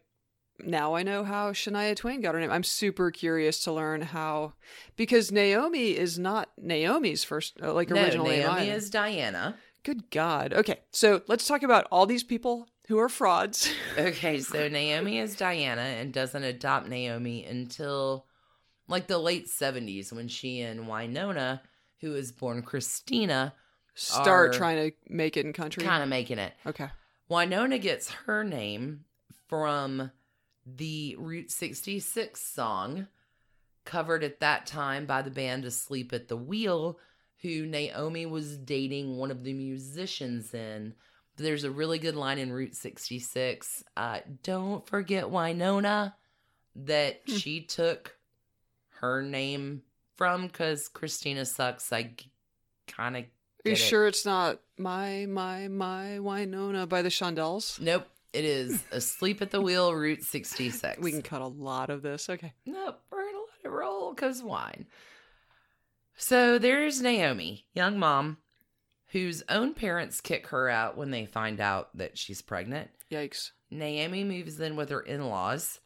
now 0.63 0.95
I 0.95 1.03
know 1.03 1.23
how 1.23 1.51
Shania 1.51 1.95
Twain 1.95 2.21
got 2.21 2.33
her 2.35 2.39
name. 2.41 2.51
I'm 2.51 2.63
super 2.63 3.11
curious 3.11 3.63
to 3.63 3.71
learn 3.71 4.01
how, 4.01 4.53
because 4.95 5.31
Naomi 5.31 5.91
is 5.97 6.17
not 6.19 6.49
Naomi's 6.61 7.23
first 7.23 7.53
uh, 7.61 7.73
like 7.73 7.89
No, 7.89 8.01
original 8.01 8.25
name. 8.27 8.41
Naomi 8.41 8.69
is 8.69 8.89
Diana. 8.89 9.57
Good 9.83 10.09
God. 10.09 10.53
Okay, 10.53 10.79
so 10.91 11.21
let's 11.27 11.47
talk 11.47 11.63
about 11.63 11.87
all 11.91 12.05
these 12.05 12.23
people 12.23 12.67
who 12.87 12.97
are 12.99 13.09
frauds. 13.09 13.71
Okay, 13.97 14.39
so 14.39 14.67
Naomi 14.67 15.19
is 15.19 15.35
Diana 15.35 15.81
and 15.81 16.13
doesn't 16.13 16.43
adopt 16.43 16.87
Naomi 16.87 17.45
until 17.45 18.25
like 18.87 19.07
the 19.07 19.17
late 19.19 19.47
70s 19.47 20.11
when 20.11 20.27
she 20.27 20.61
and 20.61 20.81
Wynonna, 20.87 21.61
who 22.01 22.15
is 22.15 22.31
born 22.31 22.61
Christina, 22.61 23.53
Start 23.95 24.53
trying 24.53 24.91
to 24.91 24.95
make 25.09 25.35
it 25.35 25.45
in 25.45 25.51
country. 25.51 25.83
kind 25.83 26.01
of 26.01 26.07
making 26.07 26.39
it. 26.39 26.53
Okay. 26.65 26.87
Winona 27.27 27.77
gets 27.77 28.09
her 28.11 28.43
name 28.45 29.03
from 29.49 30.09
the 30.75 31.15
Route 31.19 31.51
66 31.51 32.41
song 32.41 33.07
covered 33.85 34.23
at 34.23 34.39
that 34.41 34.65
time 34.65 35.05
by 35.05 35.21
the 35.21 35.31
band 35.31 35.65
Asleep 35.65 36.13
at 36.13 36.27
the 36.27 36.37
Wheel, 36.37 36.99
who 37.41 37.65
Naomi 37.65 38.25
was 38.25 38.57
dating 38.57 39.17
one 39.17 39.31
of 39.31 39.43
the 39.43 39.53
musicians 39.53 40.53
in. 40.53 40.93
There's 41.37 41.63
a 41.63 41.71
really 41.71 41.99
good 41.99 42.15
line 42.15 42.37
in 42.37 42.51
Route 42.51 42.75
66. 42.75 43.83
Uh, 43.95 44.19
don't 44.43 44.85
forget 44.85 45.25
Wynonna 45.25 46.13
that 46.75 47.21
Hmm. 47.25 47.35
she 47.35 47.61
took 47.61 48.17
her 48.99 49.21
name 49.21 49.83
from 50.17 50.47
because 50.47 50.89
Christina 50.89 51.45
sucks. 51.45 51.91
I 51.93 52.11
kind 52.87 53.15
of. 53.17 53.23
Are 53.65 53.69
you 53.69 53.75
sure 53.75 54.07
it's 54.07 54.25
not 54.25 54.59
my 54.77 55.25
my 55.27 55.67
my 55.69 56.19
Winona 56.19 56.85
by 56.87 57.01
the 57.01 57.09
Shondells? 57.09 57.79
Nope. 57.79 58.07
It 58.31 58.45
is 58.45 58.83
Asleep 58.91 59.41
at 59.41 59.49
the 59.49 59.61
Wheel, 59.61 59.93
Route 59.93 60.23
66. 60.23 60.99
We 60.99 61.11
can 61.11 61.23
cut 61.23 61.41
a 61.41 61.47
lot 61.47 61.89
of 61.89 62.01
this. 62.01 62.29
Okay. 62.29 62.53
Nope, 62.65 63.01
we're 63.11 63.25
gonna 63.25 63.37
let 63.37 63.65
it 63.65 63.69
roll 63.69 64.13
because 64.13 64.43
wine. 64.43 64.85
So 66.15 66.59
there's 66.59 67.01
Naomi, 67.01 67.65
young 67.73 67.97
mom, 67.97 68.37
whose 69.07 69.41
own 69.49 69.73
parents 69.73 70.21
kick 70.21 70.47
her 70.47 70.69
out 70.69 70.97
when 70.97 71.09
they 71.09 71.25
find 71.25 71.59
out 71.59 71.95
that 71.97 72.17
she's 72.17 72.41
pregnant. 72.41 72.89
Yikes. 73.11 73.51
Naomi 73.71 74.23
moves 74.23 74.59
in 74.59 74.75
with 74.75 74.89
her 74.89 75.01
in 75.01 75.27
laws. 75.27 75.79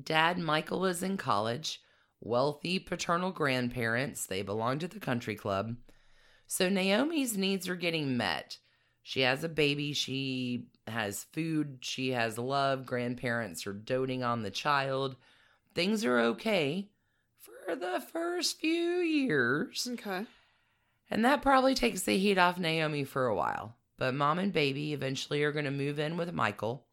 Dad 0.00 0.38
Michael 0.38 0.86
is 0.86 1.02
in 1.02 1.16
college, 1.16 1.80
wealthy 2.20 2.78
paternal 2.78 3.32
grandparents. 3.32 4.26
They 4.26 4.42
belong 4.42 4.78
to 4.78 4.88
the 4.88 5.00
country 5.00 5.34
club. 5.34 5.76
So 6.46 6.68
Naomi's 6.68 7.36
needs 7.36 7.68
are 7.68 7.76
getting 7.76 8.16
met. 8.16 8.58
She 9.02 9.22
has 9.22 9.42
a 9.44 9.48
baby, 9.48 9.92
she 9.92 10.66
has 10.86 11.24
food, 11.32 11.78
she 11.80 12.10
has 12.10 12.38
love. 12.38 12.86
Grandparents 12.86 13.66
are 13.66 13.72
doting 13.72 14.22
on 14.22 14.42
the 14.42 14.50
child. 14.50 15.16
Things 15.74 16.04
are 16.04 16.18
okay 16.18 16.88
for 17.38 17.74
the 17.74 18.00
first 18.00 18.60
few 18.60 18.98
years. 18.98 19.88
Okay. 19.92 20.26
And 21.10 21.24
that 21.24 21.42
probably 21.42 21.74
takes 21.74 22.02
the 22.02 22.18
heat 22.18 22.38
off 22.38 22.58
Naomi 22.58 23.04
for 23.04 23.26
a 23.26 23.34
while. 23.34 23.74
But 23.96 24.14
mom 24.14 24.38
and 24.38 24.52
baby 24.52 24.92
eventually 24.92 25.42
are 25.42 25.52
going 25.52 25.64
to 25.64 25.70
move 25.70 25.98
in 25.98 26.16
with 26.16 26.32
Michael 26.32 26.86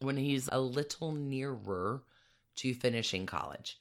when 0.00 0.16
he's 0.16 0.48
a 0.52 0.60
little 0.60 1.12
nearer 1.12 2.02
to 2.56 2.74
finishing 2.74 3.26
college, 3.26 3.80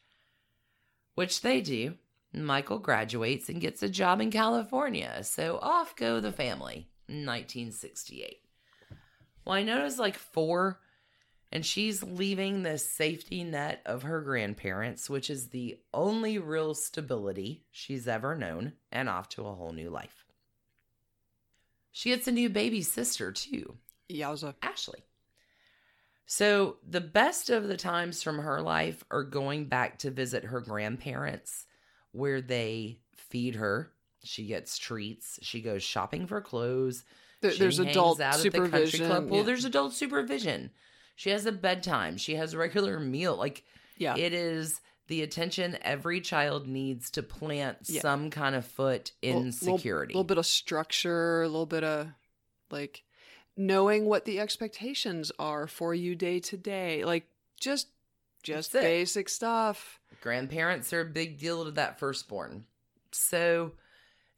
which 1.16 1.42
they 1.42 1.62
do. 1.62 1.96
Michael 2.34 2.80
graduates 2.80 3.50
and 3.50 3.60
gets 3.60 3.84
a 3.84 3.90
job 3.90 4.22
in 4.22 4.32
California. 4.32 5.24
So 5.24 5.60
off 5.62 5.96
go 5.96 6.22
the 6.22 6.32
family 6.32 6.88
in 7.12 7.26
1968. 7.26 8.38
Wynonna's 9.46 10.00
like 10.00 10.18
four, 10.18 10.80
and 11.52 11.66
she's 11.66 12.04
leaving 12.04 12.64
the 12.64 12.78
safety 12.78 13.44
net 13.44 13.82
of 13.86 14.04
her 14.04 14.22
grandparents, 14.22 15.10
which 15.10 15.30
is 15.30 15.50
the 15.50 15.78
only 15.94 16.40
real 16.40 16.74
stability 16.74 17.66
she's 17.72 18.08
ever 18.08 18.36
known, 18.36 18.74
and 18.92 19.10
off 19.10 19.30
to 19.30 19.46
a 19.46 19.54
whole 19.54 19.74
new 19.74 19.90
life. 19.90 20.26
She 21.92 22.10
gets 22.10 22.28
a 22.28 22.32
new 22.32 22.50
baby 22.50 22.82
sister, 22.82 23.32
too, 23.32 23.76
Yowza. 24.10 24.56
Ashley. 24.62 25.04
So, 26.26 26.78
the 26.88 27.02
best 27.02 27.50
of 27.50 27.68
the 27.68 27.76
times 27.76 28.24
from 28.24 28.40
her 28.40 28.62
life 28.62 29.04
are 29.12 29.24
going 29.24 29.66
back 29.66 30.00
to 30.00 30.12
visit 30.12 30.46
her 30.46 30.62
grandparents, 30.62 31.66
where 32.14 32.40
they 32.40 33.00
feed 33.14 33.56
her. 33.56 33.92
She 34.24 34.46
gets 34.46 34.78
treats. 34.78 35.40
She 35.42 35.62
goes 35.62 35.84
shopping 35.84 36.28
for 36.28 36.42
clothes. 36.42 37.04
There- 37.42 37.52
She 37.52 37.60
there's 37.60 37.80
adult 37.80 38.22
out 38.22 38.36
at 38.36 38.44
the 38.44 38.50
country 38.52 38.70
supervision, 38.86 39.08
club. 39.08 39.30
Well, 39.30 39.40
yeah. 39.40 39.46
there's 39.46 39.66
adult 39.66 39.94
supervision. 39.94 40.72
She 41.16 41.30
has 41.32 41.46
a 41.46 41.52
bedtime. 41.52 42.18
She 42.18 42.36
has 42.36 42.54
a 42.54 42.58
regular 42.58 43.00
meal. 43.00 43.36
Like, 43.36 43.64
Yeah. 43.98 44.16
it 44.16 44.34
is 44.34 44.80
the 45.08 45.24
attention 45.24 45.78
every 45.82 46.22
child 46.22 46.68
needs 46.68 47.10
to 47.12 47.24
plant 47.24 47.78
Yeah. 47.86 48.02
some 48.02 48.30
kind 48.30 48.56
of 48.56 48.66
foot 48.66 49.12
in 49.22 49.52
security. 49.52 50.14
A 50.14 50.18
little, 50.18 50.24
bit 50.24 50.38
of 50.38 50.46
structure, 50.46 51.42
a 51.42 51.48
little 51.48 51.66
bit 51.66 51.84
of 51.84 52.08
like 52.70 53.04
knowing 53.58 54.06
what 54.06 54.26
the 54.26 54.40
expectations 54.40 55.32
are 55.38 55.68
for 55.68 55.94
you 55.94 56.16
day 56.16 56.40
to 56.40 56.56
day. 56.58 57.04
Like 57.04 57.28
just 57.60 57.88
just 58.44 58.72
basic 58.74 59.28
stuff. 59.30 60.00
Grandparents 60.22 60.94
are 60.94 61.02
a 61.02 61.06
big 61.06 61.38
deal 61.40 61.66
to 61.66 61.72
that 61.72 62.00
firstborn. 62.00 62.66
So, 63.12 63.74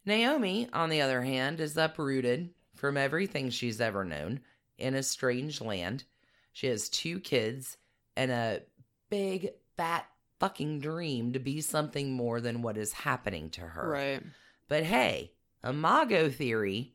Naomi, 0.06 0.68
on 0.72 0.90
the 0.90 1.00
other 1.00 1.22
hand, 1.22 1.60
is 1.60 1.76
uprooted 1.76 2.50
from 2.74 2.96
everything 2.96 3.50
she's 3.50 3.80
ever 3.80 4.04
known 4.04 4.40
in 4.78 4.94
a 4.94 5.02
strange 5.02 5.60
land. 5.60 6.04
She 6.52 6.66
has 6.66 6.88
two 6.88 7.20
kids 7.20 7.76
and 8.16 8.30
a 8.30 8.62
big, 9.08 9.50
fat 9.76 10.06
fucking 10.40 10.80
dream 10.80 11.32
to 11.32 11.38
be 11.38 11.60
something 11.60 12.12
more 12.12 12.40
than 12.40 12.62
what 12.62 12.76
is 12.76 12.92
happening 12.92 13.50
to 13.50 13.62
her. 13.62 13.88
Right. 13.88 14.22
But 14.68 14.84
hey, 14.84 15.32
Imago 15.66 16.28
theory 16.28 16.92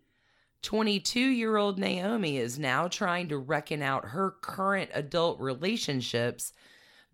22 0.61 1.19
year 1.19 1.57
old 1.57 1.79
Naomi 1.79 2.37
is 2.37 2.59
now 2.59 2.87
trying 2.87 3.29
to 3.29 3.37
reckon 3.37 3.81
out 3.81 4.05
her 4.05 4.35
current 4.41 4.91
adult 4.93 5.39
relationships 5.39 6.53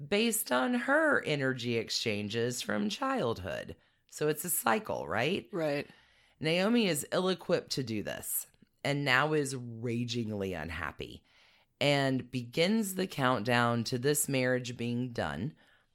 based 0.10 0.52
on 0.52 0.74
her 0.74 1.24
energy 1.24 1.78
exchanges 1.78 2.62
from 2.62 2.90
childhood. 2.90 3.76
So 4.16 4.30
it's 4.30 4.46
a 4.46 4.50
cycle, 4.50 5.06
right? 5.06 5.46
Right. 5.52 5.86
Naomi 6.40 6.88
is 6.88 7.06
ill 7.12 7.28
equipped 7.28 7.72
to 7.72 7.84
do 7.84 8.02
this 8.02 8.48
and 8.82 9.04
now 9.04 9.34
is 9.34 9.58
ragingly 9.58 10.54
unhappy 10.54 11.22
and 11.82 12.32
begins 12.32 12.96
the 12.96 13.08
countdown 13.08 13.84
to 13.84 13.98
this 13.98 14.30
marriage 14.30 14.78
being 14.78 15.10
done. 15.10 15.52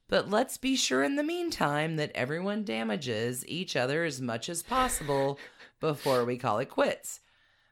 But 0.07 0.29
let's 0.29 0.59
be 0.59 0.75
sure 0.75 1.01
in 1.01 1.15
the 1.15 1.23
meantime 1.23 1.95
that 1.95 2.11
everyone 2.13 2.63
damages 2.63 3.43
each 3.47 3.75
other 3.75 4.03
as 4.03 4.21
much 4.21 4.49
as 4.49 4.61
possible 4.61 5.39
before 5.79 6.23
we 6.23 6.37
call 6.37 6.59
it 6.59 6.69
quits. 6.69 7.21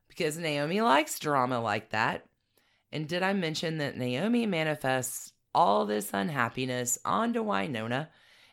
Because 0.07 0.35
Naomi 0.35 0.81
likes 0.81 1.19
drama 1.19 1.61
like 1.61 1.91
that. 1.91 2.25
And 2.91 3.07
did 3.07 3.21
I 3.21 3.33
mention 3.33 3.77
that 3.77 3.97
Naomi 3.97 4.47
manifests 4.47 5.31
all 5.53 5.85
this 5.85 6.09
unhappiness 6.11 6.97
onto 7.05 7.43
Wynonna 7.43 8.07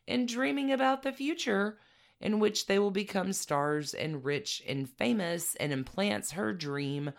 and 0.07 0.29
dreaming 0.29 0.73
about 0.73 1.03
the 1.03 1.11
future 1.11 1.79
in 2.21 2.39
which 2.39 2.67
they 2.67 2.79
will 2.79 2.91
become 2.91 3.33
stars 3.33 3.93
and 3.95 4.25
rich 4.25 4.63
and 4.67 4.89
famous 4.89 5.55
and 5.57 5.73
implants 5.73 6.33
her 6.33 6.53
dream 6.53 7.13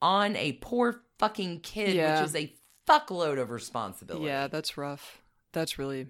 on 0.00 0.36
a 0.36 0.52
poor 0.54 1.02
fucking 1.18 1.60
kid, 1.60 1.94
Yeah. 1.96 2.20
which 2.20 2.28
is 2.28 2.34
a 2.36 2.54
fuckload 2.86 3.38
of 3.40 3.50
responsibility. 3.50 4.26
Yeah, 4.26 4.46
that's 4.46 4.76
rough. 4.78 5.20
That's 5.52 5.78
really. 5.78 6.06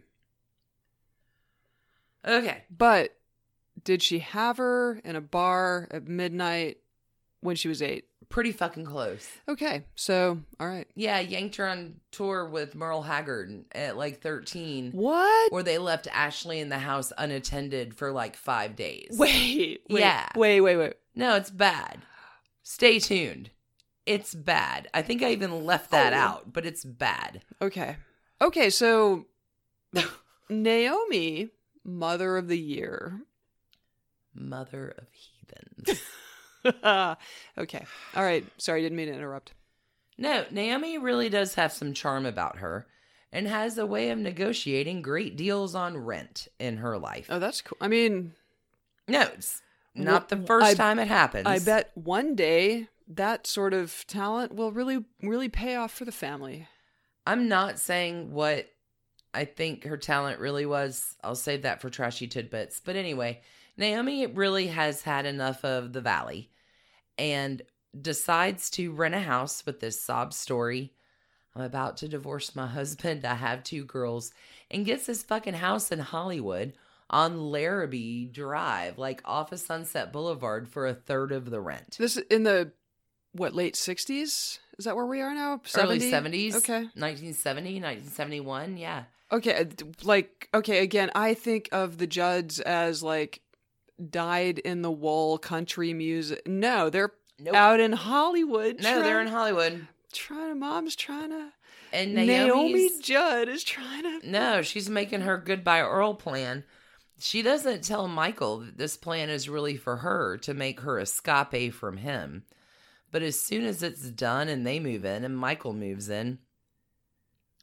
Okay. 2.26 2.64
But 2.70 3.16
did 3.84 4.02
she 4.02 4.18
have 4.20 4.58
her 4.58 5.00
in 5.04 5.16
a 5.16 5.20
bar 5.20 5.88
at 5.90 6.06
midnight 6.06 6.78
when 7.40 7.56
she 7.56 7.68
was 7.68 7.80
eight? 7.82 8.04
Pretty 8.30 8.52
fucking 8.52 8.84
close. 8.84 9.26
Okay, 9.48 9.84
so 9.94 10.38
all 10.60 10.68
right. 10.68 10.86
Yeah, 10.94 11.18
yanked 11.20 11.56
her 11.56 11.66
on 11.66 11.94
tour 12.10 12.44
with 12.46 12.74
Merle 12.74 13.00
Haggard 13.02 13.64
at 13.72 13.96
like 13.96 14.20
13. 14.20 14.92
What? 14.92 15.50
Or 15.50 15.62
they 15.62 15.78
left 15.78 16.06
Ashley 16.12 16.60
in 16.60 16.68
the 16.68 16.78
house 16.78 17.10
unattended 17.16 17.94
for 17.94 18.12
like 18.12 18.36
five 18.36 18.76
days. 18.76 19.08
Wait, 19.18 19.80
wait, 19.88 20.00
Yeah. 20.00 20.28
wait, 20.36 20.60
wait, 20.60 20.76
wait. 20.76 20.94
No, 21.14 21.36
it's 21.36 21.50
bad. 21.50 22.02
Stay 22.62 22.98
tuned. 22.98 23.50
It's 24.04 24.34
bad. 24.34 24.88
I 24.92 25.00
think 25.02 25.22
I 25.22 25.32
even 25.32 25.64
left 25.64 25.90
that 25.92 26.12
Oh. 26.12 26.16
out, 26.16 26.52
but 26.52 26.66
it's 26.66 26.84
bad. 26.84 27.42
Okay, 27.62 27.96
okay. 28.42 28.68
So 28.70 29.26
Naomi, 30.50 31.48
mother 31.84 32.36
of 32.36 32.48
the 32.48 32.58
year. 32.58 33.20
Mother 34.34 34.94
of 34.98 35.06
heathens. 35.12 36.02
okay, 37.58 37.84
all 38.14 38.22
right. 38.22 38.44
Sorry, 38.58 38.80
I 38.80 38.82
didn't 38.82 38.96
mean 38.96 39.08
to 39.08 39.14
interrupt. 39.14 39.52
No, 40.16 40.44
Naomi 40.50 40.98
really 40.98 41.28
does 41.28 41.54
have 41.54 41.72
some 41.72 41.94
charm 41.94 42.26
about 42.26 42.58
her 42.58 42.86
and 43.32 43.46
has 43.46 43.78
a 43.78 43.86
way 43.86 44.10
of 44.10 44.18
negotiating 44.18 45.02
great 45.02 45.36
deals 45.36 45.74
on 45.74 45.96
rent 45.96 46.48
in 46.58 46.78
her 46.78 46.98
life. 46.98 47.26
Oh, 47.30 47.38
that's 47.38 47.62
cool. 47.62 47.78
I 47.80 47.88
mean, 47.88 48.32
No, 49.06 49.22
it's 49.22 49.62
not 49.94 50.28
the 50.28 50.36
first 50.38 50.66
I- 50.66 50.74
time 50.74 50.98
it 50.98 51.08
happens. 51.08 51.46
I 51.46 51.58
bet 51.60 51.90
one 51.94 52.34
day 52.34 52.88
that 53.06 53.46
sort 53.46 53.74
of 53.74 54.04
talent 54.06 54.54
will 54.54 54.72
really, 54.72 55.04
really 55.22 55.48
pay 55.48 55.76
off 55.76 55.92
for 55.92 56.04
the 56.04 56.12
family. 56.12 56.66
I'm 57.26 57.48
not 57.48 57.78
saying 57.78 58.32
what 58.32 58.66
I 59.34 59.44
think 59.44 59.84
her 59.84 59.96
talent 59.98 60.40
really 60.40 60.66
was. 60.66 61.16
I'll 61.22 61.34
save 61.36 61.62
that 61.62 61.80
for 61.80 61.90
trashy 61.90 62.26
tidbits. 62.26 62.80
But 62.84 62.96
anyway, 62.96 63.42
Naomi 63.78 64.26
really 64.26 64.66
has 64.66 65.02
had 65.02 65.24
enough 65.24 65.64
of 65.64 65.92
the 65.92 66.00
valley 66.00 66.50
and 67.16 67.62
decides 67.98 68.70
to 68.70 68.92
rent 68.92 69.14
a 69.14 69.20
house 69.20 69.64
with 69.64 69.80
this 69.80 70.02
sob 70.02 70.34
story. 70.34 70.92
I'm 71.54 71.62
about 71.62 71.96
to 71.98 72.08
divorce 72.08 72.54
my 72.54 72.66
husband. 72.78 73.24
I 73.24 73.34
have 73.34 73.62
two 73.62 73.84
girls. 73.84 74.32
And 74.70 74.84
gets 74.84 75.06
this 75.06 75.22
fucking 75.22 75.54
house 75.54 75.90
in 75.90 76.00
Hollywood 76.00 76.74
on 77.08 77.40
Larrabee 77.40 78.26
Drive, 78.26 78.98
like 78.98 79.22
off 79.24 79.52
of 79.52 79.60
Sunset 79.60 80.12
Boulevard, 80.12 80.68
for 80.68 80.86
a 80.86 80.92
third 80.92 81.32
of 81.32 81.48
the 81.48 81.60
rent. 81.60 81.96
This 81.98 82.18
is 82.18 82.24
in 82.30 82.42
the 82.42 82.72
what 83.32 83.54
late 83.54 83.76
sixties? 83.76 84.58
Is 84.78 84.84
that 84.84 84.94
where 84.94 85.06
we 85.06 85.20
are 85.20 85.34
now? 85.34 85.60
Early 85.76 85.98
70s. 85.98 86.54
Okay. 86.56 86.82
1970, 86.94 87.80
1971. 87.80 88.76
Yeah. 88.76 89.04
Okay. 89.32 89.54
uh, 89.54 89.64
Like 90.04 90.48
okay. 90.52 90.80
Again, 90.80 91.10
I 91.14 91.34
think 91.34 91.68
of 91.72 91.98
the 91.98 92.06
Judds 92.06 92.60
as 92.60 93.02
like 93.02 93.40
dyed 94.10 94.58
in 94.58 94.82
the 94.82 94.90
wool 94.90 95.38
country 95.38 95.92
music. 95.94 96.46
No, 96.46 96.90
they're 96.90 97.12
Nope. 97.40 97.54
out 97.54 97.80
in 97.80 97.92
Hollywood. 97.92 98.82
No, 98.82 99.02
they're 99.02 99.20
in 99.20 99.28
Hollywood. 99.28 99.86
Trying 100.12 100.48
to. 100.50 100.54
Mom's 100.54 100.96
trying 100.96 101.30
to. 101.30 101.48
And 101.92 102.14
Naomi 102.14 102.90
Judd 103.00 103.48
is 103.48 103.64
trying 103.64 104.02
to. 104.20 104.28
no, 104.28 104.62
she's 104.62 104.90
making 104.90 105.22
her 105.22 105.38
goodbye 105.38 105.80
Earl 105.80 106.14
plan. 106.14 106.64
She 107.20 107.42
doesn't 107.42 107.82
tell 107.82 108.06
Michael 108.08 108.58
that 108.58 108.78
this 108.78 108.96
plan 108.96 109.30
is 109.30 109.48
really 109.48 109.76
for 109.76 109.96
her 109.98 110.36
to 110.38 110.54
make 110.54 110.80
her 110.80 110.98
escape 111.00 111.72
from 111.74 111.96
him. 111.96 112.44
But 113.10 113.22
as 113.22 113.40
soon 113.40 113.64
as 113.64 113.82
it's 113.82 114.02
done 114.10 114.48
and 114.48 114.66
they 114.66 114.78
move 114.78 115.04
in 115.04 115.24
and 115.24 115.36
Michael 115.36 115.72
moves 115.72 116.08
in, 116.08 116.38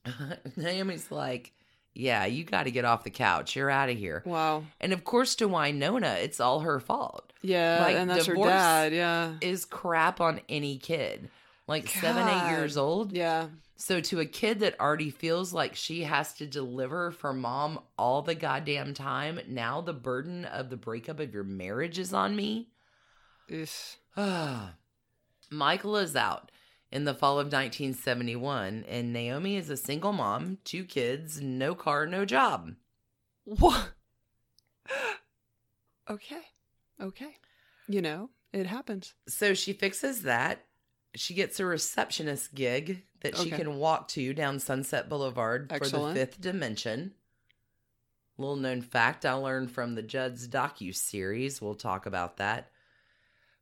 Naomi's 0.56 1.12
like, 1.12 1.53
Yeah, 1.95 2.26
you 2.26 2.43
got 2.43 2.63
to 2.63 2.72
get 2.72 2.85
off 2.85 3.03
the 3.05 3.09
couch. 3.09 3.55
You're 3.55 3.69
out 3.69 3.89
of 3.89 3.97
here. 3.97 4.22
Wow. 4.26 4.63
And 4.81 4.91
of 4.91 5.03
course, 5.05 5.35
to 5.35 5.47
Wynonna, 5.47 6.17
it's 6.17 6.39
all 6.41 6.59
her 6.59 6.80
fault. 6.80 7.31
Yeah, 7.41 7.84
Like, 7.84 7.95
and 7.95 8.09
that's 8.09 8.26
divorce 8.26 8.49
her 8.49 8.89
dad. 8.89 8.93
Yeah. 8.93 9.34
Is 9.41 9.65
crap 9.65 10.19
on 10.19 10.41
any 10.49 10.77
kid. 10.77 11.30
Like 11.67 11.88
seven, 11.88 12.27
eight 12.27 12.49
years 12.51 12.76
old. 12.77 13.13
Yeah. 13.13 13.47
So 13.77 13.99
to 13.99 14.19
a 14.19 14.26
kid 14.26 14.59
that 14.59 14.80
already 14.80 15.09
feels 15.09 15.53
like 15.53 15.76
she 15.76 16.03
has 16.03 16.34
to 16.35 16.45
deliver 16.45 17.11
for 17.11 17.34
mom 17.34 17.80
all 17.97 18.22
the 18.22 18.35
goddamn 18.35 18.93
time, 18.93 19.39
now 19.47 19.81
the 19.81 19.93
burden 19.93 20.45
of 20.45 20.69
the 20.69 20.77
breakup 20.77 21.19
of 21.19 21.34
your 21.34 21.43
marriage 21.43 21.99
is 21.99 22.13
on 22.13 22.35
me. 22.35 22.69
Ugh. 24.17 24.69
Michael 25.51 25.97
is 25.97 26.15
out 26.15 26.51
in 26.95 27.03
the 27.03 27.13
fall 27.13 27.34
of 27.34 27.47
1971 27.47 28.85
and 28.88 29.11
Naomi 29.11 29.57
is 29.57 29.69
a 29.69 29.76
single 29.76 30.13
mom, 30.13 30.59
two 30.63 30.85
kids, 30.85 31.41
no 31.41 31.76
car, 31.76 32.07
no 32.07 32.23
job. 32.23 32.72
What? 33.43 33.89
okay. 36.09 36.41
Okay. 37.01 37.35
You 37.89 38.01
know, 38.01 38.30
it 38.53 38.65
happens. 38.65 39.13
So 39.27 39.53
she 39.53 39.73
fixes 39.73 40.22
that. 40.22 40.63
She 41.15 41.34
gets 41.34 41.59
a 41.59 41.65
receptionist 41.65 42.55
gig 42.55 43.03
that 43.19 43.35
she 43.35 43.49
can 43.49 43.76
walk 43.77 44.07
to 44.09 44.34
down 44.34 44.59
Sunset 44.59 45.09
Boulevard 45.09 45.73
for 45.77 45.89
the 45.89 46.13
fifth 46.13 46.39
dimension. 46.39 47.11
Little 48.38 48.55
known 48.55 48.81
fact 48.81 49.26
I 49.26 49.34
learned 49.34 49.72
from 49.72 49.95
the 49.95 50.01
Judd's 50.01 50.47
docu 50.47 50.95
series. 50.95 51.61
We'll 51.61 51.76
talk 51.76 52.05
about 52.05 52.38
that. 52.38 52.69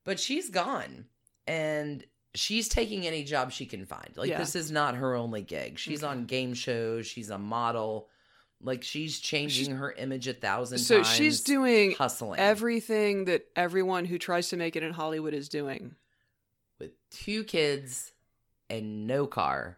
But 0.03 0.19
she's 0.19 0.49
gone, 0.49 1.05
and 1.47 2.03
she's 2.35 2.67
taking 2.67 3.05
any 3.05 3.23
job 3.23 3.51
she 3.51 3.65
can 3.65 3.85
find. 3.85 4.09
Like 4.15 4.29
Yeah. 4.29 4.37
this 4.39 4.55
is 4.55 4.71
not 4.71 4.95
her 4.95 5.15
only 5.15 5.41
gig. 5.41 5.77
She's 5.79 6.03
Okay. 6.03 6.11
on 6.11 6.25
game 6.25 6.53
shows. 6.53 7.05
She's 7.07 7.29
a 7.29 7.37
model. 7.37 8.09
Like 8.61 8.81
she's 8.83 9.19
changing 9.19 9.75
her 9.75 9.91
image 9.91 10.27
a 10.27 10.33
thousand 10.33 10.77
So 10.79 10.97
times. 11.03 11.09
she's 11.15 11.41
doing 11.41 11.91
hustling 11.91 12.39
everything 12.39 13.25
that 13.25 13.45
everyone 13.55 14.05
who 14.05 14.17
tries 14.17 14.49
to 14.49 14.57
make 14.57 14.75
it 14.75 14.83
in 14.83 14.93
Hollywood 14.93 15.33
is 15.33 15.49
doing. 15.49 15.95
with 16.79 16.91
two 17.11 17.43
kids 17.43 18.11
and 18.69 19.05
no 19.07 19.27
car. 19.27 19.77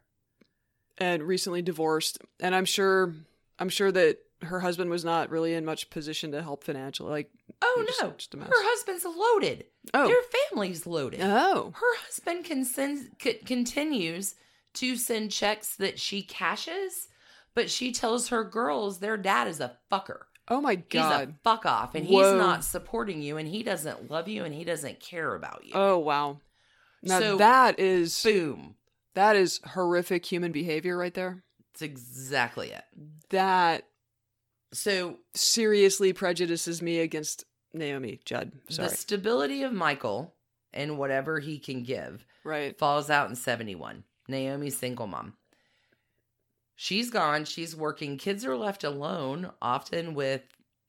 and 0.98 1.22
recently 1.23 1.61
divorced, 1.61 2.19
and 2.40 2.56
I'm 2.56 2.64
sure 2.65 3.14
I'm 3.60 3.69
sure 3.69 3.91
that 3.91 4.19
her 4.46 4.60
husband 4.62 4.90
was 4.90 5.04
not 5.06 5.30
really 5.30 5.54
in 5.54 5.66
much 5.66 5.90
position 5.90 6.32
to 6.32 6.42
help 6.42 6.64
financially. 6.64 7.10
Like, 7.10 7.32
Oh 7.62 7.84
just- 7.88 8.02
no, 8.02 8.12
just 8.18 8.34
a 8.34 8.38
mess. 8.38 8.48
her 8.50 8.54
husband's 8.56 9.06
loaded. 9.06 9.66
Oh. 9.94 10.08
Their 10.08 10.22
family's 10.50 10.86
loaded. 10.86 11.20
oh, 11.22 11.72
Her 11.76 11.98
husband 12.06 12.46
can 12.46 12.66
send, 12.66 13.12
c- 13.22 13.36
continues 13.46 14.36
to 14.76 14.96
send 14.96 15.32
checks 15.32 15.76
that 15.78 16.00
she 16.00 16.22
cashes, 16.22 17.08
but 17.54 17.70
she 17.70 17.92
tells 17.92 18.28
her 18.30 18.44
girls 18.44 19.00
their 19.00 19.18
dad 19.18 19.48
is 19.48 19.60
a 19.60 19.78
fucker. 19.92 20.22
oh 20.50 20.62
my 20.62 20.76
god, 20.76 21.20
He's 21.22 21.30
a 21.30 21.34
fuck 21.44 21.66
off, 21.66 21.96
and 21.96 22.08
Whoa. 22.08 22.32
he's 22.32 22.40
not 22.40 22.64
supporting 22.64 23.22
you, 23.22 23.38
and 23.38 23.48
he 23.48 23.64
doesn't 23.64 24.12
love 24.12 24.28
you, 24.28 24.44
and 24.44 24.54
he 24.54 24.64
doesn't 24.64 25.00
care 25.00 25.34
about 25.36 25.64
you. 25.66 25.72
Oh 25.74 25.98
wow. 26.00 26.40
Now 27.02 27.20
So- 27.20 27.38
that 27.38 27.80
is 27.80 28.22
Boom. 28.24 28.76
that 29.14 29.36
is 29.36 29.60
horrific 29.66 30.26
human 30.26 30.52
behavior 30.52 30.98
right 30.98 31.14
there. 31.14 31.44
That's 31.74 31.82
exactly 31.82 32.72
it. 32.72 32.84
That 33.30 33.86
So 34.76 35.20
seriously 35.34 36.14
prejudices 36.14 36.82
me 36.82 37.00
against 37.00 37.46
Naomi 37.74 38.20
Judd. 38.26 38.52
Sorry. 38.70 38.90
the 38.90 38.96
stability 38.96 39.64
of 39.64 39.74
Michael 39.74 40.36
and 40.74 40.98
whatever 40.98 41.40
he 41.40 41.60
can 41.60 41.84
give 41.84 42.26
right. 42.44 42.78
falls 42.78 43.10
out 43.10 43.30
in 43.30 43.36
71. 43.36 44.04
Naomi's 44.28 44.78
single 44.78 45.08
mom. 45.08 45.34
She's 46.76 47.10
gone. 47.10 47.46
She's 47.46 47.76
working. 47.76 48.18
Kids 48.18 48.44
are 48.44 48.58
left 48.58 48.84
alone, 48.84 49.52
often 49.62 50.14
with 50.14 50.42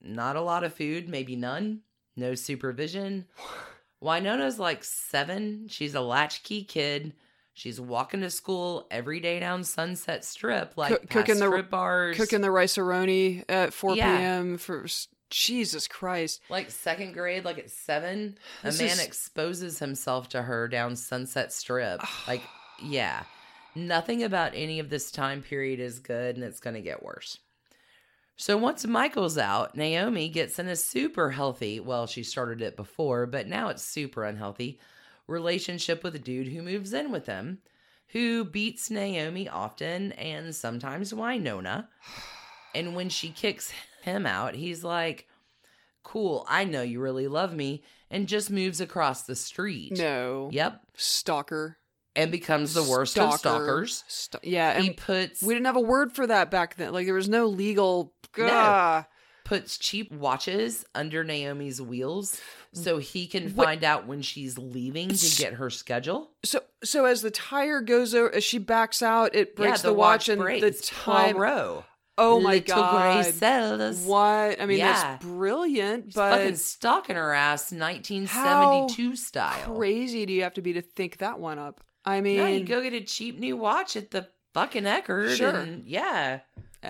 not 0.03 0.37
a 0.37 0.41
lot 0.41 0.65
of 0.65 0.75
food, 0.75 1.09
maybe 1.09 1.37
none, 1.37 1.83
no 2.17 2.35
supervision. 2.35 3.27
Wynonna's 4.03 4.59
like 4.59 4.83
seven. 4.85 5.69
She's 5.69 5.95
a 5.95 6.01
latchkey 6.01 6.65
kid. 6.65 7.15
She's 7.57 7.81
walking 7.81 8.21
to 8.21 8.29
school 8.29 8.87
every 8.91 9.19
day 9.19 9.41
down 9.41 9.65
Sunset 9.65 10.27
Strip, 10.27 10.75
like 10.77 10.91
past 10.91 11.09
cooking 11.09 11.39
the- 11.39 11.47
strip 11.47 11.71
bars, 11.71 12.15
Cooking 12.19 12.43
the 12.43 12.51
Rice-A-Roni 12.51 13.45
at 13.49 13.73
4 13.73 13.97
Yeah. 13.97 14.19
p.m. 14.19 14.59
for 14.59 14.85
Jesus 15.31 15.89
Christ. 15.89 16.43
like 16.51 16.71
second 16.71 17.15
grade, 17.15 17.47
like 17.47 17.59
at 17.59 17.71
seven. 17.71 18.37
A 18.63 18.67
man 18.67 18.75
is- 18.75 19.03
exposes 19.03 19.79
himself 19.79 20.29
to 20.29 20.43
her 20.43 20.69
down 20.69 20.97
Sunset 20.97 21.51
Strip. 21.51 22.03
like, 22.29 22.43
yeah, 22.83 23.23
nothing 23.75 24.23
about 24.23 24.53
any 24.55 24.79
of 24.79 24.91
this 24.91 25.11
time 25.11 25.41
period 25.41 25.81
is 25.81 25.99
good, 25.99 26.37
and 26.37 26.45
it's 26.45 26.61
going 26.61 26.75
to 26.77 26.83
get 26.83 27.03
worse. 27.03 27.39
So 28.37 28.59
once 28.59 28.85
Michael's 28.87 29.39
out, 29.39 29.75
Naomi 29.75 30.29
gets 30.29 30.59
in 30.59 30.69
a 30.69 30.77
super 30.77 31.31
healthy, 31.31 31.81
well, 31.81 32.07
she 32.07 32.23
started 32.23 32.61
it 32.61 32.77
before, 32.77 33.25
but 33.25 33.47
now 33.47 33.71
it's 33.71 33.83
super 33.83 34.25
unhealthy 34.25 34.79
relationship 35.27 36.03
with 36.05 36.15
a 36.15 36.19
dude 36.21 36.49
who 36.49 36.63
moves 36.63 36.93
in 36.93 37.11
with 37.11 37.27
them, 37.27 37.59
who 38.09 38.45
beats 38.45 38.91
Naomi 38.91 39.49
often 39.49 40.13
and 40.13 40.55
sometimes 40.55 41.13
Wynonna. 41.13 41.89
And 42.75 42.95
when 42.95 43.09
she 43.09 43.31
kicks 43.31 43.73
him 44.03 44.27
out, 44.27 44.55
he's 44.55 44.85
like, 44.85 45.27
Cool, 46.03 46.47
I 46.49 46.63
know 46.65 46.83
you 46.83 47.01
really 47.01 47.27
love 47.27 47.53
me, 47.53 47.83
and 48.11 48.29
just 48.29 48.49
moves 48.49 48.81
across 48.81 49.23
the 49.23 49.35
street. 49.35 49.99
No. 49.99 50.49
Yep. 50.53 50.81
Stalker. 50.95 51.79
And 52.15 52.31
becomes 52.31 52.73
the 52.75 52.85
worst 52.85 53.19
of 53.19 53.35
Stalker. 53.35 53.39
stalkers. 53.39 54.05
St- 54.09 54.45
yeah, 54.45 54.81
He 54.81 54.91
puts 54.91 55.43
we 55.43 55.53
didn't 55.53 55.67
have 55.67 55.77
a 55.77 55.81
word 55.81 56.13
for 56.13 56.27
that 56.27 56.51
back 56.51 56.77
then. 56.77 56.93
Like 56.93 57.07
there 57.07 57.15
was 57.15 57.29
no 57.29 57.47
legal. 57.47 58.15
No. 58.39 59.05
Puts 59.47 59.79
cheap 59.79 60.11
watches 60.11 60.85
under 60.95 61.23
Naomi's 61.23 61.81
wheels 61.81 62.41
so 62.73 62.99
he 62.99 63.29
can 63.29 63.49
find 63.51 63.85
out 63.85 64.07
when 64.07 64.21
she's 64.21 64.59
leaving 64.59 65.09
to 65.09 65.37
get 65.39 65.55
her 65.55 65.71
schedule. 65.71 66.33
So 66.45 66.61
so 66.83 67.05
as 67.05 67.23
the 67.23 67.31
tire 67.31 67.81
goes 67.81 68.13
over, 68.13 68.35
as 68.35 68.43
she 68.43 68.59
backs 68.59 69.03
out, 69.03 69.37
it 69.37 69.55
breaks 69.55 69.85
yeah, 69.85 69.91
the, 69.91 69.95
watch, 69.95 70.29
and 70.29 70.41
breaks. 70.41 70.63
the 70.81 70.87
time. 70.87 71.35
Poirot. 71.37 71.85
Oh 72.19 72.41
my 72.41 72.55
Little 72.55 72.77
god! 72.77 73.25
What? 74.07 74.61
I 74.61 74.67
mean, 74.67 74.79
Yeah. 74.79 74.93
that's 74.93 75.25
brilliant, 75.25 76.13
but 76.15 76.39
fucking 76.39 76.57
stalking 76.57 77.15
her 77.17 77.33
ass 77.33 77.71
1972 77.73 79.17
style. 79.17 79.77
crazy 79.77 80.27
do 80.27 80.33
you 80.33 80.43
have 80.43 80.55
to 80.55 80.63
be 80.63 80.73
to 80.75 80.83
think 80.83 81.19
that 81.19 81.39
one 81.39 81.59
up? 81.59 81.81
I 82.05 82.21
mean, 82.21 82.55
you 82.61 82.65
go 82.65 82.83
get 82.83 82.95
a 82.95 83.01
cheap 83.01 83.39
new 83.39 83.57
watch 83.57 83.97
at 83.97 84.11
the 84.11 84.29
fucking 84.55 84.85
Eckerd 84.85 85.37
Sure. 85.37 85.51
and 85.51 85.85
yeah, 85.85 86.41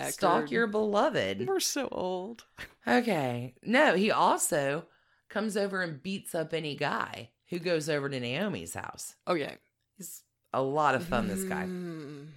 stalk 0.09 0.51
your 0.51 0.67
beloved. 0.67 1.47
we're 1.47 1.59
so 1.59 1.87
old. 1.91 2.45
Okay. 2.87 3.53
No, 3.63 3.95
he 3.95 4.11
also 4.11 4.85
comes 5.29 5.57
over 5.57 5.81
and 5.81 6.01
beats 6.01 6.33
up 6.33 6.53
any 6.53 6.75
guy 6.75 7.31
who 7.49 7.59
goes 7.59 7.89
over 7.89 8.09
to 8.09 8.19
Naomi's 8.19 8.73
house. 8.73 9.15
Oh 9.25 9.33
yeah, 9.33 9.55
He's 9.97 10.23
a 10.53 10.61
lot 10.61 10.95
of 10.95 11.03
fun, 11.05 11.27
this 11.27 11.43
guy. 11.43 11.63
Mm. 11.65 12.27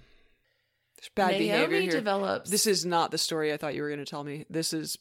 There's 0.97 1.09
bad 1.15 1.31
Naomi 1.31 1.47
behavior 1.47 1.79
here. 1.81 1.91
develops. 1.91 2.49
This 2.49 2.67
is 2.67 2.85
not 2.85 3.11
the 3.11 3.17
story 3.17 3.53
I 3.53 3.57
thought 3.57 3.75
you 3.75 3.81
were 3.81 3.89
going 3.89 3.99
to 3.99 4.05
tell 4.05 4.23
me. 4.23 4.45
This 4.49 4.73
is 4.73 4.97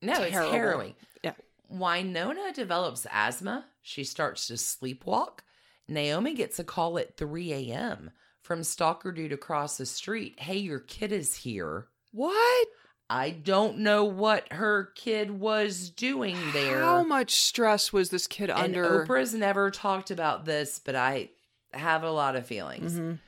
no, 0.00 0.14
it's 0.22 0.34
harrowing. 0.34 0.94
Yeah. 1.22 1.34
Wynonna 1.72 2.52
develops 2.52 3.06
asthma. 3.10 3.66
She 3.82 4.04
starts 4.04 4.48
to 4.48 4.54
sleepwalk. 4.54 5.40
Naomi 5.88 6.34
gets 6.34 6.58
a 6.58 6.64
call 6.64 6.98
at 6.98 7.16
3 7.16 7.52
a.m. 7.52 8.10
from 8.42 8.62
Stalker 8.64 9.12
Dude 9.12 9.32
across 9.32 9.76
the 9.78 9.86
street. 9.86 10.38
Hey, 10.38 10.58
your 10.58 10.80
kid 10.80 11.12
is 11.12 11.34
here. 11.36 11.86
what? 12.12 12.68
I 13.10 13.28
don't 13.30 13.78
know 13.78 14.04
what 14.04 14.50
her 14.52 14.90
kid 14.94 15.30
was 15.30 15.90
doing 15.90 16.36
there. 16.54 16.80
How 16.80 17.02
much 17.02 17.32
stress 17.34 17.92
was 17.92 18.08
this 18.08 18.26
kid 18.26 18.48
and 18.48 18.58
under? 18.58 19.04
Oprah's 19.04 19.34
never 19.34 19.70
talked 19.70 20.10
about 20.10 20.46
this, 20.46 20.78
but 20.78 20.94
I 20.94 21.28
have 21.74 22.04
a 22.04 22.10
lot 22.10 22.36
of 22.36 22.46
feelings. 22.46 22.94
Mhm. 22.98 23.18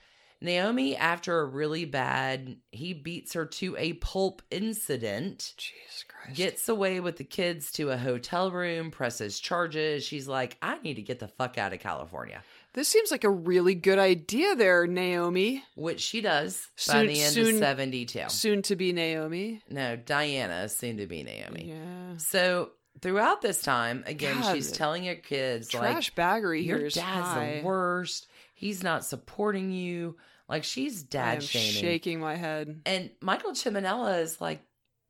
Naomi, 0.41 0.97
after 0.97 1.41
a 1.41 1.45
really 1.45 1.85
bad, 1.85 2.57
he 2.71 2.95
beats 2.95 3.35
her 3.35 3.45
to 3.47 3.77
a 3.79 3.95
pulp 3.95 4.41
incident. 4.51 5.53
Jesus 5.59 6.05
Christ! 6.09 6.37
Gets 6.37 6.69
away 6.69 7.01
with 7.01 7.17
the 7.17 7.25
kids 7.25 7.71
to 7.73 7.91
a 7.91 7.97
hotel 7.99 8.51
room, 8.51 8.91
presses 8.91 9.39
charges. 9.39 10.05
She's 10.05 10.29
like, 10.29 10.57
I 10.63 10.79
need 10.79 10.95
to 10.95 11.03
get 11.03 11.19
the 11.19 11.29
fuck 11.29 11.59
out 11.59 11.73
of 11.75 11.81
California, 11.81 12.43
This 12.75 12.89
seems 12.89 13.11
like 13.11 13.25
a 13.25 13.31
really 13.31 13.75
good 13.77 13.99
idea, 13.99 14.55
there, 14.57 14.87
Naomi. 14.87 15.63
which 15.77 16.01
she 16.01 16.21
does 16.21 16.67
by 16.89 17.07
the 17.07 17.23
end 17.23 17.33
soon- 17.33 17.55
of 17.55 17.61
72. 17.61 18.29
Soon 18.29 18.63
to 18.63 18.77
be 18.77 18.93
Naomi. 18.93 19.63
No, 19.71 19.97
Diana 19.97 20.65
is 20.65 20.77
soon 20.77 20.97
to 20.99 21.07
be 21.07 21.23
Naomi. 21.23 21.67
Yeah. 21.69 22.17
So 22.19 22.73
throughout 23.01 23.43
this 23.43 23.63
time, 23.63 24.03
again, 24.07 24.41
God, 24.41 24.55
she's 24.55 24.73
telling 24.73 25.05
her 25.07 25.15
kids, 25.15 25.69
Trash 25.69 26.11
like, 26.11 26.15
baggery 26.17 26.65
your 26.65 26.79
here 26.79 26.87
is 26.89 26.95
dad's 26.95 27.27
high. 27.29 27.59
the 27.61 27.67
worst. 27.67 28.27
He's 28.55 28.83
not 28.83 29.05
supporting 29.05 29.71
you. 29.71 30.17
Like, 30.49 30.65
she's 30.65 31.03
dad 31.03 31.37
am 31.37 31.41
shaming. 31.43 31.71
shaking 31.81 32.21
my 32.21 32.35
head. 32.37 32.81
And 32.87 33.11
Michael 33.21 33.53
Ciminella 33.53 34.21
is 34.21 34.41
like, 34.41 34.61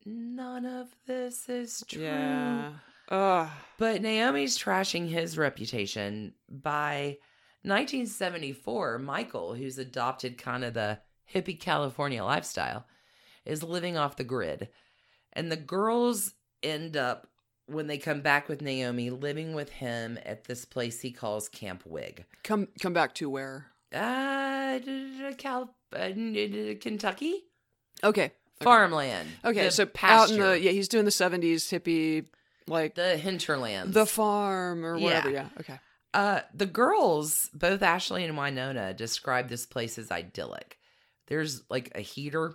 none 0.04 0.66
of 0.66 0.88
this 1.06 1.48
is 1.48 1.82
true. 1.88 2.02
Yeah. 2.02 2.72
Ugh. 3.08 3.48
But 3.78 4.02
Naomi's 4.02 4.58
trashing 4.58 5.08
his 5.08 5.36
reputation 5.38 6.34
by 6.48 7.18
1974. 7.64 8.98
Michael, 8.98 9.54
who's 9.54 9.78
adopted 9.78 10.38
kind 10.38 10.64
of 10.64 10.74
the 10.74 10.98
hippie 11.32 11.58
California 11.58 12.22
lifestyle, 12.24 12.86
is 13.44 13.62
living 13.62 13.96
off 13.96 14.16
the 14.16 14.24
grid. 14.24 14.68
And 15.32 15.50
the 15.50 15.56
girls 15.56 16.34
end 16.62 16.96
up, 16.96 17.26
when 17.66 17.86
they 17.86 17.98
come 17.98 18.20
back 18.20 18.48
with 18.48 18.62
Naomi, 18.62 19.10
living 19.10 19.54
with 19.54 19.70
him 19.70 20.18
at 20.24 20.44
this 20.44 20.64
place 20.64 21.00
he 21.00 21.10
calls 21.10 21.48
Camp 21.48 21.82
Wig. 21.86 22.24
Come 22.42 22.68
come 22.80 22.92
back 22.92 23.14
to 23.14 23.28
where? 23.30 23.66
Uh, 23.92 24.78
Cal- 25.38 25.74
uh, 25.94 26.10
Kentucky? 26.80 27.44
Okay. 28.02 28.32
Farmland. 28.60 29.28
Okay, 29.44 29.70
so 29.70 29.82
out 29.82 29.94
pasture. 29.94 30.34
in 30.34 30.40
the 30.40 30.60
yeah, 30.60 30.70
he's 30.70 30.88
doing 30.88 31.04
the 31.04 31.10
seventies 31.10 31.64
hippie 31.64 32.26
like 32.66 32.94
the 32.94 33.16
hinterlands. 33.16 33.94
the 33.94 34.06
farm 34.06 34.84
or 34.84 34.98
whatever. 34.98 35.30
Yeah. 35.30 35.48
Yeah. 35.54 35.60
Okay. 35.60 35.78
Uh, 36.14 36.42
the 36.54 36.66
girls, 36.66 37.50
both 37.52 37.82
Ashley 37.82 38.24
and 38.24 38.38
Wynonna, 38.38 38.96
describe 38.96 39.48
this 39.48 39.66
place 39.66 39.98
as 39.98 40.12
idyllic. 40.12 40.78
There's 41.26 41.62
like 41.68 41.90
a 41.96 42.00
heater, 42.00 42.54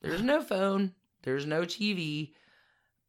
there's 0.00 0.22
no 0.22 0.40
phone, 0.40 0.94
there's 1.22 1.44
no 1.44 1.62
TV. 1.62 2.32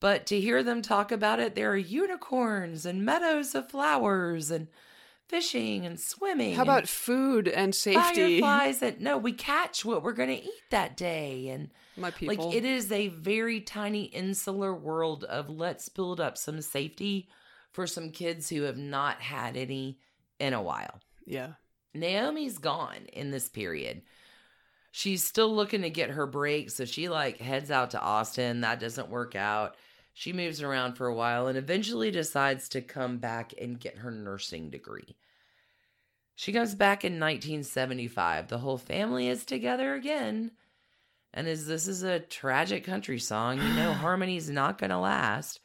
But 0.01 0.25
to 0.27 0.39
hear 0.39 0.63
them 0.63 0.81
talk 0.81 1.13
about 1.13 1.39
it, 1.39 1.55
there 1.55 1.71
are 1.71 1.77
unicorns 1.77 2.85
and 2.85 3.05
meadows 3.05 3.55
of 3.55 3.69
flowers 3.69 4.51
and 4.51 4.67
fishing 5.29 5.85
and 5.85 5.97
swimming. 5.97 6.55
How 6.55 6.63
about 6.63 6.89
food 6.89 7.47
and 7.47 7.73
safety? 7.73 8.41
fireflies? 8.41 8.81
And 8.81 8.99
no, 8.99 9.17
we 9.17 9.31
catch 9.31 9.85
what 9.85 10.03
we're 10.03 10.11
going 10.11 10.29
to 10.29 10.43
eat 10.43 10.63
that 10.71 10.97
day. 10.97 11.47
And 11.47 11.69
My 11.95 12.11
people. 12.11 12.47
like 12.47 12.55
it 12.55 12.65
is 12.65 12.91
a 12.91 13.07
very 13.07 13.61
tiny 13.61 14.03
insular 14.03 14.75
world 14.75 15.23
of 15.23 15.49
let's 15.49 15.87
build 15.87 16.19
up 16.19 16.37
some 16.37 16.61
safety 16.61 17.29
for 17.75 17.85
some 17.85 18.09
kids 18.09 18.49
who 18.49 18.61
have 18.61 18.77
not 18.77 19.19
had 19.21 19.57
any 19.57 19.99
in 20.39 20.53
a 20.53 20.61
while. 20.61 21.01
yeah. 21.25 21.51
Naomi's 21.93 22.57
gone 22.57 23.05
in 23.13 23.31
this 23.31 23.47
period. 23.47 24.01
She's 24.91 25.23
still 25.23 25.53
looking 25.53 25.81
to 25.81 25.89
get 25.89 26.09
her 26.09 26.25
break, 26.25 26.69
so 26.69 26.83
she 26.83 27.07
like 27.07 27.37
heads 27.37 27.71
out 27.71 27.91
to 27.91 28.01
Austin. 28.01 28.61
That 28.61 28.81
doesn't 28.81 29.09
work 29.09 29.35
out. 29.35 29.75
She 30.13 30.33
moves 30.33 30.61
around 30.61 30.95
for 30.95 31.07
a 31.07 31.13
while 31.13 31.47
and 31.47 31.57
eventually 31.57 32.11
decides 32.11 32.69
to 32.69 32.81
come 32.81 33.17
back 33.17 33.53
and 33.59 33.79
get 33.79 33.97
her 33.97 34.11
nursing 34.11 34.69
degree. 34.69 35.15
She 36.35 36.51
comes 36.51 36.75
back 36.75 37.03
in 37.05 37.13
1975. 37.13 38.49
The 38.49 38.57
whole 38.57 38.77
family 38.77 39.27
is 39.29 39.45
together 39.45 39.93
again. 39.93 40.51
And 41.33 41.47
as 41.47 41.65
this 41.65 41.87
is 41.87 42.03
a 42.03 42.19
tragic 42.19 42.85
country 42.85 43.19
song, 43.19 43.57
you 43.57 43.73
know 43.73 43.93
harmony's 43.93 44.49
not 44.49 44.77
going 44.77 44.91
to 44.91 44.97
last. 44.97 45.59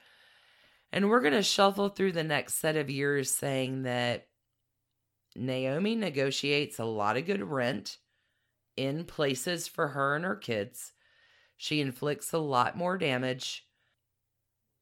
And 0.92 1.08
we're 1.08 1.20
going 1.20 1.34
to 1.34 1.42
shuffle 1.42 1.88
through 1.88 2.12
the 2.12 2.24
next 2.24 2.54
set 2.54 2.76
of 2.76 2.90
years 2.90 3.30
saying 3.30 3.82
that 3.82 4.26
Naomi 5.36 5.94
negotiates 5.94 6.78
a 6.78 6.84
lot 6.84 7.16
of 7.16 7.26
good 7.26 7.42
rent 7.42 7.98
in 8.76 9.04
places 9.04 9.68
for 9.68 9.88
her 9.88 10.16
and 10.16 10.24
her 10.24 10.36
kids. 10.36 10.92
She 11.56 11.80
inflicts 11.80 12.32
a 12.32 12.38
lot 12.38 12.76
more 12.76 12.98
damage. 12.98 13.66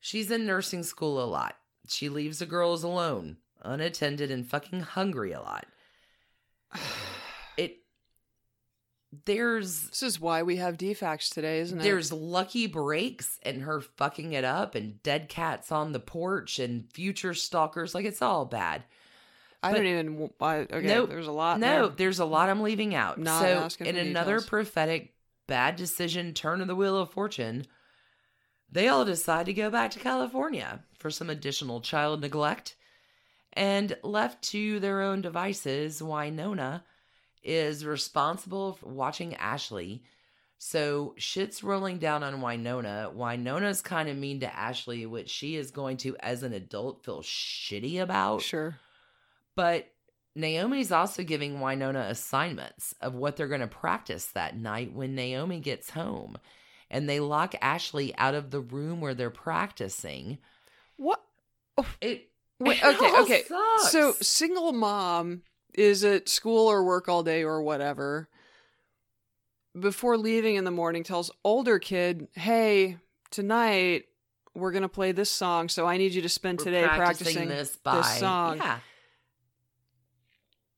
She's 0.01 0.30
in 0.30 0.47
nursing 0.47 0.82
school 0.82 1.22
a 1.22 1.26
lot. 1.26 1.56
She 1.89 2.09
leaves 2.09 2.39
the 2.39 2.47
girls 2.47 2.85
alone, 2.85 3.39
unattended, 3.62 4.30
and 4.30 4.48
fucking 4.48 4.80
hungry 4.80 5.32
a 5.32 5.40
lot. 5.40 5.66
There's 9.24 9.89
This 9.89 10.02
is 10.02 10.20
why 10.20 10.43
we 10.43 10.56
have 10.56 10.76
defects 10.76 11.30
today, 11.30 11.60
isn't 11.60 11.80
it? 11.80 11.82
there's 11.82 12.12
lucky 12.12 12.66
breaks 12.66 13.39
and 13.43 13.62
her 13.62 13.80
fucking 13.80 14.32
it 14.35 14.44
up 14.44 14.74
and 14.74 15.02
dead 15.02 15.28
cats 15.30 15.72
on 15.72 15.93
the 15.93 16.01
porch 16.01 16.59
and 16.59 16.90
future 16.93 17.32
stalkers 17.35 17.94
like 17.94 18.05
it's 18.05 18.20
all 18.20 18.44
bad. 18.44 18.85
I 19.62 19.70
but- 19.72 19.76
don't 19.78 19.86
even. 19.86 20.30
I, 20.40 20.56
okay, 20.59 20.86
Nope. 20.86 21.09
there's 21.09 21.26
a 21.26 21.32
lot. 21.32 21.59
No, 21.59 21.86
there. 21.89 21.97
there's 21.97 22.18
a 22.18 22.24
lot 22.24 22.48
I'm 22.51 22.60
leaving 22.60 22.94
out. 22.94 23.18
Not 23.18 23.72
so 23.72 23.82
in 23.85 23.97
another 23.97 24.35
details. 24.36 24.47
prophetic 24.48 25.14
bad 25.47 25.76
decision 25.76 26.35
turn 26.35 26.60
of 26.60 26.68
the 26.68 26.76
wheel 26.76 26.97
of 26.98 27.10
fortune, 27.10 27.64
they 28.70 28.89
all 28.89 29.05
decide 29.06 29.47
to 29.47 29.55
go 29.55 29.70
back 29.70 29.90
to 29.93 29.98
California 29.98 30.85
for 30.98 31.10
some 31.10 31.30
additional 31.30 31.80
child 31.80 32.20
neglect. 32.20 32.76
And 33.55 33.97
left 34.05 34.43
to 34.51 34.78
their 34.78 35.01
own 35.02 35.22
devices, 35.22 36.01
Wynonna 36.02 36.82
is 37.43 37.85
responsible 37.85 38.74
for 38.74 38.89
watching 38.89 39.35
Ashley. 39.35 40.02
So 40.59 41.15
shit's 41.16 41.62
rolling 41.62 41.98
down 41.98 42.24
on 42.24 42.40
Wynonna. 42.40 43.15
Wynonna's 43.15 43.81
kind 43.81 44.09
of 44.09 44.16
mean 44.16 44.40
to 44.40 44.55
Ashley, 44.55 45.06
which 45.06 45.31
she 45.31 45.56
is 45.56 45.70
going 45.70 45.98
to, 45.98 46.16
as 46.19 46.43
an 46.43 46.52
adult, 46.52 47.05
feel 47.05 47.23
shitty 47.23 48.01
about. 48.02 48.43
Sure. 48.43 48.77
But 49.55 49.89
Naomi's 50.35 50.90
also 50.90 51.23
giving 51.23 51.59
Wynonna 51.59 52.10
assignments 52.10 52.94
of 53.01 53.15
what 53.15 53.36
they're 53.36 53.48
going 53.48 53.60
to 53.60 53.69
practice 53.69 54.27
that 54.27 54.56
night 54.56 54.93
when 54.93 55.15
Naomi 55.15 55.60
gets 55.60 55.90
home. 55.90 56.39
And 56.90 57.09
they 57.09 57.20
lock 57.20 57.55
Ashley 57.60 58.16
out 58.16 58.35
of 58.35 58.51
the 58.51 58.60
room 58.60 59.01
where 59.01 59.15
they're 59.15 59.31
practicing. 59.31 60.39
What? 60.97 61.23
Oh. 61.77 61.86
It 62.01 62.28
Wait, 62.60 62.78
it 62.82 62.97
okay, 62.97 63.20
okay. 63.20 63.43
sucks. 63.44 63.93
So, 63.93 64.12
single 64.20 64.73
mom 64.73 65.43
is 65.79 66.05
at 66.05 66.29
school 66.29 66.67
or 66.67 66.83
work 66.85 67.09
all 67.09 67.23
day 67.23 67.43
or 67.45 67.63
whatever. 67.63 68.29
Before 69.79 70.17
leaving 70.17 70.57
in 70.57 70.65
the 70.65 70.71
morning, 70.71 71.05
tells 71.05 71.31
older 71.45 71.79
kid, 71.79 72.29
"Hey, 72.33 72.97
tonight 73.31 74.07
we're 74.55 74.73
gonna 74.73 74.89
play 74.89 75.13
this 75.13 75.31
song, 75.31 75.69
so 75.69 75.87
I 75.87 75.97
need 75.99 76.13
you 76.15 76.23
to 76.23 76.29
spend 76.29 76.59
we're 76.59 76.65
today 76.65 76.87
practicing, 76.87 77.49
this 77.49 77.77
by 77.77 78.03
song." 78.03 78.57
Yeah. 78.57 78.81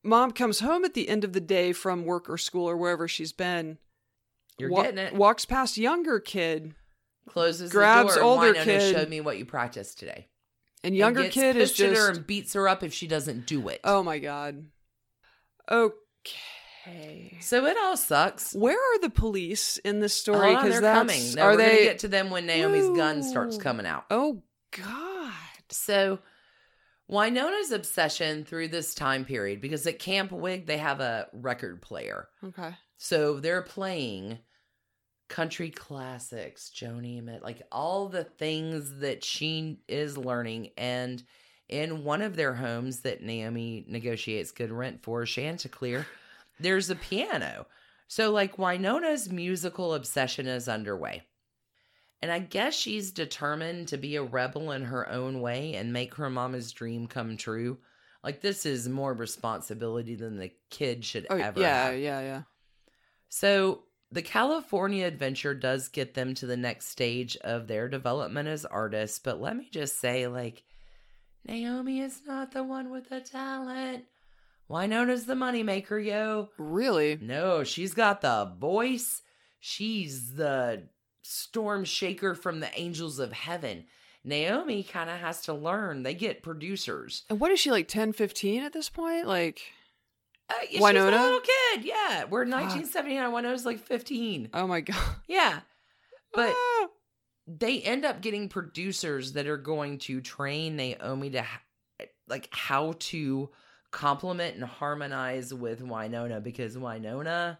Mom 0.03 0.31
comes 0.31 0.59
home 0.59 0.83
at 0.83 0.93
the 0.93 1.09
end 1.09 1.23
of 1.23 1.33
the 1.33 1.39
day 1.41 1.73
from 1.73 2.05
work 2.05 2.29
or 2.29 2.37
school 2.37 2.67
or 2.69 2.75
wherever 2.75 3.07
she's 3.07 3.31
been. 3.31 3.77
You're 4.57 4.69
wa- 4.71 4.83
getting 4.83 4.97
it. 4.99 5.13
Walks 5.13 5.45
past 5.45 5.77
younger 5.77 6.19
kid, 6.19 6.73
Closes 7.27 7.71
grabs 7.71 8.15
the 8.15 8.19
door. 8.21 8.29
older 8.29 8.53
Wynonna 8.53 8.63
kid. 8.63 8.95
showed 8.95 9.09
me 9.09 9.21
what 9.21 9.37
you 9.37 9.45
practiced 9.45 9.99
today. 9.99 10.27
and 10.83 10.95
younger 10.95 11.21
And 11.21 11.31
kid 11.31 11.55
is 11.57 11.79
at 11.79 11.89
her 11.89 11.93
just. 11.95 12.17
and 12.17 12.27
beats 12.27 12.53
her 12.53 12.67
up 12.67 12.81
if 12.81 12.91
she 12.93 13.05
doesn't 13.07 13.45
do 13.45 13.67
it. 13.69 13.79
Oh 13.83 14.01
my 14.01 14.17
god. 14.17 14.65
Okay. 15.71 17.37
So 17.39 17.65
it 17.65 17.77
all 17.81 17.95
sucks. 17.97 18.53
Where 18.53 18.77
are 18.77 18.99
the 18.99 19.09
police 19.09 19.77
in 19.77 19.99
this 19.99 20.13
story? 20.13 20.49
Oh, 20.53 20.55
because 20.55 20.71
they're 20.71 20.81
that's 20.81 20.99
coming. 20.99 21.35
No, 21.35 21.43
are 21.43 21.57
they? 21.57 21.69
gonna 21.69 21.83
get 21.83 21.99
to 21.99 22.07
them 22.07 22.29
when 22.29 22.45
Naomi's 22.45 22.89
gun 22.97 23.23
starts 23.23 23.57
coming 23.57 23.85
out. 23.85 24.05
oh 24.11 24.43
God. 24.77 25.33
So, 25.69 26.19
Wynonna's 27.09 27.71
obsession 27.71 28.45
through 28.45 28.69
this 28.69 28.93
time 28.93 29.25
period, 29.25 29.61
because 29.61 29.85
at 29.87 29.99
Camp 29.99 30.31
Wig, 30.31 30.65
they 30.65 30.77
have 30.77 30.99
a 30.99 31.27
record 31.33 31.81
player. 31.81 32.27
Okay. 32.43 32.75
So 32.97 33.39
they're 33.39 33.61
playing 33.61 34.39
country 35.27 35.71
classics, 35.71 36.71
Joni 36.75 37.17
Emmett, 37.17 37.41
like 37.41 37.61
all 37.71 38.09
the 38.09 38.23
things 38.23 38.99
that 38.99 39.23
she 39.23 39.79
is 39.87 40.17
learning. 40.17 40.69
And 40.77 41.23
in 41.71 42.03
one 42.03 42.21
of 42.21 42.35
their 42.35 42.53
homes 42.53 42.99
that 43.01 43.23
Naomi 43.23 43.85
negotiates 43.87 44.51
good 44.51 44.71
rent 44.71 45.01
for, 45.01 45.25
Chanticleer, 45.25 46.05
there's 46.59 46.89
a 46.89 46.95
piano. 46.95 47.65
So, 48.07 48.31
like, 48.31 48.57
Wynonna's 48.57 49.31
musical 49.31 49.93
obsession 49.93 50.45
is 50.47 50.67
underway. 50.67 51.23
And 52.21 52.31
I 52.31 52.39
guess 52.39 52.75
she's 52.75 53.11
determined 53.11 53.87
to 53.87 53.97
be 53.97 54.15
a 54.15 54.21
rebel 54.23 54.71
in 54.71 54.83
her 54.83 55.09
own 55.09 55.41
way 55.41 55.73
and 55.75 55.91
make 55.91 56.15
her 56.15 56.29
mama's 56.29 56.71
dream 56.71 57.07
come 57.07 57.35
true. 57.37 57.79
Like, 58.23 58.41
this 58.41 58.65
is 58.65 58.87
more 58.87 59.13
responsibility 59.13 60.15
than 60.15 60.37
the 60.37 60.51
kid 60.69 61.03
should 61.03 61.25
Oh 61.29 61.37
ever 61.37 61.59
yeah, 61.59 61.85
have. 61.85 61.99
yeah, 61.99 62.21
yeah. 62.21 62.41
So 63.29 63.83
the 64.11 64.21
California 64.21 65.07
adventure 65.07 65.53
does 65.53 65.87
get 65.87 66.13
them 66.13 66.35
to 66.35 66.45
the 66.45 66.57
next 66.57 66.87
stage 66.89 67.37
of 67.37 67.67
their 67.67 67.87
development 67.87 68.49
as 68.49 68.65
artists, 68.65 69.19
but 69.19 69.39
let 69.41 69.55
me 69.55 69.69
just 69.71 69.99
say, 69.99 70.27
like, 70.27 70.63
Naomi 71.45 71.99
is 72.01 72.21
not 72.25 72.51
the 72.51 72.63
one 72.63 72.89
with 72.89 73.09
the 73.09 73.19
talent. 73.21 74.05
Wynonna's 74.69 75.25
the 75.25 75.33
moneymaker, 75.33 76.03
yo. 76.03 76.49
Really? 76.57 77.17
No, 77.21 77.63
she's 77.63 77.93
got 77.93 78.21
the 78.21 78.53
voice. 78.59 79.21
She's 79.59 80.35
the 80.35 80.83
storm 81.23 81.83
shaker 81.83 82.35
from 82.35 82.59
the 82.61 82.69
angels 82.79 83.19
of 83.19 83.33
heaven. 83.33 83.85
Naomi 84.23 84.83
kind 84.83 85.09
of 85.09 85.17
has 85.17 85.41
to 85.43 85.53
learn. 85.53 86.03
They 86.03 86.13
get 86.13 86.43
producers. 86.43 87.23
And 87.29 87.39
what 87.39 87.51
is 87.51 87.59
she 87.59 87.71
like 87.71 87.87
10, 87.87 88.13
15 88.13 88.63
at 88.63 88.71
this 88.73 88.89
point? 88.89 89.27
Like, 89.27 89.61
Uh, 90.49 90.53
yeah, 90.69 90.79
She's 90.79 90.79
a 90.79 91.03
little 91.05 91.39
kid. 91.41 91.83
Yeah, 91.83 92.25
we're 92.25 92.45
Fuck. 92.45 92.61
1979. 92.61 93.31
Wynonna's 93.31 93.65
like 93.65 93.79
15. 93.79 94.49
oh 94.53 94.67
my 94.67 94.81
God. 94.81 94.97
Yeah. 95.27 95.61
But 96.33 96.53
Ah. 96.55 96.87
They 97.47 97.81
end 97.81 98.05
up 98.05 98.21
getting 98.21 98.49
producers 98.49 99.33
that 99.33 99.47
are 99.47 99.57
going 99.57 99.97
to 99.99 100.21
train 100.21 100.75
Naomi 100.75 101.31
to 101.31 101.45
like 102.27 102.47
how 102.51 102.93
to 102.97 103.49
complement 103.91 104.55
and 104.55 104.63
harmonize 104.63 105.53
with 105.53 105.81
Wynonna 105.81 106.41
because 106.41 106.77
Wynonna 106.77 107.57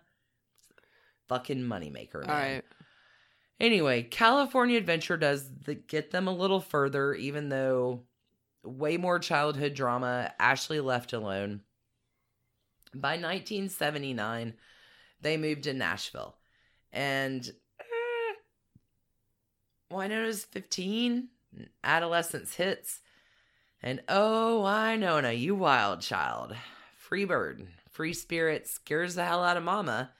fucking 1.27 1.61
moneymaker. 1.61 2.21
all 2.21 2.27
man. 2.27 2.55
right. 2.55 2.63
Anyway, 3.59 4.01
California 4.01 4.77
Adventure 4.77 5.17
does 5.17 5.47
the, 5.65 5.75
get 5.75 6.09
them 6.09 6.27
a 6.27 6.33
little 6.33 6.59
further, 6.59 7.13
even 7.13 7.49
though 7.49 8.01
way 8.63 8.97
more 8.97 9.19
childhood 9.19 9.75
drama. 9.75 10.33
Ashley 10.39 10.79
left 10.79 11.13
alone. 11.13 11.61
By 12.93 13.11
1979, 13.11 14.55
they 15.21 15.37
moved 15.37 15.63
to 15.63 15.73
Nashville. 15.73 16.35
And 16.91 17.49
Wynonna's 19.91 20.45
15, 20.45 21.27
adolescence 21.83 22.55
hits. 22.55 23.01
And 23.83 24.01
oh, 24.07 24.61
Wynonna, 24.65 25.37
you 25.37 25.55
wild 25.55 26.01
child. 26.01 26.55
Free 26.95 27.25
bird, 27.25 27.67
free 27.89 28.13
spirit 28.13 28.67
scares 28.67 29.15
the 29.15 29.25
hell 29.25 29.43
out 29.43 29.57
of 29.57 29.63
mama. 29.63 30.11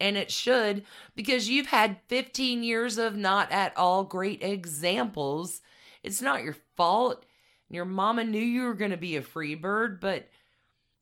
And 0.00 0.16
it 0.16 0.30
should, 0.30 0.84
because 1.14 1.48
you've 1.48 1.66
had 1.66 1.98
15 2.08 2.62
years 2.62 2.96
of 2.96 3.16
not 3.16 3.52
at 3.52 3.76
all 3.76 4.04
great 4.04 4.42
examples. 4.42 5.60
It's 6.02 6.22
not 6.22 6.42
your 6.42 6.56
fault. 6.76 7.26
Your 7.68 7.84
mama 7.84 8.24
knew 8.24 8.40
you 8.40 8.64
were 8.64 8.74
going 8.74 8.90
to 8.90 8.96
be 8.96 9.16
a 9.16 9.22
free 9.22 9.54
bird, 9.54 10.00
but 10.00 10.28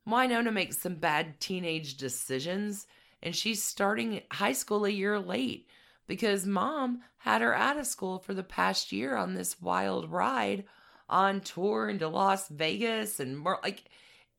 Wynonna 0.06 0.52
makes 0.52 0.78
some 0.78 0.96
bad 0.96 1.38
teenage 1.38 1.96
decisions, 1.96 2.86
and 3.22 3.36
she's 3.36 3.62
starting 3.62 4.22
high 4.32 4.52
school 4.52 4.84
a 4.84 4.90
year 4.90 5.18
late 5.20 5.68
because 6.08 6.46
mom 6.46 7.02
had 7.18 7.42
her 7.42 7.54
out 7.54 7.78
of 7.78 7.86
school 7.86 8.18
for 8.18 8.34
the 8.34 8.42
past 8.42 8.90
year 8.90 9.14
on 9.14 9.34
this 9.34 9.60
wild 9.60 10.10
ride 10.10 10.64
on 11.08 11.40
tour 11.40 11.88
into 11.88 12.08
Las 12.08 12.48
Vegas 12.48 13.20
and 13.20 13.38
more. 13.38 13.60
Like, 13.62 13.84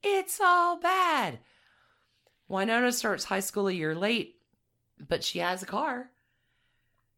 it's 0.03 0.41
all 0.43 0.79
bad. 0.79 1.39
Wynonna 2.49 2.91
starts 2.91 3.23
high 3.23 3.39
school 3.39 3.67
a 3.67 3.73
year 3.73 3.95
late, 3.95 4.35
but 5.07 5.23
she 5.23 5.39
has 5.39 5.63
a 5.63 5.67
car. 5.67 6.09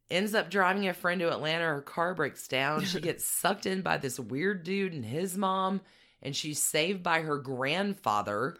Ends 0.09 0.35
up 0.35 0.49
driving 0.51 0.87
a 0.89 0.93
friend 0.93 1.21
to 1.21 1.31
Atlanta. 1.31 1.63
Her 1.63 1.81
car 1.81 2.13
breaks 2.13 2.47
down. 2.47 2.83
She 2.83 2.99
gets 3.01 3.25
sucked 3.25 3.65
in 3.65 3.81
by 3.81 3.97
this 3.97 4.19
weird 4.19 4.63
dude 4.63 4.93
and 4.93 5.05
his 5.05 5.37
mom, 5.37 5.79
and 6.21 6.35
she's 6.35 6.61
saved 6.61 7.01
by 7.01 7.21
her 7.21 7.37
grandfather, 7.37 8.57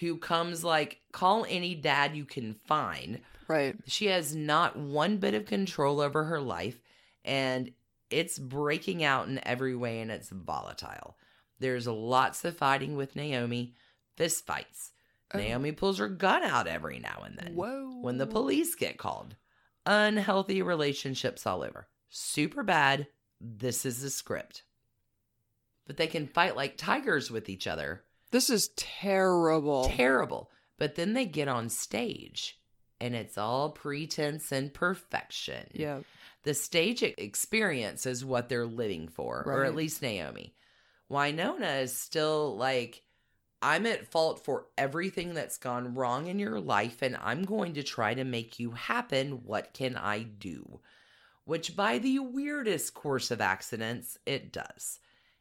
who 0.00 0.18
comes 0.18 0.62
like, 0.62 1.00
call 1.10 1.46
any 1.48 1.74
dad 1.74 2.14
you 2.14 2.26
can 2.26 2.54
find. 2.66 3.20
Right. 3.48 3.76
She 3.86 4.06
has 4.06 4.34
not 4.34 4.76
one 4.76 5.18
bit 5.18 5.34
of 5.34 5.46
control 5.46 6.00
over 6.00 6.24
her 6.24 6.40
life, 6.40 6.80
and 7.24 7.70
it's 8.10 8.38
breaking 8.38 9.04
out 9.04 9.28
in 9.28 9.40
every 9.46 9.74
way, 9.74 10.00
and 10.00 10.10
it's 10.10 10.30
volatile. 10.30 11.16
There's 11.58 11.86
lots 11.86 12.44
of 12.44 12.56
fighting 12.56 12.96
with 12.96 13.16
Naomi, 13.16 13.74
fist 14.16 14.46
fights. 14.46 14.92
Oh. 15.32 15.38
Naomi 15.38 15.72
pulls 15.72 15.98
her 15.98 16.08
gun 16.08 16.42
out 16.42 16.66
every 16.66 16.98
now 16.98 17.22
and 17.24 17.36
then. 17.38 17.54
Whoa. 17.54 18.00
When 18.00 18.18
the 18.18 18.26
police 18.26 18.74
get 18.74 18.98
called. 18.98 19.36
Unhealthy 19.86 20.62
relationships 20.62 21.46
all 21.46 21.62
over. 21.62 21.88
Super 22.08 22.62
bad. 22.62 23.06
This 23.40 23.84
is 23.84 24.00
the 24.00 24.10
script. 24.10 24.62
But 25.86 25.96
they 25.96 26.06
can 26.06 26.26
fight 26.26 26.56
like 26.56 26.76
tigers 26.76 27.30
with 27.30 27.48
each 27.48 27.66
other. 27.66 28.04
This 28.30 28.48
is 28.48 28.70
terrible. 28.76 29.88
Terrible. 29.88 30.50
But 30.78 30.94
then 30.94 31.12
they 31.12 31.26
get 31.26 31.48
on 31.48 31.68
stage 31.68 32.58
and 33.04 33.14
it's 33.14 33.36
all 33.36 33.68
pretense 33.68 34.50
and 34.50 34.72
perfection. 34.72 35.66
yeah. 35.74 35.98
The 36.44 36.54
stage 36.54 37.02
experience 37.02 38.06
is 38.06 38.24
what 38.24 38.48
they're 38.48 38.66
living 38.66 39.08
for, 39.08 39.42
or 39.46 39.64
at 39.64 39.74
least 39.74 40.02
Naomi. 40.02 40.54
Wynonna 41.10 41.82
is 41.82 41.96
still 41.96 42.56
like, 42.56 43.02
I'm 43.62 43.86
at 43.86 44.10
fault 44.10 44.44
for 44.44 44.66
everything 44.76 45.32
that's 45.32 45.56
gone 45.56 45.94
wrong 45.94 46.26
in 46.26 46.38
your 46.38 46.60
life, 46.60 47.00
and 47.00 47.18
I'm 47.22 47.44
going 47.44 47.74
to 47.74 47.82
try 47.82 48.12
to 48.12 48.24
make 48.24 48.58
you 48.58 48.72
happen. 48.72 49.42
What 49.44 49.72
can 49.72 49.96
I 49.96 50.22
do? 50.22 50.80
Which, 51.44 51.76
by 51.76 51.98
the 51.98 52.18
weirdest 52.18 52.92
course 52.92 53.30
of 53.30 53.40
accidents, 53.40 54.18
it 54.26 54.52
does. 54.52 54.98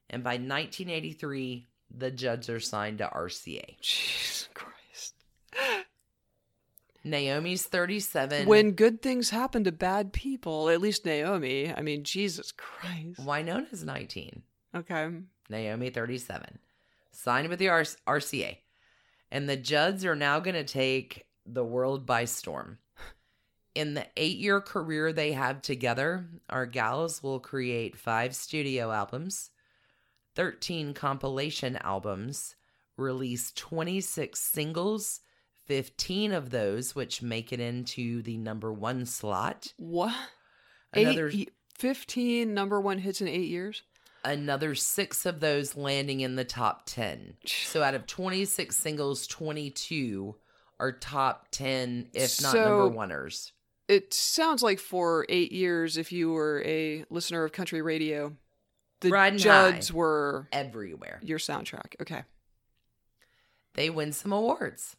And 0.10 0.24
by 0.24 0.36
1983, 0.36 1.66
the 1.98 2.12
Judds 2.12 2.50
are 2.50 2.60
signed 2.60 3.00
to 3.00 3.08
RCA. 3.08 3.80
Jesus 3.82 4.48
Christ. 4.54 5.16
Naomi's 7.04 7.64
37. 7.64 8.48
When 8.48 8.72
good 8.72 9.02
things 9.02 9.30
happen 9.30 9.64
to 9.66 9.72
bad 9.72 10.14
people, 10.14 10.70
at 10.70 10.82
least 10.82 11.06
Naomi, 11.06 11.74
I 11.74 11.82
mean, 11.82 12.04
Jesus 12.04 12.52
Christ. 12.52 13.20
Wynonna's 13.20 13.84
19. 13.84 14.42
Okay. 14.76 15.10
Naomi 15.50 15.90
37. 15.90 16.60
Signed 17.12 17.50
with 17.50 17.60
the 17.60 17.70
R- 17.70 17.82
RCA. 17.82 18.58
And 19.32 19.50
the 19.50 19.58
Judds 19.58 20.06
are 20.06 20.16
now 20.16 20.40
going 20.40 20.56
to 20.56 20.64
take 20.64 21.26
the 21.46 21.66
world 21.66 22.06
by 22.06 22.26
storm. 22.26 22.78
In 23.76 23.96
the 23.96 24.06
eight 24.16 24.38
year 24.38 24.62
career 24.62 25.12
they 25.12 25.32
have 25.32 25.62
together, 25.62 26.28
our 26.50 26.68
gals 26.68 27.24
will 27.24 27.40
create 27.40 27.98
five 27.98 28.36
studio 28.36 28.92
albums, 28.92 29.50
13 30.36 30.94
compilation 30.94 31.78
albums, 31.78 32.56
release 32.98 33.52
26 33.54 34.40
singles, 34.40 35.22
15 35.66 36.32
of 36.34 36.50
those 36.50 36.94
which 36.96 37.22
make 37.22 37.54
it 37.54 37.60
into 37.60 38.22
the 38.22 38.38
number 38.38 38.72
one 38.74 39.06
slot. 39.06 39.74
What? 39.78 40.16
Another 40.94 41.30
Eight, 41.34 41.52
15 41.80 42.54
number 42.54 42.80
one 42.80 43.00
hits 43.00 43.22
in 43.22 43.28
eight 43.28 43.50
years? 43.50 43.84
another 44.26 44.74
six 44.74 45.26
of 45.26 45.42
those 45.42 45.76
landing 45.76 46.22
in 46.22 46.36
the 46.38 46.46
top 46.46 46.84
10. 46.86 47.34
So 47.46 47.84
out 47.84 47.94
of 47.94 48.08
26 48.08 48.74
singles, 48.74 49.28
22 49.28 50.36
are 50.80 50.94
top 50.94 51.48
10, 51.52 52.10
if 52.14 52.42
not 52.42 52.54
So- 52.54 52.64
number 52.64 52.90
oneers. 52.98 53.52
It 53.90 54.14
sounds 54.14 54.64
like 54.64 54.80
for 54.80 55.26
eight 55.28 55.52
years, 55.52 55.98
if 55.98 56.14
you 56.14 56.32
were 56.32 56.64
a 56.66 57.04
listener 57.10 57.44
of 57.44 57.52
country 57.52 57.82
radio, 57.82 58.34
the 59.02 59.10
Riding 59.10 59.40
Judds 59.40 59.92
were 59.92 60.48
Everywhere. 60.54 61.20
your 61.22 61.38
soundtrack. 61.38 61.96
Okay. 62.02 62.24
They 63.74 63.90
win 63.90 64.14
some 64.14 64.32
awards. 64.32 64.96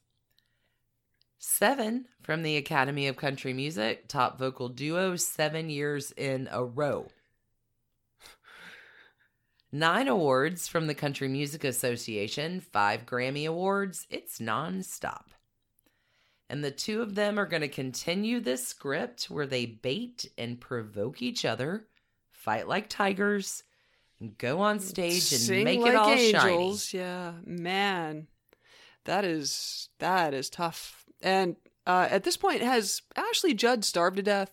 Seven 1.46 2.06
from 2.22 2.42
the 2.42 2.56
Academy 2.56 3.06
of 3.06 3.18
Country 3.18 3.52
Music, 3.52 4.08
top 4.08 4.38
vocal 4.38 4.70
duo, 4.70 5.14
seven 5.14 5.68
years 5.68 6.10
in 6.12 6.48
a 6.50 6.64
row. 6.64 7.08
Nine 9.70 10.08
awards 10.08 10.68
from 10.68 10.86
the 10.86 10.94
Country 10.94 11.28
Music 11.28 11.62
Association, 11.62 12.60
five 12.60 13.04
Grammy 13.04 13.46
Awards. 13.46 14.06
It's 14.08 14.38
nonstop. 14.38 15.26
And 16.48 16.64
the 16.64 16.70
two 16.70 17.02
of 17.02 17.14
them 17.14 17.38
are 17.38 17.46
going 17.46 17.60
to 17.60 17.68
continue 17.68 18.40
this 18.40 18.66
script 18.66 19.24
where 19.24 19.46
they 19.46 19.66
bait 19.66 20.24
and 20.38 20.58
provoke 20.58 21.20
each 21.20 21.44
other, 21.44 21.84
fight 22.30 22.66
like 22.68 22.88
tigers, 22.88 23.64
and 24.18 24.38
go 24.38 24.60
on 24.60 24.80
stage 24.80 25.30
and 25.30 25.42
Sing 25.42 25.64
make 25.64 25.80
like 25.80 25.92
it 25.92 25.96
all 25.96 26.08
angels. 26.10 26.86
shiny. 26.86 27.04
Yeah, 27.04 27.32
man, 27.44 28.28
that 29.04 29.26
is 29.26 29.90
that 29.98 30.32
is 30.32 30.48
tough. 30.48 31.03
And 31.24 31.56
uh, 31.86 32.06
at 32.10 32.22
this 32.22 32.36
point, 32.36 32.60
has 32.62 33.02
Ashley 33.16 33.54
Judd 33.54 33.84
starved 33.84 34.16
to 34.16 34.22
death? 34.22 34.52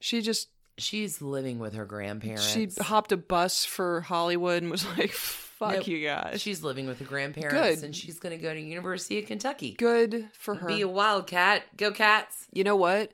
She 0.00 0.20
just 0.22 0.48
She's 0.76 1.22
living 1.22 1.58
with 1.58 1.74
her 1.74 1.84
grandparents. 1.86 2.46
she 2.46 2.68
hopped 2.80 3.10
a 3.12 3.16
bus 3.16 3.64
for 3.64 4.02
Hollywood 4.02 4.62
and 4.62 4.70
was 4.70 4.84
like, 4.98 5.10
"Fuck 5.12 5.72
Nope. 5.76 5.86
you 5.86 6.04
guys." 6.06 6.42
She's 6.42 6.62
living 6.62 6.86
with 6.86 6.98
her 6.98 7.04
grandparents, 7.04 7.80
Good. 7.80 7.84
and 7.86 7.96
she's 7.96 8.18
going 8.20 8.36
to 8.36 8.42
go 8.42 8.52
to 8.52 8.60
University 8.60 9.18
of 9.18 9.26
Kentucky. 9.26 9.72
good 9.72 10.28
for 10.32 10.56
her. 10.56 10.66
Be 10.68 10.82
a 10.82 10.88
wildcat. 10.88 11.62
Go 11.76 11.90
Cats. 11.92 12.46
you 12.52 12.64
know 12.64 12.76
what? 12.76 13.12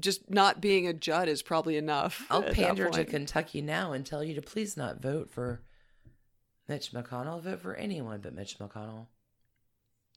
Just 0.00 0.30
not 0.30 0.60
being 0.60 0.86
a 0.86 0.92
Judd 0.94 1.28
is 1.28 1.42
probably 1.42 1.76
enough. 1.76 2.26
I'll 2.30 2.42
pander 2.42 2.88
to. 2.90 3.04
Kentucky 3.04 3.60
now 3.60 3.92
and 3.92 4.04
tell 4.06 4.24
you 4.24 4.34
to 4.34 4.42
please 4.42 4.76
not 4.76 5.00
vote 5.02 5.30
for 5.30 5.60
Mitch 6.66 6.92
McConnell. 6.92 7.42
Vote 7.42 7.60
for 7.60 7.74
anyone 7.74 8.20
but 8.20 8.34
Mitch 8.34 8.58
McConnell. 8.58 9.06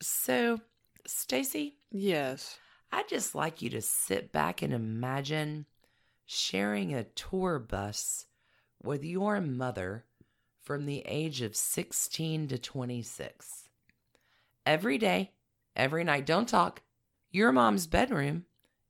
So, 0.02 0.62
Stacy, 1.06 1.76
Yes. 1.92 2.58
I'd 2.92 3.10
just 3.10 3.34
like 3.34 3.62
you 3.62 3.70
to 3.72 3.82
sit 3.82 4.32
back 4.32 4.62
and 4.62 4.72
imagine 4.74 5.66
sharing 6.26 6.94
a 6.94 7.04
tour 7.04 7.60
bus 7.60 8.28
with 8.82 9.04
your 9.04 9.42
mother 9.42 10.06
from 10.62 10.86
the 10.86 11.00
age 11.06 11.42
of 11.42 11.56
16 11.56 12.48
to 12.50 12.58
26. 12.58 13.70
Every 14.66 14.98
day, 14.98 15.32
every 15.76 16.04
night, 16.04 16.26
don't 16.26 16.48
talk. 16.48 16.82
Your 17.32 17.52
mom's 17.52 17.88
bedroom 17.88 18.46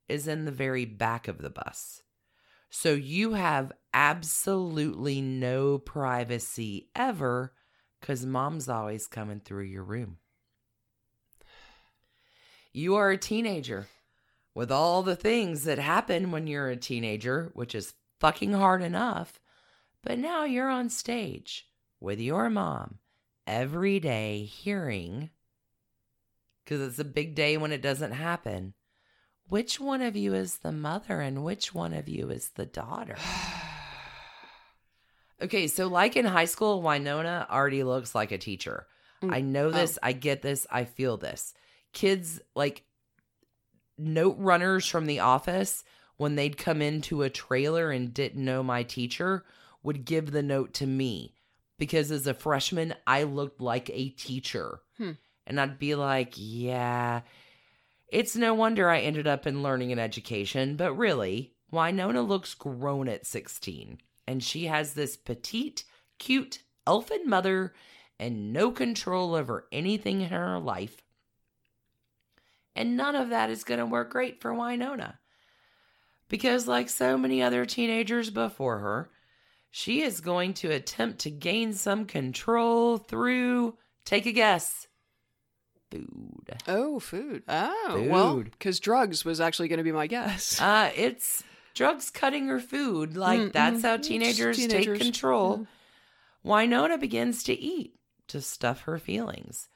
is 0.10 0.28
in 0.28 0.46
the 0.46 0.52
very 0.52 0.86
back 0.86 1.28
of 1.28 1.40
the 1.40 1.50
bus. 1.50 2.04
So 2.70 2.94
you 2.94 3.34
have 3.34 3.72
absolutely 3.94 5.22
no 5.22 5.78
privacy 5.78 6.90
ever 6.96 7.54
because 8.02 8.26
mom's 8.26 8.68
always 8.68 9.08
coming 9.08 9.40
through 9.40 9.66
your 9.66 9.84
room. 9.84 10.18
You 12.76 12.96
are 12.96 13.12
a 13.12 13.18
teenager 13.18 13.88
with 14.56 14.72
all 14.72 15.04
the 15.04 15.16
things 15.16 15.64
that 15.66 15.78
happen 15.78 16.32
when 16.32 16.48
you're 16.48 16.70
a 16.70 16.76
teenager, 16.76 17.52
which 17.54 17.76
is 17.76 17.94
fucking 18.20 18.54
hard 18.54 18.82
enough. 18.82 19.40
But 20.02 20.18
now 20.18 20.44
you're 20.44 20.70
on 20.70 20.90
stage 20.90 21.68
with 22.00 22.20
your 22.20 22.50
mom 22.50 22.98
every 23.46 24.00
day 24.00 24.46
hearing, 24.46 25.30
because 26.64 26.82
it's 26.82 27.00
a 27.00 27.06
big 27.06 27.36
day 27.36 27.58
when 27.58 27.72
it 27.72 27.82
doesn't 27.82 28.14
happen. 28.14 28.74
Which 29.48 29.80
one 29.80 30.02
of 30.02 30.16
you 30.16 30.34
is 30.34 30.58
the 30.58 30.72
mother 30.72 31.22
and 31.22 31.44
which 31.44 31.76
one 31.76 31.94
of 31.94 32.10
you 32.10 32.32
is 32.32 32.50
the 32.56 32.66
daughter? 32.66 33.18
okay, 35.42 35.68
so 35.68 35.88
like 35.88 36.18
in 36.18 36.26
high 36.26 36.46
school, 36.46 36.82
Wynonna 36.82 37.48
already 37.52 37.84
looks 37.84 38.16
like 38.16 38.32
a 38.32 38.38
teacher. 38.40 38.88
Mm. 39.22 39.36
I 39.36 39.42
know 39.42 39.68
oh. 39.68 39.72
this, 39.72 40.00
I 40.02 40.14
get 40.14 40.42
this, 40.42 40.66
I 40.72 40.86
feel 40.86 41.18
this. 41.18 41.54
Kids 41.94 42.42
like 42.56 42.84
note 43.98 44.36
runners 44.40 44.86
from 44.88 45.06
the 45.06 45.20
office 45.20 45.84
when 46.18 46.36
they'd 46.36 46.58
come 46.58 46.82
into 46.82 47.22
a 47.22 47.30
trailer 47.30 47.92
and 47.92 48.14
didn't 48.14 48.44
know 48.44 48.64
my 48.64 48.84
teacher 48.84 49.46
would 49.84 50.06
give 50.06 50.32
the 50.32 50.44
note 50.44 50.74
to 50.74 50.88
me 50.88 51.34
because 51.78 52.12
as 52.12 52.28
a 52.28 52.34
freshman 52.34 52.94
I 53.06 53.24
looked 53.24 53.62
like 53.62 53.90
a 53.90 54.10
teacher. 54.10 54.80
Hmm. 54.98 55.12
And 55.46 55.60
I'd 55.60 55.78
be 55.78 55.96
like, 55.96 56.34
yeah, 56.36 57.22
it's 58.08 58.36
no 58.36 58.54
wonder 58.54 58.90
I 58.90 59.00
ended 59.00 59.28
up 59.28 59.46
in 59.46 59.64
learning 59.64 59.92
and 59.92 60.00
education, 60.00 60.78
but 60.78 60.94
really, 60.94 61.54
Wynonna 61.72 62.26
looks 62.26 62.54
grown 62.54 63.10
at 63.10 63.26
16 63.26 63.98
and 64.28 64.44
she 64.44 64.66
has 64.66 64.94
this 64.94 65.18
petite, 65.18 65.84
cute, 66.20 66.60
elfin 66.88 67.28
mother 67.28 67.74
and 68.20 68.54
no 68.54 68.72
control 68.72 69.36
over 69.36 69.68
anything 69.72 70.22
in 70.22 70.30
her 70.30 70.60
life. 70.60 71.02
And 72.76 72.98
none 72.98 73.16
of 73.16 73.30
that 73.30 73.50
is 73.50 73.64
going 73.64 73.80
to 73.80 73.86
work 73.86 74.12
great 74.12 74.42
for 74.42 74.52
Wynonna. 74.52 75.16
Because, 76.30 76.68
like 76.68 76.90
so 76.90 77.18
many 77.18 77.44
other 77.44 77.66
teenagers 77.66 78.30
before 78.32 78.80
her, 78.80 79.10
she 79.70 80.02
is 80.02 80.22
going 80.22 80.54
to 80.56 80.72
attempt 80.72 81.20
to 81.20 81.30
gain 81.30 81.74
some 81.74 82.06
control 82.06 82.98
through, 82.98 83.78
take 84.06 84.26
a 84.26 84.32
guess, 84.32 84.88
food. 85.92 86.50
Oh, 86.68 87.00
food. 87.00 87.44
Oh, 87.48 88.08
well, 88.10 88.34
Food. 88.36 88.52
because 88.52 88.80
drugs 88.80 89.24
was 89.24 89.40
actually 89.40 89.68
going 89.68 89.78
to 89.78 89.84
be 89.84 89.92
my 89.92 90.08
guess. 90.08 90.60
Uh, 90.62 90.90
it's 90.96 91.44
drugs 91.76 92.10
cutting 92.10 92.48
her 92.48 92.60
food. 92.60 93.16
Like, 93.18 93.40
Mm, 93.40 93.52
that's 93.52 93.82
how 93.84 93.98
teenagers, 93.98 94.58
teenagers. 94.58 94.98
take 94.98 95.02
control. 95.06 95.68
Wynonna 96.46 97.00
begins 97.00 97.44
to 97.44 97.54
eat 97.54 97.94
to 98.30 98.42
stuff 98.42 98.82
her 98.82 98.98
feelings. 98.98 99.70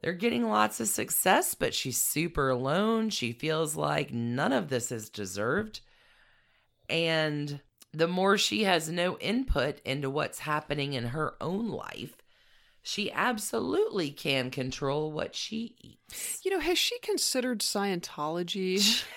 They're 0.00 0.12
getting 0.12 0.48
lots 0.48 0.80
of 0.80 0.88
success, 0.88 1.54
but 1.54 1.74
she's 1.74 2.00
super 2.00 2.48
alone. 2.48 3.10
She 3.10 3.32
feels 3.32 3.76
like 3.76 4.12
none 4.12 4.52
of 4.52 4.68
this 4.68 4.90
is 4.90 5.10
deserved. 5.10 5.80
And 6.88 7.60
the 7.92 8.08
more 8.08 8.38
she 8.38 8.64
has 8.64 8.88
no 8.88 9.18
input 9.18 9.80
into 9.84 10.08
what's 10.08 10.40
happening 10.40 10.94
in 10.94 11.08
her 11.08 11.34
own 11.40 11.68
life, 11.68 12.16
she 12.82 13.12
absolutely 13.12 14.10
can 14.10 14.50
control 14.50 15.12
what 15.12 15.34
she 15.34 15.76
eats. 15.80 16.40
You 16.44 16.52
know, 16.52 16.60
has 16.60 16.78
she 16.78 16.98
considered 17.00 17.60
Scientology? 17.60 19.04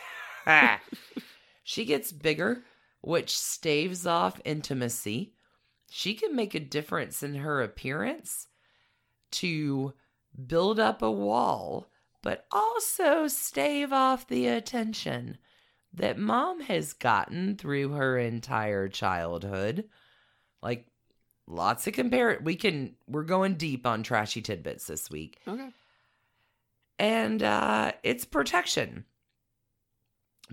she 1.63 1.85
gets 1.85 2.11
bigger, 2.11 2.63
which 3.01 3.37
staves 3.37 4.05
off 4.05 4.41
intimacy. 4.43 5.33
She 5.89 6.13
can 6.13 6.35
make 6.35 6.53
a 6.53 6.59
difference 6.59 7.23
in 7.23 7.35
her 7.35 7.61
appearance 7.61 8.47
to 9.33 9.93
build 10.47 10.79
up 10.79 11.01
a 11.01 11.11
wall, 11.11 11.87
but 12.21 12.45
also 12.51 13.27
stave 13.27 13.91
off 13.91 14.27
the 14.27 14.47
attention 14.47 15.37
that 15.93 16.17
mom 16.17 16.61
has 16.61 16.93
gotten 16.93 17.55
through 17.55 17.89
her 17.89 18.17
entire 18.17 18.87
childhood. 18.87 19.85
Like 20.61 20.87
lots 21.47 21.85
of 21.87 21.93
compare 21.93 22.39
we 22.41 22.55
can 22.55 22.95
we're 23.07 23.23
going 23.23 23.55
deep 23.55 23.85
on 23.85 24.01
trashy 24.01 24.41
tidbits 24.41 24.87
this 24.87 25.09
week. 25.09 25.39
okay. 25.47 25.69
And 26.97 27.43
uh 27.43 27.91
it's 28.03 28.25
protection. 28.25 29.05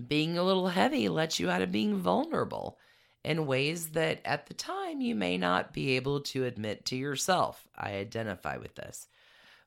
Being 0.05 0.37
a 0.37 0.43
little 0.43 0.67
heavy 0.67 1.09
lets 1.09 1.39
you 1.39 1.49
out 1.49 1.61
of 1.61 1.71
being 1.71 1.95
vulnerable 1.97 2.77
in 3.23 3.45
ways 3.45 3.89
that 3.89 4.19
at 4.25 4.47
the 4.47 4.53
time 4.53 5.01
you 5.01 5.15
may 5.15 5.37
not 5.37 5.73
be 5.73 5.95
able 5.95 6.21
to 6.21 6.45
admit 6.45 6.85
to 6.85 6.95
yourself. 6.95 7.67
I 7.77 7.93
identify 7.95 8.57
with 8.57 8.75
this. 8.75 9.07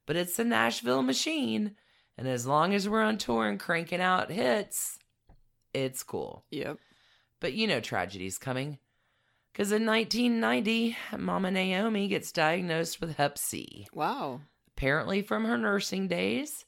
But 0.06 0.16
it's 0.16 0.36
the 0.36 0.44
Nashville 0.44 1.02
machine, 1.02 1.76
and 2.18 2.28
as 2.28 2.46
long 2.46 2.74
as 2.74 2.88
we're 2.88 3.02
on 3.02 3.18
tour 3.18 3.48
and 3.48 3.58
cranking 3.58 4.00
out 4.00 4.30
hits, 4.30 4.98
it's 5.72 6.02
cool. 6.02 6.44
Yep. 6.50 6.78
But 7.40 7.54
you 7.54 7.66
know 7.66 7.80
tragedy's 7.80 8.38
coming. 8.38 8.78
Because 9.52 9.70
in 9.70 9.86
1990, 9.86 10.96
Mama 11.16 11.50
Naomi 11.50 12.08
gets 12.08 12.32
diagnosed 12.32 13.00
with 13.00 13.16
Hep 13.16 13.38
C, 13.38 13.86
Wow. 13.92 14.40
apparently 14.76 15.22
from 15.22 15.44
her 15.44 15.56
nursing 15.56 16.08
days, 16.08 16.64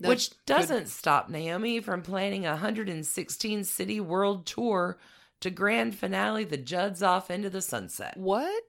That 0.00 0.08
which 0.08 0.30
doesn't 0.44 0.88
stop 0.88 1.28
Naomi 1.28 1.80
from 1.80 2.02
planning 2.02 2.46
a 2.46 2.50
116 2.50 3.62
city 3.64 4.00
world 4.00 4.44
tour 4.44 4.98
to 5.38 5.50
grand 5.50 5.94
finale 5.94 6.44
the 6.44 6.56
Judds 6.56 7.00
off 7.02 7.30
into 7.30 7.48
the 7.48 7.62
sunset. 7.62 8.16
What? 8.16 8.64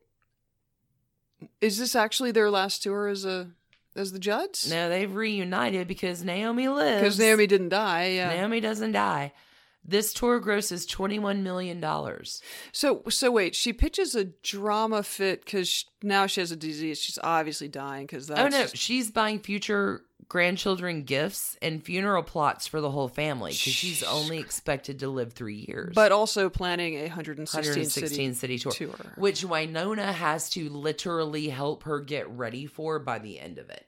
Is 1.59 1.79
this 1.79 1.95
actually 1.95 2.31
their 2.31 2.51
last 2.51 2.83
tour 2.83 3.07
as 3.07 3.25
a 3.25 3.49
as 3.95 4.11
the 4.11 4.19
Judds? 4.19 4.69
No, 4.69 4.89
they've 4.89 5.13
reunited 5.13 5.87
because 5.87 6.23
Naomi 6.23 6.67
lives. 6.67 7.01
Because 7.01 7.19
Naomi 7.19 7.47
didn't 7.47 7.69
die. 7.69 8.07
Yeah. 8.09 8.29
Naomi 8.29 8.59
doesn't 8.59 8.91
die. 8.91 9.33
This 9.83 10.13
tour 10.13 10.39
grosses 10.39 10.85
$21 10.85 11.41
million. 11.41 11.83
So 12.71 13.01
so 13.09 13.31
wait, 13.31 13.55
she 13.55 13.73
pitches 13.73 14.13
a 14.13 14.25
drama 14.25 15.01
fit 15.01 15.43
because 15.43 15.85
now 16.03 16.27
she 16.27 16.39
has 16.39 16.51
a 16.51 16.55
disease. 16.55 17.01
She's 17.01 17.17
obviously 17.23 17.67
dying 17.67 18.05
because 18.05 18.27
that's 18.27 18.55
oh 18.55 18.59
no, 18.59 18.67
she's 18.67 19.09
buying 19.09 19.39
future 19.39 20.03
grandchildren 20.31 21.03
gifts 21.03 21.57
and 21.61 21.83
funeral 21.83 22.23
plots 22.23 22.65
for 22.65 22.79
the 22.79 22.89
whole 22.89 23.09
family 23.09 23.51
because 23.51 23.73
she's 23.73 24.01
only 24.01 24.37
expected 24.37 24.99
to 24.99 25.09
live 25.09 25.33
three 25.33 25.65
years. 25.67 25.93
but 25.93 26.13
also 26.13 26.49
planning 26.49 26.93
a 26.95 27.01
116, 27.01 27.59
116 27.59 28.33
city, 28.33 28.57
city, 28.57 28.57
tour, 28.57 28.71
tour. 28.95 29.13
which 29.17 29.43
Wynonna 29.45 30.13
has 30.13 30.49
to 30.51 30.69
literally 30.69 31.49
help 31.49 31.83
her 31.83 31.99
get 31.99 32.29
ready 32.29 32.65
for 32.65 32.97
by 32.97 33.19
the 33.19 33.41
end 33.41 33.57
of 33.57 33.69
it. 33.69 33.85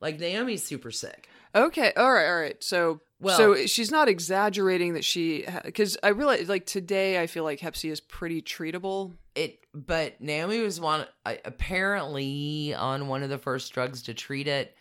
Like 0.00 0.20
Naomi's 0.20 0.62
super 0.62 0.92
sick. 0.92 1.28
Okay, 1.56 1.92
all 1.96 2.12
right, 2.12 2.28
all 2.28 2.40
right. 2.40 2.62
So 2.62 3.00
Well- 3.18 3.36
so 3.36 3.66
she's 3.66 3.90
not 3.90 4.08
exaggerating 4.08 4.94
that 4.94 5.04
she 5.04 5.44
because 5.64 5.98
I 6.04 6.10
realize 6.10 6.48
like 6.48 6.66
today 6.66 7.20
I 7.20 7.26
feel 7.26 7.42
like 7.42 7.58
Hep 7.58 7.74
C 7.76 7.88
is 7.88 7.98
pretty 8.00 8.42
treatable. 8.42 9.16
It, 9.34 9.58
but 9.74 10.20
Naomi 10.20 10.60
was 10.60 10.80
one 10.80 11.04
apparently 11.26 12.74
on 12.74 13.08
one 13.08 13.24
of 13.24 13.28
the 13.30 13.38
first 13.38 13.72
drugs 13.72 14.02
to 14.02 14.14
treat 14.14 14.46
it, 14.46 14.76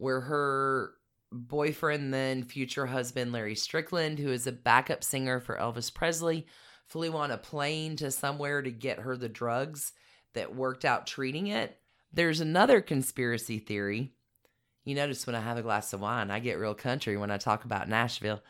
where 0.00 0.22
her 0.22 0.94
boyfriend, 1.30 2.12
then 2.12 2.42
future 2.42 2.86
husband 2.86 3.32
Larry 3.32 3.54
Strickland, 3.54 4.18
who 4.18 4.30
is 4.30 4.46
a 4.46 4.52
backup 4.52 5.04
singer 5.04 5.40
for 5.40 5.56
Elvis 5.56 5.92
Presley, 5.92 6.46
flew 6.86 7.14
on 7.14 7.30
a 7.30 7.36
plane 7.36 7.96
to 7.96 8.10
somewhere 8.10 8.62
to 8.62 8.70
get 8.70 9.00
her 9.00 9.16
the 9.16 9.28
drugs 9.28 9.92
that 10.32 10.56
worked 10.56 10.86
out 10.86 11.06
treating 11.06 11.48
it. 11.48 11.78
There's 12.12 12.40
another 12.40 12.80
conspiracy 12.80 13.58
theory. 13.58 14.14
You 14.84 14.94
notice 14.94 15.26
when 15.26 15.36
I 15.36 15.40
have 15.40 15.58
a 15.58 15.62
glass 15.62 15.92
of 15.92 16.00
wine, 16.00 16.30
I 16.30 16.40
get 16.40 16.58
real 16.58 16.74
country 16.74 17.18
when 17.18 17.30
I 17.30 17.36
talk 17.36 17.64
about 17.64 17.88
Nashville. 17.88 18.42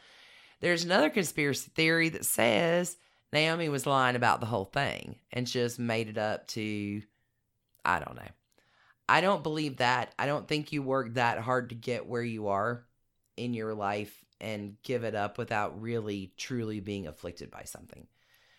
There's 0.61 0.85
another 0.85 1.11
conspiracy 1.11 1.71
theory 1.75 2.11
that 2.11 2.25
says 2.25 2.97
Naomi 3.33 3.69
was 3.69 3.87
lying 3.87 4.15
about 4.15 4.39
the 4.39 4.47
whole 4.47 4.67
thing 4.67 5.17
and 5.33 5.47
just 5.47 5.81
made 5.81 6.09
it 6.09 6.17
up 6.17 6.47
to, 6.49 7.03
I 7.85 7.99
don't 7.99 8.15
know. 8.15 8.23
I 9.11 9.21
don't 9.21 9.43
believe 9.43 9.79
that. 9.79 10.15
I 10.19 10.27
don't 10.27 10.47
think 10.47 10.73
you 10.73 10.83
work 10.83 11.15
that 11.15 11.39
hard 11.39 11.71
to 11.71 11.75
get 11.75 12.07
where 12.07 12.23
you 12.23 12.49
are 12.49 12.85
in 13.37 13.55
your 13.55 13.75
life 13.75 14.25
and 14.41 14.77
give 14.83 15.05
it 15.05 15.15
up 15.15 15.37
without 15.37 15.81
really, 15.83 16.33
truly 16.37 16.81
being 16.81 17.07
afflicted 17.07 17.51
by 17.51 17.65
something. 17.65 18.07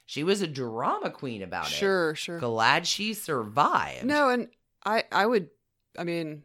She 0.05 0.23
was 0.23 0.41
a 0.41 0.47
drama 0.47 1.09
queen 1.09 1.41
about 1.41 1.67
it. 1.67 1.71
Sure, 1.73 2.15
sure. 2.15 2.37
Glad 2.39 2.85
she 2.85 3.13
survived. 3.13 4.03
No, 4.05 4.29
and 4.29 4.49
I 4.85 5.05
I 5.11 5.25
would 5.25 5.49
I 5.97 6.03
mean 6.03 6.43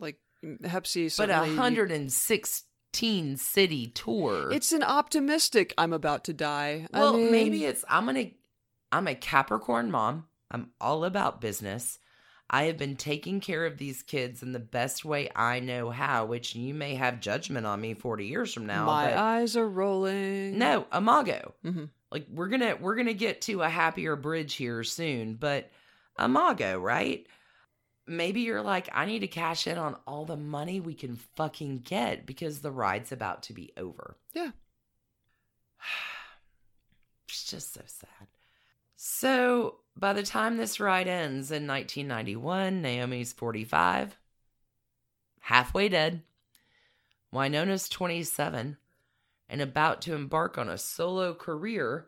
like 0.00 0.18
Hep 0.64 0.86
C 0.86 1.04
but 1.04 1.30
a 1.30 1.34
certainly- 1.34 1.50
116 1.50 3.36
city 3.36 3.86
tour. 3.88 4.50
It's 4.52 4.72
an 4.72 4.82
optimistic 4.82 5.72
I'm 5.78 5.92
about 5.92 6.24
to 6.24 6.32
die. 6.32 6.88
I 6.92 6.98
Well, 6.98 7.16
mean, 7.16 7.30
maybe 7.30 7.64
it's 7.64 7.84
I'm 7.88 8.06
gonna 8.06 8.30
I'm 8.90 9.06
a 9.08 9.14
Capricorn 9.14 9.90
mom. 9.90 10.26
I'm 10.50 10.70
all 10.80 11.04
about 11.04 11.40
business. 11.40 11.98
I 12.48 12.64
have 12.64 12.78
been 12.78 12.94
taking 12.96 13.40
care 13.40 13.66
of 13.66 13.76
these 13.76 14.02
kids 14.02 14.42
in 14.42 14.52
the 14.52 14.60
best 14.60 15.04
way 15.04 15.28
I 15.34 15.58
know 15.60 15.90
how, 15.90 16.26
which 16.26 16.54
you 16.54 16.74
may 16.74 16.94
have 16.94 17.20
judgment 17.20 17.66
on 17.66 17.80
me 17.80 17.94
40 17.94 18.26
years 18.26 18.54
from 18.54 18.66
now. 18.66 18.86
my 18.86 19.18
eyes 19.20 19.56
are 19.56 19.68
rolling. 19.68 20.56
no, 20.58 20.86
Imago. 20.92 21.54
Mhm. 21.64 21.90
Like 22.12 22.26
we're 22.30 22.48
gonna 22.48 22.76
we're 22.80 22.94
gonna 22.94 23.14
get 23.14 23.40
to 23.42 23.62
a 23.62 23.68
happier 23.68 24.14
bridge 24.14 24.54
here 24.54 24.84
soon, 24.84 25.34
but 25.34 25.70
Imago, 26.18 26.78
right? 26.78 27.26
Maybe 28.06 28.42
you're 28.42 28.62
like, 28.62 28.88
I 28.92 29.04
need 29.06 29.18
to 29.20 29.26
cash 29.26 29.66
in 29.66 29.76
on 29.78 29.96
all 30.06 30.24
the 30.24 30.36
money 30.36 30.78
we 30.78 30.94
can 30.94 31.16
fucking 31.16 31.78
get 31.78 32.24
because 32.24 32.60
the 32.60 32.70
ride's 32.70 33.10
about 33.10 33.42
to 33.44 33.52
be 33.52 33.72
over. 33.76 34.16
Yeah. 34.32 34.52
It's 37.28 37.44
just 37.50 37.74
so 37.74 37.80
sad. 37.86 38.28
So, 38.94 39.78
by 39.96 40.12
the 40.12 40.22
time 40.22 40.56
this 40.56 40.78
ride 40.80 41.08
ends 41.08 41.50
in 41.50 41.66
1991, 41.66 42.82
Naomi's 42.82 43.32
45, 43.32 44.16
halfway 45.40 45.88
dead. 45.88 46.22
Wynonna's 47.34 47.88
27 47.88 48.76
and 49.48 49.60
about 49.60 50.02
to 50.02 50.14
embark 50.14 50.58
on 50.58 50.68
a 50.68 50.78
solo 50.78 51.34
career 51.34 52.06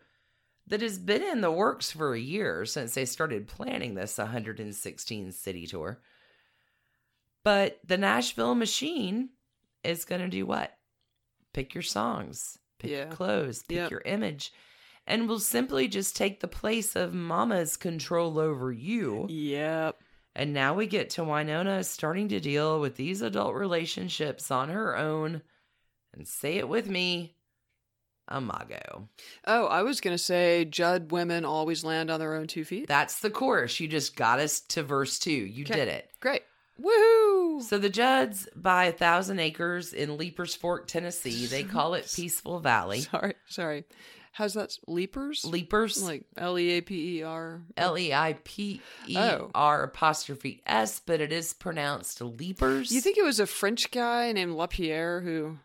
that 0.67 0.81
has 0.81 0.99
been 0.99 1.23
in 1.23 1.41
the 1.41 1.51
works 1.51 1.91
for 1.91 2.15
a 2.15 2.21
year 2.21 2.65
since 2.65 2.95
they 2.95 3.05
started 3.05 3.49
planning 3.49 3.95
this 3.95 4.19
116 4.19 5.33
city 5.33 5.67
tour. 5.67 6.01
But 7.45 7.79
the 7.87 7.97
Nashville 7.97 8.55
machine 8.55 9.31
is 9.83 10.05
going 10.05 10.21
to 10.21 10.29
do 10.29 10.45
what? 10.47 10.77
Pick 11.53 11.75
your 11.75 11.83
songs, 11.83 12.59
pick 12.79 12.91
your 12.91 13.07
clothes, 13.07 13.63
pick 13.63 13.77
Yep. 13.77 13.91
your 13.91 14.03
image, 14.05 14.53
and 15.09 15.29
will 15.29 15.41
simply 15.41 15.89
just 15.89 16.15
take 16.15 16.39
the 16.39 16.47
place 16.47 16.95
of 16.95 17.13
mama's 17.15 17.77
control 17.77 18.39
over 18.39 18.71
you. 18.71 19.27
Yep. 19.29 19.97
And 20.37 20.53
now 20.53 20.75
we 20.75 20.87
get 20.87 21.11
to 21.11 21.23
Wynonna 21.23 21.85
starting 21.85 22.29
to 22.29 22.39
deal 22.39 22.79
with 22.81 22.95
these 22.97 23.23
adult 23.23 23.55
relationships 23.57 24.53
on 24.53 24.69
her 24.69 24.97
own. 24.97 25.43
And 26.15 26.29
say 26.29 26.59
it 26.59 26.69
with 26.69 26.89
me, 26.89 27.35
Imago. 28.31 29.09
Oh, 29.47 29.67
I 29.67 29.83
was 29.83 30.01
gonna 30.01 30.19
say 30.19 30.65
Judd 30.65 31.11
women 31.11 31.45
always 31.45 31.83
land 31.85 32.11
on 32.11 32.21
their 32.21 32.35
own 32.35 32.47
two 32.47 32.65
feet. 32.65 32.87
That's 32.87 33.21
the 33.21 33.31
chorus. 33.31 33.81
You 33.81 33.89
just 33.89 34.15
got 34.15 34.39
us 34.39 34.61
to 34.61 34.83
verse 34.83 35.19
two. 35.19 35.33
You 35.33 35.65
Okay. 35.65 35.75
did 35.75 35.89
it. 35.89 36.11
Great. 36.21 36.43
Woohoo! 36.81 37.61
So 37.63 37.77
the 37.79 37.89
Judds 37.89 38.49
buy 38.55 38.85
a 38.85 38.93
thousand 38.93 39.41
acres 39.41 39.93
in 39.93 40.17
Leiper's 40.17 40.55
Fork, 40.55 40.87
Tennessee. 40.87 41.47
They 41.47 41.65
call 41.65 41.95
it 41.95 42.11
Peaceful 42.15 42.61
Valley. 42.61 43.01
Sorry, 43.11 43.35
sorry. 43.49 43.85
How's 44.39 44.55
that? 44.55 44.79
Leapers? 44.87 45.45
Leapers, 45.45 46.01
Like 46.01 46.23
L 46.37 46.57
E 46.57 46.71
A 46.71 46.81
P 46.81 47.19
E 47.19 47.23
R. 47.25 47.61
L 47.77 47.99
E 47.99 48.15
I 48.15 48.37
P 48.45 48.81
E 49.09 49.17
Oh. 49.19 49.51
Apostrophe 49.53 50.63
S, 50.65 51.03
but 51.05 51.21
it 51.21 51.33
is 51.33 51.53
pronounced 51.53 52.21
Leapers. 52.21 52.93
You 52.93 53.01
think 53.01 53.19
it 53.19 53.25
was 53.25 53.41
a 53.41 53.49
French 53.49 53.91
guy 53.91 54.31
named 54.31 54.53
Lapierre 54.53 55.23
who 55.23 55.59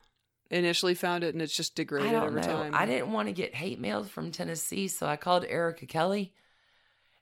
initially 0.49 0.95
found 0.95 1.23
it, 1.23 1.35
and 1.35 1.41
it's 1.43 1.55
just 1.55 1.75
degraded 1.75 2.15
over 2.15 2.31
know. 2.37 2.41
time? 2.41 2.73
I 2.73 2.87
didn't 2.87 3.11
want 3.11 3.27
to 3.27 3.31
get 3.31 3.53
hate 3.53 3.79
mail 3.79 4.05
from 4.05 4.31
Tennessee, 4.31 4.87
so 4.87 5.05
I 5.05 5.17
called 5.17 5.45
Erica 5.47 5.85
Kelly 5.85 6.33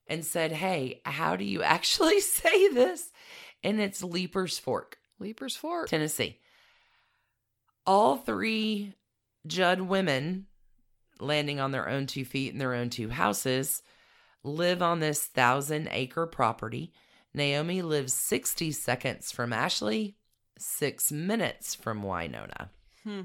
and 0.07 0.23
said, 0.23 0.53
"Hey, 0.53 1.01
how 1.03 1.35
do 1.35 1.43
you 1.43 1.63
actually 1.63 2.21
say 2.21 2.69
this?" 2.69 3.11
And 3.61 3.81
it's 3.81 4.01
Leiper's 4.01 4.57
Fork, 4.57 4.99
Leiper's 5.19 5.57
Fork. 5.57 5.89
Tennessee. 5.89 6.39
All 7.85 8.15
three 8.15 8.93
Judd 9.45 9.81
women 9.81 10.45
landing 11.22 11.60
on 11.60 11.72
their 11.72 11.88
own 11.88 12.07
two 12.07 12.26
feet 12.26 12.52
in 12.52 12.60
their 12.60 12.73
own 12.73 12.89
two 12.89 13.10
houses 13.10 13.81
live 14.43 14.81
on 14.81 14.99
this 14.99 15.26
thousand 15.26 15.88
acre 15.91 16.26
property 16.26 16.91
Naomi 17.34 17.81
lives 17.81 18.14
60 18.14 18.72
seconds 18.72 19.31
from 19.31 19.53
Ashley, 19.53 20.15
six 20.57 21.11
minutes 21.11 21.76
from 21.76 22.03
Wynonna. 22.03 22.69
Hmm. 23.03 23.22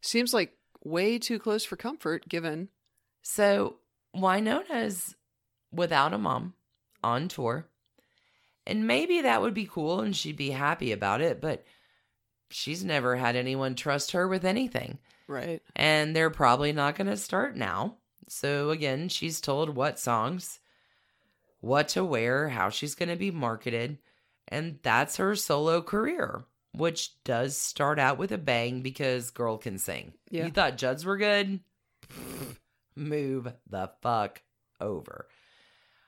Seems 0.00 0.34
like 0.34 0.56
way 0.82 1.18
too 1.18 1.38
close 1.38 1.64
for 1.64 1.76
comfort, 1.76 2.28
given. 2.28 2.68
So 3.22 3.76
Wynonna's 4.16 5.14
without 5.72 6.12
a 6.12 6.18
mom 6.18 6.54
on 7.04 7.28
tour. 7.28 7.66
And 8.66 8.86
maybe 8.86 9.20
that 9.20 9.40
would 9.40 9.54
be 9.54 9.68
cool 9.70 10.00
and 10.00 10.14
she'd 10.14 10.36
be 10.36 10.50
happy 10.50 10.92
about 10.92 11.20
it, 11.20 11.40
but 11.40 11.64
she's 12.50 12.84
never 12.84 13.16
had 13.16 13.36
anyone 13.36 13.74
trust 13.74 14.12
her 14.12 14.26
with 14.26 14.44
anything. 14.44 14.98
Right. 15.30 15.62
And 15.76 16.14
they're 16.14 16.28
probably 16.28 16.72
not 16.72 16.96
going 16.96 17.06
to 17.06 17.16
start 17.16 17.56
now. 17.56 17.98
So 18.28 18.70
again, 18.70 19.08
she's 19.08 19.40
told 19.40 19.76
what 19.76 19.96
songs, 19.96 20.58
what 21.60 21.88
to 21.90 22.04
wear, 22.04 22.48
how 22.48 22.68
she's 22.68 22.96
going 22.96 23.10
to 23.10 23.16
be 23.16 23.30
marketed. 23.30 23.98
And 24.48 24.80
that's 24.82 25.18
her 25.18 25.36
solo 25.36 25.82
career, 25.82 26.42
which 26.72 27.22
does 27.22 27.56
start 27.56 28.00
out 28.00 28.18
with 28.18 28.32
a 28.32 28.38
bang 28.38 28.82
because 28.82 29.30
girl 29.30 29.56
can 29.56 29.78
sing. 29.78 30.14
Yeah. 30.30 30.46
You 30.46 30.50
thought 30.50 30.76
Judds 30.76 31.04
were 31.04 31.16
good? 31.16 31.60
Move 32.96 33.52
the 33.68 33.90
fuck 34.02 34.42
over. 34.80 35.28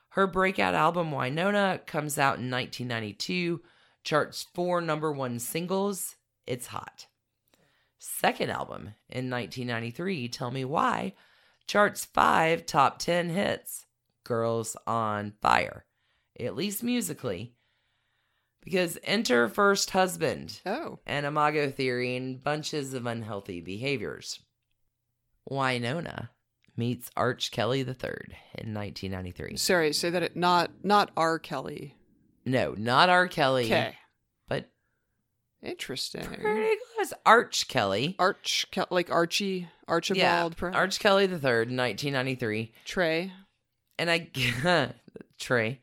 Her 0.09 0.27
breakout 0.27 0.75
album, 0.75 1.11
Wynonna, 1.11 1.85
comes 1.85 2.19
out 2.19 2.39
in 2.39 2.51
1992, 2.51 3.61
charts 4.03 4.45
four 4.53 4.81
number 4.81 5.13
one 5.13 5.39
singles. 5.39 6.17
It's 6.45 6.67
hot. 6.67 7.07
Second 8.05 8.49
album 8.49 8.95
in 9.09 9.29
1993, 9.29 10.27
Tell 10.27 10.51
Me 10.51 10.65
Why, 10.65 11.13
charts 11.67 12.03
five 12.03 12.65
top 12.65 12.99
10 12.99 13.29
hits. 13.29 13.85
Girls 14.25 14.75
on 14.85 15.33
Fire, 15.41 15.85
at 16.37 16.55
least 16.55 16.83
musically. 16.83 17.53
Because 18.61 18.97
enter 19.03 19.47
First 19.47 19.91
Husband 19.91 20.59
Oh. 20.65 20.99
and 21.05 21.25
Imago 21.25 21.69
Theory 21.69 22.17
and 22.17 22.43
bunches 22.43 22.93
of 22.93 23.05
unhealthy 23.05 23.61
behaviors. 23.61 24.41
Wynonna 25.49 26.29
meets 26.75 27.09
Arch 27.15 27.51
Kelly 27.51 27.79
III 27.79 27.85
in 28.55 28.73
1993. 28.73 29.55
Sorry, 29.57 29.93
say 29.93 30.09
that 30.09 30.23
it 30.23 30.35
not 30.35 30.71
not 30.83 31.11
R. 31.15 31.39
Kelly. 31.39 31.95
No, 32.45 32.73
not 32.77 33.07
R. 33.09 33.27
Kelly, 33.29 33.65
Okay. 33.65 33.95
Interesting. 35.63 36.23
pretty 36.25 36.75
close. 36.95 37.13
Arch 37.25 37.67
Kelly. 37.67 38.15
Arch 38.19 38.65
like 38.89 39.09
Archie 39.11 39.67
Archibald 39.87 40.17
yeah, 40.17 40.49
perhaps? 40.57 40.77
Arch 40.77 40.99
Kelly 40.99 41.25
the 41.25 41.39
third, 41.39 41.69
1993. 41.69 42.73
Trey. 42.85 43.31
And 43.97 44.09
I, 44.09 44.27
Trey, 45.39 45.79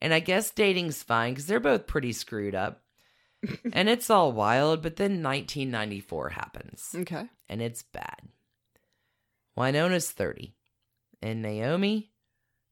and 0.00 0.12
I 0.12 0.20
guess 0.20 0.50
dating's 0.50 1.02
fine 1.02 1.32
because 1.32 1.46
they're 1.46 1.60
both 1.60 1.86
pretty 1.86 2.12
screwed 2.12 2.54
up. 2.54 2.82
and 3.72 3.88
it's 3.88 4.10
all 4.10 4.32
wild, 4.32 4.82
but 4.82 4.96
then 4.96 5.22
1994 5.22 6.28
happens. 6.30 6.88
Okay. 6.94 7.26
and 7.48 7.62
it's 7.62 7.82
bad. 7.82 8.20
Wynonna's 9.58 10.10
30, 10.10 10.54
and 11.20 11.42
Naomi, 11.42 12.10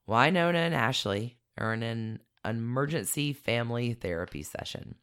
Wynonna, 0.08 0.54
and 0.54 0.74
Ashley 0.74 1.36
are 1.58 1.74
in 1.74 1.82
an 1.82 2.20
emergency 2.44 3.32
family 3.32 3.92
therapy 3.94 4.42
session. 4.42 4.94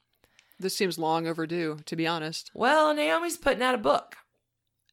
This 0.59 0.75
seems 0.75 0.97
long 0.97 1.27
overdue, 1.27 1.77
to 1.85 1.95
be 1.95 2.07
honest. 2.07 2.51
Well, 2.53 2.93
Naomi's 2.93 3.37
putting 3.37 3.61
out 3.61 3.75
a 3.75 3.79
book, 3.79 4.15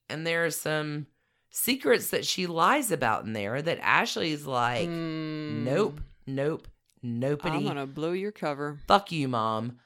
and 0.08 0.26
there 0.26 0.44
are 0.44 0.50
some 0.50 1.06
secrets 1.50 2.10
that 2.10 2.26
she 2.26 2.46
lies 2.46 2.90
about 2.90 3.24
in 3.24 3.32
there 3.32 3.62
that 3.62 3.78
Ashley's 3.80 4.44
like, 4.46 4.86
hmm. 4.86 5.64
nope, 5.64 6.00
nope, 6.26 6.68
nobody. 7.02 7.56
I'm 7.56 7.64
gonna 7.64 7.86
blow 7.86 8.12
your 8.12 8.32
cover. 8.32 8.78
Fuck 8.86 9.10
you, 9.12 9.28
mom. 9.28 9.78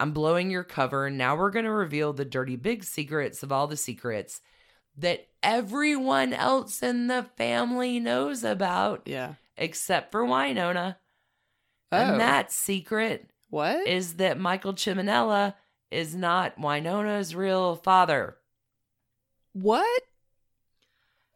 I'm 0.00 0.12
blowing 0.12 0.50
your 0.50 0.64
cover. 0.64 1.06
and 1.06 1.18
Now 1.18 1.36
we're 1.36 1.50
going 1.50 1.66
to 1.66 1.70
reveal 1.70 2.14
the 2.14 2.24
dirty 2.24 2.56
big 2.56 2.84
secrets 2.84 3.42
of 3.42 3.52
all 3.52 3.66
the 3.66 3.76
secrets 3.76 4.40
that 4.96 5.26
everyone 5.42 6.32
else 6.32 6.82
in 6.82 7.06
the 7.06 7.26
family 7.36 8.00
knows 8.00 8.42
about, 8.42 9.02
Yeah. 9.04 9.34
except 9.58 10.10
for 10.10 10.24
Wynonna. 10.24 10.96
Oh. 11.92 11.96
And 11.96 12.18
that 12.18 12.50
secret 12.50 13.28
what? 13.50 13.86
is 13.86 14.14
that 14.14 14.38
Michael 14.38 14.72
Ciminella 14.74 15.54
is 15.90 16.14
not 16.14 16.58
Wynonna's 16.58 17.34
real 17.34 17.76
father. 17.76 18.36
what? 19.52 20.02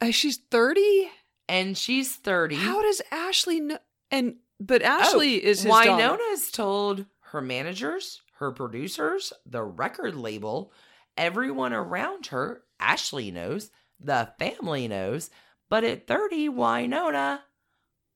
Uh, 0.01 0.11
she's 0.11 0.36
thirty. 0.36 1.11
And 1.47 1.77
she's 1.77 2.16
30. 2.16 2.55
How 2.57 2.81
does 2.81 3.03
Ashley 3.11 3.61
know? 3.61 3.77
And 4.11 4.36
but 4.59 4.81
Ashley 4.81 5.43
Oh, 5.45 5.47
is 5.49 5.62
his 5.62 5.70
daughter. 5.70 5.91
Wynonna's 5.91 6.51
told 6.51 7.05
her 7.32 7.43
managers, 7.43 8.23
her 8.39 8.51
producers, 8.51 9.32
the 9.45 9.62
record 9.62 10.15
label, 10.16 10.73
everyone 11.19 11.74
around 11.74 12.28
her. 12.28 12.62
Ashley 12.81 13.31
knows, 13.31 13.70
the 14.01 14.31
family 14.39 14.89
knows, 14.89 15.28
but 15.69 15.85
at 15.85 16.07
30, 16.07 16.49
Wynonna, 16.49 17.41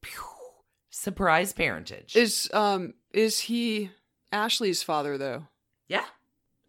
pew, 0.00 0.22
surprise 0.88 1.52
parentage. 1.52 2.16
Is 2.16 2.48
um 2.54 2.94
is 3.12 3.40
he 3.40 3.90
Ashley's 4.32 4.82
father 4.82 5.16
though? 5.18 5.46
yeah. 5.88 6.04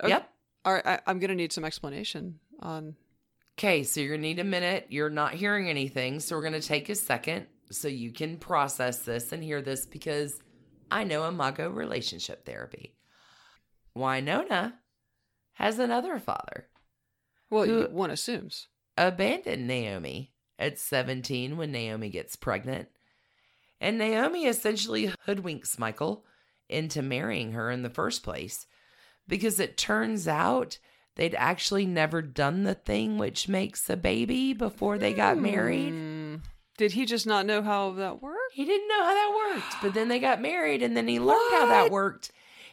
Okay. 0.02 0.10
Yep. 0.12 0.30
All 0.66 0.74
right, 0.74 0.86
I, 0.86 1.00
I'm 1.08 1.20
gonna 1.20 1.36
need 1.36 1.52
some 1.52 1.66
explanation 1.66 2.40
on. 2.60 2.96
Okay, 3.58 3.84
so 3.84 4.00
you're 4.00 4.12
gonna 4.16 4.22
need 4.22 4.40
a 4.40 4.44
minute. 4.46 4.88
You're 4.90 5.10
not 5.10 5.34
hearing 5.34 5.70
anything, 5.70 6.20
so 6.22 6.36
we're 6.36 6.44
gonna 6.44 6.62
take 6.62 6.88
a 6.90 6.96
second 6.96 7.48
so 7.72 7.88
you 7.90 8.12
can 8.12 8.38
process 8.38 9.00
this 9.00 9.32
and 9.34 9.44
hear 9.44 9.62
this 9.62 9.86
because 9.86 10.40
I 10.90 11.04
know 11.04 11.28
Imago 11.28 11.70
relationship 11.70 12.46
therapy. 12.46 12.96
Wynonna 13.98 14.74
has 15.54 15.80
another 15.80 16.20
father. 16.20 16.68
Well, 17.50 17.66
Who- 17.66 17.88
one 17.90 18.12
assumes. 18.12 18.68
abandoned 18.98 19.68
Naomi 19.68 20.34
at 20.58 20.80
17 20.80 21.58
when 21.58 21.72
Naomi 21.72 22.10
gets 22.10 22.36
pregnant. 22.36 22.90
And 23.82 23.98
Naomi 23.98 24.46
essentially 24.46 25.14
hoodwinks 25.28 25.80
Michael 25.80 26.26
into 26.70 27.02
marrying 27.02 27.54
her 27.54 27.72
in 27.72 27.82
the 27.84 27.90
first 27.90 28.24
place 28.24 28.68
because 29.28 29.60
it 29.60 29.78
turns 29.78 30.28
out 30.28 30.80
they'd 31.16 31.36
actually 31.36 31.86
never 31.86 32.22
done 32.22 32.64
the 32.64 32.74
thing 32.74 33.18
which 33.18 33.48
makes 33.48 33.90
a 33.90 33.98
baby 33.98 34.54
before 34.54 34.98
they 34.98 35.14
got 35.14 35.38
married. 35.38 35.94
Hmm. 35.94 36.36
Did 36.78 36.94
he 36.94 37.06
just 37.06 37.28
not 37.28 37.46
know 37.46 37.62
how 37.62 37.92
that 37.92 38.22
worked? 38.22 38.54
He 38.54 38.66
didn't 38.66 38.88
know 38.88 39.04
how 39.04 39.14
that 39.14 39.52
worked, 39.54 39.76
but 39.82 39.94
then 39.94 40.08
they 40.08 40.20
got 40.20 40.42
married 40.42 40.82
and 40.82 40.96
then 40.96 41.08
he 41.08 41.20
learned 41.20 41.52
how 41.52 41.66
that 41.66 41.92
worked. 41.92 42.32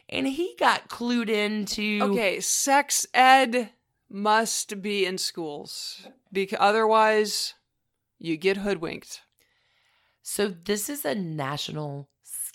And 0.09 0.25
he 0.25 0.55
got 0.57 0.87
clued 0.87 1.29
into 1.29 1.99
Okay, 2.01 2.39
sex 2.39 3.05
ed 3.13 3.71
must 4.09 4.81
be 4.81 5.05
in 5.05 5.17
schools 5.17 6.07
because 6.31 6.57
otherwise 6.61 7.53
you 8.17 8.37
get 8.37 8.57
hoodwinked. 8.57 9.21
So 10.21 10.47
this 10.47 10.89
is 10.89 11.03
a 11.03 11.13
national 11.13 12.07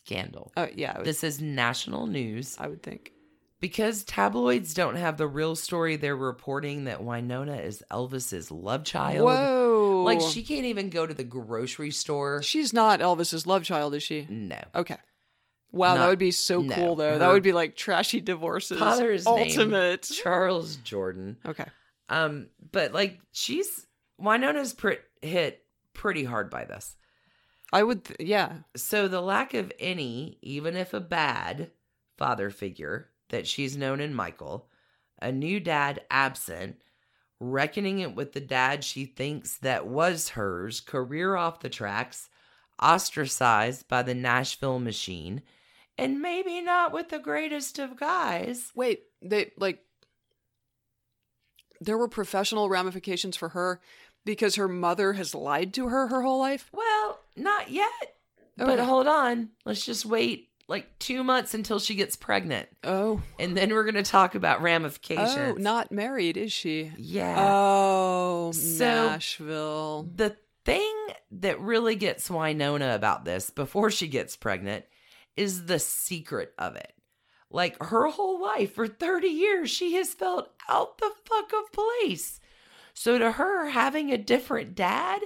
scandal. 0.05 0.53
Oh 0.57 0.69
yeah, 0.75 0.99
would, 0.99 1.07
This 1.07 1.25
is 1.25 1.41
national 1.41 2.07
news. 2.07 2.57
I 2.59 2.69
would 2.69 2.83
think. 2.83 3.13
Because 3.61 4.03
tabloids 4.03 4.75
don't 4.75 4.97
have 4.97 5.17
the 5.17 5.29
real 5.29 5.55
story, 5.55 5.95
they're 5.95 6.17
reporting 6.17 6.85
that 6.85 7.01
Wynonna 7.01 7.65
is 7.65 7.83
Elvis's 7.93 8.51
love 8.51 8.83
child. 8.83 9.25
Whoa! 9.25 10.03
Like 10.05 10.21
she 10.21 10.43
can't 10.43 10.67
even 10.67 10.91
go 10.91 11.07
to 11.07 11.15
the 11.15 11.25
grocery 11.25 11.93
store. 11.93 12.43
she's 12.43 12.73
not 12.73 13.01
Elvis's 13.01 13.47
love 13.47 13.63
child, 13.63 13.95
is 13.95 14.03
she? 14.03 14.27
No. 14.29 14.61
Okay. 14.75 14.97
Wow, 15.71 15.95
that 15.95 16.09
would 16.09 16.19
be 16.19 16.33
so 16.33 16.61
no, 16.61 16.75
cool 16.75 16.97
though. 16.97 17.19
That 17.19 17.33
would 17.33 17.43
be 17.43 17.53
like 17.53 17.77
trashy 17.77 18.21
divorces. 18.21 18.79
Father's 18.79 19.25
name, 19.25 19.49
ultimate. 19.49 20.03
Charles 20.03 20.77
Jordan. 20.77 21.39
Okay. 21.47 21.65
Um, 22.11 22.49
but 22.73 22.93
like 22.93 23.21
she's 23.33 23.87
Wynonna's 24.21 24.75
pr- 24.75 25.03
hit 25.23 25.65
pretty 25.95 26.25
hard 26.25 26.51
by 26.51 26.65
this. 26.67 26.95
I 27.73 27.83
would. 27.83 28.05
Th- 28.05 28.21
yeah. 28.21 28.59
So 28.77 29.09
the 29.09 29.23
lack 29.23 29.55
of 29.55 29.73
any, 29.81 30.39
even 30.43 30.77
if 30.77 30.93
a 30.93 31.01
bad, 31.01 31.71
father 32.19 32.51
figure 32.51 33.09
that 33.31 33.47
she's 33.47 33.77
known 33.77 34.01
in 34.01 34.15
Michael, 34.15 34.69
a 35.21 35.33
new 35.33 35.59
dad 35.59 36.03
absent, 36.11 36.83
reckoning 37.41 38.01
it 38.01 38.15
with 38.15 38.33
the 38.33 38.41
dad 38.41 38.85
she 38.85 39.07
thinks 39.07 39.57
that 39.59 39.87
was 39.87 40.31
hers, 40.31 40.81
career 40.81 41.35
off 41.35 41.61
the 41.61 41.71
tracks, 41.71 42.29
ostracized 42.81 43.89
by 43.89 44.03
the 44.03 44.15
Nashville 44.15 44.79
machine, 44.79 45.43
and 45.97 46.21
maybe 46.21 46.61
not 46.61 46.93
with 46.93 47.09
the 47.09 47.19
greatest 47.19 47.79
of 47.79 47.99
guys. 47.99 48.71
Wait. 48.75 49.05
They 49.23 49.53
like. 49.57 49.81
There 51.81 51.99
were 51.99 52.09
professional 52.09 52.69
ramifications 52.69 53.37
for 53.37 53.51
her 53.51 53.81
because 54.25 54.57
her 54.57 54.69
mother 54.69 55.15
has 55.15 55.35
lied 55.35 55.75
to 55.75 55.89
her 55.89 56.09
her 56.09 56.23
whole 56.23 56.39
life. 56.39 56.71
Well, 56.73 57.22
not 57.37 57.71
yet. 57.71 58.17
But 58.57 58.79
Okay. 58.79 58.85
hold 58.85 59.07
on. 59.07 59.51
Let's 59.65 59.85
just 59.85 60.05
wait 60.05 60.51
like 60.69 60.99
two 60.99 61.25
months 61.25 61.55
until 61.55 61.79
she 61.79 61.95
gets 61.95 62.17
pregnant. 62.17 62.69
Oh. 62.85 63.21
And 63.39 63.57
then 63.57 63.71
we're 63.71 63.85
going 63.85 64.03
to 64.03 64.03
talk 64.03 64.35
about 64.35 64.61
oh, 64.61 64.63
ramifications. 64.65 65.37
Oh, 65.37 65.53
not 65.61 65.91
married, 65.93 66.37
is 66.37 66.53
she? 66.53 66.93
Yeah. 66.97 67.37
Oh, 67.39 68.53
So- 68.53 69.09
Nashville. 69.11 70.09
the 70.15 70.37
thing 70.65 70.95
that 71.33 71.61
really 71.61 71.97
gets 71.97 72.29
Wynonna 72.29 72.95
about 72.95 73.25
this 73.25 73.51
before 73.51 73.91
she 73.91 74.07
gets 74.07 74.37
pregnant 74.37 74.85
is 75.37 75.67
the 75.67 75.79
secret 75.79 76.53
of 76.59 76.77
it. 76.77 76.93
Like 77.51 77.83
her 77.83 78.07
whole 78.09 78.41
life 78.41 78.75
for 78.75 78.87
30 78.87 79.29
years, 79.29 79.71
she 79.71 79.95
has 79.97 80.15
felt 80.15 80.51
out 80.69 80.99
the 80.99 81.11
fuck 81.27 81.53
of 81.53 81.73
place. 81.73 82.39
So 82.95 83.19
to 83.19 83.33
her, 83.33 83.69
having 83.71 84.11
a 84.11 84.19
different 84.19 84.75
dad 84.75 85.23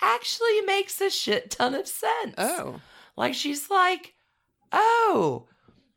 actually 0.00 0.60
makes 0.62 1.00
a 1.00 1.10
shit 1.10 1.50
ton 1.50 1.74
of 1.74 1.86
sense. 1.86 2.34
Oh. 2.38 2.80
Like 3.16 3.34
she's 3.34 3.70
like, 3.70 4.14
oh, 4.72 5.46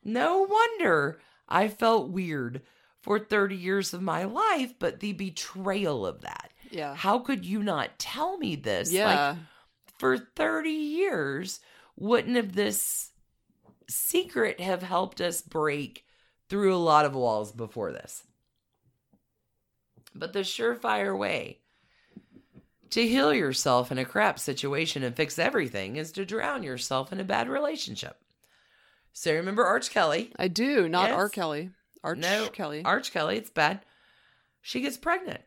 no 0.04 0.48
wonder 0.50 1.20
I 1.48 1.68
felt 1.68 2.10
weird 2.10 2.62
for 3.02 3.20
30 3.20 3.56
years 3.56 3.94
of 3.94 4.02
my 4.02 4.24
life, 4.24 4.74
but 4.80 5.00
the 5.00 5.14
betrayal 5.14 6.06
of 6.06 6.22
that. 6.22 6.52
Yeah. 6.72 6.96
How 6.96 7.20
could 7.20 7.46
you 7.46 7.64
not 7.64 7.98
tell 7.98 8.38
me 8.38 8.56
this? 8.56 8.92
Yeah. 8.92 9.30
Like 9.30 9.38
for 9.98 10.18
30 10.18 10.70
years, 10.70 11.60
wouldn't 11.98 12.36
have 12.36 12.54
this 12.54 13.12
secret 13.90 14.60
have 14.60 14.84
helped 14.84 15.20
us 15.20 15.42
break 15.42 16.06
through 16.48 16.76
a 16.76 16.78
lot 16.78 17.06
of 17.06 17.16
walls 17.16 17.52
before 17.52 17.92
this? 17.92 18.24
But 20.14 20.34
the 20.34 20.40
surefire 20.40 21.18
way 21.18 21.60
to 22.91 23.07
heal 23.07 23.34
yourself 23.34 23.91
in 23.91 23.98
a 23.98 24.06
crap 24.06 24.40
situation 24.40 25.03
and 25.03 25.16
fix 25.16 25.38
everything 25.40 25.95
is 25.95 26.11
to 26.14 26.26
drown 26.26 26.64
yourself 26.64 27.11
in 27.11 27.20
a 27.20 27.24
bad 27.24 27.48
relationship. 27.49 28.18
So 29.14 29.34
remember 29.34 29.66
Arch 29.66 29.90
Kelly? 29.91 30.32
I 30.38 30.48
do. 30.48 30.88
Not 30.88 31.10
Yes. 31.10 31.18
R. 31.18 31.30
Kelly. 31.30 31.72
Arch 32.03 32.18
no, 32.20 32.48
Kelly. 32.49 32.84
Arch 32.86 33.11
Kelly, 33.11 33.38
it's 33.38 33.49
bad. 33.49 33.82
She 34.61 34.82
gets 34.82 34.98
pregnant. 34.98 35.41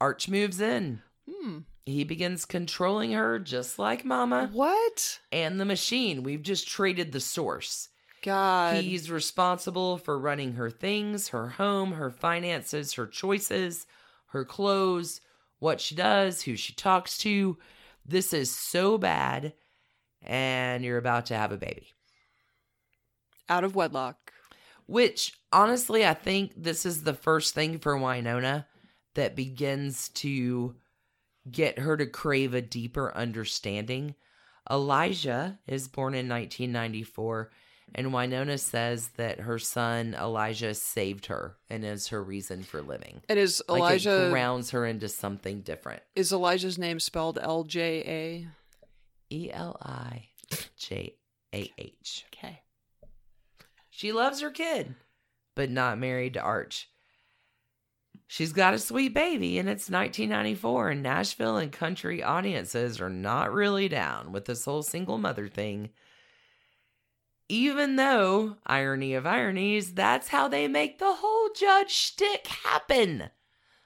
Arch 0.00 0.28
moves 0.28 0.60
in. 0.60 1.00
Hmm. 1.30 1.58
He 1.86 2.04
begins 2.04 2.44
controlling 2.44 3.12
her 3.12 3.38
just 3.38 3.78
like 3.78 4.04
Mama 4.04 4.50
What? 4.52 5.20
and 5.32 5.58
the 5.60 5.64
machine. 5.64 6.22
We've 6.22 6.42
just 6.42 6.68
traded 6.68 7.12
the 7.12 7.20
source. 7.20 7.88
God. 8.22 8.76
He's 8.82 9.10
responsible 9.10 9.98
for 9.98 10.18
running 10.18 10.52
her 10.54 10.70
things, 10.70 11.28
her 11.28 11.48
home, 11.48 11.92
her 11.92 12.10
finances, 12.10 12.92
her 12.94 13.06
choices, 13.06 13.86
her 14.28 14.44
clothes, 14.44 15.20
what 15.62 15.80
she 15.80 15.94
does, 15.94 16.42
who 16.42 16.56
she 16.56 16.72
talks 16.72 17.16
to. 17.18 17.56
This 18.04 18.32
is 18.32 18.52
so 18.52 18.98
bad, 18.98 19.52
and 20.20 20.84
you're 20.84 20.98
about 20.98 21.26
to 21.26 21.36
have 21.36 21.52
a 21.52 21.56
baby. 21.56 21.86
out 23.48 23.62
of 23.62 23.76
wedlock. 23.76 24.32
Which, 24.86 25.34
honestly, 25.52 26.04
I 26.04 26.14
think 26.14 26.52
this 26.56 26.84
is 26.84 27.04
the 27.04 27.14
first 27.14 27.54
thing 27.54 27.78
for 27.78 27.96
Wynonna 27.96 28.66
that 29.14 29.36
begins 29.36 30.08
to 30.10 30.74
get 31.48 31.78
her 31.78 31.96
to 31.96 32.06
crave 32.06 32.54
a 32.54 32.60
deeper 32.62 33.16
understanding. 33.16 34.16
Elijah 34.70 35.60
is 35.68 35.86
born 35.86 36.14
in 36.14 36.28
1994, 36.28 37.52
and 37.94 38.08
Wynonna 38.08 38.58
says 38.58 39.08
that 39.16 39.40
her 39.40 39.58
son 39.58 40.14
Elijah 40.14 40.74
saved 40.74 41.26
her 41.26 41.56
and 41.68 41.84
is 41.84 42.08
her 42.08 42.22
reason 42.22 42.62
for 42.62 42.82
living. 42.82 43.22
And 43.28 43.38
is 43.38 43.62
Like 43.68 43.78
it 43.78 43.80
Elijah 43.80 44.28
grounds 44.30 44.70
her 44.70 44.86
into 44.86 45.08
something 45.08 45.60
different. 45.60 46.02
is 46.14 46.32
Elijah's 46.32 46.78
name 46.78 47.00
spelled 47.00 47.38
L 47.40 47.64
J 47.64 48.02
A? 48.06 48.48
E 49.34 49.50
L 49.52 49.76
I 49.82 50.28
J 50.76 51.16
A 51.54 51.70
H. 51.78 52.24
Okay. 52.34 52.60
She 53.90 54.12
loves 54.12 54.40
her 54.40 54.50
kid, 54.50 54.94
but 55.54 55.70
not 55.70 55.98
married 55.98 56.34
to 56.34 56.40
Arch. 56.40 56.88
She's 58.26 58.54
got 58.54 58.72
a 58.72 58.78
sweet 58.78 59.12
baby, 59.12 59.58
and 59.58 59.68
it's 59.68 59.90
1994, 59.90 60.88
and 60.90 61.02
Nashville 61.02 61.58
and 61.58 61.70
country 61.70 62.22
audiences 62.22 62.98
are 62.98 63.10
not 63.10 63.52
really 63.52 63.88
down 63.88 64.32
with 64.32 64.46
this 64.46 64.64
whole 64.64 64.82
single 64.82 65.18
mother 65.18 65.48
thing. 65.48 65.90
Even 67.52 67.96
though, 67.96 68.56
irony 68.64 69.12
of 69.12 69.26
ironies, 69.26 69.92
that's 69.92 70.28
how 70.28 70.48
they 70.48 70.66
make 70.68 70.98
the 70.98 71.12
whole 71.12 71.50
judge 71.54 71.90
shtick 71.90 72.46
happen. 72.46 73.28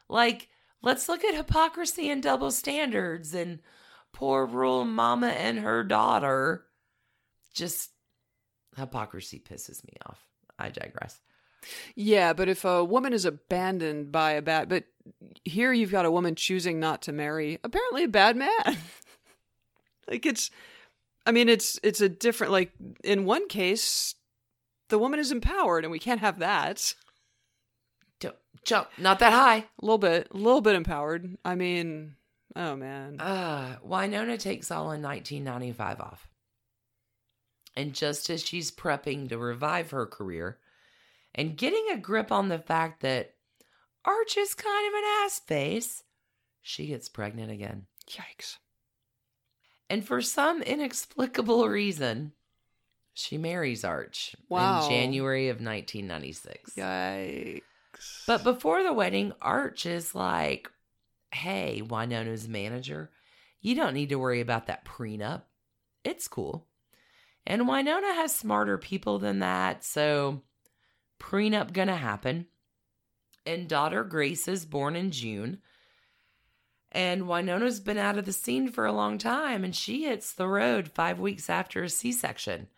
Like, 0.09 0.49
let's 0.83 1.09
look 1.09 1.25
at 1.25 1.35
hypocrisy 1.35 2.09
and 2.09 2.23
double 2.23 2.53
standards 2.53 3.35
and 3.35 3.59
poor 4.13 4.47
rural 4.47 4.85
mama 4.85 5.31
and 5.31 5.59
her 5.59 5.83
daughter. 5.83 6.65
Just 7.55 7.91
hypocrisy 8.77 9.41
pisses 9.41 9.85
me 9.85 9.95
off. 10.07 10.25
I 10.57 10.69
digress. 10.69 11.21
Yeah, 11.97 12.35
but 12.35 12.49
if 12.49 12.65
a 12.65 12.85
woman 12.85 13.13
is 13.13 13.25
abandoned 13.25 14.13
by 14.13 14.31
a 14.35 14.43
bad, 14.43 14.69
but 14.69 14.85
here 15.45 15.73
you've 15.73 15.91
got 15.91 16.07
a 16.07 16.11
woman 16.13 16.37
choosing 16.37 16.79
not 16.79 17.03
to 17.03 17.13
marry 17.13 17.59
apparently 17.65 18.05
a 18.05 18.09
bad 18.09 18.37
man. 18.37 18.79
like 20.09 20.25
it's, 20.25 20.53
I 21.27 21.33
mean, 21.33 21.49
it's 21.49 21.79
it's 21.83 22.01
a 22.01 22.09
different. 22.09 22.53
Like 22.53 22.73
in 23.05 23.25
one 23.25 23.49
case, 23.49 24.15
the 24.89 24.99
woman 24.99 25.19
is 25.19 25.33
empowered, 25.33 25.85
and 25.85 25.91
we 25.91 25.99
can't 25.99 26.21
have 26.21 26.39
that. 26.39 26.95
Don't 28.21 28.37
jump, 28.65 28.89
not 28.97 29.19
that 29.19 29.33
high. 29.33 29.57
A 29.59 29.65
little 29.83 29.99
bit, 29.99 30.29
a 30.31 30.37
little 30.37 30.61
bit 30.61 30.77
empowered. 30.77 31.37
I 31.45 31.55
mean, 31.57 32.15
oh 32.55 32.77
man, 32.77 33.21
Uh, 33.21 33.77
Wynonna 33.87 34.39
takes 34.39 34.71
all 34.71 34.93
in 34.93 35.03
1995 35.03 36.01
off. 36.01 36.29
And 37.77 37.93
just 37.93 38.31
as 38.31 38.43
she's 38.43 38.71
prepping 38.71 39.29
to 39.29 39.37
revive 39.37 39.91
her 39.91 40.07
career 40.07 40.59
and 41.35 41.59
getting 41.59 41.89
a 41.93 41.99
grip 41.99 42.33
on 42.33 42.49
the 42.49 42.59
fact 42.59 43.03
that 43.03 43.35
Arch 44.07 44.39
is 44.39 44.55
kind 44.55 44.89
of 44.89 44.95
an 44.95 45.05
ass 45.25 45.41
face, 45.41 46.03
she 46.63 46.87
gets 46.87 47.11
pregnant 47.11 47.51
again. 47.51 47.87
yikes! 48.09 48.57
And 49.89 50.05
for 50.07 50.21
some 50.21 50.63
inexplicable 50.63 51.69
reason, 51.69 52.33
she 53.15 53.39
marries 53.39 53.85
Arch 53.85 54.35
Wow. 54.49 54.83
in 54.85 54.91
January 54.91 55.49
of 55.49 55.57
1996. 55.57 56.75
Yikes! 56.75 57.63
But 58.27 58.45
before 58.45 58.83
the 58.83 58.93
wedding, 58.93 59.33
Arch 59.41 59.87
is 59.87 60.15
like, 60.15 60.71
hey, 61.33 61.83
Wynonna's 61.85 62.49
manager, 62.49 63.11
you 63.61 63.75
don't 63.75 63.95
need 63.95 64.11
to 64.11 64.17
worry 64.19 64.41
about 64.41 64.67
that 64.67 64.85
prenup. 64.85 65.43
It's 66.05 66.29
cool. 66.29 66.67
And 67.47 67.63
Wynonna 67.63 68.15
has 68.17 68.35
smarter 68.35 68.77
people 68.77 69.19
than 69.19 69.39
that, 69.39 69.85
so 69.85 70.43
prenup 71.21 71.73
gonna 71.73 71.97
happen. 71.97 72.47
And 73.47 73.69
daughter 73.69 74.03
Grace 74.05 74.49
is 74.49 74.67
born 74.67 74.97
in 74.97 75.11
June. 75.13 75.63
And 76.93 77.23
Wynonna's 77.23 77.81
been 77.81 77.99
out 77.99 78.17
of 78.17 78.25
the 78.27 78.33
scene 78.33 78.69
for 78.69 78.87
a 78.87 78.93
long 78.93 79.19
time, 79.19 79.65
and 79.65 79.75
she 79.75 80.05
hits 80.05 80.33
the 80.33 80.49
road 80.49 80.89
five 80.89 81.19
weeks 81.19 81.51
after 81.51 81.83
a 81.83 81.89
C 81.91 82.13
section 82.13 82.69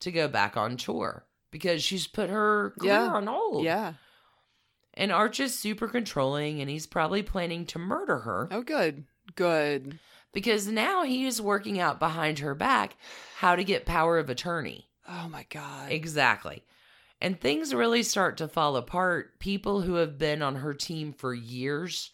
to 0.00 0.12
go 0.12 0.28
back 0.28 0.56
on 0.56 0.76
tour 0.76 1.26
because 1.50 1.82
she's 1.82 2.06
put 2.06 2.30
her 2.30 2.74
career 2.78 2.92
Yeah. 2.92 3.06
on 3.08 3.26
hold. 3.26 3.64
yeah. 3.64 3.94
And 4.94 5.12
Arch 5.12 5.38
is 5.40 5.56
super 5.58 5.86
controlling 5.88 6.60
and 6.60 6.68
he's 6.68 6.86
probably 6.86 7.22
planning 7.22 7.66
to 7.66 7.78
murder 7.78 8.18
her 8.20 8.48
Oh, 8.50 8.62
good, 8.62 9.04
good. 9.36 9.98
because 10.32 10.66
now 10.66 11.04
he 11.04 11.24
is 11.26 11.40
working 11.40 11.78
out 11.78 11.98
behind 12.00 12.40
her 12.40 12.54
back 12.54 12.96
how 13.36 13.54
to 13.54 13.62
get 13.64 13.86
power 13.86 14.18
of 14.18 14.28
attorney. 14.30 14.88
Oh 15.08 15.28
my 15.28 15.46
god. 15.50 15.92
Exactly. 15.92 16.64
And 17.20 17.40
things 17.40 17.72
really 17.74 18.02
start 18.02 18.36
to 18.38 18.48
fall 18.48 18.76
apart. 18.76 19.38
People 19.40 19.82
who 19.82 19.94
have 19.94 20.18
been 20.18 20.42
on 20.42 20.56
her 20.56 20.74
team 20.74 21.12
for 21.12 21.32
years 21.34 22.10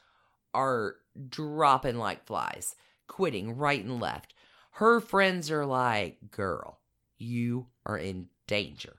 are 0.52 0.96
dropping 1.28 1.96
like 1.96 2.24
flies, 2.26 2.74
quitting 3.06 3.56
right 3.56 3.82
and 3.82 4.00
left. 4.00 4.34
Her 4.72 5.00
friends 5.00 5.50
are 5.50 5.66
like, 5.66 6.30
girl, 6.30 6.80
you 7.18 7.66
are 7.86 7.98
in 7.98 8.28
danger. 8.46 8.96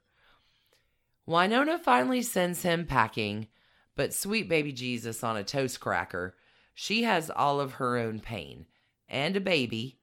Wynonna 1.28 1.80
finally 1.80 2.22
sends 2.22 2.62
him 2.62 2.86
packing, 2.86 3.48
but 3.96 4.14
sweet 4.14 4.48
baby 4.48 4.72
Jesus 4.72 5.24
on 5.24 5.38
a 5.38 5.44
toast 5.44 5.80
cracker, 5.80 6.36
she 6.74 7.04
has 7.04 7.30
all 7.30 7.60
of 7.60 7.74
her 7.74 7.98
own 7.98 8.20
pain 8.20 8.66
and 9.10 9.36
a 9.36 9.42
baby 9.42 10.00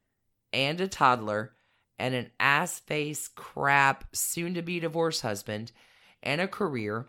and 0.52 0.80
a 0.80 0.89
toddler 0.89 1.52
and 1.98 2.14
an 2.14 2.30
ass 2.40 2.80
face 2.80 3.28
crap 3.28 4.05
soon 4.12 4.55
to 4.55 4.62
be 4.62 4.80
divorced 4.80 5.22
husband 5.22 5.70
and 6.22 6.40
a 6.40 6.48
career 6.48 7.06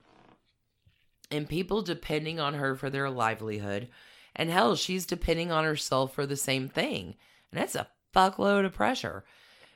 and 1.32 1.50
people 1.50 1.82
depending 1.82 2.40
on 2.40 2.54
her 2.54 2.76
for 2.76 2.90
their 2.90 3.10
livelihood 3.10 3.88
and 4.36 4.50
hell 4.50 4.76
she's 4.76 5.06
depending 5.06 5.52
on 5.52 5.64
herself 5.64 6.14
for 6.14 6.26
the 6.26 6.38
same 6.38 6.68
thing 6.68 7.16
and 7.52 7.62
that's 7.62 7.76
a 7.76 7.88
fuckload 8.16 8.66
of 8.66 8.74
pressure 8.74 9.24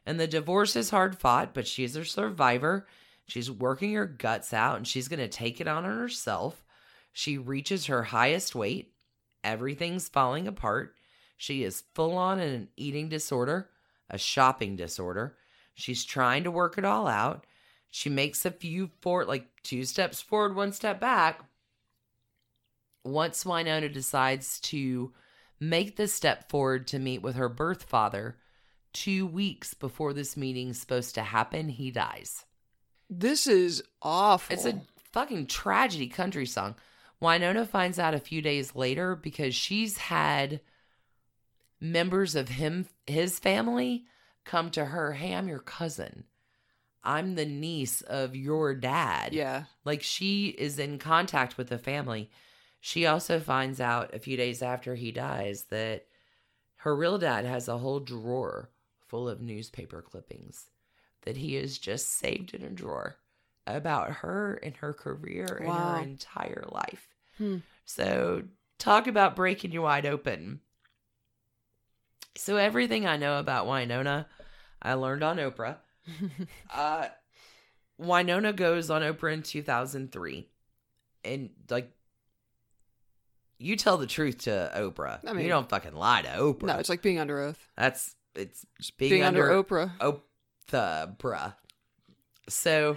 and 0.06 0.20
the 0.20 0.28
divorce 0.28 0.76
is 0.76 0.90
hard 0.90 1.18
fought 1.18 1.54
but 1.54 1.68
she's 1.68 1.96
a 1.96 2.06
survivor 2.06 2.88
she's 3.26 3.52
working 3.52 3.94
her 3.94 4.06
guts 4.06 4.54
out 4.54 4.78
and 4.78 4.88
she's 4.88 5.08
going 5.08 5.20
to 5.20 5.28
take 5.28 5.60
it 5.60 5.68
on 5.68 5.84
herself 5.84 6.64
she 7.12 7.38
reaches 7.38 7.86
her 7.86 8.04
highest 8.04 8.56
weight 8.56 8.94
everything's 9.44 10.08
falling 10.08 10.48
apart 10.48 10.96
she 11.38 11.64
is 11.64 11.84
full 11.94 12.18
on 12.18 12.40
in 12.40 12.50
an 12.50 12.68
eating 12.76 13.10
disorder 13.10 13.70
a 14.10 14.18
shopping 14.18 14.76
disorder. 14.76 15.36
She's 15.74 16.06
trying 16.06 16.44
to 16.44 16.52
work 16.52 16.78
it 16.78 16.86
all 16.86 17.08
out. 17.08 17.46
She 17.90 18.10
makes 18.10 18.46
a 18.46 18.52
few 18.52 18.90
for 19.02 19.26
like 19.26 19.48
two 19.64 19.84
steps 19.84 20.22
forward, 20.22 20.56
one 20.56 20.72
step 20.72 21.00
back. 21.00 21.42
Once 23.08 23.44
Wynonna 23.44 23.92
decides 23.92 24.60
to 24.62 25.14
make 25.60 25.96
the 25.96 26.08
step 26.08 26.50
forward 26.50 26.88
to 26.88 27.00
meet 27.00 27.22
with 27.22 27.36
her 27.36 27.50
birth 27.50 27.84
father 27.84 28.38
two 28.94 29.26
weeks 29.26 29.74
before 29.74 30.14
this 30.14 30.36
meeting's 30.36 30.80
supposed 30.80 31.16
to 31.16 31.22
happen, 31.22 31.70
he 31.70 31.92
dies. 31.92 32.46
This 33.10 33.48
is 33.48 33.84
awful. 34.02 34.54
It's 34.54 34.66
a 34.66 34.82
fucking 35.12 35.48
tragedy 35.48 36.08
country 36.08 36.46
song. 36.46 36.76
Wynonna 37.22 37.68
finds 37.68 37.98
out 37.98 38.14
a 38.14 38.20
few 38.20 38.42
days 38.42 38.76
later 38.76 39.16
because 39.16 39.56
she's 39.56 39.98
had 39.98 40.62
members 41.80 42.36
of 42.36 42.50
him 42.50 42.88
his 43.06 43.40
family 43.40 44.06
come 44.44 44.70
to 44.72 44.86
her, 44.86 45.14
"Hey, 45.14 45.34
I'm 45.34 45.48
your 45.48 45.60
cousin. 45.60 46.26
I'm 47.04 47.36
the 47.36 47.46
niece 47.46 48.02
of 48.02 48.36
your 48.36 48.76
dad." 48.76 49.34
yeah. 49.34 49.66
Like 49.86 50.04
she 50.04 50.48
is 50.50 50.78
in 50.78 51.00
contact 51.00 51.58
with 51.58 51.70
the 51.70 51.78
family. 51.78 52.30
She 52.88 53.06
also 53.06 53.42
finds 53.42 53.82
out 53.82 54.14
a 54.14 54.20
few 54.20 54.38
days 54.38 54.62
after 54.62 54.96
he 54.96 55.12
dies 55.12 55.66
that 55.72 56.06
her 56.78 56.96
real 56.96 57.18
dad 57.18 57.44
has 57.44 57.68
a 57.68 57.80
whole 57.80 58.00
drawer 58.00 58.70
full 59.06 59.28
of 59.28 59.42
newspaper 59.42 60.02
clippings 60.02 60.70
that 61.24 61.36
he 61.36 61.56
has 61.56 61.78
just 61.78 62.18
saved 62.18 62.54
in 62.54 62.64
a 62.64 62.70
drawer 62.70 63.18
about 63.66 64.12
her 64.12 64.54
and 64.64 64.78
her 64.78 64.94
career 64.94 65.62
and 65.62 65.70
her 65.70 66.02
entire 66.02 66.64
life. 66.70 67.10
Hmm. 67.38 67.58
So, 67.84 68.44
talk 68.80 69.08
about 69.08 69.36
breaking 69.36 69.74
you 69.74 69.82
wide 69.82 70.06
open. 70.06 70.62
So, 72.38 72.56
everything 72.56 73.06
I 73.06 73.18
know 73.18 73.38
about 73.38 73.68
Wynonna, 73.68 74.28
I 74.82 74.94
learned 74.94 75.24
on 75.24 75.40
Oprah. 75.40 75.76
uh, 76.74 77.08
Wynonna 78.02 78.56
goes 78.56 78.90
on 78.90 79.02
Oprah 79.02 79.34
in 79.34 79.44
2003. 79.44 80.48
And, 81.26 81.50
like, 81.70 81.92
you 83.60 83.76
tell 83.76 83.98
the 83.98 84.08
truth 84.08 84.40
to 84.40 84.72
Oprah. 84.76 85.20
I 85.26 85.34
mean- 85.34 85.44
you 85.44 85.50
don't 85.50 85.70
fucking 85.70 85.94
lie 85.94 86.22
to 86.22 86.30
Oprah. 86.30 86.64
No, 86.64 86.78
it's 86.78 86.90
like 86.90 87.02
being 87.02 87.20
under 87.20 87.40
oath. 87.40 87.68
That's, 87.76 88.16
it's 88.36 88.66
Being, 88.98 89.10
being, 89.12 89.24
under, 89.24 89.52
under, 89.52 89.64
Oprah. 89.64 90.20
Oprah. 90.72 91.56
So, 92.50 92.96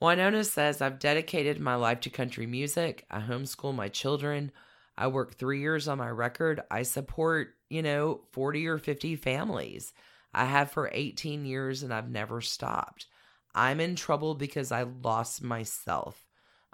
Wynonna 0.00 0.44
says, 0.44 0.80
I've 0.82 0.98
dedicated 0.98 1.60
my 1.60 1.74
life 1.74 2.00
to 2.00 2.10
country 2.10 2.46
music. 2.46 3.06
I 3.10 3.20
homeschool 3.20 3.74
my 3.74 3.88
children. 3.88 4.52
I 4.96 5.06
work 5.06 5.34
three 5.34 5.60
years 5.60 5.88
on 5.88 5.98
my 5.98 6.10
record. 6.10 6.60
I 6.70 6.82
support, 6.82 7.54
you 7.70 7.82
know, 7.82 8.22
40 8.32 8.66
or 8.66 8.78
50 8.78 9.16
families. 9.16 9.92
I 10.34 10.44
have 10.44 10.70
for 10.70 10.90
18 10.92 11.44
years 11.44 11.82
and 11.82 11.92
I've 11.92 12.10
never 12.10 12.40
stopped. 12.40 13.06
I'm 13.54 13.80
in 13.80 13.96
trouble 13.96 14.34
because 14.34 14.72
I 14.72 14.82
lost 14.82 15.42
myself. 15.42 16.26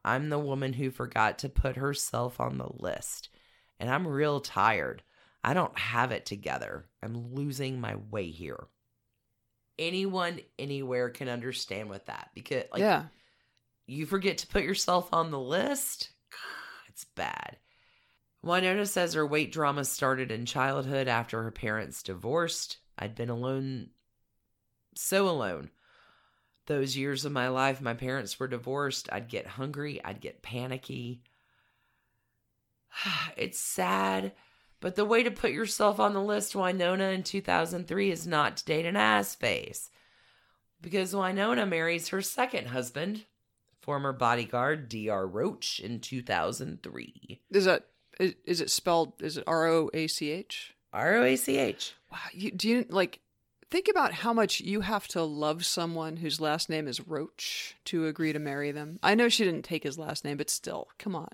I'm 0.09 0.31
the 0.31 0.39
woman 0.39 0.73
who 0.73 0.91
forgot 0.91 1.39
to 1.41 1.51
put 1.51 1.77
herself 1.77 2.41
on 2.41 2.57
the 2.57 2.71
list. 2.79 3.29
And 3.79 3.91
I'm 3.91 4.09
real 4.09 4.41
tired. 4.41 5.03
I 5.45 5.53
don't 5.53 5.79
have 5.79 6.13
it 6.13 6.25
together. 6.25 6.87
I'm 7.03 7.35
losing 7.35 7.81
my 7.81 7.97
way 8.11 8.31
here. 8.31 8.69
Anyone 9.79 10.41
anywhere 10.59 11.11
can 11.11 11.29
understand 11.29 11.91
with 11.91 12.07
that 12.07 12.31
because 12.35 12.65
like 12.73 12.81
yeah. 12.81 13.05
you 13.87 14.07
forget 14.07 14.39
to 14.39 14.47
put 14.47 14.65
yourself 14.65 15.11
on 15.13 15.31
the 15.31 15.39
list, 15.39 16.11
it's 16.89 17.05
bad. 17.05 17.59
Wynonna 18.45 18.89
says 18.89 19.15
her 19.15 19.27
weight 19.27 19.53
drama 19.53 19.85
started 19.85 20.31
in 20.31 20.47
childhood 20.47 21.07
after 21.07 21.43
her 21.43 21.51
parents 21.51 22.03
divorced. 22.03 22.79
I'd 22.99 23.15
been 23.15 23.31
alone, 23.31 23.91
so 24.97 25.29
alone. 25.29 25.71
Those 26.69 26.99
years 26.99 27.25
of 27.25 27.33
my 27.33 27.49
life, 27.49 27.81
my 27.81 27.95
parents 27.95 28.39
were 28.39 28.47
divorced. 28.47 29.09
I'd 29.11 29.29
get 29.29 29.47
hungry, 29.47 30.05
I'd 30.05 30.21
get 30.21 30.43
panicky. 30.43 31.23
It's 33.39 33.59
sad, 33.59 34.33
but 34.81 34.95
the 34.95 35.05
way 35.05 35.23
to 35.23 35.31
put 35.31 35.53
yourself 35.53 35.99
on 35.99 36.13
the 36.13 36.23
list, 36.23 36.53
Wynonna, 36.53 37.15
in 37.15 37.23
2003 37.23 38.11
is 38.11 38.27
not 38.27 38.59
to 38.59 38.65
date 38.67 38.85
an 38.85 38.97
ass 38.97 39.35
face. 39.35 39.89
Because 40.83 41.15
Wynonna 41.15 41.67
marries 41.67 42.09
her 42.09 42.21
second 42.21 42.69
husband, 42.69 43.25
former 43.81 44.13
bodyguard 44.13 44.91
D.R. 44.91 45.27
Roach, 45.27 45.81
in 45.81 46.01
2003. 46.01 47.41
Is 47.51 47.65
that 47.65 47.87
is, 48.21 48.35
is 48.45 48.61
it 48.61 48.71
spelled? 48.71 49.15
Is 49.23 49.39
it 49.39 49.45
R 49.47 49.67
O 49.69 49.91
A 49.95 50.07
C 50.07 50.31
H? 50.31 50.75
R 50.93 51.17
O 51.17 51.23
A 51.23 51.37
C 51.37 51.57
H. 51.57 51.95
Wow. 52.13 52.19
You, 52.33 52.51
do 52.51 52.69
you 52.69 52.87
like 52.91 53.21
think 53.71 53.89
about 53.89 54.13
how 54.15 54.33
much 54.33 54.61
you 54.61 54.81
have 54.83 55.07
to 55.09 55.23
love 55.23 55.65
someone 55.65 56.17
whose 56.17 56.41
last 56.41 56.69
name 56.71 56.89
is 56.89 57.07
Roach 57.07 57.77
to 57.87 58.07
agree 58.07 58.33
to 58.33 58.39
marry 58.39 58.71
them? 58.73 58.99
I 59.03 59.15
know 59.15 59.29
she 59.29 59.45
didn't 59.45 59.65
take 59.65 59.83
his 59.83 59.99
last 59.99 60.25
name, 60.25 60.37
but 60.37 60.51
still, 60.51 60.89
come 60.99 61.15
on. 61.15 61.29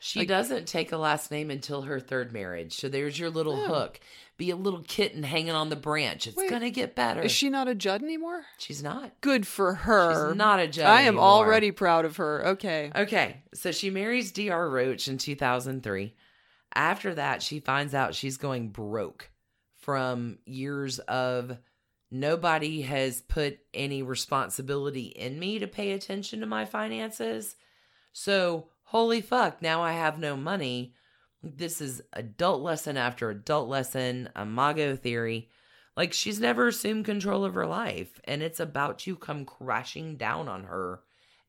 She 0.00 0.20
Like- 0.20 0.28
doesn't 0.28 0.68
take 0.68 0.92
a 0.92 0.96
last 0.96 1.30
name 1.32 1.50
until 1.50 1.82
her 1.82 1.98
third 1.98 2.32
marriage. 2.32 2.74
So 2.74 2.88
there's 2.88 3.18
your 3.18 3.30
little 3.30 3.54
Oh. 3.62 3.66
hook. 3.66 3.98
Be 4.36 4.50
a 4.50 4.54
little 4.56 4.84
kitten 4.86 5.24
hanging 5.24 5.50
on 5.50 5.70
the 5.70 5.74
branch. 5.76 6.28
It's 6.28 6.36
Wait, 6.36 6.50
to 6.50 6.70
get 6.70 6.94
better. 6.94 7.22
Is 7.22 7.32
she 7.32 7.48
not 7.50 7.66
a 7.66 7.74
Judd 7.74 8.04
anymore? 8.04 8.44
She's 8.58 8.80
not. 8.80 9.20
Good 9.20 9.44
for 9.44 9.74
her. 9.74 10.28
She's 10.30 10.36
not 10.36 10.60
a 10.60 10.68
Judd 10.68 10.86
I 10.86 11.00
am 11.00 11.06
anymore. 11.14 11.24
already 11.24 11.72
proud 11.72 12.04
of 12.04 12.18
her. 12.18 12.46
Okay. 12.46 12.92
Okay, 12.94 13.42
so 13.52 13.72
she 13.72 13.90
marries 13.90 14.30
D.R. 14.30 14.68
Roach 14.70 15.08
in 15.08 15.18
2003. 15.18 16.14
After 16.74 17.12
that, 17.16 17.42
she 17.42 17.58
finds 17.58 17.92
out 17.94 18.14
she's 18.14 18.36
going 18.36 18.68
broke 18.68 19.30
from 19.88 20.36
years 20.44 20.98
of 20.98 21.56
nobody 22.10 22.82
has 22.82 23.22
put 23.22 23.58
any 23.72 24.02
responsibility 24.02 25.04
in 25.04 25.38
me 25.38 25.58
to 25.58 25.66
pay 25.66 25.92
attention 25.92 26.40
to 26.40 26.46
my 26.46 26.66
finances. 26.66 27.56
So, 28.12 28.68
holy 28.82 29.22
fuck, 29.22 29.62
now 29.62 29.80
I 29.80 29.92
have 29.92 30.18
no 30.18 30.36
money. 30.36 30.92
This 31.42 31.80
is 31.80 32.02
adult 32.12 32.60
lesson 32.60 32.98
after 32.98 33.30
adult 33.30 33.70
lesson, 33.70 34.28
a 34.36 34.44
Mago 34.44 34.94
theory. 34.94 35.48
Like, 35.96 36.12
she's 36.12 36.38
never 36.38 36.68
assumed 36.68 37.06
control 37.06 37.46
of 37.46 37.54
her 37.54 37.66
life, 37.66 38.20
and 38.24 38.42
it's 38.42 38.60
about 38.60 38.98
to 38.98 39.16
come 39.16 39.46
crashing 39.46 40.18
down 40.18 40.50
on 40.50 40.64
her 40.64 41.00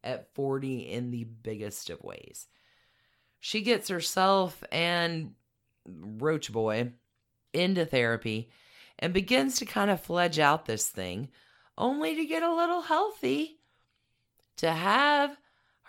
at 0.02 0.34
40 0.34 0.90
in 0.90 1.12
the 1.12 1.26
biggest 1.26 1.90
of 1.90 2.02
ways. 2.02 2.48
She 3.42 3.64
gets 3.64 3.90
herself 3.90 4.64
and 4.72 5.34
Roach 5.86 6.54
Boy 6.54 6.94
into 7.54 7.86
therapy 7.86 8.50
and 8.98 9.14
begins 9.14 9.58
to 9.58 9.66
kind 9.66 9.90
of 9.90 10.02
fledge 10.02 10.40
out 10.40 10.66
this 10.66 10.88
thing, 10.88 11.30
only 11.78 12.16
to 12.16 12.26
get 12.26 12.44
a 12.44 12.54
little 12.54 12.82
healthy, 12.82 13.60
to 14.58 14.72
have 14.72 15.38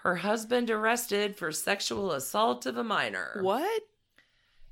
her 0.02 0.16
husband 0.16 0.70
arrested 0.70 1.36
for 1.36 1.52
sexual 1.52 2.12
assault 2.12 2.66
of 2.66 2.76
a 2.76 2.84
minor. 2.84 3.38
What? 3.42 3.82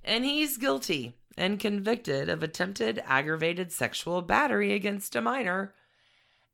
And 0.05 0.25
he's 0.25 0.57
guilty 0.57 1.15
and 1.37 1.61
convicted 1.61 2.29
of 2.29 2.43
attempted 2.43 3.03
aggravated 3.05 3.73
sexual 3.73 4.23
battery 4.23 4.73
against 4.73 5.15
a 5.17 5.21
minor. 5.21 5.75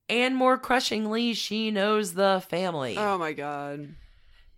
And 0.09 0.37
more 0.37 0.59
crushingly, 0.59 1.35
she 1.35 1.71
knows 1.71 2.15
the 2.15 2.43
family. 2.49 2.97
Oh 2.99 3.17
my 3.17 3.33
god. 3.33 3.95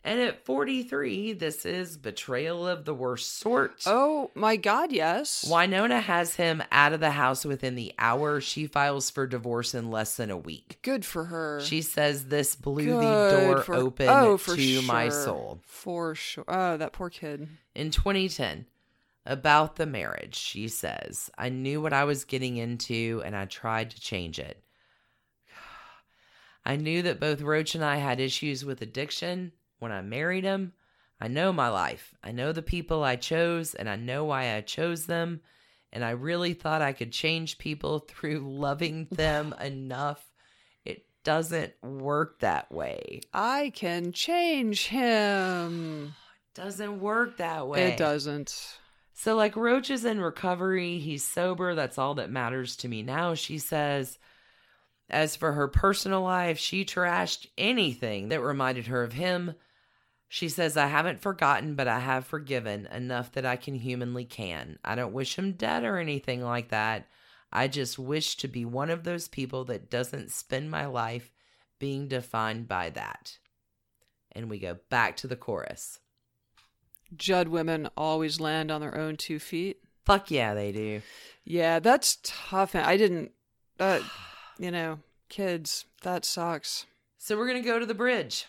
And 0.06 0.20
at 0.20 0.44
43, 0.44 1.32
this 1.32 1.66
is 1.66 1.96
betrayal 1.96 2.64
of 2.64 2.84
the 2.84 2.94
worst 2.94 3.38
sort. 3.38 3.82
Oh 3.86 4.30
my 4.36 4.54
god, 4.54 4.92
yes. 4.92 5.44
Wynonna 5.50 6.00
has 6.00 6.36
him 6.36 6.62
out 6.70 6.92
of 6.92 7.00
the 7.00 7.10
house 7.10 7.44
within 7.44 7.74
the 7.74 7.92
hour. 7.98 8.40
She 8.40 8.68
files 8.68 9.10
for 9.10 9.26
divorce 9.26 9.74
in 9.74 9.90
less 9.90 10.16
than 10.16 10.30
a 10.30 10.36
week. 10.36 10.78
Good 10.82 11.04
for 11.04 11.24
her. 11.24 11.60
She 11.60 11.82
says 11.82 12.26
this 12.26 12.54
blew 12.54 12.84
Good 12.84 13.02
the 13.02 13.40
door 13.40 13.62
for- 13.62 13.74
open 13.74 14.08
oh, 14.08 14.36
for 14.36 14.54
to 14.54 14.82
my 14.82 15.08
sure. 15.08 15.24
soul. 15.24 15.60
For 15.64 16.14
sure. 16.14 16.44
Oh, 16.46 16.76
that 16.76 16.92
poor 16.92 17.10
kid. 17.10 17.48
In 17.74 17.90
2010, 17.90 18.66
about 19.26 19.74
the 19.74 19.86
marriage, 19.86 20.36
she 20.36 20.68
says, 20.68 21.32
I 21.36 21.48
knew 21.48 21.80
what 21.80 21.92
I 21.92 22.04
was 22.04 22.24
getting 22.24 22.58
into 22.58 23.22
and 23.24 23.34
I 23.34 23.46
tried 23.46 23.90
to 23.90 24.00
change 24.00 24.38
it. 24.38 24.62
I 26.64 26.76
knew 26.76 27.02
that 27.02 27.18
both 27.18 27.40
Roach 27.40 27.74
and 27.74 27.84
I 27.84 27.96
had 27.96 28.20
issues 28.20 28.64
with 28.64 28.80
addiction 28.82 29.50
when 29.78 29.92
I 29.92 30.00
married 30.02 30.44
him. 30.44 30.72
I 31.20 31.28
know 31.28 31.52
my 31.52 31.68
life. 31.68 32.14
I 32.22 32.32
know 32.32 32.52
the 32.52 32.62
people 32.62 33.02
I 33.02 33.16
chose 33.16 33.74
and 33.74 33.88
I 33.88 33.96
know 33.96 34.24
why 34.24 34.54
I 34.54 34.60
chose 34.60 35.06
them. 35.06 35.40
And 35.92 36.04
I 36.04 36.10
really 36.10 36.52
thought 36.52 36.82
I 36.82 36.92
could 36.92 37.12
change 37.12 37.58
people 37.58 37.98
through 38.08 38.40
loving 38.40 39.08
them 39.10 39.54
enough. 39.60 40.24
It 40.84 41.06
doesn't 41.24 41.72
work 41.82 42.40
that 42.40 42.70
way. 42.70 43.20
I 43.32 43.72
can 43.74 44.12
change 44.12 44.86
him. 44.86 46.14
It 46.56 46.62
Doesn't 46.62 47.00
work 47.00 47.36
that 47.36 47.68
way. 47.68 47.88
It 47.88 47.98
doesn't. 47.98 48.78
So, 49.12 49.34
like, 49.34 49.56
Roach 49.56 49.90
is 49.90 50.06
in 50.06 50.18
recovery. 50.22 50.98
He's 50.98 51.22
sober. 51.22 51.74
That's 51.74 51.98
all 51.98 52.14
that 52.14 52.30
matters 52.30 52.76
to 52.76 52.88
me 52.88 53.02
now, 53.02 53.34
she 53.34 53.58
says. 53.58 54.18
As 55.08 55.36
for 55.36 55.52
her 55.52 55.68
personal 55.68 56.22
life, 56.22 56.58
she 56.58 56.84
trashed 56.84 57.46
anything 57.56 58.28
that 58.28 58.40
reminded 58.40 58.88
her 58.88 59.02
of 59.02 59.12
him. 59.12 59.54
She 60.28 60.48
says, 60.48 60.76
I 60.76 60.88
haven't 60.88 61.20
forgotten, 61.20 61.76
but 61.76 61.86
I 61.86 62.00
have 62.00 62.26
forgiven 62.26 62.86
enough 62.86 63.30
that 63.32 63.46
I 63.46 63.54
can 63.54 63.76
humanly 63.76 64.24
can. 64.24 64.78
I 64.84 64.96
don't 64.96 65.12
wish 65.12 65.38
him 65.38 65.52
dead 65.52 65.84
or 65.84 65.98
anything 65.98 66.42
like 66.42 66.70
that. 66.70 67.06
I 67.52 67.68
just 67.68 67.98
wish 67.98 68.36
to 68.38 68.48
be 68.48 68.64
one 68.64 68.90
of 68.90 69.04
those 69.04 69.28
people 69.28 69.64
that 69.66 69.88
doesn't 69.88 70.32
spend 70.32 70.70
my 70.70 70.86
life 70.86 71.30
being 71.78 72.08
defined 72.08 72.66
by 72.66 72.90
that. 72.90 73.38
And 74.32 74.50
we 74.50 74.58
go 74.58 74.78
back 74.90 75.16
to 75.18 75.28
the 75.28 75.36
chorus. 75.36 76.00
Judd 77.16 77.46
women 77.46 77.88
always 77.96 78.40
land 78.40 78.72
on 78.72 78.80
their 78.80 78.98
own 78.98 79.16
two 79.16 79.38
feet. 79.38 79.78
Fuck 80.04 80.32
yeah, 80.32 80.54
they 80.54 80.72
do. 80.72 81.02
Yeah, 81.44 81.78
that's 81.78 82.18
tough. 82.24 82.74
I 82.74 82.96
didn't. 82.96 83.30
Uh, 83.78 84.00
you 84.58 84.70
know, 84.70 85.00
kids. 85.28 85.84
That 86.02 86.24
sucks. 86.24 86.86
So 87.18 87.36
we're 87.36 87.48
going 87.48 87.62
to 87.62 87.68
go 87.68 87.78
to 87.78 87.86
the 87.86 87.94
bridge. 87.94 88.46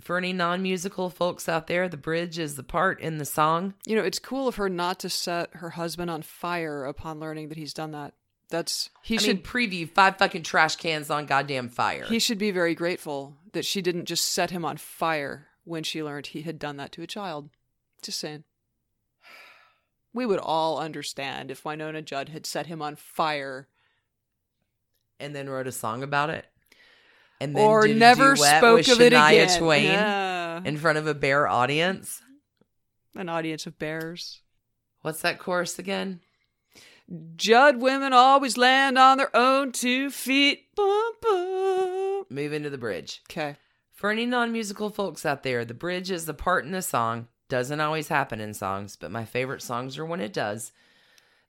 For 0.00 0.16
any 0.16 0.32
non 0.32 0.62
musical 0.62 1.10
folks 1.10 1.48
out 1.48 1.66
there, 1.66 1.88
the 1.88 1.98
bridge 1.98 2.38
is 2.38 2.56
the 2.56 2.62
part 2.62 3.00
in 3.00 3.18
the 3.18 3.26
song. 3.26 3.74
You 3.84 3.96
know, 3.96 4.02
it's 4.02 4.18
cool 4.18 4.48
of 4.48 4.56
her 4.56 4.68
not 4.70 4.98
to 5.00 5.10
set 5.10 5.54
her 5.56 5.70
husband 5.70 6.10
on 6.10 6.22
fire 6.22 6.84
upon 6.86 7.20
learning 7.20 7.50
that 7.50 7.58
he's 7.58 7.74
done 7.74 7.90
that. 7.92 8.14
That's 8.48 8.90
he 9.02 9.16
I 9.16 9.18
should 9.18 9.36
mean, 9.36 9.44
preview 9.44 9.88
five 9.88 10.18
fucking 10.18 10.42
trash 10.42 10.76
cans 10.76 11.10
on 11.10 11.26
goddamn 11.26 11.68
fire. 11.68 12.04
he 12.04 12.18
should 12.18 12.38
be 12.38 12.50
very 12.50 12.74
grateful 12.74 13.36
that 13.52 13.64
she 13.64 13.80
didn't 13.80 14.04
just 14.04 14.28
set 14.28 14.50
him 14.50 14.64
on 14.64 14.76
fire 14.76 15.48
when 15.64 15.82
she 15.82 16.02
learned 16.02 16.28
he 16.28 16.42
had 16.42 16.58
done 16.58 16.76
that 16.76 16.92
to 16.92 17.02
a 17.02 17.06
child. 17.06 17.50
Just 18.02 18.18
saying. 18.18 18.44
We 20.14 20.26
would 20.26 20.40
all 20.40 20.78
understand 20.78 21.50
if 21.50 21.62
Wynonna 21.62 22.04
Judd 22.04 22.28
had 22.28 22.44
set 22.44 22.66
him 22.66 22.82
on 22.82 22.96
fire 22.96 23.68
and 25.22 25.34
then 25.34 25.48
wrote 25.48 25.66
a 25.66 25.72
song 25.72 26.02
about 26.02 26.30
it. 26.30 26.44
And 27.40 27.56
then 27.56 27.64
or 27.64 27.88
never 27.88 28.36
spoke 28.36 28.86
of 28.88 29.00
it 29.00 29.12
again. 29.12 29.58
Twain 29.58 29.84
Yeah. 29.84 30.60
in 30.64 30.76
front 30.76 30.98
of 30.98 31.06
a 31.06 31.14
bare 31.14 31.48
audience. 31.48 32.20
An 33.16 33.28
audience 33.28 33.66
of 33.66 33.78
bears. 33.78 34.40
What's 35.00 35.22
that 35.22 35.38
chorus 35.38 35.78
again? 35.78 36.20
Judd 37.36 37.80
women 37.80 38.12
always 38.12 38.56
land 38.56 38.96
on 38.98 39.18
their 39.18 39.34
own 39.36 39.72
two 39.72 40.10
feet. 40.10 40.74
Bum, 40.76 41.12
bum. 41.20 42.24
Move 42.30 42.52
into 42.52 42.70
the 42.70 42.78
bridge. 42.78 43.20
Okay. 43.30 43.56
For 43.92 44.10
any 44.10 44.24
non 44.24 44.52
musical 44.52 44.88
folks 44.90 45.26
out 45.26 45.42
there, 45.42 45.64
the 45.64 45.74
bridge 45.74 46.10
is 46.10 46.26
the 46.26 46.34
part 46.34 46.64
in 46.64 46.70
the 46.72 46.80
song. 46.82 47.28
Doesn't 47.48 47.80
always 47.80 48.08
happen 48.08 48.40
in 48.40 48.54
songs, 48.54 48.96
but 48.96 49.10
my 49.10 49.24
favorite 49.24 49.62
songs 49.62 49.98
are 49.98 50.06
when 50.06 50.20
it 50.20 50.32
does. 50.32 50.72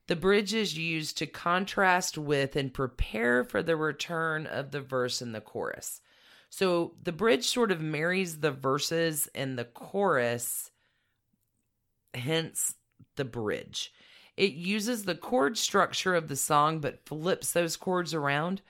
The 0.08 0.16
bridge 0.16 0.54
is 0.54 0.78
used 0.78 1.18
to 1.20 1.28
contrast 1.28 2.18
with 2.18 2.56
and 2.56 2.74
prepare 2.74 3.44
for 3.44 3.64
the 3.64 3.78
return 3.78 4.46
of 4.46 4.72
the 4.72 4.82
verse 4.82 5.22
in 5.22 5.32
the 5.32 5.42
chorus. 5.42 6.02
So 6.50 6.94
the 7.02 7.12
bridge 7.12 7.48
sort 7.48 7.72
of 7.72 7.82
marries 7.82 8.40
the 8.40 8.52
verses 8.52 9.30
and 9.34 9.58
the 9.58 9.66
chorus, 9.66 10.72
hence 12.14 12.76
the 13.16 13.26
bridge. 13.26 13.94
It 14.36 14.54
uses 14.54 15.06
the 15.06 15.16
chord 15.16 15.58
structure 15.58 16.16
of 16.16 16.28
the 16.28 16.36
song 16.36 16.80
but 16.80 17.06
flips 17.06 17.54
those 17.54 17.78
chords 17.78 18.14
around. 18.14 18.62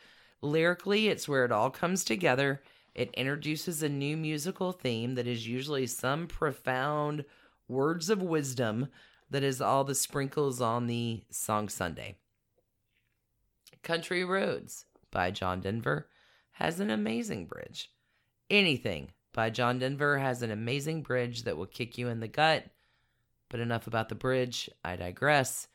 Lyrically, 0.41 1.07
it's 1.07 1.27
where 1.27 1.45
it 1.45 1.51
all 1.51 1.69
comes 1.69 2.03
together. 2.03 2.61
It 2.93 3.13
introduces 3.15 3.81
a 3.81 3.89
new 3.89 4.15
musical 4.17 4.71
theme 4.71 5.15
that 5.15 5.27
is 5.27 5.47
usually 5.47 5.87
some 5.87 6.27
profound 6.27 7.25
words 7.67 8.09
of 8.09 8.21
wisdom 8.21 8.89
that 9.33 9.43
is 9.43 9.59
all 9.61 9.83
the 9.83 9.95
sprinkles 9.95 10.61
on 10.61 10.85
the 10.87 11.23
song 11.31 11.67
sundae. 11.67 12.13
Country 13.81 14.23
Roads 14.23 14.85
by 15.11 15.31
John 15.31 15.59
Denver 15.59 16.07
has 16.53 16.79
an 16.79 16.89
amazing 16.89 17.45
bridge. 17.47 17.89
Anything 18.49 19.11
by 19.33 19.49
John 19.49 19.79
Denver 19.79 20.19
has 20.19 20.41
an 20.43 20.51
amazing 20.51 21.01
bridge 21.01 21.43
that 21.43 21.57
will 21.57 21.65
kick 21.65 21.97
you 21.97 22.07
in 22.07 22.19
the 22.19 22.27
gut. 22.27 22.65
But 23.49 23.59
enough 23.59 23.87
about 23.87 24.09
the 24.09 24.15
bridge. 24.15 24.69
I 24.83 24.95
digress. 24.95 25.67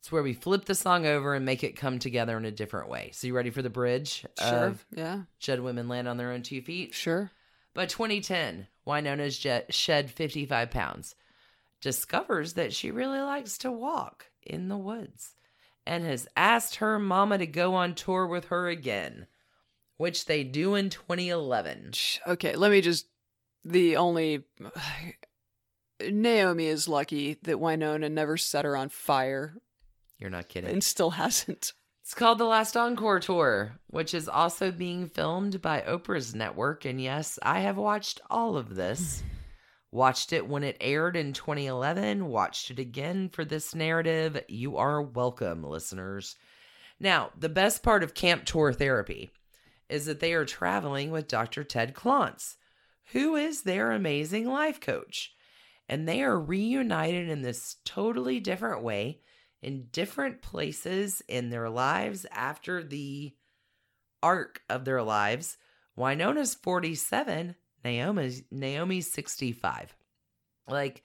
It's 0.00 0.10
where 0.10 0.22
we 0.22 0.32
flip 0.32 0.64
the 0.64 0.74
song 0.74 1.06
over 1.06 1.34
and 1.34 1.44
make 1.44 1.64
it 1.64 1.76
come 1.76 1.98
together 1.98 2.36
in 2.36 2.44
a 2.44 2.50
different 2.50 2.88
way. 2.88 3.10
So, 3.12 3.26
you 3.26 3.34
ready 3.36 3.50
for 3.50 3.62
the 3.62 3.70
bridge 3.70 4.24
Sure. 4.38 4.66
of 4.66 4.86
yeah. 4.94 5.22
Judd 5.38 5.60
Women 5.60 5.88
Land 5.88 6.08
on 6.08 6.16
Their 6.16 6.32
Own 6.32 6.42
Two 6.42 6.62
Feet? 6.62 6.94
Sure. 6.94 7.30
By 7.74 7.86
2010, 7.86 8.68
Wynonna's 8.86 9.38
jet 9.38 9.72
shed 9.74 10.10
55 10.10 10.70
pounds, 10.70 11.14
discovers 11.86 12.54
that 12.54 12.74
she 12.74 12.90
really 12.90 13.20
likes 13.20 13.58
to 13.58 13.70
walk 13.70 14.26
in 14.42 14.66
the 14.66 14.76
woods, 14.76 15.36
and 15.86 16.02
has 16.04 16.26
asked 16.36 16.76
her 16.76 16.98
mama 16.98 17.38
to 17.38 17.46
go 17.46 17.74
on 17.76 17.94
tour 17.94 18.26
with 18.26 18.46
her 18.46 18.66
again, 18.68 19.28
which 19.96 20.24
they 20.24 20.42
do 20.42 20.74
in 20.74 20.90
2011. 20.90 21.92
Okay, 22.26 22.56
let 22.56 22.72
me 22.72 22.80
just. 22.80 23.06
The 23.64 23.96
only. 23.96 24.42
Naomi 26.00 26.66
is 26.66 26.88
lucky 26.88 27.38
that 27.44 27.56
Wynonna 27.56 28.10
never 28.10 28.36
set 28.36 28.64
her 28.64 28.76
on 28.76 28.88
fire 28.88 29.54
You're 30.18 30.28
not 30.28 30.48
kidding. 30.48 30.68
and 30.70 30.82
still 30.84 31.10
hasn't. 31.10 31.72
It's 32.02 32.14
called 32.14 32.38
The 32.38 32.44
Last 32.44 32.76
Encore 32.76 33.18
Tour, 33.20 33.78
which 33.86 34.12
is 34.12 34.28
also 34.28 34.70
being 34.70 35.06
filmed 35.08 35.62
by 35.62 35.80
Oprah's 35.82 36.34
network. 36.34 36.84
And 36.84 37.00
yes, 37.00 37.38
I 37.42 37.60
have 37.60 37.76
watched 37.76 38.20
all 38.28 38.56
of 38.56 38.74
this. 38.74 39.22
Watched 39.96 40.34
it 40.34 40.46
when 40.46 40.62
it 40.62 40.76
aired 40.78 41.16
in 41.16 41.32
2011, 41.32 42.26
watched 42.26 42.70
it 42.70 42.78
again 42.78 43.30
for 43.30 43.46
this 43.46 43.74
narrative. 43.74 44.38
You 44.46 44.76
are 44.76 45.00
welcome, 45.00 45.64
listeners. 45.64 46.36
Now, 47.00 47.30
the 47.34 47.48
best 47.48 47.82
part 47.82 48.02
of 48.02 48.12
Camp 48.12 48.44
Tour 48.44 48.74
Therapy 48.74 49.30
is 49.88 50.04
that 50.04 50.20
they 50.20 50.34
are 50.34 50.44
traveling 50.44 51.10
with 51.10 51.28
Dr. 51.28 51.64
Ted 51.64 51.94
Klontz, 51.94 52.56
who 53.12 53.36
is 53.36 53.62
their 53.62 53.90
amazing 53.90 54.46
life 54.46 54.80
coach. 54.80 55.32
And 55.88 56.06
they 56.06 56.22
are 56.22 56.38
reunited 56.38 57.30
in 57.30 57.40
this 57.40 57.76
totally 57.86 58.38
different 58.38 58.82
way 58.82 59.20
in 59.62 59.86
different 59.92 60.42
places 60.42 61.22
in 61.26 61.48
their 61.48 61.70
lives 61.70 62.26
after 62.32 62.84
the 62.84 63.34
arc 64.22 64.60
of 64.68 64.84
their 64.84 65.02
lives. 65.02 65.56
Wynonna's 65.96 66.54
47, 66.54 67.54
Naomi's 67.86 68.42
Naomi's 68.50 69.12
65. 69.12 69.94
Like 70.68 71.04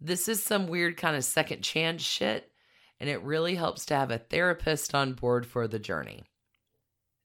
this 0.00 0.28
is 0.28 0.42
some 0.42 0.66
weird 0.66 0.96
kind 0.96 1.16
of 1.16 1.24
second 1.24 1.62
chance 1.62 2.02
shit 2.02 2.50
and 2.98 3.10
it 3.10 3.22
really 3.22 3.54
helps 3.54 3.84
to 3.86 3.94
have 3.94 4.10
a 4.10 4.18
therapist 4.18 4.94
on 4.94 5.12
board 5.12 5.44
for 5.46 5.68
the 5.68 5.78
journey. 5.78 6.24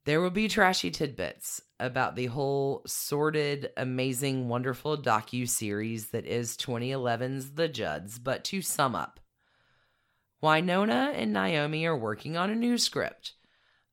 There 0.06 0.20
will 0.20 0.32
be 0.32 0.48
trashy 0.48 0.92
tidbits 0.92 1.62
about 1.80 2.16
the 2.16 2.26
whole 2.26 2.82
sordid, 2.86 3.70
amazing, 3.78 4.50
wonderful 4.50 4.98
docu 4.98 5.48
series 5.48 6.08
that 6.08 6.26
is 6.26 6.58
2011's 6.58 7.52
The 7.52 7.70
Judds, 7.70 8.18
but 8.20 8.44
to 8.46 8.62
sum 8.62 8.96
up, 8.96 9.20
Wynonna 10.42 11.14
and 11.14 11.32
Naomi 11.32 11.86
are 11.86 11.98
working 11.98 12.36
on 12.36 12.50
a 12.50 12.56
new 12.56 12.78
script. 12.78 13.34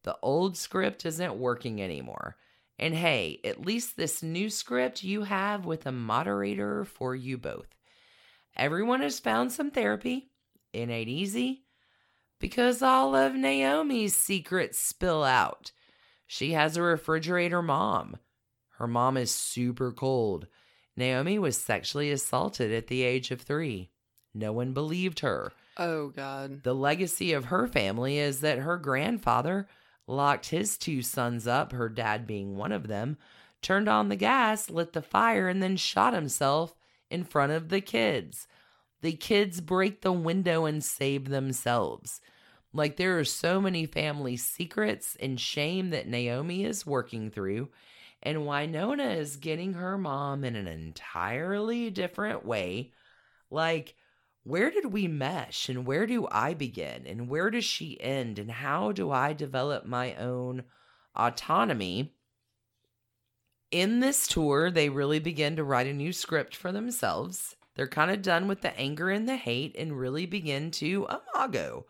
The 0.05 0.17
old 0.23 0.57
script 0.57 1.05
isn't 1.05 1.37
working 1.37 1.83
anymore. 1.83 2.37
And 2.79 2.95
hey, 2.95 3.41
at 3.45 3.65
least 3.65 3.97
this 3.97 4.23
new 4.23 4.51
script 4.51 5.03
you 5.03 5.23
have 5.23 5.65
with 5.65 5.87
a 5.87 5.93
moderator 5.93 6.85
for 6.85 7.15
you 7.15 7.39
both. 7.39 7.69
Everyone 8.57 9.01
has 9.01 9.19
found 9.19 9.53
some 9.53 9.71
therapy. 9.71 10.31
It 10.73 10.91
ain't 10.91 11.09
easy 11.09 11.65
because 12.39 12.83
all 12.83 13.15
of 13.15 13.35
Naomi's 13.35 14.15
secrets 14.15 14.79
spill 14.79 15.25
out. 15.25 15.73
She 16.27 16.53
has 16.53 16.77
a 16.77 16.83
refrigerator 16.83 17.63
mom. 17.63 18.17
Her 18.79 18.87
mom 18.87 19.17
is 19.17 19.31
super 19.31 19.93
cold. 19.93 20.47
Naomi 20.97 21.39
was 21.39 21.57
sexually 21.57 22.11
assaulted 22.11 22.73
at 22.73 22.89
the 22.89 23.03
age 23.03 23.31
of 23.31 23.41
three. 23.41 23.91
No 24.35 24.53
one 24.53 24.73
believed 24.73 25.21
her. 25.21 25.53
Oh, 25.79 26.09
God. 26.09 26.63
The 26.63 26.75
legacy 26.75 27.33
of 27.33 27.47
her 27.47 27.67
family 27.67 28.19
is 28.19 28.41
that 28.41 28.59
her 28.59 28.77
grandfather 28.77 29.67
locked 30.07 30.51
his 30.51 30.77
two 30.77 31.03
sons 31.03 31.47
up, 31.47 31.73
her 31.73 31.89
dad 31.89 32.27
being 32.27 32.57
one 32.57 32.73
of 32.73 32.89
them, 32.89 33.17
turned 33.63 33.89
on 33.89 34.09
the 34.09 34.17
gas, 34.17 34.71
lit 34.71 34.93
the 34.93 35.03
fire, 35.03 35.49
and 35.49 35.63
then 35.63 35.77
shot 35.77 36.15
himself 36.15 36.75
in 37.11 37.25
front 37.25 37.53
of 37.53 37.69
the 37.69 37.81
kids. 37.81 38.47
The 39.03 39.13
kids 39.13 39.61
break 39.61 40.01
the 40.01 40.13
window 40.13 40.65
and 40.65 40.83
save 40.83 41.29
themselves. 41.29 42.21
Like 42.73 42.97
there 42.97 43.19
are 43.19 43.25
so 43.25 43.61
many 43.61 43.87
family 43.87 44.37
secrets 44.37 45.17
and 45.21 45.41
shame 45.41 45.91
that 45.91 46.09
Naomi 46.09 46.65
is 46.65 46.87
working 46.87 47.31
through, 47.31 47.71
and 48.23 48.39
Wynonna 48.39 49.17
is 49.17 49.37
getting 49.37 49.75
her 49.75 49.97
mom 49.97 50.45
in 50.45 50.57
an 50.57 50.67
entirely 50.67 51.91
different 51.91 52.45
way. 52.45 52.93
Like, 53.51 53.95
where 54.47 54.71
did 54.71 54.93
we 54.93 55.09
mesh 55.09 55.69
and 55.69 55.85
where 55.85 56.07
do 56.07 56.29
I 56.31 56.55
begin 56.55 57.05
and 57.05 57.29
where 57.29 57.51
does 57.51 57.65
she 57.65 58.01
end 58.01 58.39
and 58.39 58.49
how 58.49 58.93
do 58.93 59.11
I 59.11 59.33
develop 59.33 59.85
my 59.85 60.15
own 60.15 60.63
autonomy? 61.17 62.15
In 63.73 63.99
this 63.99 64.29
tour, 64.29 64.71
they 64.71 64.89
really 64.89 65.19
begin 65.19 65.57
to 65.57 65.65
write 65.65 65.89
a 65.89 65.93
new 65.93 66.13
script 66.13 66.55
for 66.55 66.71
themselves. 66.71 67.57
They're 67.75 67.89
kind 67.89 68.13
of 68.13 68.23
done 68.23 68.47
with 68.47 68.61
the 68.61 68.79
anger 68.79 69.11
and 69.11 69.29
the 69.29 69.35
hate 69.35 69.75
and 69.77 69.99
really 69.99 70.27
begin 70.27 70.71
to 70.73 71.09
imago. 71.11 71.87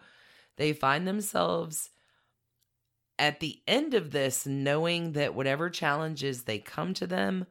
They 0.57 0.73
find 0.73 1.07
themselves 1.07 1.91
at 3.19 3.41
the 3.41 3.61
end 3.67 3.93
of 3.93 4.13
this 4.13 4.47
knowing 4.47 5.13
that 5.13 5.35
whatever 5.35 5.69
challenges 5.69 6.45
they 6.45 6.59
come 6.59 6.95
to 6.95 7.07
them, 7.07 7.45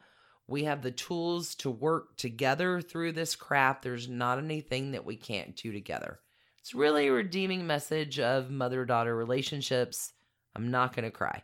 we 0.47 0.65
have 0.65 0.81
the 0.81 0.91
tools 0.91 1.55
to 1.55 1.69
work 1.69 2.17
together 2.17 2.81
through 2.81 3.13
this 3.13 3.35
crap. 3.35 3.81
There's 3.81 4.07
not 4.07 4.37
anything 4.37 4.91
that 4.91 5.05
we 5.05 5.15
can't 5.15 5.55
do 5.55 5.71
together. 5.71 6.19
It's 6.59 6.75
really 6.75 7.07
a 7.07 7.13
redeeming 7.13 7.65
message 7.67 8.19
of 8.19 8.51
mother 8.51 8.85
daughter 8.85 9.15
relationships. 9.15 10.13
I'm 10.55 10.71
not 10.71 10.95
going 10.95 11.05
to 11.05 11.11
cry 11.11 11.43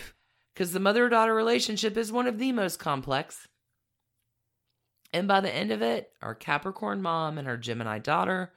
because 0.54 0.72
the 0.72 0.80
mother 0.80 1.08
daughter 1.08 1.34
relationship 1.34 1.96
is 1.96 2.12
one 2.12 2.26
of 2.26 2.38
the 2.38 2.52
most 2.52 2.78
complex. 2.78 3.48
And 5.12 5.28
by 5.28 5.40
the 5.40 5.54
end 5.54 5.72
of 5.72 5.82
it, 5.82 6.10
our 6.22 6.34
Capricorn 6.34 7.02
mom 7.02 7.38
and 7.38 7.48
our 7.48 7.56
Gemini 7.56 7.98
daughter 7.98 8.52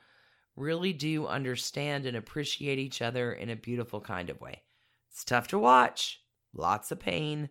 really 0.56 0.94
do 0.94 1.26
understand 1.26 2.06
and 2.06 2.18
appreciate 2.18 2.80
each 2.80 3.02
other 3.02 3.32
in 3.32 3.49
a 3.49 3.56
beautiful 3.56 4.02
kind 4.02 4.30
of 4.30 4.41
way. 4.41 4.61
It's 5.11 5.24
tough 5.24 5.48
to 5.49 5.60
watch, 5.60 6.22
lots 6.53 6.91
of 6.91 6.99
pain, 6.99 7.49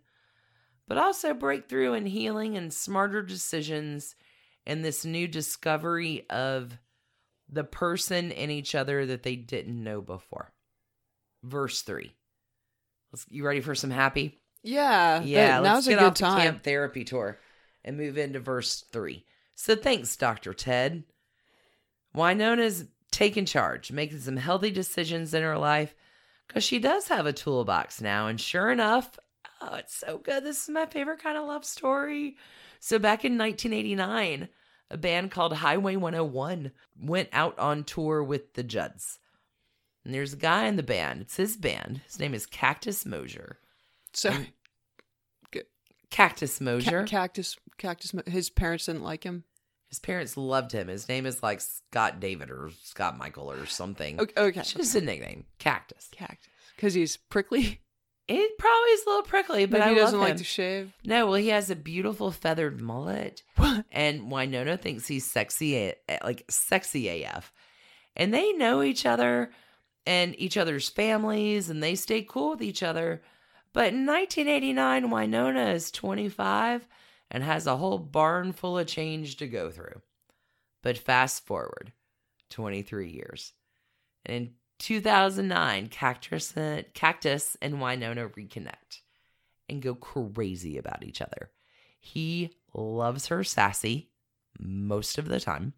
but 0.88 0.98
also 0.98 1.34
breakthrough 1.34 1.92
and 1.92 2.08
healing 2.08 2.56
and 2.56 2.72
smarter 2.72 3.22
decisions 3.22 4.16
and 4.66 4.84
this 4.84 5.04
new 5.04 5.28
discovery 5.28 6.26
of 6.30 6.76
the 7.48 7.64
person 7.64 8.30
in 8.32 8.50
each 8.50 8.74
other 8.74 9.06
that 9.06 9.22
they 9.22 9.36
didn't 9.36 9.82
know 9.82 10.00
before. 10.00 10.52
Verse 11.44 11.82
3. 11.82 12.12
Let's, 13.12 13.26
you 13.30 13.46
ready 13.46 13.60
for 13.60 13.74
some 13.74 13.90
happy? 13.90 14.40
Yeah. 14.62 15.22
Yeah, 15.22 15.46
that- 15.46 15.62
let's 15.62 15.74
now's 15.74 15.88
get 15.88 15.94
a 15.94 16.00
good 16.00 16.06
off 16.08 16.14
time. 16.14 16.38
the 16.38 16.42
camp 16.44 16.62
therapy 16.64 17.04
tour 17.04 17.38
and 17.84 17.96
move 17.96 18.18
into 18.18 18.40
verse 18.40 18.84
three. 18.92 19.24
So 19.54 19.76
thanks, 19.76 20.16
Dr. 20.16 20.52
Ted. 20.52 21.04
Wynonna's 22.14 22.84
taking 23.10 23.44
charge, 23.46 23.92
making 23.92 24.20
some 24.20 24.36
healthy 24.36 24.70
decisions 24.70 25.32
in 25.34 25.42
her 25.42 25.56
life 25.58 25.94
because 26.46 26.64
she 26.64 26.78
does 26.78 27.08
have 27.08 27.26
a 27.26 27.32
toolbox 27.32 28.00
now. 28.00 28.26
And 28.26 28.40
sure 28.40 28.70
enough, 28.70 29.18
oh, 29.60 29.74
it's 29.76 29.94
so 29.96 30.18
good. 30.18 30.44
This 30.44 30.62
is 30.62 30.68
my 30.68 30.86
favorite 30.86 31.22
kind 31.22 31.36
of 31.38 31.46
love 31.46 31.64
story. 31.64 32.36
So 32.80 32.98
back 32.98 33.24
in 33.24 33.36
1989, 33.38 34.48
a 34.90 34.96
band 34.96 35.30
called 35.30 35.52
Highway 35.52 35.96
101 35.96 36.72
went 36.98 37.28
out 37.32 37.58
on 37.58 37.84
tour 37.84 38.22
with 38.22 38.54
the 38.54 38.62
Judds. 38.62 39.18
And 40.04 40.14
there's 40.14 40.32
a 40.32 40.36
guy 40.36 40.66
in 40.66 40.76
the 40.76 40.82
band. 40.82 41.20
It's 41.22 41.36
his 41.36 41.56
band. 41.56 42.00
His 42.06 42.18
name 42.18 42.34
is 42.34 42.46
Cactus 42.46 43.04
Moser. 43.04 43.58
So 44.12 44.32
Cactus 46.10 46.58
ca- 46.58 46.64
Moser. 46.64 47.04
cactus, 47.04 47.56
cactus. 47.76 48.12
His 48.26 48.48
parents 48.48 48.86
didn't 48.86 49.02
like 49.02 49.24
him. 49.24 49.44
His 49.90 49.98
parents 49.98 50.36
loved 50.36 50.72
him. 50.72 50.88
His 50.88 51.08
name 51.08 51.26
is 51.26 51.42
like 51.42 51.60
Scott 51.60 52.20
David 52.20 52.50
or 52.50 52.70
Scott 52.82 53.18
Michael 53.18 53.50
or 53.50 53.66
something. 53.66 54.20
Okay, 54.20 54.32
okay. 54.40 54.60
It's 54.60 54.72
just 54.72 54.94
a 54.94 55.00
nickname. 55.00 55.44
Cactus. 55.58 56.08
cactus 56.12 56.48
because 56.76 56.94
he's 56.94 57.16
prickly. 57.16 57.80
It 58.28 58.58
probably 58.58 58.90
is 58.90 59.04
a 59.06 59.08
little 59.08 59.22
prickly, 59.22 59.64
but 59.66 59.80
Maybe 59.80 59.90
I 59.90 59.94
he 59.94 59.98
doesn't 60.00 60.18
love 60.18 60.28
like 60.28 60.32
him. 60.32 60.38
to 60.38 60.44
shave. 60.44 60.92
no, 61.04 61.24
well, 61.26 61.34
he 61.34 61.48
has 61.48 61.70
a 61.70 61.76
beautiful 61.76 62.30
feathered 62.30 62.80
mullet, 62.80 63.42
What? 63.56 63.86
and 63.90 64.30
Wynonna 64.30 64.78
thinks 64.78 65.06
he's 65.08 65.24
sexy, 65.24 65.76
a- 65.76 65.94
like 66.22 66.44
sexy 66.50 67.08
AF. 67.24 67.52
And 68.14 68.34
they 68.34 68.52
know 68.52 68.82
each 68.82 69.06
other 69.06 69.50
and 70.06 70.38
each 70.38 70.56
other's 70.56 70.88
families, 70.88 71.70
and 71.70 71.82
they 71.82 71.94
stay 71.94 72.22
cool 72.22 72.50
with 72.50 72.62
each 72.62 72.82
other. 72.82 73.22
But 73.72 73.88
in 73.94 74.04
1989, 74.06 75.08
Wynonna 75.10 75.74
is 75.74 75.90
25 75.90 76.86
and 77.30 77.42
has 77.44 77.66
a 77.66 77.76
whole 77.76 77.98
barn 77.98 78.52
full 78.52 78.78
of 78.78 78.86
change 78.86 79.36
to 79.38 79.46
go 79.46 79.70
through. 79.70 80.00
But 80.82 80.98
fast 80.98 81.46
forward 81.46 81.92
23 82.50 83.10
years. 83.10 83.52
And 84.26 84.36
in 84.36 84.50
2009, 84.78 85.88
Cactus 85.88 86.54
and, 86.56 87.74
Wynonna 87.74 88.32
reconnect 88.32 89.00
and 89.68 89.82
go 89.82 89.94
crazy 89.94 90.78
about 90.78 91.04
each 91.04 91.20
other. 91.20 91.50
He 92.00 92.54
loves 92.72 93.26
her 93.26 93.44
sassy 93.44 94.10
most 94.58 95.18
of 95.18 95.28
the 95.28 95.40
time. 95.40 95.74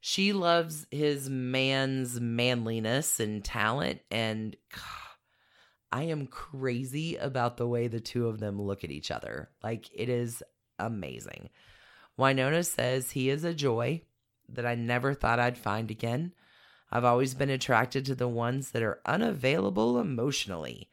She 0.00 0.32
loves 0.32 0.86
his 0.90 1.30
man's 1.30 2.20
manliness 2.20 3.20
and 3.20 3.44
talent. 3.44 4.00
And 4.10 4.56
I 5.92 6.04
am 6.04 6.26
crazy 6.26 7.16
about 7.16 7.56
the 7.56 7.68
way 7.68 7.86
the 7.86 8.00
two 8.00 8.28
of 8.28 8.40
them 8.40 8.60
look 8.60 8.82
at 8.82 8.90
each 8.90 9.10
other. 9.10 9.50
Like, 9.62 9.90
it 9.94 10.08
is 10.08 10.42
amazing. 10.78 11.50
Wynonna 12.18 12.66
says 12.66 13.10
he 13.10 13.30
is 13.30 13.44
a 13.44 13.54
joy 13.54 14.02
that 14.48 14.66
I 14.66 14.74
never 14.74 15.14
thought 15.14 15.38
I'd 15.38 15.58
find 15.58 15.90
again. 15.90 16.32
I've 16.94 17.06
always 17.06 17.32
been 17.32 17.48
attracted 17.48 18.04
to 18.04 18.14
the 18.14 18.28
ones 18.28 18.72
that 18.72 18.82
are 18.82 19.00
unavailable 19.06 19.98
emotionally. 19.98 20.90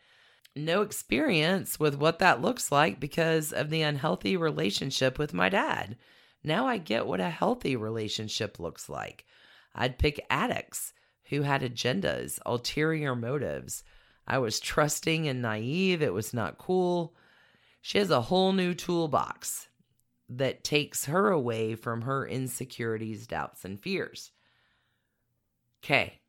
No 0.55 0.81
experience 0.81 1.77
with 1.77 1.95
what 1.95 2.19
that 2.19 2.41
looks 2.41 2.71
like 2.71 3.01
because 3.01 3.51
of 3.51 3.69
the 3.69 3.81
unhealthy 3.81 4.37
relationship 4.37 5.19
with 5.19 5.33
my 5.33 5.49
dad. 5.49 5.97
Now 6.41 6.65
I 6.65 6.77
get 6.77 7.05
what 7.05 7.19
a 7.19 7.29
healthy 7.29 7.75
relationship 7.75 8.59
looks 8.59 8.87
like. 8.87 9.25
I'd 9.75 9.99
pick 9.99 10.25
addicts 10.29 10.93
who 11.25 11.41
had 11.41 11.61
agendas, 11.61 12.39
ulterior 12.45 13.13
motives. 13.13 13.83
I 14.25 14.37
was 14.37 14.61
trusting 14.61 15.27
and 15.27 15.41
naive. 15.41 16.01
It 16.01 16.13
was 16.13 16.33
not 16.33 16.57
cool. 16.57 17.13
She 17.81 17.97
has 17.97 18.09
a 18.09 18.21
whole 18.21 18.53
new 18.53 18.73
toolbox 18.73 19.67
that 20.29 20.63
takes 20.63 21.05
her 21.05 21.29
away 21.29 21.75
from 21.75 22.03
her 22.03 22.25
insecurities, 22.25 23.27
doubts, 23.27 23.65
and 23.65 23.77
fears. 23.77 24.31
Okay, 25.83 26.19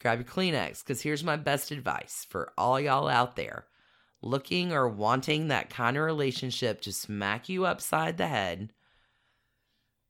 grab 0.00 0.18
your 0.18 0.28
Kleenex 0.28 0.82
because 0.84 1.02
here's 1.02 1.24
my 1.24 1.36
best 1.36 1.70
advice 1.70 2.26
for 2.28 2.52
all 2.56 2.80
y'all 2.80 3.08
out 3.08 3.36
there 3.36 3.66
looking 4.22 4.72
or 4.72 4.88
wanting 4.88 5.48
that 5.48 5.70
kind 5.70 5.96
of 5.96 6.04
relationship 6.04 6.80
to 6.82 6.92
smack 6.92 7.48
you 7.48 7.64
upside 7.64 8.16
the 8.16 8.28
head. 8.28 8.72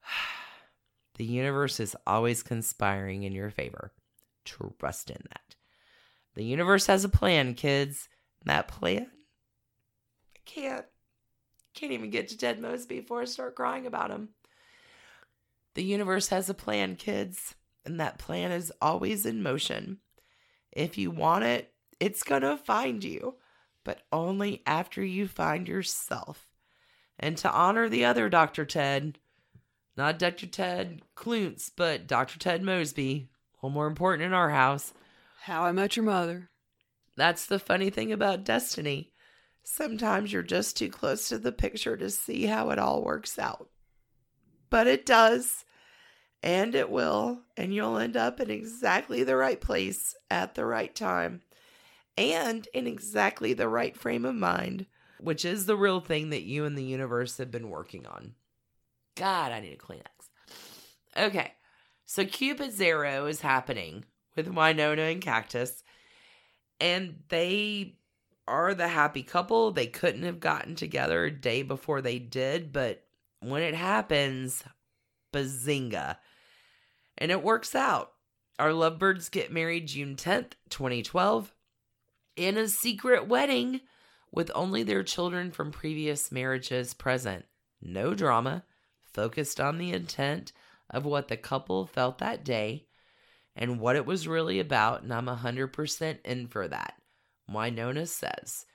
The 1.17 1.27
universe 1.27 1.81
is 1.81 1.95
always 2.07 2.43
conspiring 2.43 3.25
in 3.25 3.35
your 3.35 3.51
favor. 3.51 3.93
Trust 4.47 5.11
in 5.11 5.23
that. 5.29 5.55
The 6.35 6.43
universe 6.43 6.87
has 6.87 7.05
a 7.05 7.11
plan, 7.11 7.53
kids. 7.53 8.09
That 8.47 8.69
plan, 8.69 9.09
I 10.35 10.39
can't, 10.47 10.87
can't 11.75 11.93
even 11.93 12.09
get 12.09 12.29
to 12.29 12.39
Ted 12.39 12.59
Mosby 12.59 13.01
before 13.01 13.21
I 13.21 13.27
start 13.27 13.55
crying 13.55 13.85
about 13.85 14.11
him. 14.11 14.31
The 15.75 15.85
universe 15.85 16.29
has 16.29 16.49
a 16.49 16.55
plan, 16.55 16.97
kids, 16.97 17.55
and 17.85 18.01
that 18.01 18.19
plan 18.19 18.53
is 18.53 18.73
always 18.81 19.27
in 19.27 19.43
motion. 19.43 19.99
If 20.73 20.99
you 20.99 21.11
want 21.11 21.45
it, 21.45 21.73
it's 21.99 22.23
gonna 22.23 22.57
find 22.57 23.03
you, 23.03 23.37
but 23.85 24.03
only 24.13 24.63
after 24.67 25.05
you 25.05 25.27
find 25.27 25.69
yourself. 25.69 26.49
And 27.19 27.37
to 27.39 27.51
honor 27.51 27.89
the 27.89 28.05
other 28.05 28.29
Dr. 28.29 28.65
Ted, 28.65 29.19
not 29.97 30.19
Dr. 30.19 30.47
Ted 30.47 31.03
Klontz, 31.15 31.71
but 31.75 32.07
Dr. 32.07 32.39
Ted 32.39 32.63
Mosby, 32.63 33.29
a 33.29 33.57
little 33.57 33.75
more 33.75 33.87
important 33.87 34.23
in 34.23 34.33
our 34.33 34.51
house. 34.51 34.95
How 35.43 35.65
I 35.65 35.73
Met 35.73 35.97
Your 35.97 36.05
Mother. 36.05 36.51
That's 37.17 37.47
the 37.47 37.59
funny 37.59 37.91
thing 37.91 38.13
about 38.13 38.45
destiny. 38.45 39.13
Sometimes 39.63 40.33
you're 40.33 40.43
just 40.43 40.77
too 40.77 40.89
close 40.89 41.29
to 41.29 41.39
the 41.39 41.53
picture 41.53 41.97
to 41.97 42.09
see 42.09 42.47
how 42.47 42.71
it 42.71 42.79
all 42.79 43.03
works 43.03 43.39
out. 43.39 43.69
But 44.71 44.87
it 44.87 45.05
does, 45.05 45.65
and 46.43 46.75
it 46.75 46.91
will, 46.91 47.41
and 47.57 47.75
you'll 47.75 47.99
end 47.99 48.17
up 48.17 48.41
in 48.41 48.51
exactly 48.51 49.23
the 49.23 49.37
right 49.37 49.61
place 49.61 50.15
at 50.31 50.55
the 50.55 50.65
right 50.65 50.95
time 50.95 51.43
and 52.17 52.67
in 52.75 52.87
exactly 52.87 53.53
the 53.53 53.69
right 53.69 53.97
frame 53.97 54.25
of 54.25 54.35
mind, 54.35 54.87
which 55.19 55.45
is 55.45 55.67
the 55.67 55.77
real 55.77 56.01
thing 56.01 56.31
that 56.31 56.43
you 56.43 56.65
and 56.65 56.77
the 56.77 56.85
universe 56.85 57.39
have 57.39 57.51
been 57.51 57.71
working 57.71 58.07
on. 58.07 58.35
God, 59.17 59.53
I 59.53 59.61
need 59.61 59.73
a 59.73 59.77
Kleenex. 59.77 60.31
Okay, 61.17 61.53
so 62.07 62.25
Cupid 62.25 62.73
Zero 62.73 63.27
is 63.27 63.41
happening 63.41 64.05
with 64.37 64.49
Wynonna 64.49 65.13
and 65.13 65.21
Cactus 65.21 65.83
and 66.81 67.23
they 67.29 67.95
are 68.49 68.75
the 68.75 68.89
happy 68.89 69.23
couple. 69.23 69.71
They 69.71 69.87
couldn't 69.87 70.23
have 70.23 70.41
gotten 70.41 70.75
together 70.75 71.25
a 71.25 71.31
day 71.31 71.63
before 71.63 72.01
they 72.01 72.19
did, 72.19 72.73
but 72.73 73.05
when 73.41 73.63
it 73.63 73.75
happens, 73.75 74.65
bazinga. 75.33 76.17
And 77.21 77.31
it 77.31 77.43
works 77.43 77.75
out. 77.75 78.13
Our 78.59 78.73
lovebirds 78.73 79.29
get 79.29 79.53
married 79.53 79.89
June 79.89 80.17
10th, 80.17 80.53
2012, 80.71 81.55
in 82.37 82.57
a 82.57 82.69
secret 82.69 83.29
wedding 83.29 83.81
with 84.33 84.51
only 84.55 84.83
their 84.83 85.03
children 85.03 85.51
from 85.51 85.71
previous 85.73 86.33
marriages 86.33 86.95
present. 86.95 87.45
No 87.83 88.15
drama, 88.15 88.65
focused 89.13 89.61
on 89.61 89.79
the 89.79 89.93
intent 89.93 90.53
of 90.89 91.05
what 91.05 91.29
the 91.29 91.37
couple 91.37 91.87
felt 91.87 92.19
that 92.19 92.45
day 92.45 92.87
and 93.57 93.81
what 93.81 93.97
it 93.97 94.07
was 94.07 94.29
really 94.29 94.61
about, 94.61 95.03
and 95.03 95.13
I'm 95.13 95.27
100% 95.27 96.19
in 96.25 96.47
for 96.47 96.69
that. 96.69 96.95
Wynonna 97.51 98.07
says, 98.07 98.67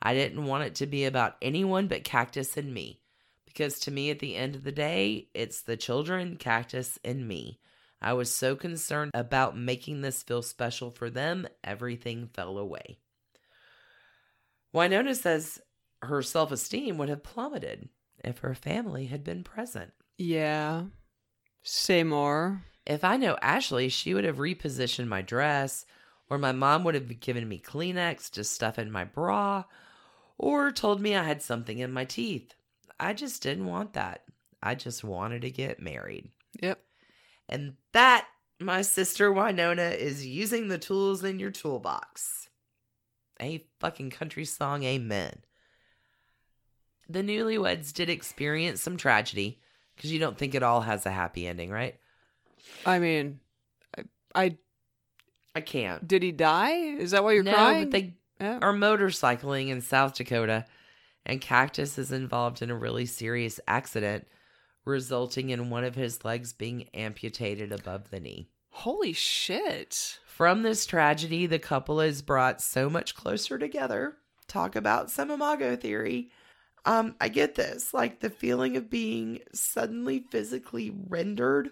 I 0.00 0.14
didn't 0.14 0.46
want 0.46 0.64
it 0.64 0.74
to 0.76 0.86
be 0.86 1.04
about 1.04 1.36
anyone 1.42 1.86
but 1.86 2.04
Cactus 2.04 2.56
and 2.56 2.72
me, 2.72 3.00
because 3.44 3.78
to 3.80 3.90
me, 3.90 4.10
at 4.10 4.18
the 4.18 4.36
end 4.36 4.54
of 4.54 4.64
the 4.64 4.72
day, 4.72 5.28
it's 5.34 5.62
the 5.62 5.76
children, 5.76 6.36
Cactus, 6.36 6.98
and 7.04 7.28
me. 7.28 7.60
I 8.02 8.14
was 8.14 8.34
so 8.34 8.56
concerned 8.56 9.12
about 9.14 9.56
making 9.56 10.00
this 10.00 10.22
feel 10.22 10.42
special 10.42 10.90
for 10.90 11.08
them, 11.08 11.46
everything 11.62 12.28
fell 12.34 12.58
away. 12.58 12.98
Wynonna 14.74 15.14
says 15.14 15.60
her 16.02 16.20
self 16.22 16.50
esteem 16.50 16.98
would 16.98 17.08
have 17.08 17.22
plummeted 17.22 17.88
if 18.24 18.38
her 18.38 18.54
family 18.54 19.06
had 19.06 19.22
been 19.22 19.44
present. 19.44 19.92
Yeah. 20.18 20.84
Say 21.62 22.02
more. 22.02 22.62
If 22.84 23.04
I 23.04 23.16
know 23.16 23.38
Ashley, 23.40 23.88
she 23.88 24.14
would 24.14 24.24
have 24.24 24.38
repositioned 24.38 25.06
my 25.06 25.22
dress, 25.22 25.86
or 26.28 26.38
my 26.38 26.50
mom 26.50 26.82
would 26.82 26.96
have 26.96 27.20
given 27.20 27.48
me 27.48 27.60
Kleenex 27.60 28.30
to 28.32 28.42
stuff 28.42 28.78
in 28.78 28.90
my 28.90 29.04
bra, 29.04 29.64
or 30.38 30.72
told 30.72 31.00
me 31.00 31.14
I 31.14 31.22
had 31.22 31.42
something 31.42 31.78
in 31.78 31.92
my 31.92 32.04
teeth. 32.04 32.54
I 32.98 33.12
just 33.12 33.42
didn't 33.42 33.66
want 33.66 33.92
that. 33.92 34.24
I 34.60 34.74
just 34.74 35.04
wanted 35.04 35.42
to 35.42 35.50
get 35.50 35.80
married. 35.80 36.30
Yep. 36.60 36.80
And 37.48 37.74
that, 37.92 38.26
My 38.60 38.82
sister 38.82 39.30
Wynonna 39.32 39.96
is 39.96 40.24
using 40.26 40.68
the 40.68 40.78
tools 40.78 41.24
in 41.24 41.38
your 41.38 41.50
toolbox. 41.50 42.48
A 43.40 43.64
fucking 43.80 44.10
country 44.10 44.44
song, 44.44 44.84
amen. 44.84 45.34
The 47.08 47.22
newlyweds 47.22 47.92
did 47.92 48.08
experience 48.08 48.80
some 48.80 48.96
tragedy 48.96 49.60
because 49.96 50.12
you 50.12 50.18
don't 50.20 50.38
think 50.38 50.54
it 50.54 50.62
all 50.62 50.80
has 50.82 51.04
a 51.06 51.10
happy 51.10 51.46
ending, 51.46 51.70
right? 51.70 51.96
I 52.86 52.98
mean, 53.00 53.40
I, 53.98 54.02
I 54.34 54.56
I 55.56 55.60
can't. 55.60 56.06
did 56.06 56.22
he 56.22 56.32
die? 56.32 56.72
Is 56.98 57.10
that 57.10 57.24
why 57.24 57.32
you're 57.32 57.42
no, 57.42 57.52
crying? 57.52 57.84
but 57.84 57.90
they 57.90 58.14
Yeah. 58.40 58.58
are 58.62 58.72
motorcycling 58.72 59.68
in 59.68 59.80
South 59.80 60.14
Dakota, 60.14 60.64
and 61.26 61.40
Cactus 61.40 61.98
is 61.98 62.12
involved 62.12 62.62
in 62.62 62.70
a 62.70 62.76
really 62.76 63.06
serious 63.06 63.58
accident, 63.66 64.26
resulting 64.84 65.50
in 65.50 65.70
one 65.70 65.84
of 65.84 65.94
his 65.94 66.24
legs 66.24 66.52
being 66.52 66.88
amputated 66.94 67.72
above 67.72 68.10
the 68.10 68.20
knee. 68.20 68.48
Holy 68.70 69.12
shit! 69.12 70.18
From 70.26 70.62
this 70.62 70.86
tragedy, 70.86 71.46
the 71.46 71.58
couple 71.58 72.00
is 72.00 72.22
brought 72.22 72.60
so 72.62 72.88
much 72.88 73.14
closer 73.14 73.58
together. 73.58 74.16
Talk 74.48 74.76
about 74.76 75.10
some 75.10 75.30
imago 75.30 75.76
theory. 75.76 76.30
Um, 76.84 77.14
I 77.20 77.28
get 77.28 77.54
this, 77.54 77.94
like 77.94 78.20
the 78.20 78.30
feeling 78.30 78.76
of 78.76 78.90
being 78.90 79.40
suddenly 79.52 80.24
physically 80.30 80.92
rendered 81.08 81.70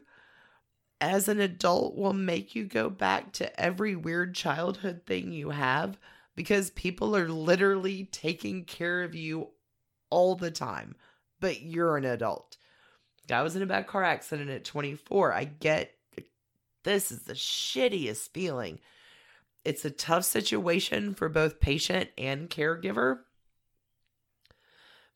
as 1.01 1.29
an 1.29 1.41
adult 1.41 1.97
will 1.97 2.13
make 2.13 2.55
you 2.55 2.65
go 2.65 2.91
back 2.91 3.33
to 3.33 3.61
every 3.61 3.97
weird 3.97 4.35
childhood 4.35 5.03
thing 5.07 5.33
you 5.33 5.51
have 5.51 5.99
because 6.37 6.71
people 6.71 7.17
are 7.17 7.29
literally 7.29 8.09
taking 8.13 8.65
care 8.65 9.03
of 9.03 9.15
you 9.15 9.49
all 10.11 10.35
the 10.35 10.51
time, 10.51 10.95
but 11.41 11.63
you're 11.63 11.97
an 11.97 12.05
adult. 12.05 12.57
I 13.33 13.43
was 13.43 13.57
in 13.57 13.63
a 13.63 13.67
bad 13.67 13.87
car 13.87 14.05
accident 14.05 14.51
at 14.51 14.65
24. 14.65 15.33
I 15.33 15.45
get 15.45 15.93
this 16.85 17.13
is 17.13 17.23
the 17.23 17.35
shittiest 17.35 18.31
feeling. 18.31 18.79
It's 19.65 19.85
a 19.85 19.91
tough 19.91 20.25
situation 20.25 21.15
for 21.15 21.29
both 21.29 21.61
patient 21.61 22.09
and 22.17 22.49
caregiver. 22.49 23.21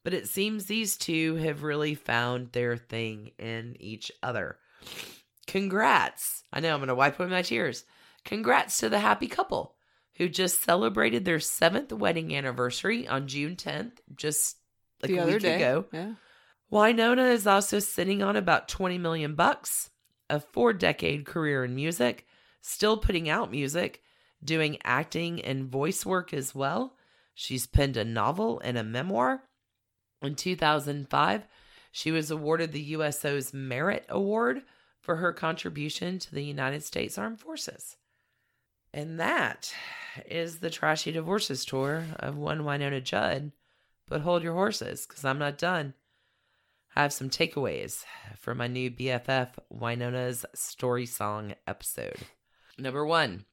But 0.02 0.12
it 0.12 0.28
seems 0.28 0.66
these 0.66 0.98
two 0.98 1.36
have 1.36 1.62
really 1.62 1.94
found 1.94 2.52
their 2.52 2.76
thing 2.76 3.30
in 3.38 3.76
each 3.80 4.12
other. 4.22 4.58
Congrats. 5.46 6.42
I 6.52 6.60
know 6.60 6.74
I'm 6.74 6.80
going 6.80 6.88
to 6.88 6.94
wipe 6.94 7.18
away 7.18 7.28
my 7.30 7.42
tears. 7.42 7.84
Congrats 8.24 8.78
to 8.78 8.90
the 8.90 8.98
happy 8.98 9.28
couple 9.28 9.74
who 10.16 10.28
just 10.28 10.62
celebrated 10.62 11.24
their 11.24 11.40
seventh 11.40 11.92
wedding 11.92 12.36
anniversary 12.36 13.08
on 13.08 13.26
June 13.26 13.56
10th, 13.56 13.92
just 14.14 14.56
like 15.02 15.10
the 15.10 15.18
a 15.18 15.26
week 15.26 15.40
day. 15.40 15.56
ago. 15.56 15.86
Yeah. 15.90 16.12
Wynonna 16.72 17.32
is 17.32 17.46
also 17.46 17.78
sitting 17.78 18.22
on 18.22 18.36
about 18.36 18.68
20 18.68 18.98
million 18.98 19.34
bucks, 19.34 19.90
a 20.28 20.40
four-decade 20.40 21.24
career 21.24 21.64
in 21.64 21.74
music, 21.74 22.26
still 22.62 22.96
putting 22.96 23.28
out 23.28 23.50
music, 23.50 24.02
doing 24.42 24.78
acting 24.84 25.40
and 25.42 25.70
voice 25.70 26.04
work 26.04 26.34
as 26.34 26.54
well. 26.54 26.96
She's 27.34 27.66
penned 27.66 27.96
a 27.96 28.04
novel 28.04 28.60
and 28.64 28.78
a 28.78 28.84
memoir. 28.84 29.42
In 30.22 30.34
2005, 30.34 31.46
she 31.92 32.10
was 32.10 32.30
awarded 32.30 32.72
the 32.72 32.80
USO's 32.80 33.52
Merit 33.52 34.04
Award 34.08 34.62
for 35.00 35.16
her 35.16 35.32
contribution 35.32 36.18
to 36.18 36.34
the 36.34 36.44
United 36.44 36.82
States 36.82 37.18
Armed 37.18 37.40
Forces. 37.40 37.96
And 38.92 39.20
that 39.20 39.74
is 40.26 40.58
the 40.58 40.70
Trashy 40.70 41.12
Divorces 41.12 41.64
tour 41.64 42.04
of 42.18 42.36
one 42.36 42.60
Wynonna 42.60 43.02
Judd. 43.02 43.52
But 44.08 44.22
hold 44.22 44.42
your 44.42 44.54
horses, 44.54 45.06
because 45.06 45.24
I'm 45.24 45.38
not 45.38 45.58
done. 45.58 45.94
I 46.96 47.02
have 47.02 47.12
some 47.12 47.28
takeaways 47.28 48.04
for 48.38 48.54
my 48.54 48.68
new 48.68 48.88
BFF 48.88 49.50
Wynonna's 49.72 50.46
Story 50.54 51.06
Song 51.06 51.54
episode. 51.66 52.18
Number 52.78 53.04
one, 53.04 53.46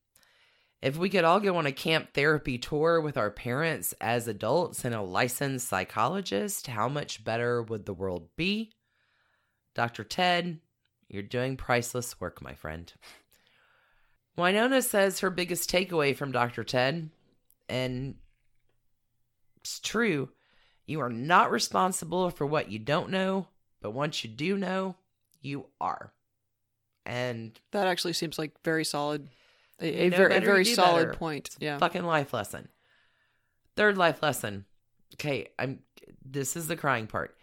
if 0.79 0.95
we 0.95 1.09
could 1.09 1.23
all 1.23 1.39
go 1.39 1.55
on 1.57 1.65
a 1.65 1.71
camp 1.71 2.13
therapy 2.13 2.59
tour 2.59 3.01
with 3.01 3.17
our 3.17 3.31
parents 3.31 3.95
as 3.99 4.27
adults 4.27 4.85
and 4.85 4.93
a 4.93 5.01
licensed 5.01 5.67
psychologist, 5.67 6.67
how 6.67 6.87
much 6.87 7.23
better 7.23 7.63
would 7.63 7.87
the 7.87 7.95
world 7.95 8.29
be? 8.35 8.73
Dr. 9.73 10.03
Ted, 10.03 10.59
you're 11.07 11.23
doing 11.23 11.57
priceless 11.57 12.19
work, 12.19 12.43
my 12.43 12.53
friend. 12.53 12.93
Wynonna 14.37 14.83
says 14.83 15.19
her 15.19 15.31
biggest 15.31 15.67
takeaway 15.69 16.15
from 16.15 16.31
Dr. 16.31 16.63
Ted, 16.63 17.09
and 17.67 18.15
it's 19.57 19.79
true, 19.79 20.29
you 20.85 20.99
are 21.01 21.09
not 21.09 21.51
responsible 21.51 22.29
for 22.29 22.45
what 22.45 22.71
you 22.71 22.79
don't 22.79 23.09
know, 23.09 23.47
but 23.81 23.91
once 23.91 24.23
you 24.23 24.29
do 24.29 24.57
know, 24.57 24.95
you 25.41 25.65
are. 25.79 26.13
And 27.05 27.59
That 27.71 27.87
actually 27.87 28.13
seems 28.13 28.37
like 28.37 28.51
very 28.63 28.85
solid. 28.85 29.27
A, 29.79 29.85
a 30.05 30.09
very, 30.09 30.35
a 30.35 30.41
very 30.41 30.65
solid 30.65 31.07
better. 31.07 31.17
point. 31.17 31.55
Yeah. 31.59 31.77
fucking 31.79 32.03
life 32.03 32.33
lesson. 32.33 32.67
Third 33.75 33.97
life 33.97 34.21
lesson. 34.21 34.65
Okay, 35.15 35.47
I'm 35.57 35.79
this 36.23 36.55
is 36.55 36.67
the 36.67 36.75
crying 36.75 37.07
part. 37.07 37.35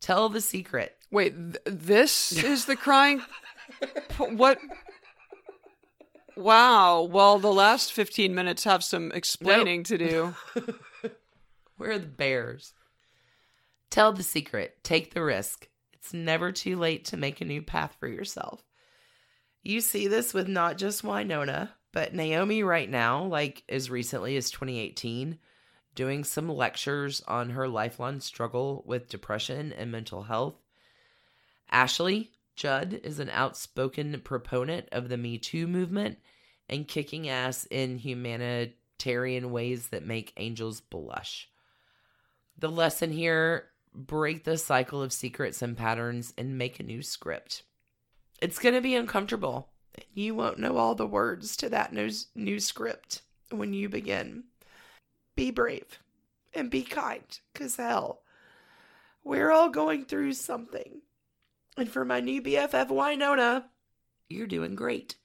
Tell 0.00 0.28
the 0.28 0.40
secret. 0.40 0.96
Wait, 1.10 1.34
th- 1.36 1.56
this 1.64 2.32
is 2.32 2.64
the 2.64 2.74
crying. 2.76 3.22
What? 4.18 4.58
Wow. 6.36 7.02
Well, 7.02 7.38
the 7.38 7.52
last 7.52 7.92
15 7.92 8.34
minutes 8.34 8.64
have 8.64 8.82
some 8.82 9.12
explaining 9.12 9.84
to 9.84 9.96
do. 9.98 10.34
Where 11.76 11.92
are 11.92 11.98
the 11.98 12.06
bears? 12.06 12.72
Tell 13.94 14.12
the 14.12 14.24
secret. 14.24 14.82
Take 14.82 15.14
the 15.14 15.22
risk. 15.22 15.68
It's 15.92 16.12
never 16.12 16.50
too 16.50 16.74
late 16.74 17.04
to 17.04 17.16
make 17.16 17.40
a 17.40 17.44
new 17.44 17.62
path 17.62 17.94
for 18.00 18.08
yourself. 18.08 18.64
You 19.62 19.80
see 19.80 20.08
this 20.08 20.34
with 20.34 20.48
not 20.48 20.78
just 20.78 21.04
Wynonna, 21.04 21.68
but 21.92 22.12
Naomi 22.12 22.64
right 22.64 22.90
now, 22.90 23.22
like 23.22 23.62
as 23.68 23.90
recently 23.92 24.36
as 24.36 24.50
2018, 24.50 25.38
doing 25.94 26.24
some 26.24 26.48
lectures 26.48 27.22
on 27.28 27.50
her 27.50 27.68
lifelong 27.68 28.18
struggle 28.18 28.82
with 28.84 29.08
depression 29.08 29.72
and 29.72 29.92
mental 29.92 30.24
health. 30.24 30.56
Ashley 31.70 32.32
Judd 32.56 33.00
is 33.04 33.20
an 33.20 33.30
outspoken 33.30 34.20
proponent 34.24 34.88
of 34.90 35.08
the 35.08 35.16
Me 35.16 35.38
Too 35.38 35.68
movement 35.68 36.18
and 36.68 36.88
kicking 36.88 37.28
ass 37.28 37.64
in 37.70 37.98
humanitarian 37.98 39.52
ways 39.52 39.86
that 39.90 40.04
make 40.04 40.32
angels 40.36 40.80
blush. 40.80 41.48
The 42.58 42.72
lesson 42.72 43.12
here 43.12 43.68
break 43.94 44.44
the 44.44 44.58
cycle 44.58 45.02
of 45.02 45.12
secrets 45.12 45.62
and 45.62 45.76
patterns 45.76 46.34
and 46.36 46.58
make 46.58 46.80
a 46.80 46.84
new 46.84 47.02
script. 47.02 47.62
It's 48.42 48.58
going 48.58 48.74
to 48.74 48.80
be 48.80 48.94
uncomfortable. 48.94 49.68
You 50.12 50.34
won't 50.34 50.58
know 50.58 50.76
all 50.76 50.94
the 50.94 51.06
words 51.06 51.56
to 51.58 51.68
that 51.70 51.92
new, 51.92 52.10
new 52.34 52.58
script 52.58 53.22
when 53.50 53.72
you 53.72 53.88
begin. 53.88 54.44
Be 55.36 55.50
brave 55.50 56.00
and 56.52 56.70
be 56.70 56.82
kind, 56.82 57.38
because 57.52 57.76
hell, 57.76 58.22
we're 59.22 59.50
all 59.50 59.70
going 59.70 60.04
through 60.04 60.34
something. 60.34 61.02
And 61.76 61.88
for 61.88 62.04
my 62.04 62.20
new 62.20 62.42
BFF 62.42 62.88
Wynonna, 62.88 63.64
you're 64.28 64.46
doing 64.46 64.74
great. 64.74 65.16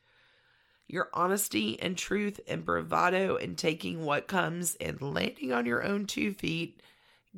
Your 0.87 1.09
honesty 1.13 1.79
and 1.79 1.97
truth 1.97 2.39
and 2.47 2.65
bravado 2.65 3.35
and 3.35 3.57
taking 3.57 4.05
what 4.05 4.27
comes 4.27 4.75
and 4.81 4.99
landing 5.01 5.53
on 5.53 5.67
your 5.67 5.83
own 5.83 6.05
two 6.05 6.33
feet 6.33 6.81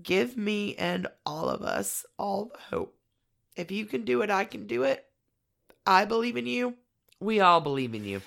give 0.01 0.37
me 0.37 0.75
and 0.75 1.07
all 1.25 1.49
of 1.49 1.61
us 1.61 2.05
all 2.17 2.45
the 2.45 2.75
hope. 2.75 2.95
If 3.55 3.71
you 3.71 3.85
can 3.85 4.05
do 4.05 4.21
it, 4.21 4.29
I 4.29 4.45
can 4.45 4.67
do 4.67 4.83
it. 4.83 5.05
I 5.85 6.05
believe 6.05 6.37
in 6.37 6.45
you. 6.45 6.75
We 7.19 7.39
all 7.39 7.61
believe 7.61 7.93
in 7.93 8.03
you. 8.03 8.21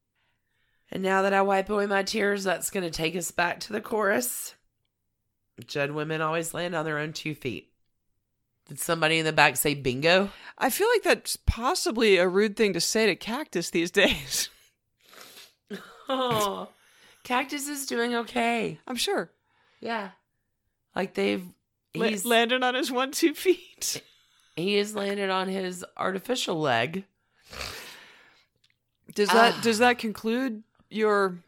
and 0.90 1.02
now 1.02 1.22
that 1.22 1.32
I 1.32 1.42
wipe 1.42 1.70
away 1.70 1.86
my 1.86 2.02
tears, 2.02 2.44
that's 2.44 2.70
going 2.70 2.84
to 2.84 2.90
take 2.90 3.16
us 3.16 3.30
back 3.30 3.60
to 3.60 3.72
the 3.72 3.80
chorus. 3.80 4.54
Judd 5.66 5.92
women 5.92 6.20
always 6.20 6.52
land 6.52 6.74
on 6.74 6.84
their 6.84 6.98
own 6.98 7.12
two 7.12 7.34
feet. 7.34 7.70
Did 8.68 8.80
somebody 8.80 9.18
in 9.18 9.24
the 9.24 9.32
back 9.32 9.56
say 9.56 9.74
bingo? 9.74 10.30
I 10.56 10.70
feel 10.70 10.88
like 10.88 11.02
that's 11.02 11.36
possibly 11.36 12.16
a 12.16 12.26
rude 12.26 12.56
thing 12.56 12.72
to 12.72 12.80
say 12.80 13.06
to 13.06 13.14
Cactus 13.14 13.70
these 13.70 13.90
days. 13.90 14.48
Oh, 16.06 16.68
Cactus 17.22 17.66
is 17.66 17.86
doing 17.86 18.14
okay. 18.14 18.78
I'm 18.86 18.96
sure. 18.96 19.30
Yeah. 19.80 20.10
Like 20.94 21.14
they've 21.14 21.44
La- 21.94 22.10
landed 22.24 22.62
on 22.62 22.74
his 22.74 22.90
one, 22.90 23.10
two 23.12 23.34
feet. 23.34 24.02
he 24.56 24.74
has 24.76 24.94
landed 24.94 25.30
on 25.30 25.48
his 25.48 25.84
artificial 25.96 26.58
leg. 26.60 27.04
Does 29.14 29.28
that 29.28 29.54
Ah. 29.54 29.60
does 29.62 29.78
that 29.78 29.98
conclude 29.98 30.62
your? 30.90 31.38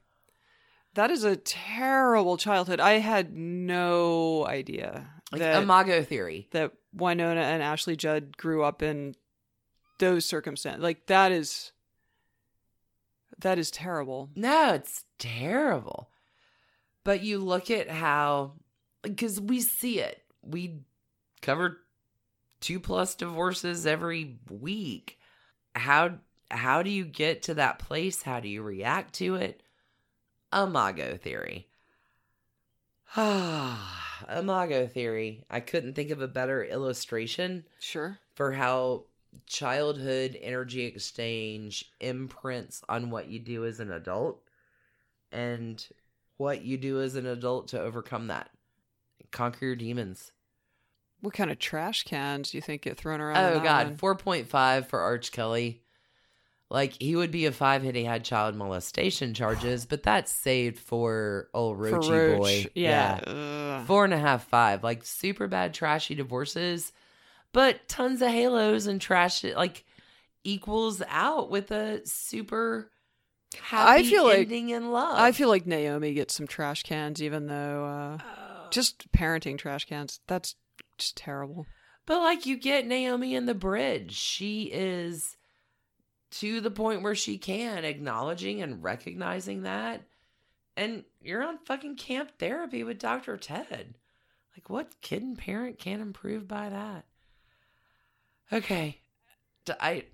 That 0.94 1.10
is 1.10 1.24
a 1.24 1.36
terrible 1.36 2.36
childhood. 2.36 2.80
I 2.80 2.92
had 3.00 3.34
no 3.36 4.46
idea 4.46 5.10
Like 5.30 5.40
that 5.40 5.62
imago 5.62 6.02
theory. 6.02 6.48
that 6.52 6.72
Wynonna 6.96 7.36
and 7.42 7.62
Ashley 7.62 7.96
Judd 7.96 8.36
grew 8.38 8.62
up 8.62 8.82
in 8.82 9.14
those 9.98 10.24
circumstances. 10.24 10.82
Like 10.82 11.06
that 11.06 11.32
is 11.32 11.72
that 13.38 13.58
is 13.58 13.70
terrible. 13.70 14.30
No, 14.36 14.74
it's 14.74 15.04
terrible. 15.18 16.08
But 17.04 17.20
you 17.22 17.38
look 17.38 17.70
at 17.70 17.90
how 17.90 18.54
because 19.08 19.40
we 19.40 19.60
see 19.60 20.00
it. 20.00 20.22
We 20.42 20.80
cover 21.42 21.78
two 22.60 22.80
plus 22.80 23.14
divorces 23.14 23.86
every 23.86 24.38
week. 24.50 25.18
How 25.74 26.18
how 26.50 26.82
do 26.82 26.90
you 26.90 27.04
get 27.04 27.42
to 27.44 27.54
that 27.54 27.78
place? 27.78 28.22
How 28.22 28.40
do 28.40 28.48
you 28.48 28.62
react 28.62 29.14
to 29.14 29.34
it? 29.34 29.62
Imago 30.52 31.16
theory. 31.16 31.68
Ah, 33.16 34.26
imago 34.38 34.86
theory. 34.86 35.44
I 35.50 35.60
couldn't 35.60 35.94
think 35.94 36.10
of 36.10 36.20
a 36.20 36.28
better 36.28 36.64
illustration 36.64 37.64
Sure. 37.80 38.18
for 38.34 38.52
how 38.52 39.04
childhood 39.46 40.38
energy 40.40 40.84
exchange 40.84 41.92
imprints 42.00 42.82
on 42.88 43.10
what 43.10 43.28
you 43.28 43.38
do 43.38 43.64
as 43.66 43.80
an 43.80 43.92
adult 43.92 44.40
and 45.32 45.84
what 46.36 46.62
you 46.62 46.76
do 46.78 47.00
as 47.00 47.16
an 47.16 47.26
adult 47.26 47.68
to 47.68 47.80
overcome 47.80 48.28
that. 48.28 48.50
Conquer 49.36 49.66
your 49.66 49.76
demons. 49.76 50.32
What 51.20 51.34
kind 51.34 51.50
of 51.50 51.58
trash 51.58 52.04
cans 52.04 52.50
do 52.50 52.56
you 52.58 52.62
think 52.62 52.82
get 52.82 52.96
thrown 52.96 53.20
around? 53.20 53.36
Oh 53.54 53.60
God, 53.60 53.98
four 53.98 54.14
point 54.16 54.48
five 54.48 54.88
for 54.88 54.98
Arch 55.00 55.30
Kelley. 55.30 55.82
Like 56.70 56.94
he 57.00 57.14
would 57.14 57.30
be 57.30 57.44
a 57.46 57.52
five 57.52 57.82
had 57.82 57.94
he 57.94 58.04
had 58.04 58.24
child 58.24 58.54
molestation 58.56 59.34
charges, 59.34 59.84
but 59.84 60.02
that's 60.02 60.32
saved 60.32 60.78
for 60.78 61.48
old 61.54 61.76
For 61.78 61.98
Roachy 62.00 62.10
Roach. 62.10 62.38
boy. 62.38 62.66
Yeah. 62.74 63.20
Ugh. 63.26 63.86
four 63.86 64.04
and 64.06 64.14
a 64.14 64.18
half, 64.18 64.48
five. 64.48 64.82
Like 64.82 65.04
super 65.04 65.46
bad, 65.48 65.74
trashy 65.74 66.14
divorces, 66.14 66.92
but 67.52 67.86
tons 67.88 68.22
of 68.22 68.30
halos 68.30 68.86
and 68.86 69.00
trash. 69.00 69.44
Like 69.44 69.84
equals 70.44 71.02
out 71.08 71.50
with 71.50 71.70
a 71.72 72.06
super 72.06 72.90
happy 73.60 74.00
I 74.00 74.02
feel 74.02 74.24
like- 74.24 74.38
ending 74.40 74.70
in 74.70 74.90
love. 74.92 75.18
I 75.18 75.32
feel 75.32 75.48
like 75.48 75.66
Naomi 75.66 76.14
gets 76.14 76.34
some 76.34 76.46
trash 76.46 76.82
cans, 76.84 77.22
even 77.22 77.46
though 77.46 77.84
uh, 77.84 78.18
Oh. 78.22 78.42
Just 78.70 79.10
parenting 79.12 79.58
trash 79.58 79.84
cans. 79.84 80.20
That's 80.26 80.54
just 80.98 81.16
terrible. 81.16 81.66
But 82.06 82.20
like 82.20 82.46
you 82.46 82.56
get 82.56 82.86
Naomi 82.86 83.34
in 83.34 83.46
the 83.46 83.54
bridge. 83.54 84.12
She 84.12 84.70
is 84.72 85.36
to 86.32 86.60
the 86.60 86.70
point 86.70 87.02
where 87.02 87.14
she 87.14 87.38
can, 87.38 87.84
acknowledging 87.84 88.62
and 88.62 88.82
recognizing 88.82 89.62
that. 89.62 90.02
And 90.76 91.04
you're 91.22 91.42
on 91.42 91.58
fucking 91.64 91.96
camp 91.96 92.32
therapy 92.38 92.84
with 92.84 92.98
Dr. 92.98 93.36
Ted. 93.36 93.94
Like 94.56 94.70
what 94.70 95.00
kid 95.00 95.22
and 95.22 95.38
parent 95.38 95.78
can't 95.78 96.02
improve 96.02 96.46
by 96.46 96.68
that? 96.68 97.04
Okay. 98.52 99.00
I 99.80 100.04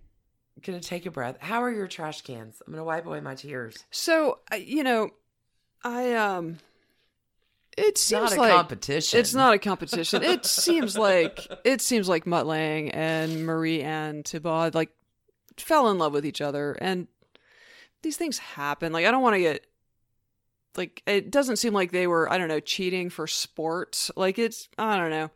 gonna 0.63 0.81
take 0.81 1.07
a 1.07 1.11
breath. 1.11 1.37
How 1.41 1.63
are 1.63 1.71
your 1.71 1.87
trash 1.87 2.23
cans? 2.23 2.63
I'm 2.67 2.73
gonna 2.73 2.85
wipe 2.85 3.07
away 3.07 3.21
my 3.21 3.35
tears. 3.35 3.85
So 3.91 4.39
you 4.57 4.83
know, 4.83 5.11
I 5.83 6.15
um, 6.15 6.59
it 7.77 7.85
It's 7.89 8.01
seems 8.01 8.31
not 8.31 8.37
a 8.37 8.41
like 8.41 8.53
competition. 8.53 9.19
it's 9.21 9.35
not 9.35 9.55
a 9.55 9.59
competition. 9.59 10.23
it 10.23 10.45
seems 10.47 10.97
like 10.97 11.47
it 11.65 11.81
seems 11.81 12.09
like 12.09 12.27
Mutt 12.27 12.47
Lange 12.47 12.91
and 12.91 13.47
Marie 13.47 13.83
Anne 13.83 14.23
Thibault 14.23 14.71
like 14.75 14.91
fell 15.57 15.89
in 15.91 15.99
love 15.99 16.13
with 16.13 16.27
each 16.27 16.41
other, 16.41 16.73
and 16.81 17.07
these 18.03 18.17
things 18.17 18.39
happen. 18.39 18.93
Like 18.93 19.07
I 19.07 19.11
don't 19.11 19.23
want 19.23 19.35
to 19.37 19.41
get 19.41 19.67
like 20.77 21.03
it 21.07 21.31
doesn't 21.31 21.57
seem 21.57 21.73
like 21.73 21.93
they 21.93 22.07
were 22.07 22.31
I 22.33 22.39
don't 22.39 22.49
know 22.49 22.61
cheating 22.61 23.11
for 23.11 23.27
sport. 23.27 24.11
Like 24.17 24.39
it's 24.39 24.69
I 24.79 24.97
don't 24.97 25.11
know. 25.11 25.31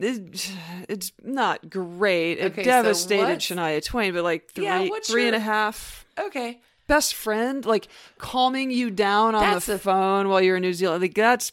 It, 0.00 0.52
it's 0.88 1.12
not 1.24 1.68
great. 1.68 2.38
It 2.38 2.52
Okay, 2.52 2.62
devastated 2.62 3.22
what's- 3.24 3.44
Shania 3.46 3.84
Twain, 3.84 4.14
but 4.14 4.22
like 4.22 4.50
three, 4.52 4.64
Yeah, 4.64 4.88
three 5.04 5.26
and 5.26 5.34
a 5.34 5.40
half 5.40 6.06
Okay. 6.18 6.60
Best 6.88 7.14
friend, 7.14 7.64
like 7.64 7.86
calming 8.18 8.70
you 8.72 8.90
down 8.90 9.34
on 9.36 9.42
That's 9.42 9.66
the 9.66 9.74
a- 9.74 9.78
phone 9.78 10.28
while 10.28 10.40
you're 10.42 10.56
in 10.56 10.62
New 10.62 10.72
Zealand. 10.74 11.00
Like 11.02 11.14
that's 11.14 11.52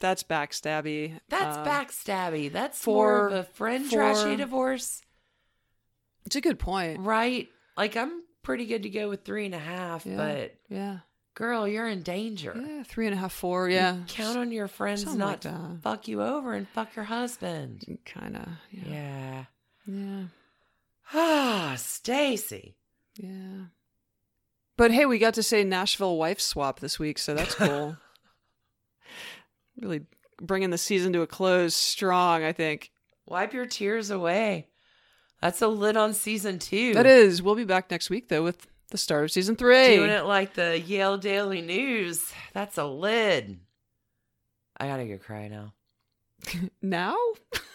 that's 0.00 0.22
backstabby. 0.24 1.20
That's 1.28 1.58
Um, 1.58 1.64
backstabby. 1.66 2.50
That's 2.50 2.78
for- 2.82 2.94
more 2.94 3.26
of 3.28 3.32
a 3.34 3.44
friend 3.44 3.84
for- 3.86 3.96
trashy 3.96 4.34
divorce. 4.36 5.02
It's 6.26 6.36
a 6.36 6.40
good 6.40 6.58
point. 6.58 7.00
Right. 7.00 7.48
Like 7.76 7.96
I'm 7.96 8.22
pretty 8.42 8.66
good 8.66 8.82
to 8.82 8.90
go 8.90 9.08
with 9.08 9.24
three 9.24 9.46
and 9.46 9.54
a 9.54 9.58
half, 9.58 10.04
Yeah. 10.06 10.16
but 10.16 10.54
Yeah, 10.68 10.98
girl, 11.34 11.66
you're 11.68 11.86
in 11.88 12.02
danger. 12.02 12.54
yeah, 12.56 12.82
three 12.82 13.06
and 13.06 13.14
a 13.14 13.18
half, 13.18 13.32
four. 13.32 13.68
You 13.68 13.76
Yeah, 13.76 13.98
Count 14.08 14.38
on 14.38 14.50
your 14.52 14.68
friends 14.68 15.02
Something 15.02 15.18
not 15.18 15.28
like 15.28 15.40
to 15.42 15.78
fuck 15.82 16.08
you 16.08 16.22
over 16.22 16.52
and 16.54 16.66
fuck 16.68 16.94
your 16.96 17.04
husband. 17.04 17.84
kind 18.06 18.36
of. 18.36 18.48
Yeah, 18.70 18.84
Yeah. 18.88 19.44
yeah, 19.86 20.22
Ah, 21.12 21.74
Stacy. 21.78 22.76
yeah. 23.16 23.64
But 24.80 24.92
hey, 24.92 25.04
we 25.04 25.18
got 25.18 25.34
to 25.34 25.42
say 25.42 25.62
Nashville 25.62 26.16
wife 26.16 26.40
swap 26.40 26.80
this 26.80 26.98
week, 26.98 27.18
so 27.18 27.34
that's 27.34 27.54
cool. 27.54 27.98
really 29.78 30.06
bringing 30.40 30.70
the 30.70 30.78
season 30.78 31.12
to 31.12 31.20
a 31.20 31.26
close 31.26 31.74
strong. 31.74 32.42
I 32.42 32.52
think 32.52 32.90
Wipe 33.26 33.52
your 33.52 33.66
tears 33.66 34.08
away. 34.08 34.68
That's 35.42 35.60
a 35.60 35.68
lid 35.68 35.98
on 35.98 36.14
season 36.14 36.58
two. 36.58 36.94
that 36.94 37.04
is. 37.04 37.42
We'll 37.42 37.56
be 37.56 37.64
back 37.64 37.90
next 37.90 38.08
week 38.08 38.30
though 38.30 38.42
with 38.42 38.68
the 38.88 38.96
start 38.96 39.24
of 39.24 39.30
season 39.30 39.54
three. 39.54 39.96
Doing 39.96 40.08
it 40.08 40.24
like 40.24 40.54
the 40.54 40.80
Yale 40.80 41.18
Daily 41.18 41.60
News. 41.60 42.32
That's 42.54 42.78
a 42.78 42.86
lid. 42.86 43.60
I 44.78 44.86
gotta 44.86 45.04
go 45.04 45.18
cry 45.18 45.48
now. 45.48 45.74
now? 46.80 47.18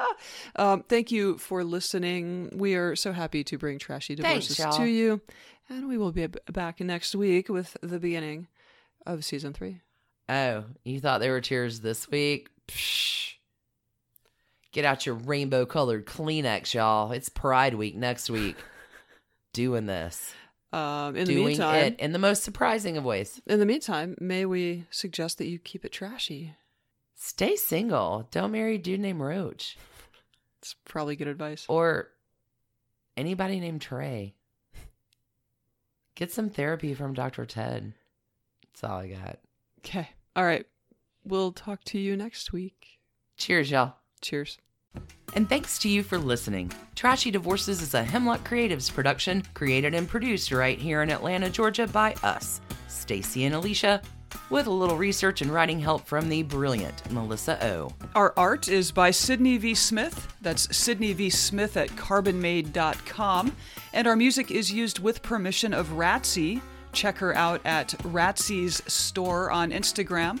um, 0.56 0.84
thank 0.88 1.10
you 1.10 1.38
for 1.38 1.64
listening. 1.64 2.50
We 2.54 2.74
are 2.74 2.96
so 2.96 3.12
happy 3.12 3.44
to 3.44 3.58
bring 3.58 3.78
Trashy 3.78 4.14
Divorces 4.14 4.58
y'all. 4.58 4.76
to 4.76 4.84
you. 4.84 5.20
And 5.68 5.88
we 5.88 5.96
will 5.96 6.12
be 6.12 6.26
back 6.26 6.80
next 6.80 7.14
week 7.14 7.48
with 7.48 7.76
the 7.82 7.98
beginning 7.98 8.48
of 9.06 9.24
season 9.24 9.52
three. 9.52 9.80
Oh, 10.28 10.64
you 10.84 11.00
thought 11.00 11.20
there 11.20 11.32
were 11.32 11.40
tears 11.40 11.80
this 11.80 12.08
week? 12.10 12.48
Psh. 12.68 13.34
Get 14.72 14.84
out 14.84 15.04
your 15.04 15.14
rainbow 15.16 15.66
colored 15.66 16.06
Kleenex, 16.06 16.72
y'all. 16.72 17.12
It's 17.12 17.28
Pride 17.28 17.74
Week 17.74 17.94
next 17.94 18.30
week. 18.30 18.56
Doing 19.52 19.84
this. 19.84 20.32
Um, 20.72 21.14
in 21.14 21.26
the 21.26 21.34
meantime, 21.34 21.84
it 21.84 22.00
in 22.00 22.12
the 22.12 22.18
most 22.18 22.42
surprising 22.42 22.96
of 22.96 23.04
ways. 23.04 23.42
in 23.46 23.58
the 23.58 23.66
meantime, 23.66 24.16
may 24.18 24.46
we 24.46 24.86
suggest 24.90 25.36
that 25.38 25.46
you 25.46 25.58
keep 25.58 25.84
it 25.84 25.92
trashy? 25.92 26.54
Stay 27.24 27.54
single. 27.54 28.26
Don't 28.32 28.50
marry 28.50 28.74
a 28.74 28.78
dude 28.78 28.98
named 28.98 29.20
Roach. 29.20 29.78
It's 30.58 30.74
probably 30.84 31.14
good 31.14 31.28
advice. 31.28 31.64
Or 31.68 32.08
anybody 33.16 33.60
named 33.60 33.80
Trey. 33.80 34.34
Get 36.16 36.32
some 36.32 36.50
therapy 36.50 36.94
from 36.94 37.14
Dr. 37.14 37.46
Ted. 37.46 37.92
That's 38.64 38.82
all 38.82 38.98
I 38.98 39.06
got. 39.06 39.38
Okay. 39.78 40.08
All 40.34 40.44
right. 40.44 40.66
We'll 41.24 41.52
talk 41.52 41.84
to 41.84 41.98
you 41.98 42.16
next 42.16 42.52
week. 42.52 42.98
Cheers, 43.36 43.70
y'all. 43.70 43.94
Cheers. 44.20 44.58
And 45.34 45.48
thanks 45.48 45.78
to 45.78 45.88
you 45.88 46.02
for 46.02 46.18
listening. 46.18 46.72
Trashy 46.96 47.30
Divorces 47.30 47.82
is 47.82 47.94
a 47.94 48.02
Hemlock 48.02 48.46
Creatives 48.46 48.92
production, 48.92 49.44
created 49.54 49.94
and 49.94 50.08
produced 50.08 50.50
right 50.50 50.78
here 50.78 51.02
in 51.02 51.10
Atlanta, 51.10 51.48
Georgia 51.48 51.86
by 51.86 52.14
us, 52.24 52.60
Stacy 52.88 53.44
and 53.44 53.54
Alicia, 53.54 54.02
with 54.50 54.66
a 54.66 54.70
little 54.70 54.96
research 54.96 55.42
and 55.42 55.52
writing 55.52 55.80
help 55.80 56.06
from 56.06 56.28
the 56.28 56.42
brilliant 56.42 57.10
Melissa 57.10 57.64
O. 57.66 57.90
Our 58.14 58.32
art 58.36 58.68
is 58.68 58.92
by 58.92 59.10
Sydney 59.10 59.58
V. 59.58 59.74
Smith. 59.74 60.28
That's 60.40 60.74
Sydney 60.76 61.12
V. 61.12 61.30
Smith 61.30 61.76
at 61.76 61.88
carbonmade.com. 61.90 63.56
And 63.92 64.06
our 64.06 64.16
music 64.16 64.50
is 64.50 64.72
used 64.72 64.98
with 64.98 65.22
permission 65.22 65.72
of 65.72 65.88
Ratsy. 65.88 66.60
Check 66.92 67.18
her 67.18 67.34
out 67.34 67.60
at 67.64 67.88
Ratsy's 68.02 68.82
store 68.86 69.50
on 69.50 69.70
Instagram. 69.70 70.40